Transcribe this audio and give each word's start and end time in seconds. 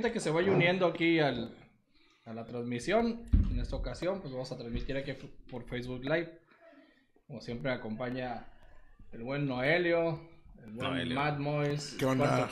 gente 0.00 0.14
que 0.14 0.20
se 0.20 0.30
vaya 0.30 0.50
uniendo 0.50 0.86
aquí 0.86 1.18
al, 1.18 1.54
a 2.24 2.32
la 2.32 2.46
transmisión. 2.46 3.20
En 3.50 3.60
esta 3.60 3.76
ocasión, 3.76 4.22
pues 4.22 4.32
vamos 4.32 4.50
a 4.50 4.56
transmitir 4.56 4.96
aquí 4.96 5.12
por 5.50 5.64
Facebook 5.64 6.02
Live. 6.04 6.38
Como 7.26 7.42
siempre, 7.42 7.70
acompaña 7.70 8.46
el 9.12 9.22
buen 9.22 9.46
Noelio, 9.46 10.18
el 10.64 10.72
buen 10.72 10.90
Noelio. 10.90 11.14
Mad 11.14 11.38
Mois, 11.38 11.96
¿Qué 11.98 12.06
el 12.06 12.12
onda? 12.12 12.48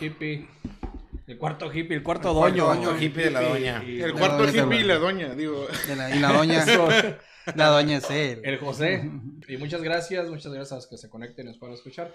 El 1.28 1.38
cuarto 1.38 1.72
hippie, 1.72 1.96
el 1.96 2.02
cuarto 2.02 2.28
El 2.30 2.34
doño. 2.34 2.64
cuarto 2.66 2.82
Doño 2.92 3.00
hippie 3.02 3.24
de 3.24 3.30
la 3.30 3.42
doña. 3.42 3.84
y- 3.86 4.00
El 4.00 4.12
La 4.12 4.18
cuarto 4.18 4.46
doña 4.46 4.64
hippie 4.64 4.80
y 4.80 4.84
la 4.84 4.98
doña, 4.98 5.34
digo. 5.34 5.66
De 5.86 5.96
la- 5.96 6.14
y 6.16 6.18
la 6.18 6.32
doña, 6.32 6.64
la 7.54 7.66
doña 7.68 7.96
es 7.98 8.10
él. 8.10 8.40
El 8.44 8.58
José. 8.58 9.10
Y 9.48 9.56
muchas 9.56 9.80
gracias, 9.82 10.28
muchas 10.28 10.52
gracias 10.52 10.72
a 10.72 10.74
los 10.74 10.86
que 10.88 10.98
se 10.98 11.08
conecten 11.08 11.46
y 11.46 11.48
nos 11.48 11.56
puedan 11.58 11.74
escuchar. 11.74 12.12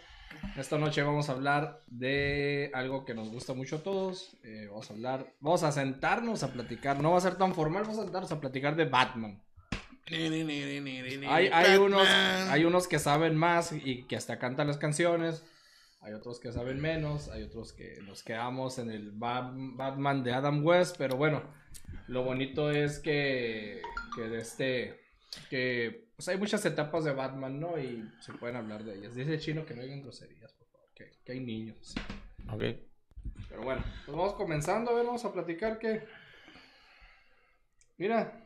Esta 0.56 0.78
noche 0.78 1.02
vamos 1.02 1.30
a 1.30 1.32
hablar 1.32 1.80
de 1.88 2.70
algo 2.76 3.06
que 3.06 3.16
nos 3.16 3.30
gusta 3.30 3.54
mucho 3.56 3.78
a 3.78 3.80
todos. 3.84 4.38
Eh, 4.44 4.68
vamos 4.70 4.92
a 4.92 4.94
hablar, 4.94 5.34
vamos 5.40 5.64
a 5.64 5.72
sentarnos 5.72 6.44
a 6.44 6.54
platicar. 6.54 7.00
No 7.02 7.12
va 7.14 7.18
a 7.18 7.22
ser 7.22 7.34
tan 7.36 7.56
formal, 7.56 7.84
vamos 7.84 7.98
a 7.98 8.04
sentarnos 8.04 8.32
a 8.32 8.40
platicar 8.40 8.76
de 8.76 8.86
Batman. 8.86 9.42
Hay, 11.32 11.48
hay 11.52 11.78
unos, 11.78 12.08
hay 12.08 12.66
unos 12.66 12.88
que 12.88 13.00
saben 13.00 13.36
más 13.36 13.72
y 13.72 14.04
que 14.04 14.16
hasta 14.16 14.38
cantan 14.38 14.68
las 14.68 14.78
canciones. 14.78 15.44
Hay 16.04 16.14
otros 16.14 16.40
que 16.40 16.52
saben 16.52 16.80
menos. 16.82 17.30
Hay 17.30 17.44
otros 17.44 17.74
que 17.74 18.00
nos 18.04 18.24
quedamos 18.24 18.78
en 18.78 18.92
el 18.92 19.12
Ba- 19.12 19.52
Batman 19.56 20.24
de 20.24 20.34
Adam 20.34 20.66
West. 20.66 20.96
Pero 20.98 21.16
bueno, 21.18 21.42
lo 22.08 22.24
bonito 22.24 22.70
es 22.72 23.00
que, 23.00 23.82
que 24.16 24.22
de 24.24 24.38
este. 24.40 25.00
Que 25.50 26.10
pues 26.16 26.28
hay 26.28 26.38
muchas 26.38 26.64
etapas 26.66 27.04
de 27.06 27.14
Batman, 27.14 27.60
¿no? 27.60 27.80
Y 27.80 28.08
se 28.20 28.34
pueden 28.34 28.56
hablar 28.58 28.84
de 28.84 28.96
ellas. 28.98 29.16
Dice 29.16 29.34
el 29.34 29.40
chino 29.40 29.66
que 29.66 29.74
no 29.74 29.82
digan 29.82 30.02
groserías, 30.02 30.54
por 30.54 30.68
favor. 30.68 30.90
Que, 30.94 31.12
que 31.24 31.32
hay 31.32 31.40
niños. 31.40 31.96
Ok. 32.52 32.64
Pero 33.50 33.64
bueno, 33.64 33.84
pues 34.06 34.18
vamos 34.18 34.34
comenzando. 34.34 34.92
A 34.92 34.96
ver, 34.96 35.06
vamos 35.06 35.24
a 35.26 35.32
platicar 35.34 35.80
que. 35.80 36.04
Mira. 37.98 38.40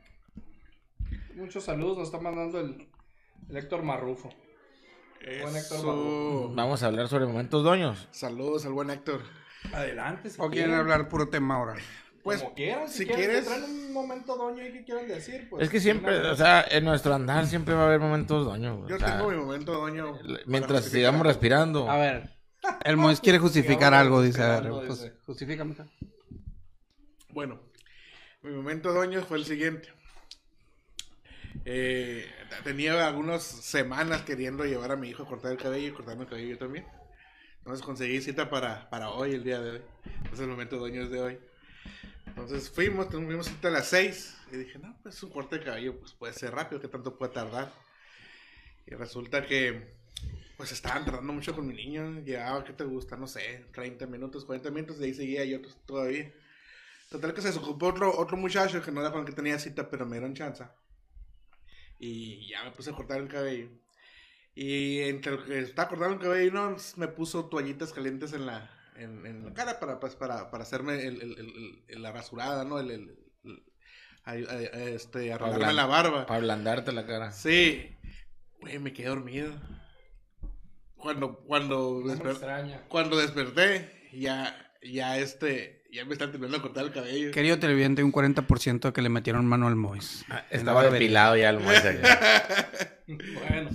Muchos 1.35 1.63
saludos 1.65 1.97
nos 1.99 2.07
está 2.07 2.19
mandando 2.19 2.59
el, 2.59 2.87
el 3.49 3.57
Héctor 3.57 3.83
Marrufo. 3.83 4.29
Buen 5.41 5.55
Héctor. 5.55 6.55
Vamos 6.55 6.83
a 6.83 6.87
hablar 6.87 7.07
sobre 7.07 7.25
momentos 7.25 7.63
doños. 7.63 8.07
Saludos 8.11 8.65
al 8.65 8.73
buen 8.73 8.89
Héctor. 8.89 9.21
Adelante, 9.73 10.29
si 10.29 10.39
¿O 10.41 10.49
quieren 10.49 10.73
hablar 10.73 11.09
puro 11.09 11.27
tema 11.29 11.55
ahora? 11.55 11.75
Pues, 12.23 12.41
Como 12.41 12.55
quieran, 12.55 12.89
si, 12.89 12.99
si 12.99 13.05
quieren, 13.05 13.25
quieres- 13.25 13.45
traen 13.45 13.63
un 13.63 13.93
momento 13.93 14.35
doño 14.35 14.65
y 14.65 14.71
que 14.73 14.83
quieran 14.83 15.07
decir, 15.07 15.47
pues. 15.49 15.63
es 15.63 15.69
que 15.69 15.79
siempre, 15.79 16.19
una- 16.19 16.31
o 16.31 16.35
sea, 16.35 16.65
en 16.69 16.83
nuestro 16.83 17.13
andar 17.13 17.45
siempre 17.47 17.73
va 17.73 17.83
a 17.83 17.85
haber 17.87 17.99
momentos 17.99 18.45
doños. 18.45 18.77
güey. 18.77 18.89
yo 18.89 18.95
O 18.97 18.99
sea, 18.99 19.17
tengo 19.17 19.29
mi 19.31 19.37
momento, 19.37 19.71
doño. 19.73 20.17
mientras 20.45 20.81
justificar. 20.81 20.81
sigamos 20.91 21.25
respirando. 21.25 21.89
A 21.89 21.97
ver, 21.97 22.29
el 22.83 22.97
Mois 22.97 23.19
quiere 23.21 23.39
justificar 23.39 23.93
algo, 23.93 24.21
dice. 24.21 24.41
A 24.43 24.59
ver, 24.59 24.69
pues, 24.71 25.01
dice. 25.01 25.13
justifícame. 25.25 25.75
Bueno, 27.29 27.59
mi 28.41 28.51
momento, 28.51 28.93
doño, 28.93 29.21
fue 29.23 29.37
el 29.37 29.45
siguiente. 29.45 29.89
Eh, 31.65 32.25
tenía 32.63 33.05
algunas 33.07 33.43
semanas 33.43 34.21
queriendo 34.23 34.65
llevar 34.65 34.91
a 34.91 34.95
mi 34.95 35.09
hijo 35.09 35.23
a 35.23 35.27
cortar 35.27 35.51
el 35.51 35.57
cabello 35.57 35.87
y 35.89 35.91
cortarme 35.91 36.23
el 36.23 36.29
cabello 36.29 36.49
yo 36.51 36.57
también. 36.57 36.85
Entonces 37.59 37.85
conseguí 37.85 38.21
cita 38.21 38.49
para, 38.49 38.89
para 38.89 39.09
hoy, 39.11 39.33
el 39.35 39.43
día 39.43 39.59
de 39.61 39.71
hoy. 39.71 39.81
Entonces 40.17 40.41
el 40.41 40.47
momento 40.49 40.77
doño 40.77 41.03
es 41.03 41.11
de 41.11 41.21
hoy. 41.21 41.39
Entonces 42.27 42.69
fuimos, 42.69 43.09
tuvimos 43.09 43.47
cita 43.47 43.69
a 43.69 43.71
las 43.71 43.87
6 43.89 44.37
y 44.51 44.57
dije, 44.57 44.79
no, 44.79 44.97
pues 45.03 45.21
un 45.23 45.31
corte 45.31 45.59
de 45.59 45.65
cabello 45.65 45.99
pues 45.99 46.13
puede 46.13 46.33
ser 46.33 46.53
rápido, 46.53 46.81
¿qué 46.81 46.87
tanto 46.87 47.17
puede 47.17 47.33
tardar? 47.33 47.71
Y 48.85 48.95
resulta 48.95 49.45
que 49.45 49.95
pues 50.57 50.71
estaban 50.71 51.05
tardando 51.05 51.33
mucho 51.33 51.55
con 51.55 51.67
mi 51.67 51.73
niño, 51.73 52.21
llevaba, 52.23 52.63
¿qué 52.63 52.73
te 52.73 52.83
gusta? 52.85 53.17
No 53.17 53.27
sé, 53.27 53.65
30 53.73 54.07
minutos, 54.07 54.45
40 54.45 54.71
minutos, 54.71 54.99
de 54.99 55.07
ahí 55.07 55.13
seguía 55.13 55.45
yo 55.45 55.61
to- 55.61 55.69
todavía. 55.85 56.31
Total 57.09 57.33
que 57.33 57.41
se 57.41 57.49
desocupó 57.49 57.87
otro, 57.87 58.17
otro 58.17 58.37
muchacho 58.37 58.81
que 58.83 58.91
no 58.91 59.01
era 59.01 59.11
con 59.11 59.21
el 59.21 59.27
que 59.27 59.33
tenía 59.33 59.59
cita, 59.59 59.89
pero 59.89 60.05
me 60.05 60.17
dieron 60.17 60.35
chance. 60.35 60.63
Y 61.99 62.47
ya 62.47 62.63
me 62.63 62.71
puse 62.71 62.91
a 62.91 62.93
cortar 62.93 63.19
el 63.19 63.27
cabello. 63.27 63.69
Y 64.55 64.99
entre 65.01 65.33
lo 65.33 65.43
que 65.45 65.59
estaba 65.59 65.87
cortando 65.89 66.15
el 66.15 66.21
cabello, 66.21 66.51
no, 66.51 66.75
me 66.95 67.07
puso 67.07 67.45
toallitas 67.45 67.93
calientes 67.93 68.33
en 68.33 68.45
la, 68.45 68.69
en, 68.95 69.25
en 69.25 69.45
la 69.45 69.53
cara 69.53 69.79
para, 69.79 69.99
pues, 69.99 70.15
para, 70.15 70.49
para 70.49 70.63
hacerme 70.63 71.05
el, 71.05 71.21
el- 71.21 71.39
el- 71.39 71.83
el- 71.87 72.01
la 72.01 72.11
rasurada, 72.11 72.63
¿no? 72.65 72.79
El, 72.79 73.15
este, 74.25 75.31
arreglarme 75.31 75.73
la 75.73 75.85
barba. 75.85 76.25
Para 76.25 76.37
ablandarte 76.37 76.91
la 76.91 77.05
cara. 77.05 77.31
Sí. 77.31 77.95
Güey, 78.59 78.79
me 78.79 78.93
quedé 78.93 79.07
dormido. 79.09 79.53
Cuando, 80.95 81.37
cuando, 81.41 82.01
desper- 82.01 82.31
extraña. 82.31 82.81
cuando 82.89 83.17
desperté, 83.17 84.09
ya, 84.13 84.73
ya 84.81 85.17
este, 85.19 85.76
ya 85.91 86.05
me 86.05 86.13
están 86.13 86.31
terminando 86.31 86.57
de 86.57 86.61
cortar 86.61 86.85
el 86.85 86.91
cabello. 86.91 87.31
Querido 87.31 87.59
televidente, 87.59 88.03
un 88.03 88.11
40% 88.11 88.91
que 88.91 89.01
le 89.01 89.09
metieron 89.09 89.45
mano 89.45 89.67
al 89.67 89.75
Mois. 89.75 90.25
Ah, 90.29 90.43
Estaba 90.49 90.83
depilado 90.89 91.35
ya 91.37 91.49
el 91.49 91.59
Moisés. 91.59 91.99
Bueno, 93.07 93.69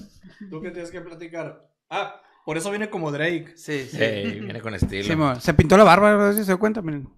¿tú 0.51 0.61
qué 0.61 0.71
tienes 0.71 0.91
que 0.91 1.01
platicar? 1.01 1.71
Ah, 1.89 2.21
por 2.45 2.59
eso 2.59 2.71
viene 2.71 2.91
como 2.91 3.11
Drake. 3.11 3.55
Sí, 3.57 3.87
sí. 3.91 4.03
Ey, 4.03 4.41
viene 4.41 4.61
con 4.61 4.75
estilo. 4.75 5.35
Sí, 5.35 5.41
se 5.41 5.55
pintó 5.55 5.77
la 5.77 5.85
barba, 5.85 6.13
a 6.13 6.17
ver 6.17 6.35
si 6.35 6.41
se 6.41 6.47
dio 6.53 6.59
cuenta, 6.59 6.83
miren. 6.83 7.09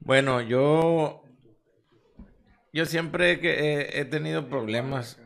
Bueno, 0.00 0.40
yo. 0.40 1.22
Yo 2.72 2.86
siempre 2.86 3.40
que 3.40 3.50
he, 3.76 4.00
he 4.00 4.04
tenido 4.04 4.48
problemas. 4.48 5.20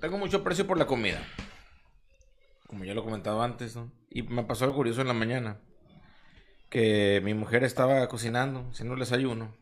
Tengo 0.00 0.18
mucho 0.18 0.38
aprecio 0.38 0.66
por 0.66 0.78
la 0.78 0.86
comida. 0.86 1.20
Como 2.66 2.84
ya 2.84 2.94
lo 2.94 3.02
he 3.02 3.04
comentado 3.04 3.42
antes, 3.42 3.76
¿no? 3.76 3.92
Y 4.10 4.22
me 4.22 4.42
pasó 4.44 4.64
algo 4.64 4.76
curioso 4.76 5.00
en 5.00 5.08
la 5.08 5.14
mañana. 5.14 5.60
Que 6.72 7.20
mi 7.22 7.34
mujer 7.34 7.64
estaba 7.64 8.08
cocinando, 8.08 8.70
haciendo 8.70 8.94
el 8.94 9.00
desayuno. 9.00 9.54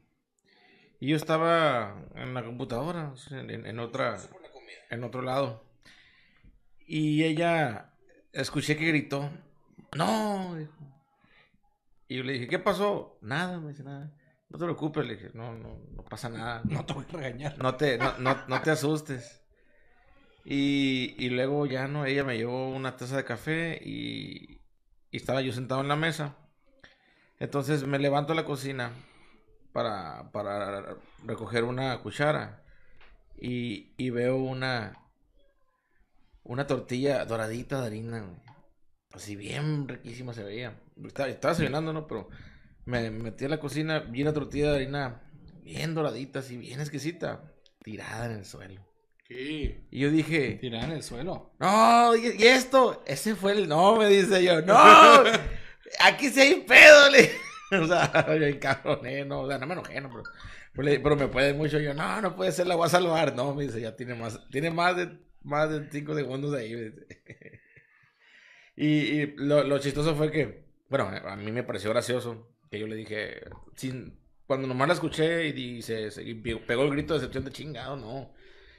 Y 1.01 1.09
yo 1.09 1.17
estaba 1.17 2.07
en 2.15 2.35
la 2.35 2.45
computadora, 2.45 3.13
en, 3.33 3.67
en 3.67 3.79
otra, 3.81 4.17
en 4.91 5.03
otro 5.03 5.23
lado. 5.23 5.65
Y 6.87 7.25
ella, 7.25 7.95
escuché 8.33 8.77
que 8.77 8.87
gritó, 8.87 9.29
no, 9.97 10.55
dijo. 10.55 10.73
Y 12.07 12.19
yo 12.19 12.23
le 12.23 12.35
dije, 12.35 12.47
¿qué 12.47 12.61
pasó? 12.61 13.19
Nada, 13.23 13.59
me 13.59 13.71
dice, 13.71 13.83
nada. 13.83 14.13
No 14.49 14.59
te 14.59 14.65
preocupes, 14.67 15.05
le 15.05 15.17
dije, 15.17 15.31
no, 15.35 15.57
no, 15.57 15.81
no 15.91 16.05
pasa 16.05 16.29
nada. 16.29 16.63
No 16.65 16.87
te 16.87 16.93
voy 16.93 17.07
a 17.09 17.13
regañar. 17.13 17.59
No 17.59 17.75
te, 17.75 17.99
no, 17.99 18.19
no, 18.19 18.47
no 18.47 18.63
te 18.63 18.71
asustes. 18.71 19.43
Y, 20.45 21.17
y 21.19 21.31
luego 21.31 21.67
ya 21.67 21.89
no, 21.89 22.07
ella 22.07 22.23
me 22.23 22.37
llevó 22.37 22.71
una 22.71 22.97
taza 22.97 23.17
de 23.17 23.25
café 23.25 23.81
y, 23.83 24.61
y 25.11 25.17
estaba 25.17 25.41
yo 25.41 25.53
sentado 25.53 25.81
en 25.81 25.89
la 25.89 25.97
mesa. 25.97 26.37
Entonces 27.41 27.85
me 27.87 27.99
levanto 27.99 28.33
a 28.33 28.37
la 28.37 28.45
cocina 28.45 28.93
para, 29.73 30.31
para 30.31 30.97
recoger 31.25 31.65
una 31.65 31.99
cuchara 32.03 32.63
y, 33.41 33.95
y 33.97 34.11
veo 34.11 34.37
una, 34.37 34.99
una 36.45 36.67
tortilla 36.67 37.25
doradita 37.25 37.81
de 37.81 37.87
harina, 37.87 38.21
güey. 38.21 38.41
Así 39.13 39.35
bien 39.35 39.89
riquísima 39.89 40.33
se 40.35 40.45
veía. 40.45 40.81
Estaba, 41.05 41.29
estaba 41.29 41.55
desayunando, 41.55 41.93
¿no? 41.93 42.07
Pero 42.07 42.29
me 42.85 43.11
metí 43.11 43.47
a 43.47 43.49
la 43.49 43.59
cocina, 43.59 44.01
vi 44.01 44.23
una 44.23 44.33
tortilla 44.33 44.71
de 44.71 44.77
harina 44.77 45.23
bien 45.63 45.95
doradita, 45.95 46.41
así 46.41 46.57
bien 46.57 46.81
exquisita, 46.81 47.53
tirada 47.83 48.27
en 48.27 48.33
el 48.33 48.45
suelo. 48.45 48.83
¿Qué? 49.27 49.87
Y 49.91 50.01
yo 50.01 50.11
dije, 50.11 50.59
Tirada 50.61 50.85
en 50.87 50.93
el 50.93 51.03
suelo. 51.03 51.53
no, 51.59 52.15
¿y 52.17 52.37
y 52.39 52.47
esto? 52.47 53.03
Ese 53.07 53.35
fue 53.35 53.53
el 53.53 53.69
no, 53.69 53.97
me 53.97 54.07
dice 54.09 54.43
yo, 54.45 54.61
no, 54.63 54.75
aquí 55.99 56.29
sí 56.29 56.41
hay 56.41 56.55
pedo, 56.61 57.11
le 57.11 57.31
O 57.83 57.87
sea, 57.87 58.27
yo 58.37 58.47
encabroné, 58.47 59.25
no, 59.25 59.43
o 59.43 59.49
sea, 59.49 59.59
no 59.59 59.67
me 59.67 59.75
enojé, 59.75 60.01
no, 60.01 60.11
pero, 60.11 61.03
pero, 61.03 61.17
me 61.17 61.29
puede 61.29 61.55
mucho, 61.55 61.79
yo, 61.79 61.95
no, 61.95 62.21
no 62.21 62.35
puede 62.35 62.53
ser, 62.53 62.67
la 62.67 62.75
voy 62.75 62.87
a 62.87 62.91
salvar, 62.91 63.35
no, 63.37 63.55
me 63.55 63.65
dice, 63.65 63.81
ya 63.81 63.95
tiene 63.95 64.15
más, 64.15 64.41
tiene 64.51 64.71
más 64.71 64.97
de, 64.97 65.19
más 65.43 65.71
de 65.71 65.89
cinco 65.91 66.15
segundos 66.15 66.55
ahí. 66.55 66.93
Y, 68.77 69.27
lo, 69.37 69.79
chistoso 69.79 70.17
fue 70.17 70.31
que, 70.31 70.65
bueno, 70.89 71.07
a 71.09 71.37
mí 71.37 71.53
me 71.53 71.65
pareció 71.65 71.91
gracioso, 71.91 72.51
que 72.71 72.79
yo 72.79 72.87
le 72.87 72.97
dije, 72.97 73.43
sin, 73.77 74.19
cuando 74.47 74.67
nomás 74.67 74.89
la 74.89 74.95
escuché 74.95 75.49
y, 75.49 75.81
y 75.81 76.35
pegó 76.35 76.85
el 76.85 76.91
grito 76.91 77.13
de 77.13 77.21
decepción 77.21 77.45
de 77.45 77.51
chingado, 77.51 77.97
no. 77.97 78.33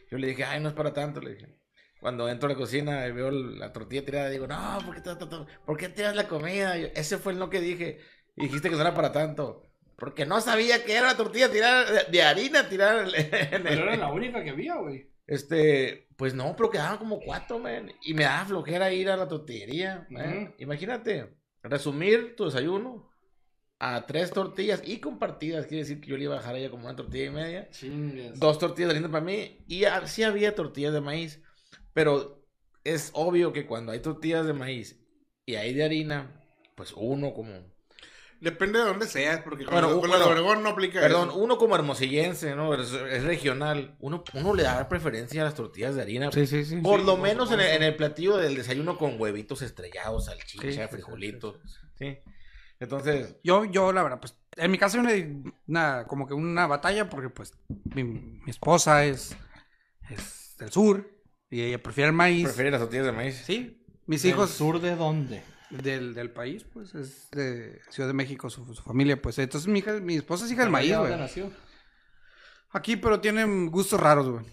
Yo 0.09 0.17
le 0.17 0.27
dije, 0.27 0.43
ay, 0.43 0.59
no 0.59 0.69
es 0.69 0.73
para 0.73 0.91
tanto, 0.91 1.21
le 1.21 1.35
dije. 1.35 1.60
Cuando 2.01 2.27
entro 2.27 2.47
a 2.49 2.51
la 2.53 2.57
cocina 2.57 3.07
y 3.07 3.11
veo 3.13 3.31
la 3.31 3.71
tortilla 3.71 4.03
tirada, 4.03 4.29
digo, 4.29 4.47
no, 4.47 4.79
¿por 4.85 4.95
qué, 5.01 5.01
¿por 5.65 5.77
qué 5.77 5.87
tiras 5.87 6.15
la 6.15 6.27
comida? 6.27 6.75
Yo, 6.77 6.87
Ese 6.95 7.17
fue 7.19 7.31
el 7.31 7.39
no 7.39 7.49
que 7.49 7.61
dije. 7.61 7.99
Y 8.35 8.43
dijiste 8.47 8.69
que 8.69 8.75
no 8.75 8.81
era 8.81 8.95
para 8.95 9.11
tanto. 9.13 9.67
Porque 9.97 10.25
no 10.25 10.41
sabía 10.41 10.83
que 10.83 10.95
era 10.95 11.07
la 11.07 11.15
tortilla 11.17 11.51
tirada 11.51 11.85
de, 11.89 12.03
de 12.11 12.23
harina 12.23 12.67
tirada 12.67 13.03
en 13.15 13.53
el- 13.53 13.61
Pero 13.63 13.83
era 13.83 13.95
la 13.97 14.11
única 14.11 14.43
que 14.43 14.49
había, 14.49 14.75
güey. 14.77 15.11
Este, 15.27 16.07
pues 16.17 16.33
no, 16.33 16.55
pero 16.57 16.71
quedaban 16.71 16.97
como 16.97 17.19
cuatro, 17.19 17.59
man. 17.59 17.91
Y 18.01 18.15
me 18.15 18.23
daba 18.23 18.45
flojera 18.45 18.91
ir 18.91 19.09
a 19.09 19.15
la 19.15 19.27
tortillería, 19.27 20.07
man. 20.09 20.43
Ujú. 20.45 20.53
Imagínate, 20.57 21.37
resumir 21.61 22.35
tu 22.35 22.45
desayuno 22.45 23.09
a 23.79 24.07
tres 24.07 24.31
tortillas 24.31 24.81
y 24.83 24.99
compartidas. 24.99 25.67
Quiere 25.67 25.83
decir 25.83 26.01
que 26.01 26.09
yo 26.09 26.17
le 26.17 26.23
iba 26.23 26.33
a 26.33 26.37
bajar 26.39 26.55
a 26.55 26.57
ella 26.57 26.71
como 26.71 26.85
una 26.85 26.95
tortilla 26.95 27.25
y 27.25 27.29
media. 27.29 27.69
Chingues. 27.69 28.39
Dos 28.39 28.57
tortillas 28.59 28.89
de 28.89 28.95
harina 28.97 29.11
para 29.11 29.23
mí. 29.23 29.63
Y 29.67 29.85
ah, 29.85 30.07
sí 30.07 30.23
había 30.23 30.55
tortillas 30.55 30.93
de 30.93 31.01
maíz. 31.01 31.41
Pero 31.93 32.45
es 32.83 33.11
obvio 33.13 33.53
que 33.53 33.65
cuando 33.65 33.91
hay 33.91 33.99
tortillas 33.99 34.45
de 34.45 34.53
maíz 34.53 34.99
y 35.45 35.55
hay 35.55 35.73
de 35.73 35.83
harina, 35.83 36.41
pues 36.75 36.93
uno 36.95 37.33
como... 37.33 37.51
Depende 38.39 38.79
de 38.79 38.85
dónde 38.85 39.05
seas, 39.05 39.41
porque 39.41 39.65
con, 39.65 39.73
Bueno, 39.75 39.89
los- 39.91 39.99
con 39.99 40.09
bueno, 40.09 40.17
los 40.25 40.27
Obregón 40.33 40.63
no 40.63 40.69
aplica 40.69 40.99
Perdón, 40.99 41.29
eso. 41.29 41.37
uno 41.37 41.59
como 41.59 41.75
hermosillense, 41.75 42.55
¿no? 42.55 42.73
Es, 42.73 42.91
es 42.91 43.23
regional. 43.23 43.95
Uno, 43.99 44.23
uno 44.33 44.55
le 44.55 44.63
da 44.63 44.89
preferencia 44.89 45.41
a 45.43 45.45
las 45.45 45.53
tortillas 45.53 45.93
de 45.93 46.01
harina. 46.01 46.31
Sí, 46.31 46.47
sí, 46.47 46.65
sí. 46.65 46.77
Por 46.77 47.01
Sí. 47.01 47.05
lo 47.05 47.17
menos 47.17 47.51
en 47.51 47.59
el, 47.59 47.67
en 47.67 47.83
el 47.83 47.95
platillo 47.95 48.37
del 48.37 48.55
desayuno 48.55 48.97
con 48.97 49.21
huevitos 49.21 49.61
estrellados, 49.61 50.25
salchicha, 50.25 50.71
sí, 50.71 50.79
frijolitos. 50.89 51.59
Sí. 51.99 52.17
Entonces, 52.79 53.35
Yo, 53.43 53.65
yo, 53.65 53.93
la 53.93 54.01
verdad, 54.01 54.19
pues, 54.19 54.35
en 54.57 54.71
mi 54.71 54.79
casa 54.79 54.99
hay 55.07 55.21
una, 55.21 55.53
una- 55.67 56.07
como 56.07 56.25
que 56.27 56.33
una 56.33 56.65
batalla 56.65 57.07
porque, 57.09 57.29
pues, 57.29 57.53
mi, 57.93 58.03
mi 58.03 58.49
esposa 58.49 59.05
es, 59.05 59.37
es 60.09 60.55
del 60.57 60.71
sur 60.71 61.07
y 61.51 61.61
ella 61.61 61.81
prefiere 61.83 62.07
el 62.09 62.15
maíz. 62.15 62.45
prefiere 62.45 62.71
las 62.71 62.79
tortillas 62.79 63.05
de 63.05 63.11
maíz. 63.11 63.43
Sí, 63.45 63.77
mis 64.07 64.23
¿Del 64.23 64.31
hijos 64.31 64.49
sur 64.49 64.81
de 64.81 64.95
dónde? 64.95 65.43
del, 65.69 66.13
del 66.13 66.29
país, 66.31 66.65
pues, 66.73 66.93
es 66.95 67.29
de 67.31 67.79
Ciudad 67.89 68.09
de 68.09 68.13
México, 68.13 68.49
su, 68.49 68.65
su 68.73 68.81
familia, 68.81 69.21
pues. 69.21 69.37
Entonces, 69.39 69.69
mi, 69.69 69.79
hija, 69.79 69.93
mi 69.99 70.15
esposa 70.15 70.45
es 70.45 70.51
hija 70.51 70.63
del 70.63 70.71
maíz, 70.71 70.89
¿Ella 70.89 70.99
güey. 70.99 71.17
nació? 71.17 71.51
Aquí, 72.71 72.95
pero 72.97 73.19
tienen 73.21 73.67
gustos 73.69 73.99
raros, 73.99 74.27
güey. 74.29 74.45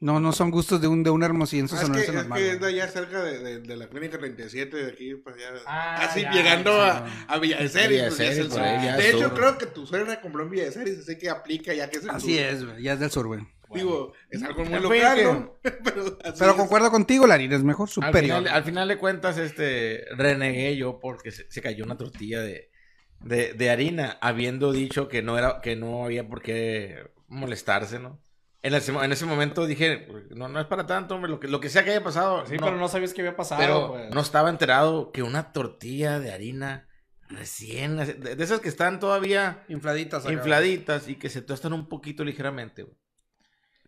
No, 0.00 0.18
no 0.18 0.32
son 0.32 0.50
gustos 0.50 0.80
de 0.80 0.88
un, 0.88 1.04
de 1.04 1.10
un 1.10 1.22
hermosillense 1.22 1.76
Ah, 1.76 1.78
es, 1.78 1.80
que, 1.82 1.86
sonorense 1.86 2.10
es 2.10 2.16
normal, 2.16 2.38
que 2.38 2.50
es 2.50 2.60
de 2.60 2.66
allá 2.66 2.88
cerca 2.88 3.22
de, 3.22 3.38
de, 3.38 3.60
de 3.60 3.76
la 3.76 3.88
clínica 3.88 4.18
37, 4.18 4.76
de 4.76 4.90
aquí 4.90 5.14
para 5.14 5.36
allá. 5.36 5.46
Ah, 5.64 5.96
así 6.06 6.22
ya, 6.22 6.32
llegando 6.32 6.72
ya. 6.76 7.06
a, 7.28 7.34
a 7.34 7.38
Villa 7.38 7.58
de 7.58 7.68
de 7.68 8.08
pues, 8.08 8.18
ya 8.18 8.82
ya 8.82 8.96
De 8.96 9.10
hecho, 9.10 9.32
creo 9.32 9.56
que 9.58 9.66
tu 9.66 9.86
suegra 9.86 10.20
compró 10.20 10.42
en 10.42 10.50
Villa 10.50 10.64
de 10.64 10.72
Ceres, 10.72 10.98
así 10.98 11.16
que 11.16 11.30
aplica 11.30 11.72
ya 11.72 11.88
que 11.88 11.98
es 11.98 12.04
el 12.04 12.10
Así 12.10 12.34
sur. 12.36 12.44
es, 12.44 12.64
güey. 12.64 12.82
Ya 12.82 12.94
es 12.94 13.00
del 13.00 13.10
sur, 13.12 13.26
güey. 13.28 13.46
Digo, 13.74 14.12
es 14.30 14.42
algo 14.42 14.64
muy 14.64 14.78
local, 14.80 15.16
que- 15.16 15.24
¿no? 15.24 15.56
Pero, 16.38 16.56
concuerdo 16.56 16.90
contigo, 16.90 17.26
la 17.26 17.34
harina 17.34 17.56
es 17.56 17.62
mejor, 17.64 17.88
Al 17.88 17.92
superior. 17.92 18.38
final, 18.38 18.48
al 18.48 18.64
final 18.64 18.88
de 18.88 18.98
cuentas, 18.98 19.38
este, 19.38 20.04
renegué 20.16 20.76
yo 20.76 20.98
porque 21.00 21.30
se, 21.30 21.50
se 21.50 21.62
cayó 21.62 21.84
una 21.84 21.96
tortilla 21.96 22.40
de, 22.40 22.70
de, 23.20 23.52
de 23.54 23.70
harina, 23.70 24.18
habiendo 24.20 24.72
dicho 24.72 25.08
que 25.08 25.22
no 25.22 25.38
era, 25.38 25.60
que 25.60 25.76
no 25.76 26.04
había 26.04 26.28
por 26.28 26.42
qué 26.42 27.10
molestarse, 27.28 27.98
¿no? 27.98 28.20
En 28.64 28.74
ese, 28.74 28.92
en 28.92 29.10
ese 29.10 29.26
momento 29.26 29.66
dije, 29.66 30.06
no, 30.30 30.48
no 30.48 30.60
es 30.60 30.66
para 30.66 30.86
tanto, 30.86 31.16
hombre, 31.16 31.28
lo 31.30 31.40
que, 31.40 31.48
lo 31.48 31.58
que 31.58 31.68
sea 31.68 31.82
que 31.84 31.90
haya 31.90 32.04
pasado. 32.04 32.46
Sí, 32.46 32.56
no. 32.58 32.66
pero 32.66 32.76
no 32.76 32.86
sabías 32.86 33.12
qué 33.12 33.22
había 33.22 33.34
pasado, 33.36 33.60
Pero 33.60 33.88
pues. 33.88 34.14
no 34.14 34.20
estaba 34.20 34.50
enterado 34.50 35.10
que 35.10 35.24
una 35.24 35.52
tortilla 35.52 36.20
de 36.20 36.30
harina 36.32 36.86
recién, 37.28 37.96
de, 37.96 38.14
de 38.36 38.44
esas 38.44 38.60
que 38.60 38.68
están 38.68 39.00
todavía 39.00 39.64
Infladitas. 39.68 40.24
acá. 40.24 40.32
infladitas 40.32 41.08
y 41.08 41.16
que 41.16 41.28
se 41.28 41.42
tostan 41.42 41.72
un 41.72 41.88
poquito 41.88 42.24
ligeramente, 42.24 42.82
güey. 42.84 42.96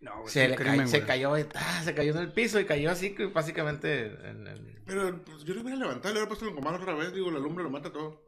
No, 0.04 0.20
güey, 0.20 0.28
Se, 0.32 0.54
ca- 0.54 0.86
se 0.86 1.02
cayó, 1.04 1.34
ah, 1.54 1.80
se 1.82 1.94
cayó 1.94 2.12
en 2.12 2.18
el 2.18 2.32
piso 2.32 2.60
y 2.60 2.66
cayó 2.66 2.90
así, 2.90 3.14
que 3.14 3.24
básicamente 3.26 4.06
en- 4.28 4.46
en- 4.46 4.82
Pero 4.86 5.24
pues, 5.24 5.44
yo 5.44 5.54
lo 5.54 5.62
hubiera 5.62 5.78
levantado, 5.78 6.12
le 6.12 6.20
hubiera 6.20 6.28
puesto 6.28 6.46
en 6.46 6.54
comal 6.54 6.74
otra 6.74 6.94
vez. 6.94 7.14
Digo, 7.14 7.30
la 7.30 7.38
lumbre 7.38 7.64
lo 7.64 7.70
mata 7.70 7.90
todo. 7.90 8.22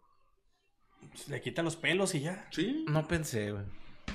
Le 1.28 1.40
quita 1.40 1.62
los 1.62 1.76
pelos 1.76 2.14
y 2.14 2.20
ya. 2.20 2.46
Sí. 2.50 2.84
No 2.88 3.06
pensé, 3.06 3.52
güey. 3.52 3.64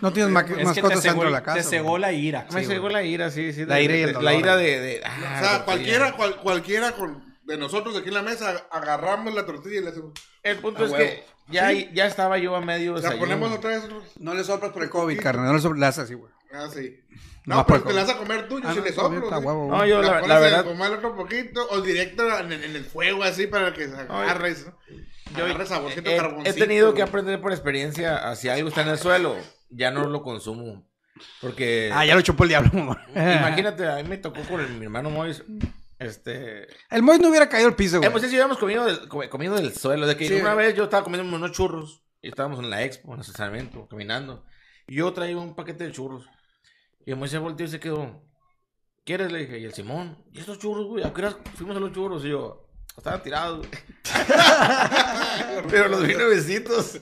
No 0.01 0.11
tienes 0.13 0.31
ma- 0.31 0.41
Es 0.41 0.65
mascotas 0.65 1.01
cegó, 1.01 1.13
dentro 1.13 1.25
de 1.25 1.31
la 1.31 1.43
casa. 1.43 1.57
te 1.57 1.63
cegó 1.63 1.97
la 1.97 2.11
ira. 2.11 2.47
Me 2.51 2.61
Sí, 2.63 2.67
llegó 2.69 2.81
güey. 2.83 2.93
la 2.93 3.03
ira, 3.03 3.29
sí, 3.29 3.53
sí. 3.53 3.65
La 3.65 3.75
de- 3.75 3.83
ira 3.83 3.95
y 3.97 4.01
el 4.01 4.13
dolor, 4.13 4.23
La 4.23 4.33
ira 4.33 4.55
de... 4.55 4.79
de- 4.79 5.01
ah, 5.05 5.39
o 5.41 5.45
sea, 5.45 5.65
cualquiera, 5.65 6.13
cual- 6.13 6.37
cualquiera 6.37 6.93
con, 6.93 7.35
de 7.43 7.57
nosotros 7.57 7.95
aquí 7.97 8.07
en 8.07 8.15
la 8.15 8.21
mesa 8.23 8.67
agarramos 8.71 9.33
la 9.35 9.45
tortilla 9.45 9.79
y 9.79 9.83
le 9.83 9.89
hacemos. 9.89 10.13
El 10.41 10.57
punto 10.57 10.81
A 10.83 10.85
es 10.87 10.91
huevo. 10.91 11.05
que 11.05 11.23
ya, 11.49 11.71
ya 11.71 12.05
estaba 12.07 12.37
yo 12.39 12.55
a 12.55 12.61
medio 12.61 12.95
La 12.97 13.17
ponemos 13.17 13.51
otra 13.51 13.71
vez. 13.71 13.83
No 14.19 14.33
le 14.33 14.43
soplas 14.43 14.71
por 14.71 14.83
el 14.83 14.89
COVID, 14.89 15.19
carnal. 15.19 15.45
No 15.47 15.53
le 15.53 15.59
soplas 15.59 15.79
las 15.79 15.99
así, 15.99 16.13
güey. 16.15 16.31
Ah, 16.53 16.67
sí. 16.73 16.99
No, 17.45 17.55
No, 17.55 17.65
pero 17.65 17.81
te 17.83 17.93
la 17.93 18.01
vas 18.03 18.11
a 18.11 18.17
comer 18.17 18.47
tú, 18.47 18.59
yo 18.61 18.67
Ah, 18.67 18.73
sí 18.73 18.79
no, 18.79 18.85
le 18.85 18.93
soplo. 18.93 19.23
está 19.23 19.39
¿sí? 19.39 19.45
huevo, 19.45 19.67
No, 19.69 19.85
yo 19.85 20.01
la, 20.01 20.21
la 20.21 20.35
en 20.35 20.41
verdad... 20.41 20.63
comal 20.65 20.93
otro 20.93 21.15
poquito 21.15 21.67
o 21.71 21.81
directo 21.81 22.37
en, 22.39 22.51
el- 22.51 22.63
en 22.63 22.75
el 22.75 22.85
fuego 22.85 23.23
así 23.23 23.47
para 23.47 23.73
que 23.73 23.87
se 23.87 23.95
agarre. 23.95 24.51
¿no? 24.51 25.37
Yo 25.37 25.45
Agarre 25.45 25.65
saborcito, 25.65 26.09
he, 26.09 26.13
he 26.15 26.17
carboncito. 26.17 26.55
tenido 26.57 26.93
que 26.93 27.01
aprender 27.01 27.39
por 27.41 27.51
experiencia, 27.51 28.29
a 28.29 28.35
si 28.35 28.49
algo 28.49 28.69
está 28.69 28.81
en 28.81 28.89
el 28.89 28.97
suelo, 28.99 29.35
ya 29.69 29.89
no 29.91 30.07
lo 30.07 30.21
consumo. 30.21 30.85
Porque... 31.39 31.89
Ah, 31.93 32.05
ya 32.05 32.15
lo 32.15 32.21
chupó 32.21 32.43
el 32.43 32.49
diablo, 32.49 32.69
mamá. 32.73 33.05
Imagínate, 33.15 33.87
a 33.87 33.95
mí 33.95 34.03
me 34.03 34.17
tocó 34.17 34.41
con 34.43 34.59
el- 34.61 34.69
mi 34.73 34.85
hermano 34.85 35.09
Mois, 35.09 35.43
este... 35.99 36.67
El 36.89 37.01
Mois 37.03 37.19
no 37.19 37.29
hubiera 37.29 37.47
caído 37.49 37.67
al 37.69 37.75
piso, 37.75 37.97
güey. 37.97 38.09
Hemos 38.09 38.21
hecho, 38.23 38.33
habíamos 38.33 38.57
comido 38.57 38.85
del, 38.85 39.07
come- 39.07 39.29
comido 39.29 39.55
del 39.55 39.73
suelo. 39.73 40.05
De 40.07 40.17
que 40.17 40.27
Sí. 40.27 40.33
una 40.35 40.53
vez 40.55 40.75
yo 40.75 40.83
estaba 40.85 41.03
comiendo 41.03 41.33
unos 41.35 41.51
churros. 41.51 42.03
Y 42.21 42.27
estábamos 42.29 42.59
en 42.59 42.69
la 42.69 42.83
expo, 42.83 43.09
en 43.09 43.15
el 43.15 43.21
estacionamiento, 43.21 43.87
caminando. 43.87 44.43
Y 44.87 44.95
yo 44.95 45.11
traía 45.13 45.37
un 45.37 45.55
paquete 45.55 45.85
de 45.85 45.91
churros. 45.91 46.25
Y 47.05 47.11
el 47.11 47.17
Moisés 47.17 47.39
volteó 47.39 47.65
y 47.65 47.69
se 47.69 47.79
quedó. 47.79 48.21
¿Quieres? 49.05 49.31
Le 49.31 49.39
dije. 49.39 49.59
Y 49.59 49.65
el 49.65 49.73
Simón. 49.73 50.23
¿Y 50.31 50.39
estos 50.39 50.59
churros, 50.59 50.85
güey? 50.87 51.03
¿A 51.03 51.13
qué 51.13 51.21
hora 51.21 51.35
fuimos 51.55 51.75
a 51.75 51.79
los 51.79 51.91
churros? 51.91 52.23
Y 52.25 52.29
yo. 52.29 52.67
Estaban 52.97 53.23
tirados, 53.23 53.59
güey. 53.59 53.69
Pero 55.69 55.87
los 55.87 56.05
vi 56.05 56.13
nuevecitos. 56.13 56.95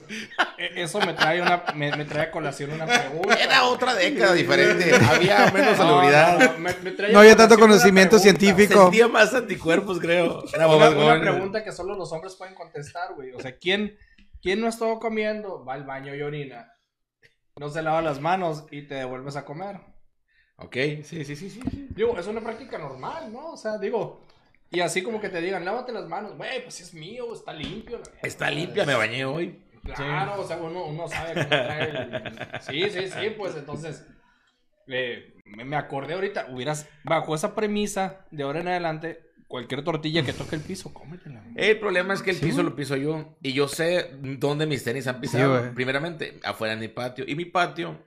E- 0.56 0.82
Eso 0.82 1.00
me 1.00 1.14
trae 1.14 1.42
una, 1.42 1.64
me, 1.74 1.94
me 1.96 2.04
trae 2.04 2.26
a 2.26 2.30
colación 2.30 2.70
una 2.72 2.86
pregunta. 2.86 3.34
Era 3.34 3.64
otra 3.64 3.94
década 3.94 4.32
diferente. 4.34 4.94
Había 4.94 5.50
menos 5.50 5.76
No, 5.78 5.84
salubridad. 5.84 6.52
no, 6.52 6.58
me- 6.58 6.74
me 6.82 6.90
trae 6.92 7.10
a 7.10 7.12
No 7.12 7.18
había 7.20 7.36
tanto 7.36 7.58
conocimiento 7.58 8.18
científico. 8.18 8.82
Sentía 8.82 9.08
más 9.08 9.34
anticuerpos, 9.34 9.98
creo. 9.98 10.44
Era 10.54 10.68
Una, 10.68 10.76
más 10.78 10.92
una 10.94 11.02
joven. 11.02 11.20
pregunta 11.22 11.64
que 11.64 11.72
solo 11.72 11.96
los 11.96 12.12
hombres 12.12 12.34
pueden 12.36 12.54
contestar, 12.54 13.14
güey. 13.14 13.32
O 13.32 13.40
sea, 13.40 13.56
¿quién, 13.58 13.96
¿quién 14.40 14.60
no 14.60 14.66
ha 14.66 14.70
estado 14.70 14.98
comiendo? 15.00 15.64
Va 15.64 15.74
al 15.74 15.84
baño 15.84 16.14
y 16.14 16.22
orina. 16.22 16.72
No 17.60 17.68
se 17.68 17.82
lava 17.82 18.00
las 18.00 18.22
manos 18.22 18.64
y 18.70 18.86
te 18.86 18.94
devuelves 18.94 19.36
a 19.36 19.44
comer. 19.44 19.82
Ok, 20.56 20.76
sí, 21.02 21.26
sí, 21.26 21.36
sí, 21.36 21.50
sí. 21.50 21.88
Digo, 21.90 22.18
es 22.18 22.26
una 22.26 22.40
práctica 22.40 22.78
normal, 22.78 23.30
¿no? 23.30 23.50
O 23.50 23.56
sea, 23.58 23.76
digo, 23.76 24.22
y 24.70 24.80
así 24.80 25.02
como 25.02 25.20
que 25.20 25.28
te 25.28 25.42
digan, 25.42 25.66
lávate 25.66 25.92
las 25.92 26.08
manos, 26.08 26.38
güey, 26.38 26.62
pues 26.62 26.80
es 26.80 26.94
mío, 26.94 27.34
está 27.34 27.52
limpio. 27.52 27.98
la 27.98 28.04
verga. 28.04 28.20
Está 28.22 28.50
limpia, 28.50 28.86
me 28.86 28.94
bañé 28.94 29.26
hoy. 29.26 29.62
Claro, 29.94 30.40
o 30.40 30.44
sea, 30.46 30.56
uno, 30.56 30.86
uno 30.86 31.06
sabe 31.06 31.34
cómo 31.34 31.48
trae 31.48 31.90
el... 31.90 32.38
Sí, 32.62 32.88
sí, 32.88 33.08
sí, 33.08 33.34
pues 33.36 33.54
entonces, 33.54 34.06
eh, 34.86 35.34
me, 35.44 35.66
me 35.66 35.76
acordé 35.76 36.14
ahorita, 36.14 36.46
hubieras, 36.50 36.88
bajo 37.04 37.34
esa 37.34 37.54
premisa, 37.54 38.24
de 38.30 38.42
ahora 38.42 38.60
en 38.60 38.68
adelante, 38.68 39.29
cualquier 39.50 39.82
tortilla 39.82 40.24
que 40.24 40.32
toque 40.32 40.54
el 40.54 40.62
piso, 40.62 40.94
cómetela. 40.94 41.42
El 41.56 41.78
problema 41.80 42.14
es 42.14 42.22
que 42.22 42.30
el 42.30 42.36
piso 42.38 42.62
lo 42.62 42.76
piso 42.76 42.94
yo. 42.96 43.36
Y 43.42 43.52
yo 43.52 43.66
sé 43.66 44.10
dónde 44.38 44.64
mis 44.64 44.84
tenis 44.84 45.08
han 45.08 45.20
pisado. 45.20 45.58
güey. 45.58 45.74
Primeramente, 45.74 46.38
afuera 46.44 46.74
en 46.74 46.80
mi 46.80 46.86
patio. 46.88 47.24
Y 47.26 47.34
mi 47.34 47.44
patio 47.46 47.98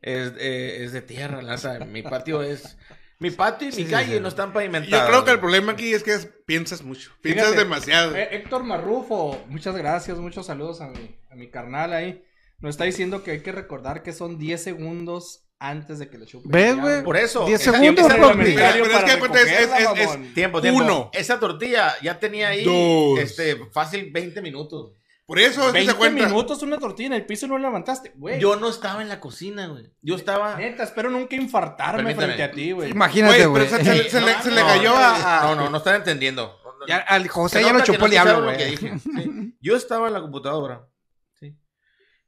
es, 0.00 0.32
eh, 0.38 0.78
es 0.84 0.92
de 0.92 1.02
tierra, 1.02 1.42
la 1.42 1.56
neta. 1.56 1.84
Mi 1.84 2.02
patio 2.02 2.42
es. 2.42 2.78
Mi 3.18 3.30
patio 3.30 3.68
y 3.68 3.72
mi 3.76 3.84
calle 3.84 4.18
no 4.20 4.28
están 4.28 4.48
Yo 4.48 4.54
pavimentados. 4.54 5.06
creo 5.10 5.24
que 5.26 5.32
el 5.32 5.40
problema 5.40 5.72
aquí 5.72 5.92
es 5.92 6.02
que 6.02 6.14
es- 6.14 6.30
piensas 6.46 6.82
mucho. 6.82 7.10
Piensas 7.20 7.48
Fíjate, 7.48 7.64
demasiado. 7.64 8.16
eh, 8.16 8.28
Héctor 8.32 8.64
Marrufo, 8.64 9.44
muchas 9.48 9.76
gracias, 9.76 10.16
muchos 10.16 10.46
saludos 10.46 10.80
a 10.80 10.88
mi, 10.88 11.20
a 11.30 11.34
mi 11.34 11.50
carnal 11.50 11.92
ahí. 11.92 12.24
Nos 12.60 12.70
está 12.70 12.84
diciendo 12.84 13.22
que 13.22 13.32
hay 13.32 13.40
que 13.42 13.52
recordar 13.52 14.02
que 14.02 14.14
son 14.14 14.38
10 14.38 14.62
segundos 14.62 15.44
antes 15.60 15.98
de 15.98 16.08
que 16.08 16.18
le 16.18 16.26
chupen. 16.26 16.50
¿Ves, 16.50 16.76
güey? 16.76 17.04
Por 17.04 17.16
eso. 17.16 17.44
10 17.46 17.60
esa- 17.60 17.72
segundos, 17.72 18.06
Pero 18.08 18.30
es 18.30 19.04
que 19.04 19.18
cuenta, 19.18 19.40
es- 19.40 19.48
es- 19.48 19.70
es-. 19.96 20.34
Tiempo, 20.34 20.60
tiempo. 20.60 20.80
Uno. 20.82 21.10
Esa 21.12 21.38
tortilla 21.38 21.94
ya 22.02 22.18
tenía 22.18 22.48
ahí. 22.48 22.64
Dos. 22.64 23.18
Este, 23.20 23.56
fácil 23.70 24.10
20 24.10 24.40
minutos. 24.42 24.92
Por 25.26 25.38
eso 25.38 25.60
es 25.60 25.66
que 25.66 25.72
20 25.74 25.92
se 25.92 25.98
cuenta. 25.98 26.26
minutos 26.26 26.60
una 26.62 26.76
tortilla 26.78 27.06
en 27.08 27.12
el 27.12 27.24
piso 27.24 27.46
y 27.46 27.50
no 27.50 27.58
la 27.58 27.68
levantaste, 27.68 28.12
güey. 28.16 28.40
Yo 28.40 28.56
no 28.56 28.68
estaba 28.68 29.00
en 29.00 29.08
la 29.08 29.20
cocina, 29.20 29.68
güey. 29.68 29.84
Yo 30.02 30.16
estaba. 30.16 30.56
Neta, 30.56 30.82
espero 30.82 31.08
nunca 31.08 31.36
infartarme 31.36 31.98
Permítame. 32.02 32.26
frente 32.34 32.42
a 32.42 32.50
ti, 32.50 32.72
güey. 32.72 32.90
Imagínate, 32.90 33.46
Güey, 33.46 33.66
pero 33.68 33.78
se, 33.78 33.84
se- 33.84 34.08
se 34.10 34.20
le, 34.20 34.42
se 34.42 34.50
le 34.50 34.60
No, 34.62 34.66
cayó 34.66 34.90
no, 34.90 34.96
a. 34.98 35.40
No, 35.44 35.54
no, 35.54 35.70
no 35.70 35.76
están 35.78 35.94
entendiendo. 35.96 36.56
Ya, 36.88 36.96
al 36.96 37.28
José 37.28 37.58
Se 37.58 37.64
ya 37.64 37.72
lo 37.72 37.78
que 37.80 37.84
chupó 37.84 37.98
no 38.00 38.04
el 38.06 38.10
diablo, 38.10 38.56
que 38.56 38.76
güey. 38.76 38.76
sí. 38.76 39.54
Yo 39.60 39.76
estaba 39.76 40.08
en 40.08 40.14
la 40.14 40.20
computadora. 40.22 40.88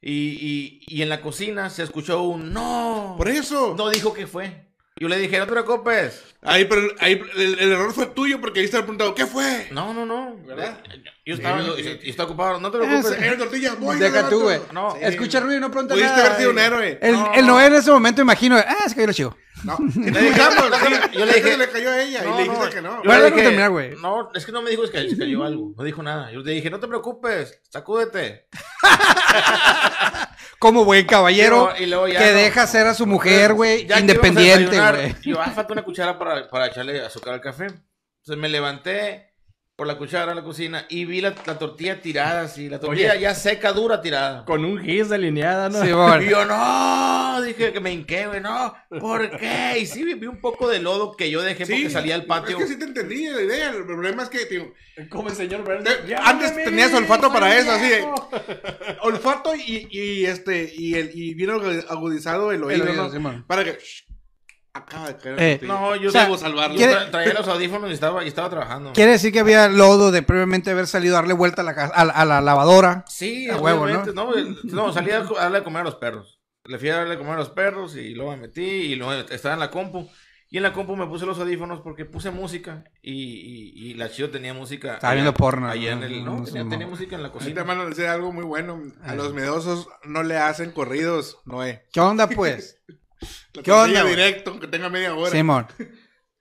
Y, 0.03 0.11
y, 0.13 0.81
y 0.89 1.03
en 1.03 1.09
la 1.09 1.23
cocina 1.23 1.71
se 1.71 1.85
escuchó 1.85 2.23
un 2.23 2.53
no. 2.53 3.15
Por 3.17 3.29
eso. 3.29 3.75
No 3.77 3.89
dijo 3.89 4.13
qué 4.13 4.27
fue. 4.27 4.72
Yo 4.97 5.09
le 5.09 5.19
dije, 5.19 5.39
no 5.39 5.47
te 5.47 5.53
preocupes. 5.53 6.23
Ahí, 6.43 6.65
pero 6.67 6.83
ahí 7.01 7.21
el, 7.37 7.59
el 7.59 7.73
error 7.73 7.93
fue 7.93 8.07
tuyo 8.07 8.41
porque 8.41 8.61
ahí 8.61 8.67
estaba 8.67 8.83
preguntado, 8.83 9.15
¿qué 9.15 9.27
fue? 9.27 9.69
No, 9.73 9.93
no, 9.95 10.05
no. 10.07 10.37
¿Verdad? 10.47 10.79
Yo 11.25 11.35
estaba, 11.35 11.61
yo, 11.63 11.77
yo 11.79 11.91
estaba 12.03 12.29
ocupado. 12.29 12.61
No 12.61 12.71
te 12.71 12.79
preocupes. 12.79 13.13
Era 13.21 13.37
tortilla, 13.39 13.75
voy, 13.79 13.99
Deja 13.99 14.29
tú, 14.29 14.43
güey. 14.43 14.61
No, 14.73 14.95
Escucha 14.97 15.41
ruido 15.41 15.57
y 15.57 15.61
no 15.61 15.71
pregunta 15.71 15.95
Pudiste 15.95 16.13
nada. 16.15 16.27
haber 16.27 16.39
sido 16.39 16.51
un 16.51 16.59
héroe. 16.59 16.99
El, 17.01 17.13
No. 17.15 17.33
el 17.35 17.47
Noé 17.47 17.67
en 17.67 17.75
ese 17.75 17.91
momento 17.91 18.21
imagino, 18.23 18.57
ah, 18.57 18.89
se 18.89 18.95
cayó 18.95 19.07
lo 19.07 19.13
chido. 19.13 19.37
No, 19.65 19.77
sí 19.93 20.03
sí. 20.05 20.11
Yo 21.13 21.25
le 21.25 21.33
dije- 21.35 21.57
le 21.57 21.69
cayó 21.71 21.91
a 21.91 22.03
ella 22.03 22.23
No, 22.25 22.35
y 22.35 22.37
le 22.37 22.43
dijiste 22.45 22.65
no. 22.65 22.71
que 22.71 22.83
no. 22.83 22.97
Yo 22.97 23.03
Bueno, 23.05 23.13
le 23.13 23.25
déjame 23.25 23.31
dije, 23.31 23.43
terminar, 23.45 23.71
güey. 23.71 23.91
No, 24.01 24.31
es 24.35 24.45
que 24.47 24.53
no 24.53 24.63
me 24.63 24.71
dijo 24.71 24.85
es 24.85 24.91
que 24.91 25.09
se 25.09 25.17
cayó 25.19 25.45
algo. 25.45 25.73
No 25.77 25.85
dijo 25.85 26.03
nada. 26.03 26.31
Yo 26.33 26.41
le 26.41 26.53
dije, 26.53 26.69
no 26.71 26.81
te 26.81 26.87
preocupes. 26.89 27.61
Sacúdete. 27.71 28.47
Como 30.63 30.85
buen 30.85 31.05
caballero 31.07 31.73
Y 31.77 31.87
luego 31.87 32.07
ya 32.07 32.21
que 32.21 32.31
no. 32.31 32.37
deja 32.37 32.69
ser 32.69 32.87
a 32.87 32.95
su 32.95 33.05
mujer, 33.05 33.53
güey, 33.53 33.85
independiente, 33.99 34.79
güey. 34.79 35.15
Yo, 35.23 35.41
ah, 35.41 35.51
falta 35.51 35.73
una 35.73 35.83
cuchara 35.83 36.17
para, 36.17 36.49
para 36.49 36.69
echarle 36.69 37.01
azúcar 37.01 37.35
al 37.35 37.41
café. 37.41 37.65
Entonces 37.65 38.41
me 38.41 38.49
levanté 38.49 39.32
por 39.77 39.87
la 39.87 39.97
cuchara 39.97 40.33
a 40.33 40.35
la 40.35 40.45
cocina 40.45 40.85
y 40.91 41.07
vi 41.07 41.21
la, 41.21 41.35
la 41.47 41.59
tortilla 41.59 42.01
tirada 42.01 42.43
así, 42.43 42.69
la 42.69 42.79
tortilla 42.79 43.17
ya 43.17 43.35
seca, 43.35 43.73
dura, 43.73 44.03
tirada. 44.03 44.45
Con 44.45 44.65
un 44.65 44.79
gis 44.79 45.09
delineada, 45.09 45.71
¿no? 45.71 45.81
Sí. 45.81 45.89
Y 45.89 46.31
yo, 46.31 46.45
no, 46.45 47.41
dije 47.43 47.73
que 47.73 47.81
me 47.81 47.91
hinqué, 47.93 48.27
güey, 48.27 48.41
no, 48.41 48.75
¿por 49.01 49.31
qué? 49.39 49.79
Y 49.81 49.87
sí, 49.87 50.05
vi 50.05 50.27
un 50.27 50.41
poco 50.41 50.69
de 50.69 50.79
lodo 50.79 51.17
que 51.17 51.31
yo 51.31 51.41
dejé 51.43 51.65
porque 51.67 51.89
salía 51.91 52.15
al 52.15 52.27
patio. 52.27 52.59
Es 52.59 52.65
que 52.65 52.69
sí 52.69 52.79
te 52.79 52.85
entendí 52.85 53.27
la 53.29 53.41
idea. 53.41 53.71
El 53.71 53.87
problema 53.87 54.25
es 54.25 54.29
que, 54.29 54.45
tío, 54.45 54.73
Como 55.09 55.31
el 55.31 55.35
señor 55.35 55.65
antes 56.23 56.55
tenías 56.55 56.93
olfato 56.93 57.33
para 57.33 57.57
eso, 57.57 57.73
así 57.73 57.89
de- 57.89 58.07
olfato 59.01 59.55
y, 59.57 59.89
y 59.91 60.27
este 60.27 60.71
y 60.77 60.95
el 60.95 61.11
y 61.15 61.35
bien 61.35 61.51
agudizado 61.51 62.53
el 62.53 62.63
oído, 62.63 62.85
oído, 62.85 63.09
¿no? 63.09 63.11
sí, 63.11 63.19
para 63.47 63.65
que 63.65 63.73
shh, 63.73 64.05
acaba 64.75 65.09
de 65.09 65.17
caer. 65.17 65.43
Eh. 65.43 65.61
No, 65.63 65.95
yo 65.97 66.09
O 66.09 66.13
sea, 66.13 66.25
debo 66.25 66.39
salvarlo. 66.39 66.77
¿quiere- 66.77 66.95
Tra- 66.95 67.11
traía 67.11 67.35
los 67.35 67.47
audífonos 67.49 67.91
y 67.91 67.95
estaba, 67.95 68.25
y 68.25 68.29
estaba 68.29 68.49
trabajando. 68.51 68.93
Quiere 68.93 69.13
decir 69.13 69.33
que 69.33 69.41
había 69.41 69.69
lodo 69.69 70.11
de 70.11 70.23
previamente 70.23 70.71
haber 70.71 70.87
salido 70.87 71.15
a 71.17 71.21
darle 71.21 71.35
vuelta 71.35 71.63
a 71.63 71.65
la, 71.65 71.73
a, 71.73 72.05
la- 72.05 72.13
a 72.13 72.25
la 72.25 72.41
lavadora. 72.41 73.05
Sí, 73.09 73.49
A 73.51 73.57
huevo, 73.59 73.83
obviamente, 73.85 74.13
¿no? 74.15 74.35
el- 74.35 74.59
No, 74.65 74.93
salí 74.93 75.11
a 75.11 75.19
a 75.19 75.23
darle 75.25 75.59
de 75.59 75.65
comer 75.65 75.83
a 75.83 75.85
los 75.85 75.97
perros. 75.97 76.41
Le 76.65 76.79
fui 76.79 76.89
a 76.91 76.97
darle 76.97 77.13
de 77.13 77.19
comer 77.19 77.35
a 77.35 77.39
los 77.39 77.51
perros 77.51 77.97
y 77.97 78.15
luego 78.15 78.31
me 78.33 78.37
metí 78.39 78.63
y 78.63 78.95
luego 78.95 79.13
estaba 79.31 79.55
en 79.55 79.61
la 79.61 79.71
compu. 79.71 80.09
Y 80.49 80.59
en 80.59 80.63
la 80.65 80.75
compu 80.75 80.95
me 80.97 81.07
puse 81.07 81.25
los 81.25 81.39
audífonos 81.39 81.81
porque 81.81 82.05
puse 82.05 82.31
música 82.31 82.85
y, 83.01 83.13
y, 83.15 83.73
y 83.91 83.95
la 83.95 84.11
chido 84.11 84.29
tenía 84.31 84.53
música. 84.53 84.95
Estaba 84.95 85.13
allá- 85.13 85.23
viendo 85.23 85.35
porno, 85.35 85.67
Allá 85.69 85.93
en 85.93 86.01
¿no? 86.01 86.07
el. 86.07 86.25
No, 86.25 86.31
No, 86.35 86.39
no 86.41 86.45
tenía, 86.69 86.87
no. 86.87 86.89
música 86.89 87.17
en 87.17 87.23
la 87.23 87.33
cocina. 87.33 87.63
van 87.63 87.81
a 87.81 87.87
decir 87.87 88.05
algo 88.07 88.33
muy 88.33 88.45
bueno. 88.45 88.83
A 89.03 89.15
los 89.15 89.33
miedosos 89.33 89.89
no 90.05 90.23
le 90.23 90.37
hacen 90.37 90.71
corridos, 90.73 91.39
Noé. 91.47 91.87
¿Qué 91.93 92.01
onda, 92.01 92.27
pues? 92.29 92.81
La 93.55 93.63
¿Qué 93.63 93.71
onda, 93.73 94.03
güey? 94.03 94.15
directo, 94.17 94.51
aunque 94.51 94.67
tenga 94.69 94.89
media 94.89 95.15
hora. 95.15 95.31
Simón. 95.31 95.67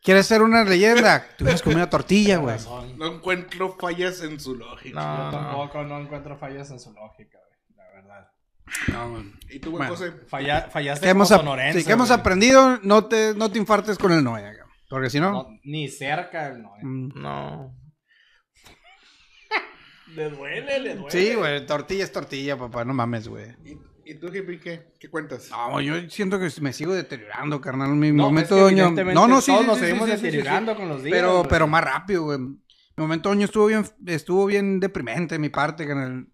¿Quieres 0.03 0.25
ser 0.25 0.41
una 0.41 0.63
leyenda? 0.63 1.27
Hubieras 1.39 1.62
comido 1.62 1.88
tortilla, 1.89 2.38
güey. 2.38 2.58
No 2.98 3.08
encuentro 3.13 3.75
fallas 3.80 4.22
en 4.24 4.39
su 4.39 4.56
lógica. 4.56 5.00
No, 5.00 5.30
tampoco 5.32 5.84
no 5.84 6.00
encuentro 6.00 6.38
fallas 6.38 6.72
en 6.72 6.80
su 6.80 6.91
lógica, 6.94 7.38
güey. 7.38 7.77
La 7.77 7.91
verdad. 7.94 8.27
No, 8.94 9.12
güey. 9.12 9.24
¿Y 9.50 9.60
tú, 9.60 9.72
Bueno. 9.72 9.89
José? 9.89 10.12
Falla- 10.27 10.70
fallaste 10.72 11.06
¿Qué 11.06 11.10
hemos, 11.12 11.27
como 11.30 11.39
sonorense, 11.41 11.80
sí, 11.82 11.86
¿qué 11.86 11.91
hemos 11.94 12.08
güey. 12.08 12.20
aprendido? 12.20 12.80
No 12.84 13.06
te, 13.06 13.34
no 13.36 13.51
te 13.51 13.60
infartes 13.60 13.98
con 13.98 14.12
el 14.13 14.24
Noé. 14.24 14.48
acá. 14.48 14.65
Porque 14.89 15.10
si 15.10 15.20
no... 15.20 15.32
No, 15.32 15.48
ni 15.63 15.88
cerca 15.89 16.48
el 16.48 16.62
no. 16.63 16.72
mm. 16.82 17.10
No. 17.22 17.75
Le 20.15 20.30
duele, 20.30 20.80
le 20.80 20.96
duele. 20.96 21.12
Sí, 21.12 21.36
güey, 21.36 21.65
tortilla 21.65 22.03
es 22.03 22.12
tortilla, 22.12 22.58
papá, 22.58 22.84
no 22.84 22.94
mames, 22.94 23.27
güey. 23.27 23.56
¿Y, 24.05 24.15
tú, 24.15 24.27
Hippie, 24.27 24.60
qué? 24.60 24.91
¿Qué 25.00 25.10
cuentas? 25.10 25.50
No, 25.51 25.79
yo 25.81 25.93
siento 26.10 26.39
que 26.39 26.50
me 26.62 26.74
sigo 26.74 26.93
deteriorando, 26.93 27.60
carnal. 27.62 27.89
Mi 27.96 28.12
No, 28.12 28.24
momento 28.24 28.41
es 28.41 28.50
que 28.50 28.55
de 28.55 28.62
oño. 28.63 28.84
evidentemente 28.86 29.13
No, 29.20 29.27
no, 29.27 29.41
sí. 29.41 29.51
todos 29.51 29.62
sí, 29.62 29.67
nos 29.67 29.77
sí, 29.77 29.86
seguimos 29.86 30.05
sí, 30.10 30.12
sí, 30.12 30.17
sí, 30.17 30.22
sí. 30.22 30.25
deteriorando 30.31 30.75
con 30.75 30.89
los 30.89 31.03
días. 31.03 31.15
Pero, 31.15 31.38
güey. 31.39 31.50
pero 31.50 31.67
más 31.67 31.84
rápido, 31.84 32.24
güey. 32.24 32.39
Mi 32.39 32.58
momento 32.98 33.29
de 33.29 33.36
oño 33.36 33.46
estuvo 33.46 33.67
bien, 33.67 33.86
estuvo 34.05 34.46
bien 34.46 34.79
deprimente 34.79 35.36
de 35.36 35.39
mi 35.39 35.50
parte, 35.50 35.88
carnal. 35.88 36.27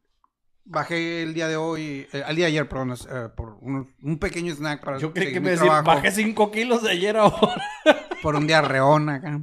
Bajé 0.69 1.24
el 1.24 1.33
día 1.33 1.47
de 1.47 1.55
hoy, 1.55 2.07
eh, 2.12 2.24
al 2.25 2.36
día 2.36 2.45
de 2.45 2.51
ayer, 2.51 2.67
perdón, 2.67 2.93
eh, 2.93 3.29
por 3.36 3.57
un, 3.62 3.93
un 4.01 4.19
pequeño 4.19 4.53
snack 4.53 4.83
para 4.83 4.97
Yo 4.97 5.13
creí 5.13 5.31
que 5.31 5.39
me 5.39 5.51
decía, 5.51 5.81
bajé 5.81 6.12
5 6.12 6.51
kilos 6.51 6.83
de 6.83 6.91
ayer 6.91 7.15
ahora. 7.15 7.62
por 8.21 8.36
un 8.36 8.47
diarreón 8.47 9.07
acá. 9.09 9.41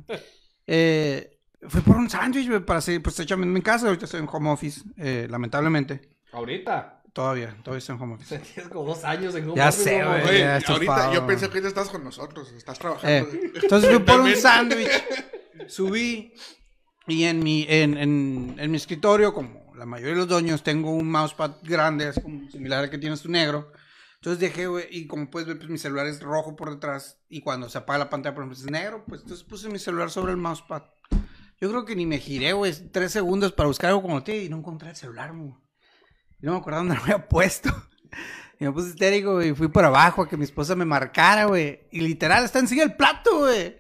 Eh, 0.66 1.38
fui 1.66 1.80
por 1.80 1.96
un 1.96 2.10
sándwich, 2.10 2.48
güey, 2.48 2.60
para 2.60 2.80
seguir, 2.82 3.02
pues 3.02 3.18
echarme 3.20 3.44
en 3.46 3.52
mi 3.54 3.62
casa. 3.62 3.86
Ahorita 3.86 4.04
estoy 4.04 4.20
en 4.20 4.28
home 4.30 4.50
office, 4.50 4.82
eh, 4.98 5.26
lamentablemente. 5.30 6.10
Ahorita. 6.32 7.00
Todavía, 7.14 7.56
todavía 7.62 7.78
estoy 7.78 7.94
en 7.94 8.02
home 8.02 8.14
office. 8.14 8.38
Tienes 8.54 8.72
como 8.72 8.86
dos 8.86 9.04
años 9.04 9.34
en 9.36 9.48
un 9.48 9.54
Ya 9.54 9.68
office, 9.68 9.84
sé, 9.84 10.00
¿no, 10.00 10.10
güey. 10.10 10.22
Oye, 10.24 10.38
ya 10.40 10.56
ahorita 10.66 11.14
yo 11.14 11.26
pensé 11.26 11.46
que 11.46 11.52
ahorita 11.52 11.68
estás 11.68 11.88
con 11.88 12.02
nosotros, 12.02 12.52
estás 12.52 12.76
trabajando. 12.76 13.30
Eh, 13.32 13.52
entonces 13.62 13.90
fui 13.90 14.00
por 14.00 14.20
un 14.20 14.34
sándwich, 14.34 14.90
subí 15.68 16.34
y 17.06 17.22
en 17.22 17.38
mi, 17.38 17.66
en, 17.68 17.96
en, 17.96 18.56
en 18.58 18.70
mi 18.70 18.76
escritorio, 18.76 19.32
como 19.32 19.72
la 19.76 19.86
mayoría 19.86 20.14
de 20.14 20.18
los 20.18 20.28
dueños, 20.28 20.64
tengo 20.64 20.90
un 20.90 21.08
mousepad 21.08 21.52
grande, 21.62 22.08
así 22.08 22.20
como 22.20 22.50
similar 22.50 22.82
al 22.82 22.90
que 22.90 22.98
tienes 22.98 23.22
tu 23.22 23.30
negro. 23.30 23.70
Entonces 24.16 24.40
dejé, 24.40 24.66
güey, 24.66 24.86
y 24.90 25.06
como 25.06 25.30
puedes 25.30 25.46
ver, 25.46 25.58
pues 25.58 25.70
mi 25.70 25.78
celular 25.78 26.08
es 26.08 26.20
rojo 26.20 26.56
por 26.56 26.70
detrás 26.70 27.20
y 27.28 27.42
cuando 27.42 27.68
se 27.68 27.78
apaga 27.78 28.00
la 28.00 28.10
pantalla, 28.10 28.34
por 28.34 28.42
ejemplo, 28.42 28.58
es 28.58 28.68
negro, 28.68 29.04
pues 29.06 29.20
entonces 29.20 29.44
puse 29.44 29.68
mi 29.68 29.78
celular 29.78 30.10
sobre 30.10 30.32
el 30.32 30.38
mousepad. 30.38 30.82
Yo 31.60 31.70
creo 31.70 31.84
que 31.84 31.94
ni 31.94 32.06
me 32.06 32.18
giré, 32.18 32.54
güey, 32.54 32.72
tres 32.90 33.12
segundos 33.12 33.52
para 33.52 33.68
buscar 33.68 33.90
algo 33.90 34.02
como 34.02 34.24
te 34.24 34.42
y 34.42 34.48
no 34.48 34.56
encontré 34.56 34.90
el 34.90 34.96
celular, 34.96 35.32
güey. 35.32 35.54
Y 36.44 36.46
no 36.46 36.52
me 36.52 36.58
acordaba 36.58 36.82
dónde 36.82 36.96
lo 36.96 37.02
había 37.02 37.26
puesto. 37.26 37.70
Y 38.60 38.64
me 38.64 38.70
puse 38.70 38.90
histérico, 38.90 39.32
güey. 39.32 39.52
Fui 39.52 39.66
por 39.66 39.84
abajo 39.84 40.22
a 40.22 40.28
que 40.28 40.36
mi 40.36 40.44
esposa 40.44 40.76
me 40.76 40.84
marcara, 40.84 41.46
güey. 41.46 41.80
Y 41.90 42.02
literal, 42.02 42.44
está 42.44 42.60
encima 42.60 42.82
del 42.82 42.94
plato, 42.94 43.38
güey. 43.38 43.76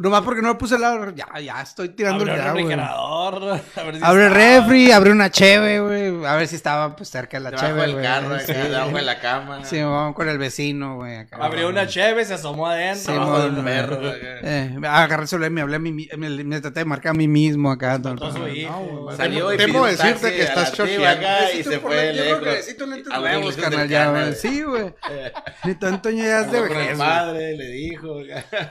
Nomás 0.00 0.22
porque 0.22 0.42
no 0.42 0.48
le 0.48 0.54
puse 0.56 0.74
el 0.76 0.80
lado. 0.80 1.10
Ya, 1.14 1.26
ya 1.40 1.60
estoy 1.62 1.90
tirando 1.90 2.24
el 2.24 2.30
el 2.30 2.42
refrigerador. 2.42 3.60
A 3.76 3.82
ver 3.84 3.96
si 3.96 4.00
Abre 4.04 4.26
el 4.26 4.34
refri, 4.34 4.92
abre 4.92 5.10
una 5.12 5.30
cheve, 5.30 5.80
güey. 5.80 6.24
A 6.26 6.36
ver 6.36 6.46
si 6.48 6.56
estaba 6.56 6.94
pues 6.96 7.08
cerca 7.08 7.36
de 7.38 7.44
la 7.44 7.50
Debajo 7.50 7.66
cheve, 7.68 7.80
del 7.82 7.92
güey. 7.92 8.04
carro, 8.04 8.38
Sí, 8.40 8.52
debajo 8.52 8.96
de 8.96 9.02
la 9.02 9.20
cama. 9.20 9.64
Sí, 9.64 9.80
vamos 9.82 10.14
con 10.14 10.28
el 10.28 10.38
vecino, 10.38 10.96
güey. 10.96 11.26
Abrió 11.32 11.68
una 11.68 11.86
cheve, 11.86 12.24
se 12.24 12.34
asomó 12.34 12.66
adentro. 12.68 13.04
Sí, 13.04 13.12
Debajo 13.12 13.40
del 13.42 13.64
perro. 13.64 13.96
güey. 14.00 14.12
Eh, 14.22 14.76
agarré 14.86 15.22
el 15.22 15.28
celular 15.28 15.50
y 15.50 15.54
me 15.54 15.60
hablé 15.62 15.76
a 15.76 15.78
mí, 15.78 15.92
mi- 15.92 16.08
me, 16.16 16.28
me 16.44 16.60
traté 16.60 16.80
de 16.80 16.84
marcar 16.84 17.10
a 17.10 17.14
mí 17.14 17.28
mismo 17.28 17.70
acá. 17.70 18.00
todo 18.00 18.12
el 18.12 18.18
Todo 18.18 18.48
hijo, 18.48 18.70
No, 18.72 19.02
güey. 19.04 19.16
Salió 19.16 19.52
y 19.52 19.56
Temo 19.56 19.86
decirte 19.86 20.32
que 20.34 20.42
estás 20.42 20.70
la 20.70 20.76
choqueando. 20.76 21.06
acá 21.26 21.52
y 21.52 21.62
se 21.62 21.78
por 21.78 21.90
fue 21.92 22.12
lentes- 22.12 22.16
yo 22.16 22.22
creo 22.24 22.38
que 22.38 22.44
lejos. 22.44 22.56
necesito 22.58 22.86
lentes 22.86 23.12
lentes 23.18 23.56
carnal, 23.56 23.80
del 23.80 23.88
ya, 23.88 24.10
güey. 24.10 24.34
Sí, 24.34 24.62
güey. 24.62 24.94
Ni 25.64 25.74
tanto 25.74 26.10
ya 26.10 26.40
es 26.40 26.52
de 26.52 26.60
vejez, 26.60 26.90
el 26.90 26.96
madre, 26.96 27.56
le 27.56 27.66
dijo. 27.68 28.16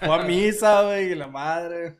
Fue 0.05 0.15
a 0.15 0.19
misa, 0.23 0.81
güey, 0.83 1.12
y 1.13 1.15
la 1.17 1.27
madre. 1.27 1.99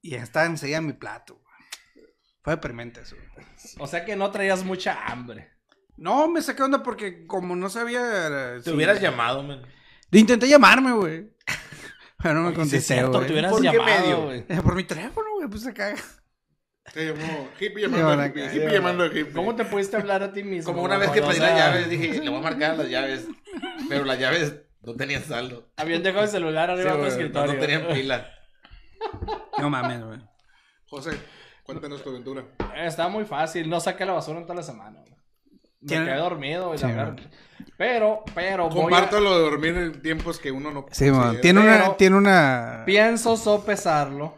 Y 0.00 0.14
estaba 0.14 0.46
enseguida 0.46 0.80
mi 0.80 0.92
plato, 0.94 1.34
güey. 1.34 2.06
Fue 2.42 2.54
deprimente 2.54 3.00
eso, 3.02 3.14
güey. 3.16 3.46
O 3.78 3.86
sea 3.86 4.04
que 4.04 4.16
no 4.16 4.30
traías 4.30 4.64
mucha 4.64 5.06
hambre. 5.06 5.50
No, 5.96 6.26
me 6.28 6.42
saqué 6.42 6.62
onda 6.62 6.82
porque 6.82 7.26
como 7.26 7.54
no 7.54 7.68
sabía... 7.68 8.56
Te 8.56 8.62
si- 8.64 8.70
hubieras 8.70 9.00
llamado, 9.00 9.42
man. 9.42 9.62
Le 10.10 10.18
intenté 10.20 10.48
llamarme, 10.48 10.92
güey. 10.92 11.30
Pero 12.22 12.34
no 12.34 12.42
me 12.42 12.46
Sí, 12.48 12.52
es 12.52 12.58
contesté, 12.58 13.04
güey. 13.04 13.30
hubieras 13.30 13.52
¿Por 13.52 13.60
qué 13.60 13.66
llamado, 13.72 14.00
medio? 14.00 14.22
güey. 14.24 14.44
Eh, 14.48 14.60
Por 14.62 14.74
mi 14.74 14.84
teléfono, 14.84 15.26
güey, 15.36 15.48
pues 15.48 15.66
acá. 15.66 15.94
Te 16.92 17.06
llamó 17.06 17.48
hippie 17.60 17.74
Sí, 17.76 17.80
llamando 17.90 18.22
a 18.22 18.26
hippie, 18.26 18.44
hippie 18.46 18.72
llamando 18.72 19.04
a 19.04 19.06
hippie. 19.06 19.32
¿Cómo 19.32 19.54
te 19.54 19.64
pudiste 19.64 19.96
hablar 19.96 20.22
a 20.24 20.32
ti 20.32 20.42
mismo? 20.42 20.72
Como 20.72 20.82
una 20.84 20.98
vez 20.98 21.10
que 21.10 21.22
pedí 21.22 21.38
las 21.38 21.56
llaves, 21.56 21.88
dije, 21.88 22.20
le 22.20 22.28
voy 22.30 22.38
a 22.40 22.42
marcar 22.42 22.76
las 22.76 22.88
llaves. 22.88 23.26
Pero 23.88 24.04
las 24.04 24.18
llaves 24.18 24.54
no 24.82 24.94
tenían 24.96 25.22
saldo. 25.22 25.72
Habían 25.76 26.02
dejado 26.02 26.24
el 26.24 26.30
celular 26.30 26.68
Sí, 26.70 26.72
arriba 26.74 26.90
de 26.90 26.96
tu 26.96 26.98
güey, 26.98 27.08
no, 27.10 27.16
escritorio. 27.16 27.52
no 27.54 27.60
tenían 27.60 27.86
pila. 27.94 28.30
No 29.58 29.70
mames, 29.70 30.04
güey. 30.04 30.18
José, 30.88 31.10
cuéntanos 31.64 32.02
tu 32.02 32.10
aventura. 32.10 32.42
Eh, 32.74 32.86
Estaba 32.86 33.08
muy 33.08 33.24
fácil. 33.24 33.68
No 33.68 33.80
saqué 33.80 34.04
la 34.04 34.12
basura 34.12 34.38
en 34.38 34.44
toda 34.44 34.56
la 34.56 34.62
semana. 34.62 35.00
güey. 35.00 35.12
Me 35.80 35.88
¿Quién- 35.88 36.04
quedé 36.04 36.16
dormido. 36.16 36.74
y 36.74 36.78
la 36.78 37.16
Pero, 37.76 38.24
pero, 38.34 38.68
voy 38.68 38.78
a- 38.78 38.82
Comparto 38.82 39.20
lo 39.20 39.36
de 39.36 39.42
dormir 39.42 39.76
en 39.76 40.02
tiempos 40.02 40.38
que 40.38 40.52
uno 40.52 40.70
no 40.70 40.86
Sí, 40.92 41.10
man. 41.10 41.40
Tiene 41.40 41.60
una... 41.60 41.78
Pero- 41.78 41.94
Tiene 41.96 42.16
una... 42.16 42.82
pienso 42.86 43.36
sopesarlo. 43.36 44.36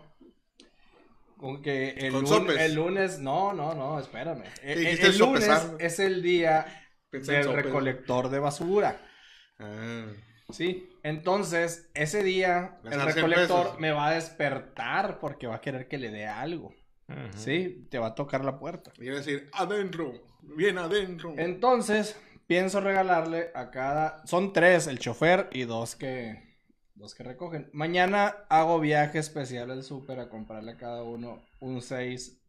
Con 1.37 1.61
que 1.61 1.91
el, 1.91 2.13
Con 2.13 2.23
lun- 2.25 2.29
sopes. 2.29 2.59
el 2.61 2.75
lunes, 2.75 3.19
no, 3.19 3.53
no, 3.53 3.75
no, 3.75 3.99
espérame. 4.01 4.45
El, 4.63 4.79
el- 4.79 4.79
dijiste 4.81 5.13
lunes 5.19 5.45
sopesar? 5.45 5.77
es 5.79 5.99
el 5.99 6.23
día 6.23 6.65
Pensé 7.11 7.33
en 7.33 7.37
del 7.39 7.45
sopes. 7.51 7.65
recolector 7.67 8.29
de 8.31 8.39
basura. 8.39 9.03
Ah. 9.59 10.07
Sí, 10.51 10.89
entonces 11.05 11.91
ese 11.93 12.23
día 12.23 12.79
el 12.83 12.91
dan 12.91 13.13
100 13.13 13.15
recolector 13.15 13.65
pesos. 13.67 13.79
me 13.79 13.93
va 13.93 14.09
a 14.09 14.15
despertar 14.15 15.21
porque 15.21 15.47
va 15.47 15.57
a 15.57 15.61
querer 15.61 15.87
que 15.87 15.99
le 15.99 16.11
dé 16.11 16.27
algo. 16.27 16.75
Sí, 17.37 17.87
te 17.91 17.99
va 17.99 18.09
a 18.09 18.15
tocar 18.15 18.43
la 18.43 18.59
puerta. 18.59 18.91
Y 18.99 19.05
iba 19.05 19.17
a 19.17 19.19
decir, 19.19 19.51
adentro, 19.53 20.25
bien 20.57 20.79
adentro. 20.79 21.35
Entonces, 21.37 22.19
pienso 22.47 22.81
regalarle 22.81 23.51
a 23.55 23.71
cada. 23.71 24.27
Son 24.27 24.55
tres, 24.55 24.87
el 24.87 24.99
chofer 24.99 25.51
y 25.53 25.65
dos 25.65 25.95
que. 25.95 26.43
Dos 26.95 27.15
que 27.15 27.23
recogen. 27.23 27.69
Mañana 27.75 28.47
hago 28.49 28.81
viaje 28.81 29.19
especial 29.19 29.71
al 29.71 29.83
súper 29.83 30.21
a 30.21 30.31
comprarle 30.31 30.73
a 30.73 30.77
cada 30.79 31.03
uno 31.03 31.45
un 31.61 31.83
6 31.83 32.41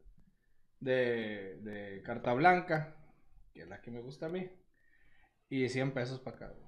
de, 0.79 1.57
de 1.61 2.01
carta 2.03 2.31
blanca, 2.33 2.95
que 3.53 3.63
es 3.63 3.67
la 3.67 3.81
que 3.81 3.91
me 3.91 4.01
gusta 4.01 4.27
a 4.27 4.29
mí. 4.29 4.49
Y 5.49 5.67
100 5.67 5.91
pesos 5.91 6.19
para 6.19 6.37
cada 6.37 6.53
uno. 6.53 6.64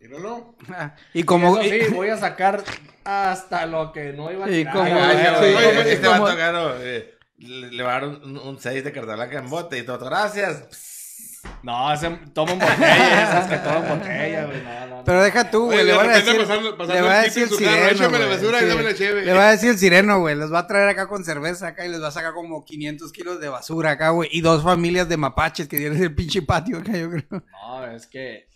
Míralo. 0.00 0.54
Ah, 0.70 0.94
Y 1.14 1.22
como... 1.24 1.58
Eso 1.58 1.70
sí, 1.86 1.90
voy 1.94 2.08
a 2.08 2.16
sacar 2.16 2.62
hasta 3.04 3.66
lo 3.66 3.92
que 3.92 4.12
no 4.12 4.30
iba 4.30 4.46
a 4.46 4.50
Y 4.50 4.54
tirar. 4.58 4.74
como- 4.74 4.84
Ay, 5.02 5.16
sí, 5.18 5.52
güey. 5.52 5.54
Oye, 5.54 5.82
sí, 5.84 5.88
este 5.90 6.06
como- 6.06 6.28
eh, 6.28 7.14
le, 7.38 7.82
va 7.82 7.96
a 7.96 8.00
dar 8.00 8.08
un 8.08 8.58
6 8.60 8.84
de 8.84 8.92
carta 8.92 9.14
blanca 9.14 9.38
en 9.38 9.48
bote 9.50 9.78
y 9.78 9.82
todo. 9.84 10.04
Gracias. 10.06 11.42
No, 11.62 11.92
ese 11.92 12.10
toman 12.34 12.58
botella, 12.58 13.22
esas 13.22 13.48
que 13.48 13.56
toman 13.58 13.88
botella, 13.88 14.46
güey. 14.46 14.62
No, 14.62 14.80
no, 14.80 14.96
no. 14.96 15.04
Pero 15.04 15.22
deja 15.22 15.48
tú, 15.50 15.66
güey. 15.66 15.78
Le 15.78 15.84
de 15.84 15.92
van 15.92 16.10
a 16.10 16.14
repente 16.14 16.30
decir... 16.32 16.46
pasando- 16.48 16.76
pasando 16.76 16.94
le 16.94 17.00
va 17.08 17.20
a 17.20 17.22
decir 17.22 17.42
el 17.44 17.48
carro, 17.50 17.58
sireno, 17.58 17.86
échame 17.88 18.18
la 18.18 18.24
güey, 18.26 18.36
basura 18.36 18.58
y 18.58 18.60
sí. 18.62 18.66
dame 18.68 18.82
la 18.82 18.94
cheve. 18.94 19.24
Le 19.24 19.32
va 19.32 19.48
a 19.48 19.50
decir 19.52 19.70
el 19.70 19.78
sireno, 19.78 20.18
güey. 20.20 20.34
Les 20.34 20.52
va 20.52 20.58
a 20.60 20.66
traer 20.66 20.88
acá 20.88 21.06
con 21.06 21.24
cerveza 21.24 21.68
acá 21.68 21.86
y 21.86 21.88
les 21.90 22.02
va 22.02 22.08
a 22.08 22.12
sacar 22.12 22.32
como 22.32 22.64
500 22.64 23.12
kilos 23.12 23.38
de 23.40 23.48
basura 23.48 23.92
acá, 23.92 24.10
güey. 24.10 24.28
Y 24.32 24.40
dos 24.40 24.64
familias 24.64 25.08
de 25.08 25.16
mapaches 25.18 25.68
que 25.68 25.76
tienen 25.76 26.02
el 26.02 26.14
pinche 26.14 26.42
patio 26.42 26.78
acá, 26.78 26.92
yo 26.96 27.10
creo. 27.10 27.24
No, 27.30 27.86
es 27.92 28.06
que 28.08 28.48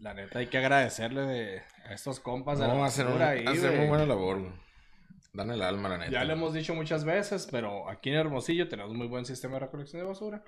la 0.00 0.14
neta 0.14 0.38
hay 0.38 0.46
que 0.46 0.58
agradecerle 0.58 1.22
de, 1.22 1.62
a 1.86 1.94
estos 1.94 2.20
compas 2.20 2.58
de 2.58 2.66
la 2.66 2.84
hacen, 2.84 3.06
un, 3.06 3.12
basura 3.12 3.30
ahí, 3.30 3.44
hacen 3.46 3.76
muy 3.76 3.86
buena 3.86 4.06
labor, 4.06 4.40
güey. 4.40 4.52
Dan 5.32 5.50
el 5.50 5.62
alma, 5.62 5.88
la 5.88 5.98
neta. 5.98 6.10
Ya 6.10 6.24
lo 6.24 6.32
hemos 6.34 6.52
dicho 6.52 6.74
muchas 6.74 7.04
veces, 7.04 7.48
pero 7.50 7.88
aquí 7.88 8.10
en 8.10 8.16
Hermosillo 8.16 8.68
tenemos 8.68 8.94
muy 8.94 9.06
buen 9.06 9.24
sistema 9.24 9.54
de 9.54 9.60
recolección 9.60 10.02
de 10.02 10.08
basura. 10.08 10.44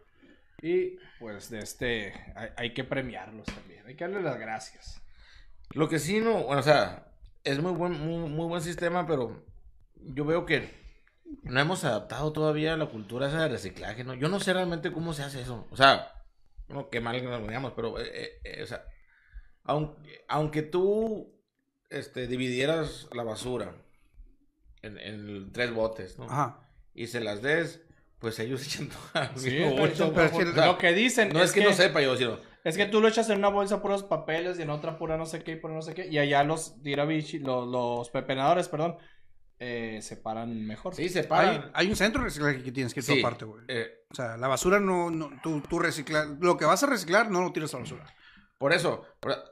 Y 0.61 0.99
pues 1.19 1.51
de 1.51 1.61
este 1.61 2.13
hay, 2.37 2.51
hay 2.57 2.75
que 2.75 2.85
premiarlos 2.85 3.47
también. 3.47 3.87
Hay 3.87 3.97
que 3.97 4.05
darle 4.05 4.23
las 4.23 4.39
gracias. 4.39 5.01
Lo 5.71 5.89
que 5.89 5.99
sí 5.99 6.21
no, 6.21 6.45
bueno, 6.45 6.61
o 6.61 6.63
sea, 6.63 7.07
es 7.45 7.61
muy 7.61 7.73
buen, 7.73 7.93
muy, 7.93 8.29
muy 8.29 8.47
buen 8.47 8.63
sistema, 8.63 9.07
pero 9.07 9.45
yo 9.97 10.25
veo 10.25 10.47
que 10.47 10.69
no 11.43 11.61
hemos 11.61 11.85
adaptado 11.85 12.33
todavía 12.33 12.77
la 12.77 12.87
cultura 12.87 13.29
esa 13.29 13.43
de 13.43 13.49
reciclaje, 13.49 14.05
¿no? 14.05 14.15
Yo 14.15 14.29
no 14.29 14.41
sé 14.41 14.53
realmente 14.53 14.93
cómo 14.93 15.13
se 15.13 15.23
hace 15.23 15.41
eso. 15.43 15.67
O 15.71 15.77
sea, 15.77 16.13
no, 16.69 16.89
qué 16.89 17.01
mal 17.01 17.21
que 17.21 17.27
nos 17.27 17.47
digamos, 17.47 17.73
pero, 17.75 17.99
eh, 17.99 18.11
eh, 18.13 18.41
eh, 18.45 18.63
o 18.63 18.67
sea, 18.67 18.85
aunque, 19.65 20.25
aunque 20.29 20.63
tú 20.63 21.33
este, 21.91 22.27
dividieras 22.27 23.09
la 23.13 23.23
basura 23.25 23.75
en, 24.83 24.99
en 24.99 25.53
tres 25.53 25.73
botes, 25.73 26.19
¿no? 26.19 26.25
Ajá. 26.25 26.61
Y 26.95 27.07
se 27.09 27.21
las 27.21 27.43
des, 27.43 27.83
pues 28.19 28.39
ellos 28.39 28.63
echan 28.67 28.89
todo 28.89 28.99
al 29.23 29.37
Sí, 29.39 29.51
mismo 29.51 29.71
pero 29.71 29.77
bolso. 29.81 30.05
eso- 30.05 30.13
pero 30.13 30.27
es 30.27 30.33
que 30.33 30.43
O 30.51 30.55
sea, 30.55 30.67
lo 30.67 30.79
que 30.79 30.93
dicen 30.93 31.29
no 31.33 31.43
es, 31.43 31.53
que, 31.53 31.65
no 31.65 31.73
sepa 31.73 32.01
yo, 32.03 32.17
sino... 32.17 32.39
Es 32.65 32.77
que 32.79 32.87
tú 32.87 33.01
lo 33.03 33.09
echas 33.09 33.29
en 33.29 33.39
una 33.39 33.49
bolsa 33.49 33.83
puros 33.83 34.03
papeles 34.05 34.59
y 34.59 34.63
en 34.63 34.71
otra 34.71 34.97
pura 34.97 35.19
no 35.19 35.27
sé 35.27 35.43
qué 35.43 35.53
y 35.53 35.57
pura 35.57 35.75
no 35.75 35.83
sé 35.83 35.93
qué. 35.93 36.07
Y 36.09 36.17
allá 36.19 36.43
los 36.45 36.81
tirabichi, 36.83 37.39
los, 37.39 37.69
los 37.69 38.09
pepenadores, 38.09 38.69
perdón, 38.69 38.97
eh, 39.59 39.99
separan 40.01 40.65
mejor. 40.67 40.95
Sí, 40.95 41.11
se 41.11 41.21
Hay, 41.21 41.27
paran. 41.27 41.71
hay 41.75 41.89
un 41.91 41.97
centro 41.97 42.23
de 42.23 42.29
reciclaje 42.29 42.63
que 42.63 42.73
tienes 42.73 42.95
que 42.95 43.01
ir 43.01 43.05
Sí, 43.05 43.19
aparte, 43.21 43.45
güey. 43.45 43.65
eh, 43.69 44.07
O 44.11 44.15
sea, 44.15 44.39
la 44.39 44.49
basura 44.49 44.81
no, 44.81 45.11
no 45.11 45.31
tú, 45.43 45.61
tú 45.69 45.79
reciclas, 45.79 46.27
lo 46.41 46.57
que 46.57 46.65
vas 46.65 46.83
a 46.83 46.87
reciclar 46.87 47.31
no 47.31 47.43
lo 47.43 47.53
tiras 47.53 47.75
a 47.75 47.77
la 47.77 47.83
basura. 47.83 48.07
Por 48.65 48.73
eso, 48.73 49.05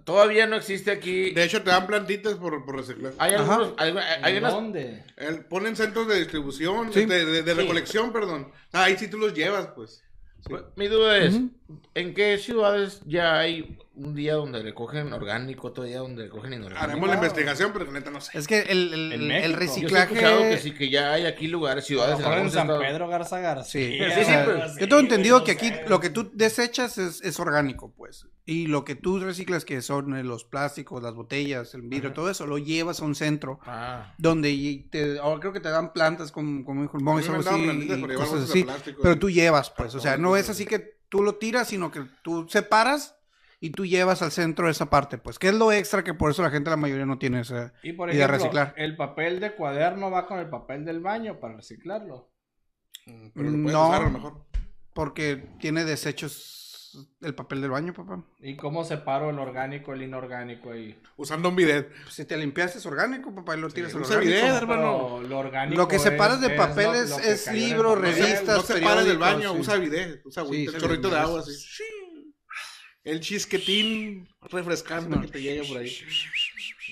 todavía 0.06 0.46
no 0.46 0.56
existe 0.56 0.90
aquí... 0.90 1.32
De 1.32 1.44
hecho, 1.44 1.62
te 1.62 1.68
dan 1.68 1.86
plantitas 1.86 2.32
por, 2.36 2.64
por 2.64 2.76
reciclar. 2.78 3.12
Hay 3.18 3.34
algunos... 3.34 3.74
Hay, 3.76 3.90
hay- 3.90 4.20
hay 4.22 4.32
¿En 4.38 4.42
unas... 4.42 4.52
dónde? 4.54 5.04
El- 5.18 5.44
ponen 5.44 5.76
centros 5.76 6.08
de 6.08 6.16
distribución, 6.20 6.90
Sí. 6.94 7.04
de, 7.04 7.26
de- 7.26 7.42
de 7.42 7.52
Sí. 7.54 7.60
recolección, 7.60 8.10
perdón. 8.10 8.50
Ah, 8.72 8.84
ahí 8.84 8.96
sí 8.96 9.08
tú 9.08 9.18
los 9.18 9.34
llevas, 9.34 9.68
pues. 9.76 10.02
Sí. 10.46 10.54
Mi 10.76 10.88
duda 10.88 11.18
es. 11.18 11.34
¿En 11.94 12.14
qué 12.14 12.38
ciudades 12.38 13.02
ya 13.06 13.38
hay 13.38 13.78
un 13.94 14.14
día 14.14 14.34
donde 14.34 14.62
recogen 14.62 15.12
orgánico, 15.12 15.68
otro 15.68 15.84
día 15.84 15.98
donde 15.98 16.24
recogen 16.24 16.54
inorgánico? 16.54 16.82
Haremos 16.84 17.08
la 17.08 17.14
investigación, 17.16 17.72
pero 17.72 17.90
neta 17.92 18.10
no 18.10 18.20
sé. 18.20 18.38
Es 18.38 18.46
que 18.46 18.60
el, 18.62 18.92
el, 18.94 19.12
En 19.12 19.20
el 19.22 19.28
México. 19.28 19.48
Yo 19.48 19.54
he 19.54 19.56
reciclaje... 19.58 20.14
escuchado 20.14 20.40
que 20.42 20.58
sí, 20.58 20.70
que 20.72 20.88
ya 20.90 21.12
hay 21.12 21.26
aquí 21.26 21.48
lugares, 21.48 21.84
A 21.84 21.86
ciudades... 21.86 22.18
en 22.18 22.24
algunos 22.24 22.52
San 22.52 22.62
estados- 22.62 22.82
Pedro 22.84 23.08
Garza 23.08 23.38
García. 23.40 23.64
Sí, 23.82 23.98
Sí, 23.98 24.24
sí, 24.24 24.32
pero- 24.46 24.62
así, 24.62 24.80
Yo 24.80 24.88
tengo 24.88 25.00
entendido 25.00 25.44
que 25.44 25.52
aquí 25.52 25.68
sé. 25.68 25.84
lo 25.88 26.00
que 26.00 26.10
tú 26.10 26.30
desechas 26.32 26.96
es, 26.98 27.22
es 27.22 27.38
orgánico, 27.38 27.92
pues. 27.96 28.26
Y 28.44 28.66
lo 28.66 28.84
que 28.84 28.96
tú 28.96 29.20
reciclas, 29.20 29.64
que 29.64 29.82
son 29.82 30.16
eh, 30.16 30.24
los 30.24 30.42
plásticos, 30.44 31.00
las 31.00 31.14
botellas, 31.14 31.74
el 31.74 31.82
vidrio, 31.82 32.12
todo 32.12 32.28
eso, 32.28 32.44
lo 32.46 32.58
llevas 32.58 33.00
a 33.00 33.04
un 33.04 33.14
centro 33.14 33.60
Ah, 33.64 34.14
donde 34.18 34.50
te, 34.90 35.18
ahora 35.20 35.38
creo 35.38 35.52
que 35.52 35.60
te 35.60 35.68
dan 35.68 35.92
plantas 35.92 36.32
el 37.38 37.44
me 37.44 37.50
así, 37.54 37.62
plantitas 37.64 37.98
y 37.98 38.00
por 38.00 38.10
llevar 38.10 38.26
cosas 38.26 38.50
así. 38.50 38.66
Pero 39.00 39.18
tú 39.18 39.30
llevas, 39.30 39.70
pues. 39.70 39.94
O 39.94 40.00
sea, 40.00 40.16
no 40.16 40.36
es 40.36 40.48
así 40.48 40.66
que 40.66 41.01
tú 41.12 41.22
lo 41.22 41.34
tiras, 41.34 41.68
sino 41.68 41.90
que 41.90 42.06
tú 42.22 42.48
separas 42.48 43.18
y 43.60 43.68
tú 43.68 43.84
llevas 43.84 44.22
al 44.22 44.32
centro 44.32 44.70
esa 44.70 44.88
parte, 44.88 45.18
pues. 45.18 45.38
Que 45.38 45.48
es 45.48 45.54
lo 45.54 45.70
extra 45.70 46.02
que 46.02 46.14
por 46.14 46.30
eso 46.30 46.42
la 46.42 46.48
gente, 46.50 46.70
la 46.70 46.78
mayoría, 46.78 47.04
no 47.04 47.18
tiene 47.18 47.40
esa... 47.42 47.74
Y 47.82 47.92
por 47.92 48.08
y 48.08 48.12
de 48.16 48.20
ejemplo, 48.20 48.38
reciclar. 48.38 48.72
el 48.78 48.96
papel 48.96 49.38
de 49.38 49.54
cuaderno 49.54 50.10
va 50.10 50.26
con 50.26 50.38
el 50.38 50.48
papel 50.48 50.86
del 50.86 51.00
baño 51.00 51.38
para 51.38 51.56
reciclarlo. 51.56 52.32
Mm, 53.04 53.28
Pero 53.34 53.50
lo 53.50 53.62
puedes 53.62 53.72
No. 53.74 53.88
usar 53.90 54.00
a 54.00 54.04
lo 54.04 54.10
mejor. 54.10 54.46
Porque 54.94 55.36
tiene 55.60 55.84
desechos 55.84 56.61
el 57.22 57.34
papel 57.34 57.60
del 57.60 57.70
baño, 57.70 57.92
papá. 57.94 58.22
¿Y 58.40 58.56
cómo 58.56 58.84
separo 58.84 59.30
el 59.30 59.38
orgánico 59.38 59.92
el 59.94 60.02
inorgánico 60.02 60.72
ahí? 60.72 61.00
Usando 61.16 61.48
un 61.48 61.56
bidet. 61.56 61.88
Pues, 62.02 62.14
si 62.14 62.24
te 62.24 62.36
limpiaste 62.36 62.78
es 62.78 62.86
orgánico, 62.86 63.34
papá, 63.34 63.56
y 63.56 63.60
lo 63.60 63.68
tiras 63.70 63.94
al 63.94 64.02
usa 64.02 64.16
orgánico. 64.18 64.36
bidet, 64.44 64.56
hermano. 64.56 65.20
Lo 65.22 65.38
orgánico 65.38 65.80
Lo 65.80 65.88
que 65.88 65.98
separas 65.98 66.40
de 66.40 66.48
es- 66.48 66.52
papel 66.58 66.86
lo- 66.86 66.94
es- 66.94 67.10
es 67.18 67.44
cayó 67.44 67.56
en 67.58 67.62
el 67.62 67.68
libro, 67.70 67.94
papel. 67.94 68.10
No 68.10 68.16
se- 68.16 68.22
revistas, 68.22 68.70
no 68.80 68.86
pares 68.86 69.04
del 69.06 69.18
baño, 69.18 69.52
sí. 69.54 69.60
usa 69.60 69.76
bidet. 69.76 70.26
Usa 70.26 70.42
agüita, 70.42 70.70
Sí, 70.70 70.76
el 70.76 70.82
chorrito 70.82 71.08
sí, 71.08 71.14
de 71.14 71.20
sí. 71.20 71.26
agua 71.26 71.40
así. 71.40 71.52
El 73.04 73.20
chisquetín 73.20 74.28
refrescante 74.42 75.20
que 75.22 75.26
te 75.28 75.42
llega 75.42 75.64
por 75.66 75.78
ahí. 75.78 75.92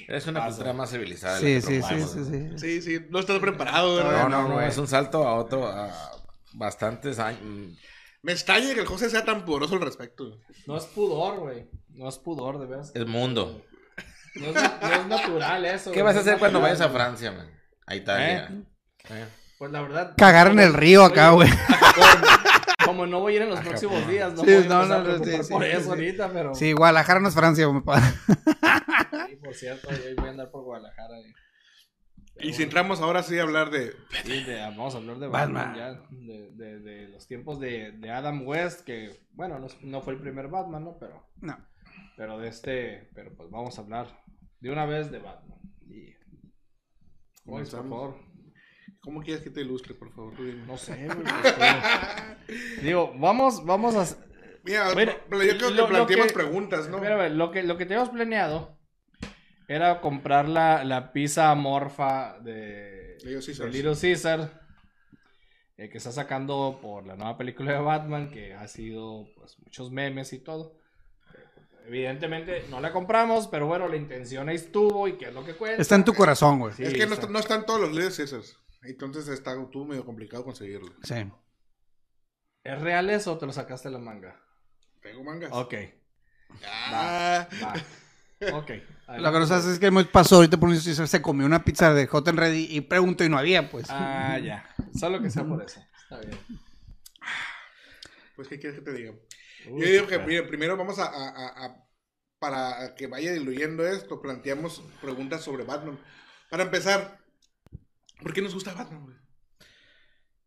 es 0.08 0.26
una 0.26 0.44
cultura 0.46 0.72
más 0.72 0.90
civilizada. 0.90 1.38
Sí, 1.38 1.60
sí, 1.60 1.80
sí, 1.82 1.82
sí, 1.82 1.94
¿no? 1.94 2.06
sí. 2.08 2.58
Sí, 2.58 2.82
sí, 2.82 3.06
no 3.10 3.20
estás 3.20 3.38
preparado, 3.38 3.96
¿verdad? 3.96 4.28
No, 4.28 4.42
no, 4.42 4.48
no, 4.48 4.60
es 4.60 4.76
un 4.78 4.88
salto 4.88 5.26
a 5.28 5.34
otro, 5.34 5.66
a 5.68 5.90
bastantes 6.54 7.18
años. 7.20 7.78
Me 8.22 8.32
extraña 8.32 8.74
que 8.74 8.80
el 8.80 8.86
José 8.86 9.08
sea 9.10 9.24
tan 9.24 9.44
pudoroso 9.44 9.74
al 9.74 9.80
respecto. 9.80 10.38
No 10.66 10.76
es 10.76 10.84
pudor, 10.84 11.38
güey. 11.40 11.70
No 11.88 12.08
es 12.08 12.18
pudor, 12.18 12.58
de 12.60 12.66
veras. 12.66 12.92
El 12.94 13.06
mundo. 13.06 13.62
No 14.36 14.46
es, 14.46 14.54
no 14.54 14.92
es 14.92 15.06
natural 15.06 15.64
eso. 15.64 15.90
¿Qué 15.90 16.02
güey, 16.02 16.14
vas 16.14 16.14
a 16.14 16.14
no 16.16 16.20
es 16.20 16.26
hacer 16.28 16.38
cuando 16.38 16.58
natural, 16.60 16.62
vayas 16.62 16.80
a 16.80 16.84
güey. 16.90 16.96
Francia, 17.02 17.32
man? 17.32 17.50
A 17.86 17.94
Italia. 17.96 18.48
Eh. 19.08 19.26
Pues 19.58 19.72
la 19.72 19.82
verdad. 19.82 20.14
Cagar 20.16 20.48
en 20.48 20.60
el 20.60 20.74
río 20.74 21.04
acá, 21.04 21.30
güey. 21.30 21.48
Como, 21.50 22.86
como 22.86 23.06
no 23.06 23.20
voy 23.20 23.32
a 23.32 23.36
ir 23.36 23.42
en 23.42 23.50
los 23.50 23.60
próximos 23.60 24.06
días, 24.06 24.32
no 24.34 24.42
Sí, 24.44 24.54
voy 24.54 24.64
a 24.64 24.68
no, 24.68 24.86
no, 24.86 25.02
no, 25.02 25.24
sí, 25.24 25.30
por 25.50 25.64
sí, 25.64 25.70
eso 25.70 25.80
sí. 25.82 25.88
ahorita, 25.88 26.30
pero. 26.32 26.54
Sí, 26.54 26.72
Guadalajara 26.72 27.20
no 27.20 27.28
es 27.28 27.34
Francia, 27.34 27.66
papá. 27.72 28.00
Sí, 29.28 29.36
por 29.42 29.54
cierto, 29.54 29.88
yo 29.90 30.14
voy 30.16 30.28
a 30.28 30.30
andar 30.30 30.50
por 30.50 30.62
Guadalajara. 30.64 31.18
y- 31.20 31.32
Y 32.42 32.52
si 32.52 32.62
entramos 32.62 33.00
ahora 33.00 33.22
sí 33.22 33.38
a 33.38 33.42
hablar 33.42 33.70
de... 33.70 33.92
Sí, 34.24 34.42
de- 34.44 34.60
vamos 34.60 34.94
a 34.94 34.98
hablar 34.98 35.18
de 35.18 35.26
Batman. 35.28 35.74
Batman, 35.74 35.76
ya, 35.76 36.16
de, 36.34 36.50
de- 36.52 36.78
de 36.80 37.08
los 37.08 37.26
tiempos 37.26 37.60
de, 37.60 37.92
de 37.92 38.10
Adam 38.10 38.46
West, 38.46 38.84
que, 38.84 39.20
bueno, 39.32 39.58
no, 39.58 39.66
no 39.82 40.00
fue 40.02 40.14
el 40.14 40.20
primer 40.20 40.48
Batman, 40.48 40.84
¿no? 40.84 40.96
Pero, 40.98 41.26
No. 41.40 41.56
pero 42.16 42.38
de 42.38 42.48
este, 42.48 43.10
pero 43.14 43.34
pues 43.36 43.50
vamos 43.50 43.78
a 43.78 43.82
hablar 43.82 44.06
de 44.60 44.70
una 44.70 44.86
vez 44.86 45.10
de 45.10 45.18
Batman. 45.18 45.58
Y, 45.88 46.14
por 47.44 47.64
favor, 47.66 48.16
¿Cómo 49.02 49.22
quieres 49.22 49.42
que 49.42 49.48
te 49.48 49.62
ilustre, 49.62 49.94
por 49.94 50.12
favor? 50.12 50.34
Tú 50.36 50.42
no 50.66 50.76
sé, 50.76 51.08
pues, 51.08 52.82
Digo, 52.82 53.14
vamos, 53.18 53.64
vamos 53.64 53.94
a... 53.96 54.04
Mira, 54.62 54.88
yo 54.90 54.94
creo 55.56 56.06
que 56.06 56.16
que- 56.16 56.32
preguntas, 56.34 56.86
¿no? 56.90 56.98
Mira, 56.98 57.16
güey, 57.16 57.34
lo 57.34 57.50
que, 57.50 57.62
lo 57.62 57.78
que 57.78 57.86
teníamos 57.86 58.10
planeado 58.10 58.78
era 59.72 60.00
comprar 60.00 60.48
la, 60.48 60.82
la 60.84 61.12
pizza 61.12 61.54
morfa 61.54 62.38
de, 62.40 63.16
Little 63.22 63.34
Caesars. 63.34 63.58
de 63.58 63.70
Little 63.70 63.94
Caesar, 64.00 64.60
eh, 65.76 65.88
que 65.88 65.98
está 65.98 66.10
sacando 66.10 66.80
por 66.82 67.06
la 67.06 67.14
nueva 67.14 67.38
película 67.38 67.72
de 67.72 67.78
Batman, 67.78 68.30
que 68.32 68.52
ha 68.54 68.66
sido 68.66 69.26
pues 69.36 69.56
muchos 69.60 69.92
memes 69.92 70.32
y 70.32 70.40
todo. 70.40 70.76
Evidentemente 71.86 72.64
no 72.68 72.80
la 72.80 72.92
compramos, 72.92 73.46
pero 73.48 73.66
bueno, 73.68 73.86
la 73.88 73.96
intención 73.96 74.48
ahí 74.48 74.56
estuvo 74.56 75.06
y 75.08 75.16
qué 75.16 75.26
es 75.26 75.34
lo 75.34 75.44
que 75.44 75.54
cuenta. 75.54 75.80
Está 75.80 75.94
en 75.94 76.04
tu 76.04 76.14
corazón, 76.14 76.58
güey. 76.58 76.74
Sí, 76.74 76.82
es 76.82 76.92
que 76.94 77.06
no, 77.06 77.14
está- 77.14 77.28
no 77.28 77.38
están 77.38 77.64
todos 77.64 77.80
los 77.80 77.90
Little 77.92 78.14
Caesars. 78.14 78.56
Entonces 78.82 79.28
está 79.28 79.54
tú 79.70 79.84
medio 79.84 80.04
complicado 80.04 80.44
conseguirlo. 80.44 80.92
Sí. 81.04 81.30
¿Es 82.64 82.80
real 82.80 83.08
eso 83.08 83.34
o 83.34 83.38
te 83.38 83.46
lo 83.46 83.52
sacaste 83.52 83.88
de 83.88 83.92
la 83.94 83.98
manga? 84.00 84.40
Tengo 85.00 85.22
mangas. 85.22 85.50
Ok, 85.52 85.74
Ah, 86.64 87.46
va. 87.62 87.74
Ok. 88.52 88.70
Lo 89.18 89.32
que 89.32 89.38
no 89.38 89.46
sabes 89.46 89.66
es 89.66 89.78
que 89.78 89.90
me 89.90 90.04
pasó 90.04 90.36
ahorita 90.36 90.56
por 90.58 90.68
un 90.68 90.76
se 90.80 91.22
comió 91.22 91.44
una 91.46 91.64
pizza 91.64 91.92
de 91.92 92.06
Hot 92.06 92.28
and 92.28 92.38
Ready 92.38 92.68
y 92.70 92.80
pregunto 92.80 93.24
y 93.24 93.28
no 93.28 93.36
había, 93.38 93.68
pues. 93.70 93.86
Ah, 93.90 94.38
ya. 94.38 94.68
Solo 94.98 95.20
que 95.20 95.30
sea 95.30 95.44
por 95.44 95.62
eso. 95.62 95.80
Está 96.02 96.20
bien. 96.20 96.38
pues, 98.36 98.48
¿qué 98.48 98.58
quieres 98.58 98.78
que 98.78 98.84
te 98.84 98.92
diga? 98.92 99.12
Uy, 99.68 99.82
Yo 99.82 99.86
digo 99.92 100.06
que 100.06 100.18
mira, 100.20 100.46
primero 100.46 100.76
vamos 100.76 100.98
a, 100.98 101.04
a- 101.04 101.28
a- 101.28 101.66
a- 101.66 101.84
para 102.38 102.94
que 102.94 103.06
vaya 103.06 103.32
diluyendo 103.32 103.86
esto, 103.86 104.22
planteamos 104.22 104.82
preguntas 105.02 105.42
sobre 105.44 105.64
Batman. 105.64 105.98
Para 106.48 106.62
empezar, 106.62 107.18
¿por 108.22 108.32
qué 108.32 108.40
nos 108.40 108.54
gusta 108.54 108.72
Batman? 108.72 109.04
güey? 109.04 109.16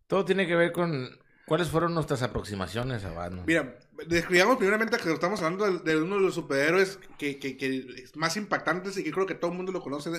Todo 0.08 0.25
tiene 0.25 0.47
que 0.47 0.56
ver 0.56 0.71
con 0.71 1.08
cuáles 1.45 1.67
fueron 1.69 1.93
nuestras 1.93 2.23
aproximaciones 2.23 3.06
a 3.06 3.12
Batman. 3.13 3.45
Mira, 3.45 3.77
describamos 4.08 4.58
primeramente 4.58 4.97
que 4.97 5.12
estamos 5.12 5.41
hablando 5.41 5.79
de, 5.79 5.91
de 5.93 6.01
uno 6.01 6.15
de 6.15 6.21
los 6.21 6.36
superhéroes 6.36 6.99
que, 7.17 7.39
que, 7.39 7.58
que 7.58 7.86
es 8.03 8.15
más 8.15 8.36
impactantes 8.38 8.97
y 8.97 9.03
que 9.03 9.12
creo 9.12 9.25
que 9.25 9.36
todo 9.36 9.51
el 9.51 9.58
mundo 9.58 9.71
lo 9.71 9.82
conoce. 9.82 10.10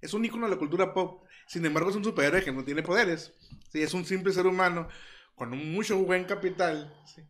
Es 0.00 0.14
un 0.14 0.24
ícono 0.24 0.46
de 0.46 0.52
la 0.52 0.58
cultura 0.58 0.94
pop. 0.94 1.24
Sin 1.46 1.64
embargo, 1.66 1.90
es 1.90 1.96
un 1.96 2.04
superhéroe 2.04 2.42
que 2.44 2.52
no 2.52 2.64
tiene 2.64 2.82
poderes. 2.82 3.34
Sí, 3.72 3.82
es 3.82 3.92
un 3.94 4.04
simple 4.04 4.32
ser 4.32 4.46
humano 4.46 4.88
con 5.34 5.52
un 5.52 5.72
mucho 5.72 5.98
buen 5.98 6.24
capital. 6.24 6.94
sí. 7.14 7.22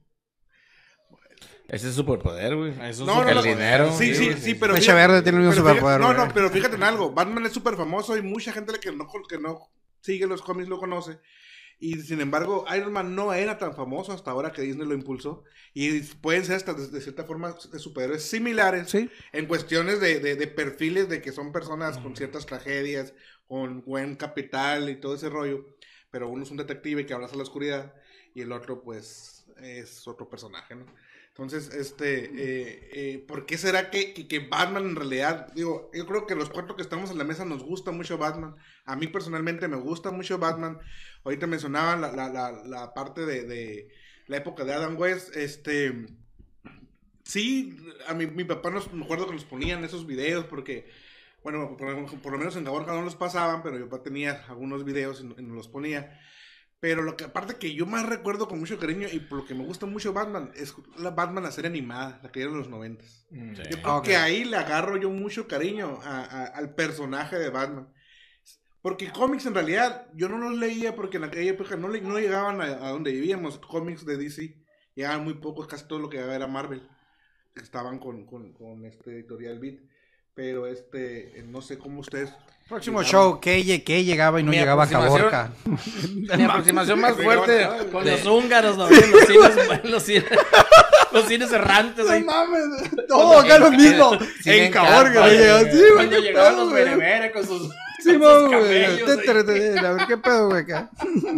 Ese 1.69 1.89
es 1.89 1.95
superpoder, 1.95 2.57
güey. 2.57 2.73
Eso 2.73 2.89
es 2.89 2.99
No, 3.01 3.23
no, 3.23 3.29
el 3.29 3.35
no. 3.37 3.43
dinero. 3.43 3.93
Sí, 3.97 4.13
sí, 4.15 4.33
sí, 4.35 4.55
pero. 4.55 4.75
Fíjate- 4.75 4.93
Verde 4.93 5.23
tiene 5.23 5.39
el 5.39 5.45
mismo 5.47 5.63
superpoder, 5.63 6.01
No, 6.01 6.13
no, 6.13 6.29
pero 6.35 6.51
fíjate 6.51 6.75
en 6.75 6.83
algo. 6.83 7.13
Batman 7.13 7.47
es 7.47 7.53
súper 7.53 7.77
famoso 7.77 8.17
y 8.17 8.23
mucha 8.23 8.53
gente 8.53 8.73
que 8.81 8.91
no, 8.91 9.07
que 9.29 9.39
no 9.39 9.71
sigue 10.01 10.27
los 10.27 10.43
cómics 10.43 10.69
lo 10.69 10.81
conoce. 10.81 11.21
Y 11.83 11.95
sin 12.03 12.21
embargo, 12.21 12.67
Iron 12.77 12.93
Man 12.93 13.15
no 13.15 13.33
era 13.33 13.57
tan 13.59 13.75
famoso 13.75 14.13
hasta 14.13 14.31
ahora 14.31 14.53
que 14.53 14.63
Disney 14.63 14.87
lo 14.87 14.95
impulsó. 14.95 15.45
Y 15.73 16.01
pueden 16.03 16.45
ser 16.45 16.57
hasta 16.57 16.75
de, 16.75 16.89
de 16.89 17.01
cierta 17.01 17.25
forma 17.25 17.57
de 17.73 17.79
superhéroes 17.79 18.23
similares 18.23 18.91
Sí. 18.91 19.11
en 19.33 19.47
cuestiones 19.47 19.99
de, 20.01 20.21
de- 20.21 20.37
de 20.37 20.47
perfiles 20.47 21.09
de 21.09 21.23
que 21.23 21.33
son 21.33 21.53
personas 21.53 21.97
con 21.99 22.15
ciertas 22.17 22.45
tragedias, 22.47 23.15
con 23.49 23.83
buen 23.83 24.17
capital 24.17 24.91
y 24.91 24.97
todo 25.01 25.15
ese 25.15 25.31
rollo. 25.31 25.65
Pero 26.11 26.29
uno 26.29 26.43
es 26.45 26.51
un 26.51 26.59
detective 26.59 27.07
que 27.07 27.15
abraza 27.15 27.37
la 27.37 27.45
oscuridad 27.45 27.95
y 28.35 28.43
el 28.43 28.53
otro, 28.53 28.83
pues, 28.83 29.47
es 29.63 30.07
otro 30.07 30.29
personaje, 30.29 30.75
¿no? 30.75 30.87
Entonces, 31.41 31.75
este, 31.75 32.25
eh, 32.25 32.91
eh, 32.93 33.25
¿por 33.27 33.47
qué 33.47 33.57
será 33.57 33.91
que, 33.91 34.13
que, 34.13 34.29
que 34.29 34.41
Batman 34.41 34.85
en 34.85 34.95
realidad, 34.95 35.51
digo, 35.55 35.91
yo 35.95 36.07
creo 36.07 36.27
que 36.27 36.35
los 36.35 36.51
cuatro 36.51 36.77
que 36.77 36.83
estamos 36.83 37.11
en 37.11 37.17
la 37.17 37.25
mesa 37.25 37.47
nos 37.47 37.63
gusta 37.63 37.93
mucho 37.93 38.19
Batman. 38.19 38.57
A 38.85 38.95
mí 38.95 39.07
personalmente 39.07 39.67
me 39.67 39.79
gusta 39.79 40.11
mucho 40.11 40.37
Batman. 40.37 40.79
Ahorita 41.25 41.47
mencionaban 41.47 42.03
la, 42.03 42.13
la, 42.13 42.29
la, 42.29 42.53
la 42.67 42.93
parte 42.93 43.25
de, 43.25 43.47
de 43.47 43.89
la 44.27 44.37
época 44.37 44.67
de 44.67 44.75
Adam 44.75 44.99
West. 44.99 45.35
Este, 45.35 46.09
sí, 47.25 47.75
a 48.07 48.13
mi, 48.13 48.27
mi 48.27 48.45
papá 48.45 48.69
nos, 48.69 48.93
me 48.93 49.03
acuerdo 49.03 49.27
que 49.27 49.33
nos 49.33 49.47
ponían 49.47 49.83
esos 49.83 50.07
videos 50.07 50.45
porque, 50.45 50.91
bueno, 51.43 51.75
por, 51.79 51.89
lo 52.33 52.37
menos 52.39 52.55
en 52.57 52.65
Gaborca 52.65 52.93
no 52.93 53.01
los 53.01 53.17
pasaban, 53.17 53.63
pero 53.63 53.89
papá 53.89 54.03
tenía 54.03 54.45
algunos 54.47 54.85
videos 54.85 55.23
y, 55.23 55.41
y 55.41 55.43
nos 55.43 55.57
los 55.57 55.69
ponía. 55.69 56.21
Pero 56.81 57.03
lo 57.03 57.15
que 57.15 57.25
aparte 57.25 57.57
que 57.57 57.75
yo 57.75 57.85
más 57.85 58.07
recuerdo 58.07 58.49
con 58.49 58.59
mucho 58.59 58.79
cariño 58.79 59.07
y 59.13 59.21
por 59.21 59.39
lo 59.41 59.45
que 59.45 59.55
me 59.55 59.65
gusta 59.65 59.85
mucho 59.85 60.15
Batman 60.15 60.51
es 60.57 60.75
la 60.97 61.11
Batman 61.11 61.45
la 61.45 61.53
serie 61.53 61.69
animada, 61.69 62.19
la 62.23 62.33
que 62.33 62.41
era 62.41 62.51
en 62.51 62.57
los 62.57 62.69
noventas. 62.69 63.27
Mm. 63.31 63.53
Yo 63.53 63.83
creo 63.83 64.03
que 64.03 64.17
ahí 64.17 64.45
le 64.45 64.57
agarro 64.57 64.97
yo 64.97 65.11
mucho 65.11 65.47
cariño 65.47 66.01
a- 66.03 66.25
a- 66.25 66.47
al 66.47 66.75
personaje 66.75 67.39
de 67.39 67.51
Batman. 67.51 67.93
Porque 68.81 69.13
cómics 69.13 69.45
en 69.45 69.53
realidad 69.55 70.07
yo 70.15 70.31
no 70.31 70.39
los 70.39 70.57
leía 70.59 70.97
porque 70.97 71.19
en 71.19 71.25
aquella 71.25 71.51
época 71.51 71.77
no, 71.77 71.89
le- 71.89 72.01
no 72.01 72.19
llegaban 72.19 72.63
a, 72.63 72.65
a 72.65 72.89
donde 72.91 73.13
vivíamos. 73.13 73.59
Cómics 73.59 74.07
de 74.07 74.17
DC 74.17 74.57
llegaban 74.95 75.23
muy 75.23 75.35
pocos, 75.35 75.67
casi 75.67 75.87
todo 75.87 75.99
lo 75.99 76.09
que 76.09 76.17
era 76.19 76.47
Marvel. 76.47 76.89
que 77.55 77.61
Estaban 77.63 77.99
con, 77.99 78.25
con, 78.25 78.55
con 78.55 78.87
este 78.87 79.11
editorial 79.13 79.59
Beat. 79.59 79.81
Pero 80.33 80.67
este, 80.67 81.45
no 81.47 81.61
sé 81.61 81.77
cómo 81.77 82.01
ustedes. 82.01 82.33
Próximo 82.71 83.03
show, 83.03 83.41
que, 83.41 83.63
lle- 83.65 83.83
que 83.85 84.05
llegaba 84.05 84.39
y 84.41 84.45
no 84.45 84.53
Mi 84.53 84.57
llegaba 84.59 84.87
Caborca. 84.87 85.51
Mi 86.37 86.45
aproximación 86.45 87.01
más 87.01 87.17
fuerte. 87.17 87.69
Con 87.91 88.05
de- 88.05 88.13
los 88.13 88.25
húngaros, 88.27 88.77
¿no? 88.79 88.89
Los 88.89 88.99
cines, 89.27 89.83
los 89.85 90.03
cines, 90.05 90.25
los 91.13 91.25
cines 91.27 91.53
errantes 91.53 92.09
ahí. 92.09 92.23
mames, 92.23 92.63
todo 93.09 93.41
acá 93.41 93.59
lo 93.59 93.73
mismo. 93.73 94.13
Sí, 94.43 94.51
en 94.51 94.73
Caborca, 94.73 95.21
güey, 95.21 95.39
sí, 95.73 95.79
Cuando 95.97 96.19
llegaban 96.21 96.57
los 96.57 96.73
bereberes 96.73 97.33
con 97.33 97.45
sus, 97.45 97.71
Sí, 98.03 98.15
güey. 98.17 98.85
A 98.85 99.93
ver 99.93 100.07
qué 100.07 100.17
pedo, 100.17 100.49
güey, 100.49 100.63
acá. 100.63 100.91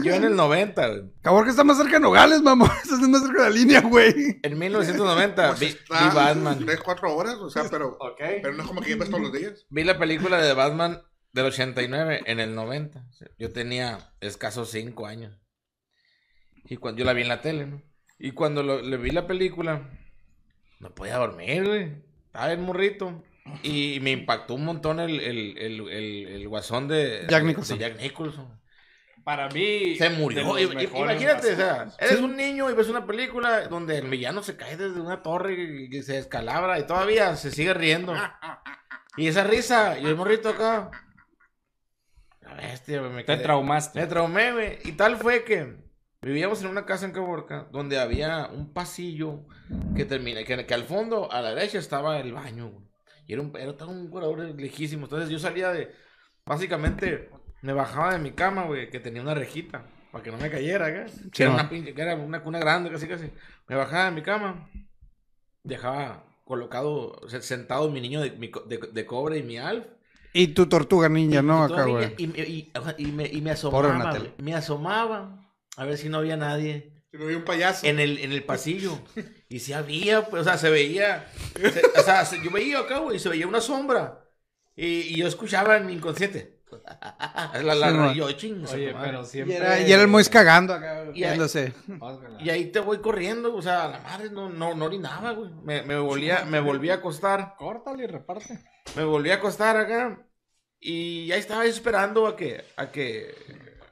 Yo 0.03 0.14
en 0.14 0.25
el 0.25 0.37
90, 0.37 0.87
güey. 0.87 1.03
Caborca 1.23 1.51
está 1.51 1.64
más 1.64 1.77
cerca 1.79 1.95
de 1.95 2.01
Nogales, 2.01 2.40
mamón. 2.42 2.71
Estás 2.85 3.01
más 3.01 3.23
cerca 3.23 3.45
de 3.45 3.51
la 3.51 3.57
línea, 3.57 3.81
güey. 3.81 4.38
En 4.42 4.59
1990 4.59 5.49
Pues 5.49 5.61
vi, 5.61 5.66
está 5.66 6.09
vi 6.11 6.14
Batman. 6.14 6.64
Tres, 6.64 6.79
cuatro 6.85 7.16
horas, 7.16 7.35
o 7.37 7.49
sea, 7.51 7.64
pero, 7.71 7.97
Ok. 7.99 8.21
pero 8.42 8.53
no 8.53 8.62
es 8.62 8.68
como 8.68 8.81
que 8.83 8.90
llevas 8.90 9.09
todos 9.09 9.23
los 9.23 9.33
días. 9.33 9.64
Vi 9.71 9.83
la 9.83 9.99
película 9.99 10.40
de 10.40 10.53
Batman 10.55 11.01
del 11.33 11.47
89 11.47 12.23
en 12.27 12.40
el 12.40 12.55
90. 12.55 13.05
Yo 13.38 13.53
tenía 13.53 13.99
escasos 14.21 14.71
5 14.71 15.07
años. 15.07 15.38
Y 16.64 16.77
cuando 16.77 17.01
yo 17.01 17.05
la 17.05 17.12
vi 17.12 17.23
en 17.23 17.29
la 17.29 17.40
tele, 17.40 17.66
¿no? 17.66 17.83
Y 18.18 18.33
cuando 18.33 18.62
lo- 18.62 18.83
le 18.83 18.97
vi 18.97 19.11
la 19.11 19.27
película, 19.27 19.88
no 20.81 20.95
podía 20.95 21.16
dormir, 21.16 21.64
güey. 21.66 21.92
Estaba 22.27 22.49
bien 22.49 22.62
morrito. 22.62 23.23
Y 23.64 23.99
me 24.03 24.12
impactó 24.12 24.55
un 24.55 24.64
montón 24.64 25.01
el, 25.01 25.18
el, 25.18 25.59
el, 25.59 25.81
el, 25.88 26.29
el 26.29 26.49
guasón 26.49 26.87
de 26.87 27.27
Jack 27.29 27.42
Nicholson. 27.45 27.79
de 27.79 27.88
Jack 27.88 28.01
Nicholson. 28.01 28.61
Para 29.25 29.49
mí. 29.49 29.97
Se 29.97 30.11
murió. 30.11 30.57
I- 30.59 30.64
Imagínate, 30.97 31.53
o 31.53 31.57
sea, 31.57 31.88
eres 31.99 32.21
un 32.21 32.37
niño 32.37 32.71
y 32.71 32.75
ves 32.75 32.88
una 32.88 33.05
película 33.07 33.66
donde 33.68 33.99
el 33.99 34.09
villano 34.09 34.42
se 34.42 34.57
cae 34.57 34.77
desde 34.77 35.01
una 35.01 35.23
torre 35.23 35.55
y, 35.90 35.97
y 35.97 36.03
se 36.03 36.14
descalabra 36.14 36.79
y 36.79 36.87
todavía 36.87 37.35
se 37.37 37.51
sigue 37.51 37.75
riendo. 37.75 38.14
Y 39.14 39.27
esa 39.27 39.45
risa, 39.45 39.99
y 39.99 40.07
el 40.07 40.16
morrito 40.16 40.49
acá. 40.49 40.90
La 42.57 42.69
bestia, 42.69 43.01
güey, 43.01 43.12
me 43.12 43.25
Te 43.25 43.35
quedé- 43.35 43.43
traumaste. 43.43 44.01
Me 44.01 44.07
traumé, 44.07 44.53
güey. 44.53 44.79
Y 44.85 44.93
tal 44.93 45.17
fue 45.17 45.45
que 45.45 45.77
vivíamos 46.21 46.62
en 46.62 46.69
una 46.69 46.87
casa 46.87 47.07
en 47.07 47.12
Caborca 47.12 47.69
donde 47.73 47.99
había 47.99 48.47
un 48.53 48.73
pasillo 48.73 49.47
que 49.97 50.05
termina, 50.05 50.45
que, 50.45 50.67
que 50.67 50.75
al 50.75 50.85
fondo, 50.85 51.31
a 51.33 51.41
la 51.41 51.55
derecha, 51.55 51.79
estaba 51.79 52.19
el 52.21 52.33
baño, 52.33 52.69
güey. 52.71 52.87
Y 53.27 53.33
era 53.35 53.43
un, 53.43 53.53
era 53.57 53.73
un 53.87 54.11
corredor 54.11 54.38
lejísimo. 54.61 55.05
Entonces 55.07 55.29
yo 55.31 55.38
salía 55.38 55.71
de. 55.71 55.93
Básicamente, 56.45 57.31
me 57.62 57.73
bajaba 57.73 58.12
de 58.12 58.19
mi 58.19 58.33
cama, 58.33 58.65
güey, 58.65 58.91
que 58.91 59.01
tenía 59.01 59.23
una 59.23 59.35
rejita. 59.35 59.85
Para 60.11 60.23
que 60.25 60.31
no 60.31 60.37
me 60.38 60.51
cayera, 60.51 60.91
güey. 60.91 61.31
Que 61.31 61.45
era 61.45 61.53
no. 61.53 61.59
una 61.61 61.71
pinche, 61.71 61.95
que 61.95 62.03
era 62.03 62.15
una 62.17 62.43
cuna 62.43 62.59
grande, 62.59 62.91
casi 62.91 63.07
casi. 63.09 63.31
Me 63.69 63.77
bajaba 63.77 64.07
de 64.07 64.11
mi 64.11 64.23
cama. 64.23 64.69
Dejaba 65.62 66.25
colocado, 66.45 67.21
sentado 67.41 67.88
mi 67.91 68.01
niño 68.01 68.21
de, 68.21 68.31
de, 68.31 68.79
de 68.93 69.07
cobre 69.07 69.38
y 69.38 69.43
mi 69.43 69.59
alf. 69.59 69.87
Y 70.33 70.49
tu 70.49 70.66
tortuga 70.66 71.09
ninja, 71.09 71.42
¿no? 71.42 71.68
Y 71.68 71.73
Acá, 71.73 71.85
güey. 71.85 72.14
Y, 72.18 72.27
me- 72.27 72.38
y- 72.40 72.73
y 72.99 73.07
me, 73.12 73.27
y 73.27 73.40
me 73.42 73.51
asomaba, 73.51 74.12
me 74.38 74.55
asomaba 74.55 75.53
a 75.77 75.85
ver 75.85 75.99
si 75.99 76.09
no 76.09 76.18
había 76.18 76.37
nadie 76.37 76.92
Si 77.11 77.18
no 77.18 77.25
había 77.25 77.37
un 77.37 77.45
payaso. 77.45 77.87
en 77.87 78.01
el, 78.01 78.18
en 78.18 78.33
el 78.33 78.42
pasillo. 78.45 78.99
Y 79.49 79.59
si 79.61 79.73
había, 79.75 80.25
pues, 80.27 80.42
o 80.42 80.45
sea, 80.45 80.57
se 80.59 80.71
veía, 80.71 81.27
se- 81.55 82.01
o 82.01 82.03
sea, 82.03 82.25
se- 82.25 82.42
yo 82.42 82.51
veía 82.51 82.79
acá, 82.81 82.99
güey, 82.99 83.18
se 83.18 83.29
veía 83.29 83.47
una 83.47 83.61
sombra. 83.61 84.21
Y, 84.75 84.85
y 84.87 85.16
yo 85.16 85.27
escuchaba 85.27 85.77
en 85.77 85.87
mi 85.87 85.92
inconsciente. 85.92 86.62
La, 87.62 87.75
la, 87.75 87.90
Sí, 87.90 88.14
y 88.14 88.18
yo, 88.18 88.33
ching, 88.33 88.64
Oye, 88.66 88.95
madre. 88.95 89.07
pero 89.11 89.23
Y 89.23 89.27
siempre. 89.27 89.57
era, 89.57 89.81
y 89.81 89.92
era 89.92 90.01
el 90.03 90.09
Mois 90.09 90.31
cagando 90.31 90.73
acá, 90.73 91.05
Y 91.14 91.23
ahí- 91.25 91.31
viéndose. 91.33 91.75
Y 92.40 92.49
ahí 92.49 92.66
te 92.73 92.81
voy 92.81 92.99
corriendo, 92.99 93.55
o 93.55 93.61
sea, 93.61 93.88
la 93.88 93.99
madre 94.01 94.31
no, 94.31 94.49
no, 94.49 94.75
no 94.75 94.87
orinaba, 94.87 95.33
güey. 95.33 95.51
Me, 95.62 95.83
me, 95.83 95.99
volvía, 95.99 96.47
me 96.47 96.61
volví 96.61 96.88
a 96.88 96.95
acostar. 96.95 97.55
Córtale 97.59 98.05
y 98.05 98.07
reparte. 98.07 98.59
Me 98.97 99.05
volví 99.05 99.31
a 99.31 99.37
acostar 99.37 99.77
acá. 99.77 100.27
Y 100.79 101.27
ya 101.27 101.37
estaba 101.37 101.64
esperando 101.64 102.27
a 102.27 102.37
que, 102.37 102.64
a 102.77 102.90
que, 102.90 103.35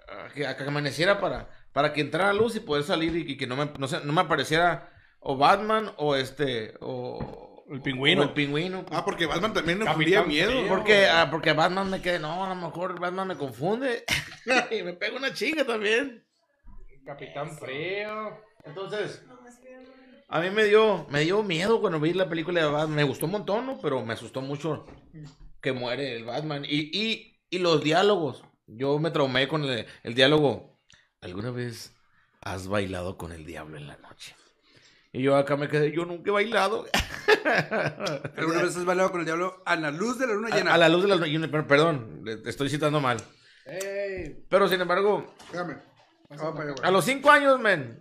a 0.09 0.33
que, 0.33 0.47
a 0.47 0.57
que 0.57 0.65
amaneciera 0.65 1.21
para, 1.21 1.49
para 1.73 1.93
que 1.93 2.01
entrara 2.01 2.33
luz 2.33 2.57
y 2.57 2.61
poder 2.61 2.83
salir 2.83 3.17
y, 3.17 3.37
que 3.37 3.47
no 3.47 3.57
me, 3.57 3.67
no, 3.79 4.13
me 4.13 4.21
apareciera 4.21 4.91
o 5.21 5.37
Batman 5.37 5.93
o 5.97 6.17
este, 6.17 6.75
o... 6.81 7.65
El 7.71 7.83
pingüino. 7.83 8.23
o 8.23 8.25
el 8.25 8.33
pingüino. 8.33 8.85
Ah, 8.91 9.05
porque 9.05 9.27
Batman 9.27 9.53
también 9.53 9.79
me 9.79 9.85
Capitán 9.85 10.25
fundía 10.25 10.47
miedo. 10.47 10.67
Porque, 10.67 11.07
ah, 11.07 11.29
porque 11.31 11.53
Batman 11.53 11.89
me 11.89 12.03
quedé, 12.03 12.19
no, 12.19 12.45
a 12.45 12.49
lo 12.49 12.57
mejor 12.57 12.99
Batman 12.99 13.29
me 13.29 13.37
confunde. 13.37 14.05
y 14.73 14.83
me 14.83 14.95
pega 14.95 15.17
una 15.17 15.33
chinga 15.33 15.65
también. 15.65 16.27
Capitán 17.07 17.57
Frío. 17.57 18.41
Entonces, 18.65 19.25
a 20.33 20.41
mí 20.41 20.51
me 20.51 20.65
dio, 20.65 21.07
me 21.11 21.21
dio 21.21 21.43
miedo 21.43 21.81
cuando 21.81 21.99
vi 22.01 22.13
la 22.13 22.29
película 22.29 22.61
de 22.63 22.71
Batman. 22.71 22.97
Me 22.97 23.05
gustó 23.05 23.27
un 23.27 23.33
montón, 23.33 23.67
¿no? 23.67 23.79
Pero 23.81 24.05
me 24.05 24.15
asustó 24.15 24.41
mucho 24.41 24.87
que 25.61 25.73
muere 25.73 26.17
el 26.17 26.25
Batman. 26.25 26.65
Y, 26.65 26.91
y, 26.97 27.41
y 27.51 27.59
los 27.59 27.83
diálogos. 27.83 28.45
Yo 28.67 28.99
me 28.99 29.11
traumé 29.11 29.49
con 29.49 29.65
el, 29.65 29.87
el 30.05 30.15
diálogo. 30.15 30.79
¿Alguna 31.21 31.51
vez 31.51 31.95
has 32.41 32.69
bailado 32.69 33.19
con 33.19 33.33
el 33.33 33.45
diablo 33.45 33.77
en 33.77 33.87
la 33.89 33.97
noche? 33.99 34.35
Y 35.13 35.23
yo 35.23 35.37
acá 35.37 35.57
me 35.57 35.69
quedé, 35.69 35.91
yo 35.91 36.05
nunca 36.07 36.31
he 36.31 36.33
bailado. 36.33 36.87
¿Alguna 38.37 38.63
vez 38.63 38.77
has 38.77 38.85
bailado 38.85 39.11
con 39.11 39.21
el 39.21 39.27
diablo 39.27 39.63
a 39.67 39.75
la 39.77 39.91
luz 39.91 40.19
de 40.19 40.27
la 40.29 40.35
luna 40.35 40.49
A, 40.53 40.57
llena? 40.57 40.75
a 40.75 40.79
la 40.79 40.89
luz 40.89 41.03
de 41.03 41.09
la 41.09 41.17
luna. 41.17 41.51
per- 41.51 41.67
Perdón, 41.67 42.21
le- 42.25 42.37
te 42.37 42.51
estoy 42.51 42.69
citando 42.71 43.01
mal. 43.01 43.19
Pero 44.49 44.69
sin 44.69 44.81
embargo, 44.81 45.35
güey. 45.53 46.75
a 46.83 46.91
los 46.91 47.05
cinco 47.05 47.31
años, 47.31 47.59
men, 47.61 48.01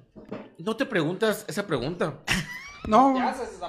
no 0.59 0.75
te 0.75 0.85
preguntas 0.85 1.45
esa 1.47 1.65
pregunta. 1.67 2.19
No, 2.87 3.13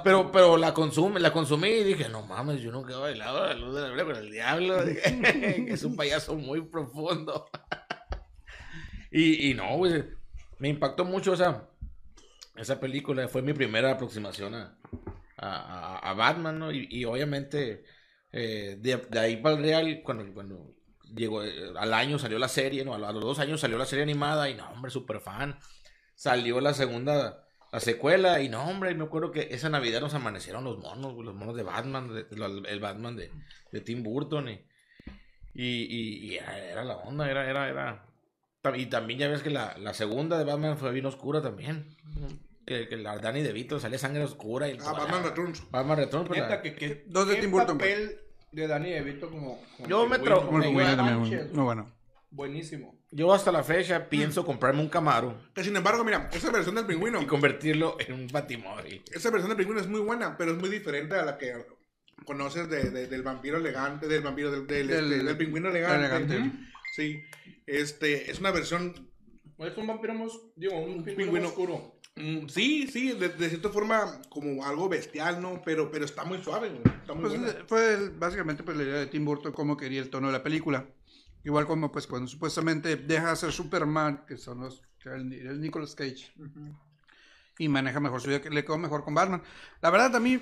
Pero, 0.04 0.30
pero 0.30 0.56
la 0.56 0.72
consume, 0.72 1.20
la 1.20 1.32
consumí 1.32 1.68
y 1.68 1.84
dije, 1.84 2.08
no 2.08 2.22
mames, 2.22 2.62
yo 2.62 2.70
nunca 2.70 2.94
he 2.94 2.96
bailado 2.96 3.42
a 3.42 3.48
la 3.48 3.54
luz 3.54 3.74
de 3.74 3.80
la 3.82 3.88
luna 3.88 4.04
con 4.04 4.16
el 4.16 4.30
diablo. 4.30 4.84
Dije, 4.86 5.66
es 5.68 5.82
un 5.82 5.96
payaso 5.96 6.36
muy 6.36 6.62
profundo. 6.62 7.50
y, 9.10 9.50
y 9.50 9.54
no, 9.54 9.76
güey, 9.76 10.04
me 10.58 10.68
impactó 10.68 11.04
mucho 11.04 11.34
esa, 11.34 11.68
esa 12.56 12.80
película. 12.80 13.28
Fue 13.28 13.42
mi 13.42 13.52
primera 13.52 13.90
aproximación 13.90 14.54
a, 14.54 14.78
a, 15.36 16.14
Batman, 16.14 16.58
¿no? 16.58 16.72
Y, 16.72 16.86
y 16.90 17.04
obviamente, 17.04 17.84
eh, 18.32 18.76
de, 18.78 18.96
de 18.96 19.18
ahí 19.18 19.36
para 19.38 19.56
el 19.56 19.62
real, 19.62 20.00
cuando, 20.04 20.32
cuando 20.32 20.74
llegó 21.14 21.42
eh, 21.42 21.72
al 21.76 21.92
año 21.92 22.18
salió 22.18 22.38
la 22.38 22.48
serie, 22.48 22.84
¿no? 22.84 22.94
A, 22.94 23.08
a 23.08 23.12
los 23.12 23.22
dos 23.22 23.38
años 23.38 23.60
salió 23.60 23.76
la 23.76 23.86
serie 23.86 24.04
animada 24.04 24.48
y 24.48 24.54
no, 24.54 24.70
hombre, 24.70 24.90
súper 24.90 25.20
fan. 25.20 25.58
Salió 26.20 26.60
la 26.60 26.74
segunda, 26.74 27.46
la 27.72 27.80
secuela 27.80 28.42
y 28.42 28.50
no, 28.50 28.62
hombre, 28.68 28.94
me 28.94 29.04
acuerdo 29.04 29.30
que 29.30 29.48
esa 29.52 29.70
Navidad 29.70 30.02
nos 30.02 30.12
amanecieron 30.12 30.64
los 30.64 30.76
monos, 30.76 31.16
los 31.24 31.34
monos 31.34 31.56
de 31.56 31.62
Batman, 31.62 32.12
de- 32.12 32.24
de- 32.24 32.68
el 32.68 32.78
Batman 32.78 33.16
de, 33.16 33.30
de 33.72 33.80
Tim 33.80 34.02
Burton 34.02 34.50
y, 34.50 34.60
y, 35.54 35.64
y- 35.64 36.32
y 36.32 36.36
era, 36.36 36.84
la 36.84 36.96
onda, 36.98 37.30
era, 37.30 37.48
era, 37.48 37.70
era. 37.70 38.04
Y 38.76 38.84
también 38.86 39.18
ya 39.18 39.28
ves 39.28 39.40
que 39.42 39.48
la, 39.48 39.78
la 39.78 39.94
segunda 39.94 40.36
de 40.36 40.44
Batman 40.44 40.76
fue 40.76 40.92
bien 40.92 41.06
oscura 41.06 41.40
también. 41.40 41.96
Que, 42.66 42.86
que 42.86 42.98
la 42.98 43.16
Danny 43.16 43.40
DeVito 43.40 43.80
salía 43.80 43.98
sangre 43.98 44.22
oscura 44.22 44.68
y 44.68 44.76
Ah, 44.84 44.92
Batman 44.92 45.24
Returns. 45.24 45.70
Batman 45.70 45.96
Returns, 45.96 46.28
pero 46.28 46.42
Neta, 46.42 46.56
la- 46.56 46.62
que, 46.62 46.74
que, 46.74 47.04
Dos 47.06 47.28
de 47.28 47.36
¿qué 47.36 47.40
Tim 47.40 47.50
Burton, 47.50 47.78
pues. 47.78 47.90
papel 47.94 48.20
de 48.52 48.66
Danny 48.66 48.90
DeVito 48.90 49.30
como, 49.30 49.58
como 49.78 49.88
Yo 49.88 50.06
me 50.06 50.18
manches. 50.18 51.50
muy 51.54 51.64
bueno. 51.64 51.90
Buenísimo. 52.30 52.99
Yo 53.10 53.32
hasta 53.32 53.50
la 53.52 53.62
fecha 53.64 54.08
pienso 54.08 54.44
comprarme 54.46 54.80
un 54.80 54.88
Camaro 54.88 55.40
Que 55.54 55.64
sin 55.64 55.76
embargo, 55.76 56.04
mira, 56.04 56.28
esa 56.32 56.50
versión 56.50 56.74
del 56.76 56.86
pingüino. 56.86 57.20
y 57.20 57.26
convertirlo 57.26 57.96
en 57.98 58.12
un 58.12 58.26
Batimori. 58.28 59.02
Esa 59.12 59.30
versión 59.30 59.48
del 59.50 59.56
pingüino 59.58 59.80
es 59.80 59.88
muy 59.88 60.00
buena, 60.00 60.36
pero 60.36 60.52
es 60.52 60.58
muy 60.58 60.68
diferente 60.70 61.14
a 61.16 61.24
la 61.24 61.36
que 61.38 61.52
conoces 62.24 62.68
de, 62.68 62.90
de- 62.90 63.06
del 63.08 63.22
vampiro 63.22 63.56
elegante, 63.56 64.06
del 64.06 64.22
vampiro 64.22 64.50
del, 64.50 64.66
del, 64.66 64.86
Del- 64.88 65.12
este, 65.12 65.24
del 65.24 65.36
pingüino 65.36 65.68
elegante. 65.70 66.06
elegante. 66.06 66.52
Sí, 66.94 67.22
este, 67.66 68.30
es 68.30 68.38
una 68.40 68.50
versión 68.50 69.10
Es 69.58 69.76
un 69.76 69.86
vampiro 69.86 70.14
más, 70.14 70.32
digo, 70.56 70.76
un 70.78 71.02
pingüino, 71.04 71.16
pingüino. 71.16 71.48
oscuro. 71.48 72.00
Mm, 72.16 72.48
sí, 72.48 72.86
sí, 72.88 73.12
de, 73.12 73.28
de 73.30 73.48
cierta 73.48 73.70
forma 73.70 74.20
como 74.28 74.64
algo 74.66 74.88
bestial, 74.88 75.40
¿no? 75.40 75.62
Pero, 75.64 75.90
pero 75.90 76.04
está 76.04 76.24
muy 76.24 76.42
suave, 76.42 76.68
güey. 76.68 76.82
Está 77.00 77.14
muy 77.14 77.22
Pues 77.28 77.40
buena. 77.40 77.64
fue 77.66 78.08
básicamente 78.10 78.62
pues, 78.62 78.76
la 78.76 78.82
idea 78.82 78.96
de 78.98 79.06
Tim 79.06 79.24
Burton, 79.24 79.52
cómo 79.52 79.76
quería 79.76 80.00
el 80.00 80.10
tono 80.10 80.26
de 80.26 80.32
la 80.34 80.42
película. 80.42 80.86
Igual 81.42 81.66
como 81.66 81.90
pues 81.90 82.06
cuando 82.06 82.28
supuestamente 82.28 82.96
deja 82.96 83.30
de 83.30 83.36
ser 83.36 83.52
Superman, 83.52 84.24
que 84.26 84.36
son 84.36 84.60
los, 84.60 84.82
el, 85.04 85.32
el 85.32 85.60
Nicolas 85.60 85.94
Cage, 85.94 86.32
y 87.58 87.68
maneja 87.68 88.00
mejor 88.00 88.20
su 88.20 88.28
vida, 88.28 88.40
que 88.42 88.50
le 88.50 88.64
quedó 88.64 88.78
mejor 88.78 89.04
con 89.04 89.14
Batman. 89.14 89.42
La 89.80 89.90
verdad 89.90 90.16
a 90.16 90.20
mí 90.20 90.40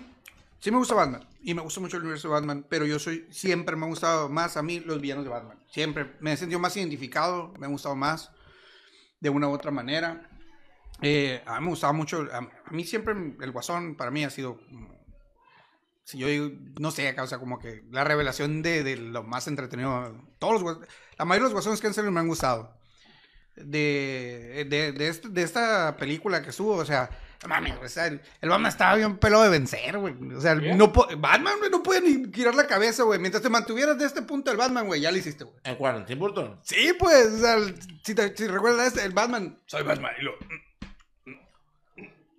sí 0.59 0.71
me 0.71 0.79
gusta 0.79 0.95
Batman, 0.95 1.27
y 1.41 1.55
me 1.55 1.63
gusta 1.63 1.81
mucho 1.81 1.97
el 1.97 2.03
universo 2.03 2.29
de 2.29 2.35
Batman, 2.35 2.67
pero 2.69 2.85
yo 2.85 2.99
soy, 2.99 3.27
siempre 3.31 3.77
me 3.77 3.87
ha 3.87 3.89
gustado 3.89 4.29
más 4.29 4.57
a 4.57 4.63
mí 4.63 4.81
los 4.81 5.01
villanos 5.01 5.25
de 5.25 5.31
Batman. 5.31 5.63
Siempre 5.71 6.17
me 6.21 6.33
he 6.33 6.37
sentido 6.37 6.59
más 6.59 6.77
identificado, 6.77 7.55
me 7.59 7.67
ha 7.67 7.71
gustado 7.71 7.95
más, 7.95 8.33
de 9.21 9.31
una 9.31 9.49
u 9.49 9.53
otra 9.53 9.71
manera. 9.71 10.29
Eh, 11.01 11.43
a 11.47 11.61
mí 11.61 11.65
me 11.67 11.71
gustaba 11.71 11.93
mucho, 11.93 12.27
a, 12.33 12.39
a 12.39 12.71
mí 12.73 12.83
siempre 12.83 13.15
el 13.41 13.53
Guasón 13.53 13.97
para 13.97 14.11
mí 14.11 14.25
ha 14.25 14.31
sido 14.31 14.61
si 16.09 16.17
yo 16.17 16.27
digo, 16.27 16.51
no 16.81 16.91
sé, 16.91 17.15
o 17.21 17.27
sea, 17.27 17.37
como 17.39 17.59
que 17.59 17.85
la 17.91 18.03
revelación 18.03 18.63
de, 18.63 18.83
de 18.83 18.97
lo 18.97 19.25
más 19.25 19.47
entretenido. 19.47 20.17
Todos 20.39 20.63
los 20.63 20.79
la 21.19 21.25
mayoría 21.27 21.43
de 21.49 21.49
los 21.49 21.53
guasones 21.53 21.83
que 21.83 21.87
han 21.89 21.93
salido 21.93 22.11
me 22.13 22.21
han 22.21 22.29
gustado. 22.29 22.75
De, 23.57 24.65
de, 24.71 24.93
de, 24.93 25.09
este- 25.09 25.29
de 25.29 25.43
esta 25.43 25.97
película 25.99 26.43
que 26.43 26.51
estuvo, 26.51 26.77
o 26.77 26.85
sea, 26.87 27.11
mames, 27.47 27.75
o 27.85 27.89
sea, 27.89 28.07
el, 28.07 28.23
el 28.41 28.49
Batman 28.49 28.71
estaba 28.71 28.95
bien 28.97 29.19
pelo 29.19 29.43
de 29.43 29.51
vencer, 29.51 29.99
güey. 29.99 30.15
O 30.35 30.41
sea, 30.41 30.55
no 30.55 30.93
Batman, 31.19 31.59
güey, 31.59 31.71
no 31.71 31.83
puede 31.83 32.01
ni 32.01 32.33
girar 32.33 32.55
la 32.55 32.67
cabeza, 32.67 33.03
güey. 33.03 33.19
Mientras 33.19 33.43
te 33.43 33.51
mantuvieras 33.51 33.99
de 33.99 34.07
este 34.07 34.23
punto 34.23 34.51
del 34.51 34.57
Batman, 34.59 34.87
güey, 34.87 35.01
ya 35.03 35.11
lo 35.11 35.19
hiciste, 35.19 35.45
güey. 35.45 35.57
¿En 35.65 35.77
cuál? 35.77 35.97
¿En 35.97 36.07
Tim 36.07 36.19
Burton? 36.19 36.59
Sí, 36.63 36.93
pues, 36.99 37.27
o 37.27 37.39
sea, 37.41 37.55
el- 37.57 37.75
si, 38.03 38.15
te, 38.15 38.35
si 38.35 38.47
recuerdas 38.47 38.97
el 38.97 39.13
Batman, 39.13 39.59
soy 39.67 39.83
Batman 39.83 40.13
y 40.21 40.25
lo... 40.25 40.33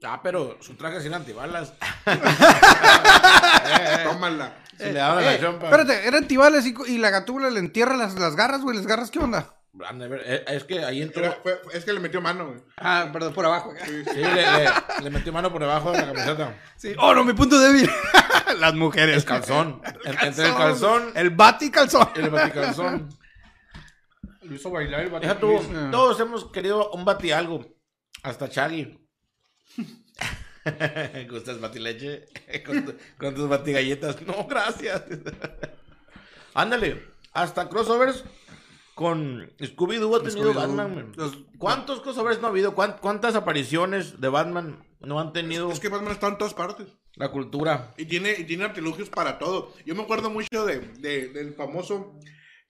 Ah, 0.03 0.21
pero 0.23 0.57
su 0.62 0.75
traje 0.75 1.01
sin 1.01 1.13
antibalas. 1.13 1.73
Tómala. 4.05 4.53
Se 4.77 4.88
le 4.88 4.93
la 4.93 5.33
Eh, 5.33 5.35
espérate, 5.35 6.07
eran 6.07 6.25
tibales 6.27 6.65
y, 6.65 6.73
y 6.88 6.97
la 6.99 7.09
gatúbela 7.09 7.49
le 7.49 7.59
entierra 7.59 7.97
las, 7.97 8.15
las 8.15 8.35
garras, 8.35 8.62
güey. 8.62 8.77
¿Las 8.77 8.88
garras 8.88 9.12
qué 9.12 9.19
onda? 9.19 9.55
Ver- 9.73 10.23
eh, 10.25 10.45
Es 10.47 10.63
que 10.63 10.83
ahí 10.85 11.01
entró... 11.01 11.23
Era- 11.25 11.38
fue- 11.43 11.59
es 11.73 11.83
que 11.85 11.91
le 11.93 11.99
metió 11.99 12.21
mano, 12.21 12.47
güey. 12.47 12.59
Ah, 12.77 13.09
perdón, 13.12 13.33
por 13.33 13.45
abajo. 13.45 13.73
Sí, 13.85 14.03
Sí, 14.05 14.15
le, 14.21 14.33
le- 14.33 14.69
le 15.03 15.09
metió 15.09 15.33
mano 15.33 15.51
por 15.51 15.62
debajo 15.62 15.91
de 15.91 15.97
la 15.99 16.07
camiseta. 16.07 16.55
Sí. 16.77 16.95
Oh, 16.97 17.13
no, 17.13 17.23
mi 17.25 17.33
punto 17.33 17.59
débil. 17.59 17.89
las 18.59 18.73
mujeres. 18.73 19.17
El 19.17 19.25
calzón. 19.25 19.81
En- 20.05 20.17
Entre 20.27 20.47
el 20.47 20.55
calzón 20.55 21.12
El 21.15 21.29
bati 21.31 21.69
calzón. 21.71 22.09
el 22.15 22.29
baticalzón. 22.29 23.09
Lo 24.43 24.55
hizo 24.55 24.71
bailar 24.71 25.01
el 25.01 25.12
Deja 25.12 25.33
vato. 25.33 25.39
tú, 25.39 25.62
todos 25.91 26.19
hemos 26.21 26.49
querido 26.51 26.89
un 26.91 27.03
bati 27.05 27.31
algo. 27.31 27.65
Hasta 28.23 28.49
Chaggy. 28.49 28.97
¿Gustas 31.29 31.60
batileche? 31.60 32.25
con, 32.65 32.86
tu- 32.86 32.95
con 33.17 33.36
tus 33.36 33.47
batigalletas. 33.49 34.21
No, 34.23 34.45
gracias. 34.47 35.03
Ándale. 36.53 37.03
Hasta 37.34 37.69
crossovers 37.69 38.23
con 38.95 39.49
Scooby-Doo 39.60 40.15
ha 40.17 40.23
tenido. 40.23 40.53
Batman. 40.53 41.13
¿Cuántos 41.58 42.01
crossovers 42.01 42.41
no 42.41 42.47
ha 42.47 42.49
habido? 42.49 42.75
¿Cuán- 42.75 42.97
¿Cuántas 42.99 43.36
apariciones 43.36 44.19
de 44.19 44.27
Batman 44.29 44.84
no 44.99 45.19
han 45.19 45.32
tenido 45.32 45.71
Es 45.71 45.79
que 45.79 45.88
Batman 45.89 46.12
está 46.13 46.27
en 46.27 46.38
todas 46.38 46.53
partes. 46.53 46.88
la 47.15 47.32
cultura? 47.32 47.93
Y 47.97 48.05
tiene, 48.05 48.34
y 48.38 48.43
tiene 48.43 48.65
artilugios 48.65 49.10
para 49.10 49.38
todo. 49.39 49.73
Yo 49.86 49.95
me 49.95 50.03
acuerdo 50.03 50.29
mucho 50.29 50.65
de, 50.65 50.79
de- 50.99 51.29
del 51.29 51.53
famoso 51.53 52.19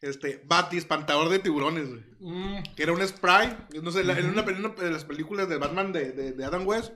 este, 0.02 0.42
Bati, 0.46 0.78
espantador 0.78 1.30
de 1.30 1.40
tiburones, 1.40 1.90
güey. 1.90 2.02
Mm, 2.20 2.64
Que 2.76 2.84
era 2.84 2.94
un 2.94 3.06
spray. 3.08 3.56
No 3.82 3.92
sé, 3.92 4.04
la- 4.04 4.18
en, 4.18 4.30
una, 4.30 4.42
en 4.44 4.66
una 4.66 4.70
de 4.70 4.92
las 4.92 5.06
películas 5.06 5.50
de 5.50 5.58
Batman 5.58 5.92
de, 5.92 6.12
de, 6.12 6.32
de 6.32 6.46
Adam 6.46 6.66
West, 6.68 6.94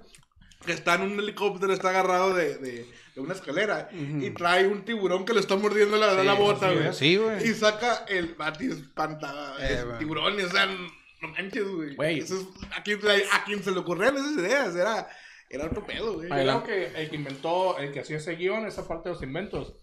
que 0.66 0.72
está 0.72 0.96
en 0.96 1.02
un 1.02 1.20
helicóptero, 1.20 1.74
está 1.74 1.90
agarrado 1.90 2.34
de, 2.34 2.58
de, 2.58 2.86
de 3.16 3.22
una 3.22 3.34
escalera. 3.34 3.90
Y 3.92 4.30
trae 4.32 4.68
un 4.68 4.86
tiburón 4.86 5.26
que 5.26 5.34
le 5.34 5.42
está 5.42 5.56
mordiendo 5.58 5.98
la, 5.98 6.14
la 6.24 6.34
bota, 6.34 6.72
güey. 6.72 6.94
Sí, 6.94 7.18
güey. 7.18 7.50
Y 7.50 7.54
saca 7.54 8.06
el 8.08 8.36
Bati 8.36 8.66
espantado. 8.72 9.56
Eh, 9.60 9.84
tiburones, 10.00 10.46
o 10.46 10.50
sea, 10.52 10.66
no 10.66 11.28
manches, 11.30 11.68
güey. 11.68 11.96
Es- 12.20 12.32
a, 12.76 12.82
quien, 12.84 13.00
a 13.32 13.44
quien 13.44 13.62
se 13.64 13.72
le 13.72 13.80
ocurrieron 13.80 14.16
esas 14.18 14.34
ideas, 14.38 14.76
era, 14.76 15.08
era 15.50 15.66
otro 15.66 15.86
pedo, 15.86 16.14
güey. 16.14 16.30
Creo 16.30 16.64
que 16.64 17.02
el 17.02 17.10
que 17.10 17.16
inventó, 17.18 17.78
el 17.78 17.92
que 17.92 18.00
hacía 18.00 18.18
ese 18.18 18.36
guion, 18.36 18.66
esa 18.66 18.88
parte 18.88 19.10
de 19.10 19.16
los 19.16 19.24
inventos, 19.24 19.74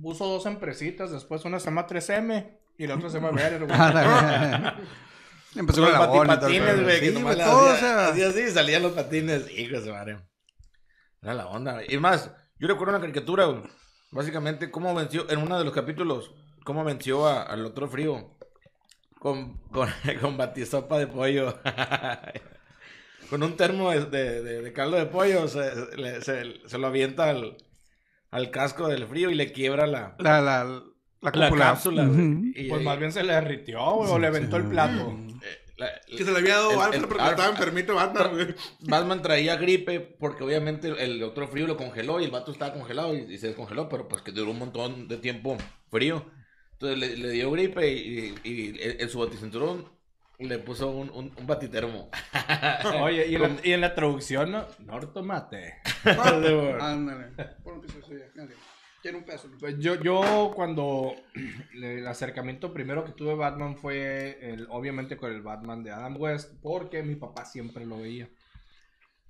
puso 0.00 0.26
dos 0.26 0.46
empresitas, 0.46 1.10
después 1.10 1.44
una 1.44 1.58
se 1.60 1.66
llama 1.66 1.86
3M 1.86 2.56
y 2.78 2.86
la 2.86 2.94
otra 2.96 3.10
se 3.10 3.20
llama 3.20 3.30
Better, 3.32 3.64
güey. 3.66 3.78
Empezó 5.56 5.80
Los 5.80 5.90
con 5.90 6.00
la 6.00 6.06
bola 6.06 6.34
y 6.34 6.36
todo 6.38 6.48
el 6.48 6.60
batipatines, 6.60 6.74
pedo. 6.74 6.82
güey. 6.84 7.00
que 7.00 7.08
Sí, 7.08 7.14
nomás 7.14 7.36
o 7.36 7.76
sea. 7.76 8.08
así 8.08 8.50
salían 8.50 8.82
los 8.82 8.92
patines. 8.92 9.50
Hijo 9.58 9.80
de 9.80 9.90
madre. 9.92 10.18
Era 11.22 11.34
la 11.34 11.46
onda, 11.46 11.72
güey. 11.74 11.86
Y 11.92 11.98
más, 11.98 12.30
yo 12.58 12.68
recuerdo 12.68 12.92
una 12.92 13.00
caricatura, 13.00 13.46
güey. 13.46 13.62
Básicamente, 14.10 14.70
cómo 14.70 14.94
venció, 14.94 15.28
en 15.30 15.38
uno 15.40 15.58
de 15.58 15.64
los 15.64 15.74
capítulos, 15.74 16.32
cómo 16.64 16.84
venció 16.84 17.26
a- 17.26 17.42
al 17.42 17.64
otro 17.66 17.88
frío. 17.88 18.36
Con, 19.18 19.56
con, 19.68 19.88
con 20.20 20.36
batisopa 20.36 20.98
de 20.98 21.06
pollo. 21.08 21.58
con 23.30 23.42
un 23.42 23.56
termo 23.56 23.90
de, 23.90 24.04
de, 24.06 24.42
de- 24.42 24.62
de 24.62 24.72
caldo 24.72 24.96
de 24.96 25.06
pollo. 25.06 25.48
Se, 25.48 25.96
le- 25.96 26.20
se- 26.22 26.68
se 26.68 26.78
lo 26.78 26.86
avienta 26.86 27.30
al, 27.30 27.56
al 28.30 28.50
casco 28.50 28.88
del 28.88 29.06
frío 29.06 29.30
y 29.30 29.34
le 29.34 29.52
quiebra 29.52 29.86
la, 29.86 30.16
La, 30.18 30.40
la, 30.40 30.82
la 31.20 31.32
cápsula. 31.32 32.08
Y- 32.54 32.68
Pues 32.68 32.82
más 32.82 32.98
bien 32.98 33.12
se 33.12 33.22
le 33.24 33.32
derritió, 33.32 33.80
güey, 33.94 34.10
o 34.10 34.18
le 34.18 34.26
aventó 34.26 34.56
el 34.56 34.64
plato. 34.68 35.16
eh, 35.42 35.58
la- 35.76 35.90
Que 36.06 36.24
se 36.24 36.30
le 36.32 36.38
había 36.38 36.56
dado 36.56 36.70
el- 36.88 36.94
el- 36.94 37.00
porque 37.08 37.22
Alfred- 37.22 37.30
estaba 37.30 37.48
enfermito 37.50 37.94
Batman, 37.94 38.30
güey. 38.34 38.54
Batman 38.80 39.22
traía 39.22 39.56
gripe 39.56 40.00
porque 40.00 40.44
obviamente 40.44 40.88
el, 40.88 40.98
el 40.98 41.22
otro 41.22 41.46
frío 41.48 41.66
lo 41.66 41.76
congeló 41.76 42.20
y 42.20 42.24
el 42.24 42.30
vato 42.30 42.52
estaba 42.52 42.72
congelado 42.74 43.14
y, 43.16 43.32
y 43.32 43.38
se 43.38 43.48
descongeló, 43.48 43.88
pero 43.88 44.08
pues 44.08 44.22
que 44.22 44.32
duró 44.32 44.50
un 44.50 44.58
montón 44.58 45.08
de 45.08 45.16
tiempo 45.18 45.56
frío. 45.90 46.24
Entonces 46.72 46.98
le, 46.98 47.16
le 47.16 47.30
dio 47.30 47.50
gripe 47.50 47.90
y, 47.92 48.34
y- 48.44 48.76
en 48.80 49.08
su 49.08 49.18
baticinturón 49.20 49.84
le 50.46 50.58
puso 50.60 50.90
un, 50.90 51.10
un, 51.10 51.32
un 51.36 51.46
batitermo. 51.46 52.10
Oye, 53.02 53.26
y 53.28 53.34
en, 53.34 53.42
la, 53.42 53.56
y 53.64 53.72
en 53.72 53.80
la 53.80 53.94
traducción, 53.94 54.52
¿no? 54.52 54.66
Nortomate. 54.80 55.76
Ándale. 56.04 57.26
Pon 57.64 57.74
un 57.74 57.80
piso 57.80 57.98
de 57.98 58.04
suya, 58.04 58.30
dale. 58.34 58.54
Tiene 59.02 59.18
un 59.18 59.24
peso. 59.24 59.48
Pues 59.58 59.78
yo, 59.78 59.94
yo 60.00 60.52
cuando 60.54 61.12
el 61.74 62.06
acercamiento 62.06 62.72
primero 62.72 63.04
que 63.04 63.12
tuve 63.12 63.34
Batman 63.34 63.76
fue 63.76 64.38
el, 64.40 64.66
obviamente 64.70 65.16
con 65.16 65.32
el 65.32 65.42
Batman 65.42 65.82
de 65.82 65.90
Adam 65.92 66.16
West, 66.20 66.52
porque 66.62 67.02
mi 67.02 67.16
papá 67.16 67.44
siempre 67.44 67.84
lo 67.86 67.98
veía. 67.98 68.28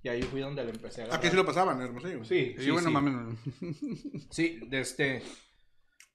Y 0.02 0.08
ahí 0.08 0.22
fui 0.22 0.40
donde 0.40 0.64
le 0.64 0.70
empecé 0.70 1.00
a 1.00 1.04
agarrar. 1.04 1.18
Aquí 1.20 1.28
sí 1.28 1.36
lo 1.36 1.44
pasaban, 1.44 1.80
hermosillo. 1.82 2.24
Sí, 2.24 2.54
Sí, 2.56 2.64
sí, 2.64 2.70
bueno, 2.70 2.88
sí. 2.88 2.94
mames. 2.94 3.38
Sí, 4.30 4.60
de 4.68 4.80
este. 4.80 5.22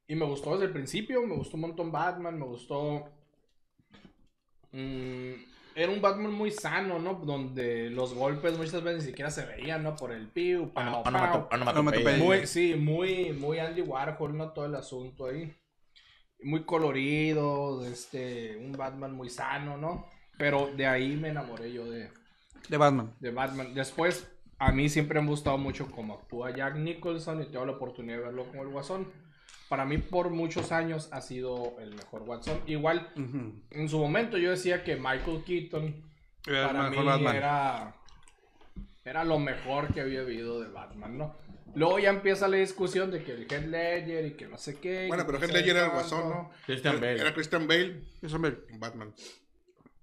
Y 0.08 0.16
me 0.16 0.26
gustó 0.26 0.54
desde 0.54 0.66
el 0.66 0.72
principio, 0.72 1.22
me 1.28 1.36
gustó 1.36 1.58
un 1.58 1.62
montón 1.62 1.92
Batman, 1.92 2.40
me 2.40 2.46
gustó. 2.46 3.06
Mm, 4.74 5.34
era 5.76 5.92
un 5.92 6.02
Batman 6.02 6.34
muy 6.34 6.52
sano, 6.52 7.00
¿no? 7.00 7.16
Donde 7.16 7.90
los 7.90 8.14
golpes 8.14 8.58
muchas 8.58 8.84
veces 8.84 9.04
ni 9.04 9.10
siquiera 9.10 9.32
se 9.32 9.46
veían, 9.46 9.84
¿no? 9.84 9.96
Por 9.96 10.12
el 10.12 10.28
piu, 10.28 10.72
pao, 10.72 11.04
pao. 11.04 11.50
Muy, 12.20 12.46
sí, 12.48 12.76
muy, 12.76 13.34
muy 13.34 13.60
Andy 13.60 13.82
Warhol, 13.82 14.38
¿no? 14.38 14.52
Todo 14.52 14.66
el 14.66 14.76
asunto 14.76 15.28
ahí. 15.28 15.56
Muy 16.44 16.64
colorido, 16.66 17.86
este, 17.86 18.58
un 18.58 18.74
Batman 18.74 19.14
muy 19.16 19.30
sano, 19.30 19.78
¿no? 19.78 20.06
Pero 20.38 20.72
de 20.76 20.86
ahí 20.86 21.16
me 21.16 21.30
enamoré 21.30 21.72
yo 21.72 21.90
de, 21.90 22.10
De 22.70 22.78
Batman. 22.78 23.14
de 23.20 23.32
Batman. 23.32 23.74
Después, 23.74 24.28
a 24.60 24.72
mí 24.72 24.90
siempre 24.90 25.20
me 25.22 25.28
ha 25.28 25.30
gustado 25.30 25.58
mucho 25.58 25.90
cómo 25.92 26.16
actúa 26.16 26.56
Jack 26.56 26.76
Nicholson 26.76 27.42
y 27.42 27.46
tengo 27.46 27.66
la 27.66 27.74
oportunidad 27.74 28.18
de 28.18 28.24
verlo 28.24 28.46
como 28.46 28.64
el 28.64 28.70
Guasón. 28.70 29.08
Para 29.74 29.86
mí, 29.86 29.98
por 29.98 30.30
muchos 30.30 30.72
años, 30.72 31.10
ha 31.12 31.20
sido 31.20 31.74
el 31.82 31.96
mejor 31.96 32.22
Watson. 32.28 32.62
Igual, 32.68 33.10
en 33.72 33.90
su 33.90 33.98
momento 33.98 34.38
yo 34.38 34.52
decía 34.52 34.84
que 34.84 34.98
Michael 34.98 35.44
Keaton 35.44 35.96
Era 36.46 36.68
para 36.68 36.84
mí 36.84 36.90
mejor 36.92 37.06
Batman. 37.08 37.36
era, 37.36 37.96
era 39.04 39.24
lo 39.24 39.40
mejor 39.40 39.92
que 39.92 40.02
había 40.02 40.20
habido 40.22 40.62
de 40.62 40.68
Batman, 40.68 41.18
¿no? 41.18 41.36
Luego 41.74 41.98
ya 41.98 42.12
empieza 42.12 42.48
la 42.48 42.58
discusión 42.58 43.10
de 43.10 43.24
que 43.24 43.32
el 43.32 43.48
Heath 43.52 43.66
Ledger 43.66 44.26
y 44.28 44.34
que 44.34 44.46
no 44.48 44.60
sé 44.60 44.78
qué. 44.80 45.08
Bueno, 45.08 45.26
pero 45.26 45.40
no 45.40 45.48
sé 45.48 45.54
Ledger 45.54 45.76
era 45.78 45.86
el 45.88 45.92
guasón, 45.92 46.30
¿no? 46.30 46.52
Christian 46.68 47.02
Bale. 47.02 47.20
Era 47.22 47.34
Christian 47.34 47.68
Bale, 47.68 48.04
Eso 48.22 48.38
me- 48.38 48.54
Batman. 48.78 49.12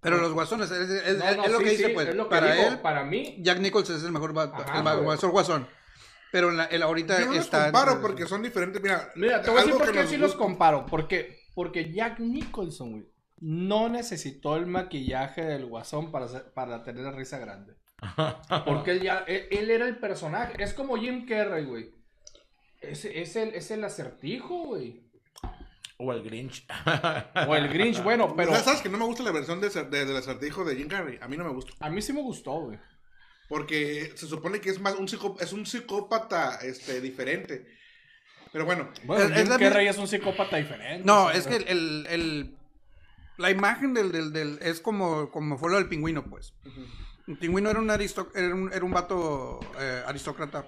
Pero 0.00 0.16
los 0.16 0.32
guasones, 0.32 0.68
es, 0.72 0.90
es- 0.90 1.16
No, 1.18 1.24
es- 1.28 1.36
no, 1.36 1.44
es 1.44 1.52
lo 1.52 1.58
sí, 1.58 1.64
que 1.64 1.70
dice, 1.70 1.86
sí, 1.86 1.92
pues. 1.94 2.08
es 2.08 2.16
lo 2.16 2.24
que 2.24 2.30
para 2.30 2.54
digo, 2.56 2.68
él, 2.70 2.78
para 2.80 3.04
mí, 3.04 3.36
Jack 3.38 3.60
Nicholson 3.60 3.94
es 3.94 4.02
el 4.02 4.10
mejor 4.10 4.36
Ajá, 4.36 4.94
el 4.94 5.00
guasón 5.04 5.30
guasón. 5.30 5.68
Pero 6.32 6.50
en 6.50 6.56
la, 6.58 6.66
en 6.70 6.80
la 6.80 6.86
ahorita 6.86 7.18
Yo 7.20 7.26
no 7.26 7.32
los 7.34 7.44
está. 7.44 7.64
comparo 7.64 8.00
porque 8.00 8.26
son 8.26 8.42
diferentes. 8.42 8.80
Mira, 8.82 9.10
Mira, 9.16 9.42
te 9.42 9.50
voy 9.50 9.60
a 9.60 9.64
decir 9.64 9.78
por 9.78 9.92
qué 9.92 10.06
sí 10.06 10.16
los 10.16 10.34
comparo. 10.34 10.86
Porque, 10.86 11.40
porque 11.54 11.92
Jack 11.92 12.20
Nicholson, 12.20 12.92
güey, 12.92 13.04
no 13.38 13.88
necesitó 13.88 14.56
el 14.56 14.66
maquillaje 14.66 15.42
del 15.44 15.66
guasón 15.66 16.12
para, 16.12 16.26
para 16.54 16.82
tener 16.84 17.02
la 17.04 17.12
risa 17.12 17.38
grande. 17.38 17.74
Porque 18.64 18.92
él, 18.92 19.02
ya, 19.02 19.24
él, 19.26 19.46
él 19.50 19.70
era 19.70 19.86
el 19.86 19.98
personaje. 19.98 20.54
Es 20.62 20.72
como 20.72 20.96
Jim 20.96 21.26
Carrey, 21.26 21.66
güey. 21.66 21.90
Es, 22.80 23.04
es, 23.04 23.36
el, 23.36 23.50
es 23.54 23.70
el 23.70 23.84
acertijo, 23.84 24.56
güey. 24.68 25.06
O 25.98 26.10
el 26.14 26.22
Grinch. 26.22 26.66
O 27.46 27.54
el 27.54 27.68
Grinch, 27.68 28.02
bueno, 28.02 28.34
pero 28.34 28.52
Pero... 28.52 28.64
¿Sabes 28.64 28.80
que 28.80 28.88
no 28.88 28.96
me 28.96 29.04
gusta 29.04 29.22
la 29.22 29.32
versión 29.32 29.60
de, 29.60 29.68
de- 29.68 30.04
del 30.06 30.16
acertijo 30.16 30.64
de 30.64 30.76
Jim 30.76 30.88
Carrey? 30.88 31.18
A 31.20 31.28
mí 31.28 31.36
no 31.36 31.44
me 31.44 31.50
gusta. 31.52 31.72
a 31.78 31.90
mí 31.90 32.00
sí 32.00 32.14
me 32.14 32.22
gustó, 32.22 32.52
güey. 32.62 32.78
Porque 33.50 34.12
se 34.14 34.28
supone 34.28 34.60
que 34.60 34.70
es 34.70 34.78
más 34.80 34.94
un, 34.94 35.08
psicó- 35.08 35.36
es 35.40 35.52
un 35.52 35.66
psicópata 35.66 36.60
este, 36.62 37.00
diferente. 37.00 37.66
Pero 38.52 38.64
bueno, 38.64 38.88
Bueno, 39.04 39.24
Es- 39.24 39.42
es 39.42 39.48
la 39.48 39.58
Carrey 39.58 39.88
es 39.88 39.98
un 39.98 40.06
psicópata 40.06 40.56
diferente. 40.56 41.04
No, 41.04 41.24
o 41.24 41.30
sea, 41.30 41.38
es 41.38 41.46
que 41.48 41.56
el, 41.56 41.66
el- 41.66 42.06
el- 42.08 42.56
la 43.38 43.50
imagen 43.50 43.92
del, 43.92 44.12
del, 44.12 44.32
del- 44.32 44.58
es 44.62 44.80
como, 44.80 45.30
como 45.32 45.58
fue 45.58 45.68
lo 45.70 45.78
del 45.78 45.88
pingüino, 45.88 46.24
pues. 46.24 46.54
El 47.26 47.36
pingüino 47.38 47.70
era 47.70 47.80
un, 47.80 47.90
era 47.90 48.54
un, 48.54 48.72
era 48.72 48.84
un 48.84 48.92
vato 48.92 49.58
eh, 49.80 50.02
aristócrata. 50.06 50.64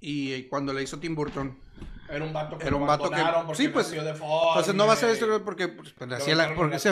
Y, 0.00 0.44
cuando 0.44 0.72
le 0.72 0.82
hizo 0.84 0.98
Tim 1.00 1.14
Burton, 1.16 1.58
Era 2.08 2.24
un 2.24 2.32
vato 2.32 2.56
que 2.56 2.66
Era 2.68 2.76
un 2.76 2.86
vato 2.86 3.10
que- 3.10 3.54
sí, 3.56 3.66
pues, 3.66 3.92
entonces 3.92 4.74
no 4.76 4.86
va 4.86 4.92
a 4.92 4.96
ser 4.96 5.10
esto 5.10 5.44
porque, 5.44 5.66
pues, 5.66 5.92
pues, 5.92 6.12
hacía 6.12 6.36
la- 6.36 6.44
metieron 6.44 6.52
en 6.52 6.56
porque 6.56 6.78
se- 6.78 6.90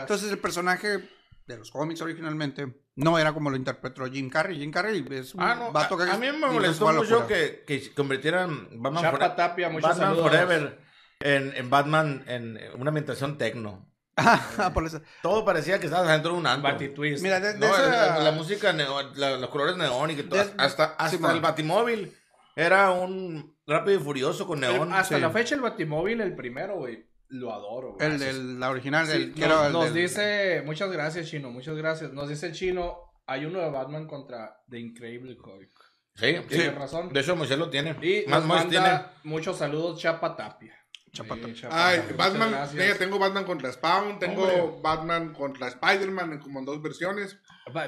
entonces 0.00 0.32
el 0.32 0.38
personaje 0.38 1.08
de 1.50 1.58
los 1.58 1.70
cómics 1.70 2.00
originalmente 2.00 2.82
no 2.96 3.18
era 3.18 3.32
como 3.32 3.50
lo 3.50 3.56
interpretó 3.56 4.06
Jim 4.06 4.28
Carrey. 4.30 4.58
Jim 4.58 4.70
Carrey 4.70 5.04
es 5.10 5.34
un 5.34 5.42
Ah, 5.42 5.54
no. 5.54 5.72
vato 5.72 5.96
que 5.96 6.04
a, 6.04 6.14
a 6.14 6.18
mí 6.18 6.26
me 6.32 6.46
molestó 6.46 6.92
mucho 6.92 7.26
que, 7.26 7.64
que 7.66 7.92
convirtieran 7.94 8.68
Batman, 8.82 9.02
Chapa 9.02 9.34
Tapia, 9.36 9.68
Batman 9.68 9.96
saludos. 9.96 10.22
Forever 10.30 10.78
en, 11.20 11.52
en 11.56 11.70
Batman 11.70 12.24
en 12.26 12.58
una 12.78 12.88
ambientación 12.88 13.36
tecno. 13.38 13.86
Ah, 14.16 14.70
por 14.74 14.84
eso. 14.86 15.00
Todo 15.22 15.44
parecía 15.44 15.78
que 15.80 15.86
estabas 15.86 16.08
dentro 16.08 16.32
de 16.32 16.38
un 16.38 16.46
antro. 16.46 16.70
Batitwist. 16.72 17.22
Mira, 17.22 17.40
de, 17.40 17.54
de 17.54 17.58
No, 17.58 17.66
esa- 17.66 17.88
la, 18.16 18.18
la 18.18 18.32
música, 18.32 18.72
neo- 18.72 19.12
la- 19.14 19.36
los 19.38 19.50
colores 19.50 19.76
neón 19.76 20.10
y 20.10 20.16
que 20.16 20.22
todo, 20.24 20.42
De- 20.42 20.52
hasta, 20.58 20.84
hasta 20.98 21.08
sí, 21.08 21.18
el 21.32 21.40
batimóvil 21.40 22.14
era 22.56 22.90
un 22.90 23.56
rápido 23.66 23.98
y 24.00 24.02
furioso 24.02 24.46
con 24.46 24.62
El- 24.62 24.72
neón. 24.74 24.92
hasta 24.92 25.16
sí. 25.16 25.20
la 25.20 25.30
fecha 25.30 25.54
el 25.54 25.60
Batimóvil, 25.62 26.20
el 26.20 26.34
primero, 26.34 26.76
güey, 26.76 27.06
lo 27.30 27.52
adoro, 27.52 27.94
güey. 27.94 28.06
el 28.10 28.18
de 28.18 28.32
la 28.32 28.70
original, 28.70 29.06
Sí, 29.06 29.12
el, 29.16 29.34
que 29.34 29.40
nos, 29.42 29.50
era 29.58 29.66
el 29.68 29.72
nos 29.72 29.84
del- 29.86 29.94
dice, 29.94 30.62
muchas 30.66 30.90
gracias, 30.92 31.28
Chino, 31.28 31.50
muchas 31.50 31.76
gracias. 31.76 32.12
Nos 32.12 32.28
dice 32.28 32.46
el 32.48 32.52
Chino, 32.52 32.98
hay 33.26 33.44
uno 33.44 33.60
de 33.60 33.70
Batman 33.70 34.06
contra 34.06 34.56
The 34.68 34.78
Incredible 34.78 35.36
Hulk. 35.42 35.70
Sí, 36.16 36.34
Tiene 36.48 36.64
sí. 36.64 36.68
razón. 36.70 37.12
De 37.12 37.20
hecho, 37.20 37.36
Moisés 37.36 37.56
lo 37.58 37.70
tiene. 37.70 37.96
Y 38.02 38.28
Más 38.28 38.44
nos 38.44 38.68
tiene. 38.68 39.00
muchos 39.24 39.56
saludos, 39.56 40.00
Chapa 40.00 40.36
Tapia. 40.36 40.74
Chapa 41.12 41.34
Sí, 41.36 41.40
Tapia. 41.40 41.54
Chapa 41.54 41.88
ay, 41.88 41.98
Tapia, 42.00 42.16
Batman, 42.16 42.68
tengo 42.98 43.18
Batman 43.18 43.44
contra 43.44 43.72
Spawn, 43.72 44.18
tengo 44.18 44.42
Hombre. 44.42 44.80
Batman 44.82 45.32
contra 45.32 45.68
Spider-Man 45.68 46.32
en 46.34 46.38
como 46.40 46.58
en 46.58 46.64
dos 46.66 46.82
versiones. 46.82 47.38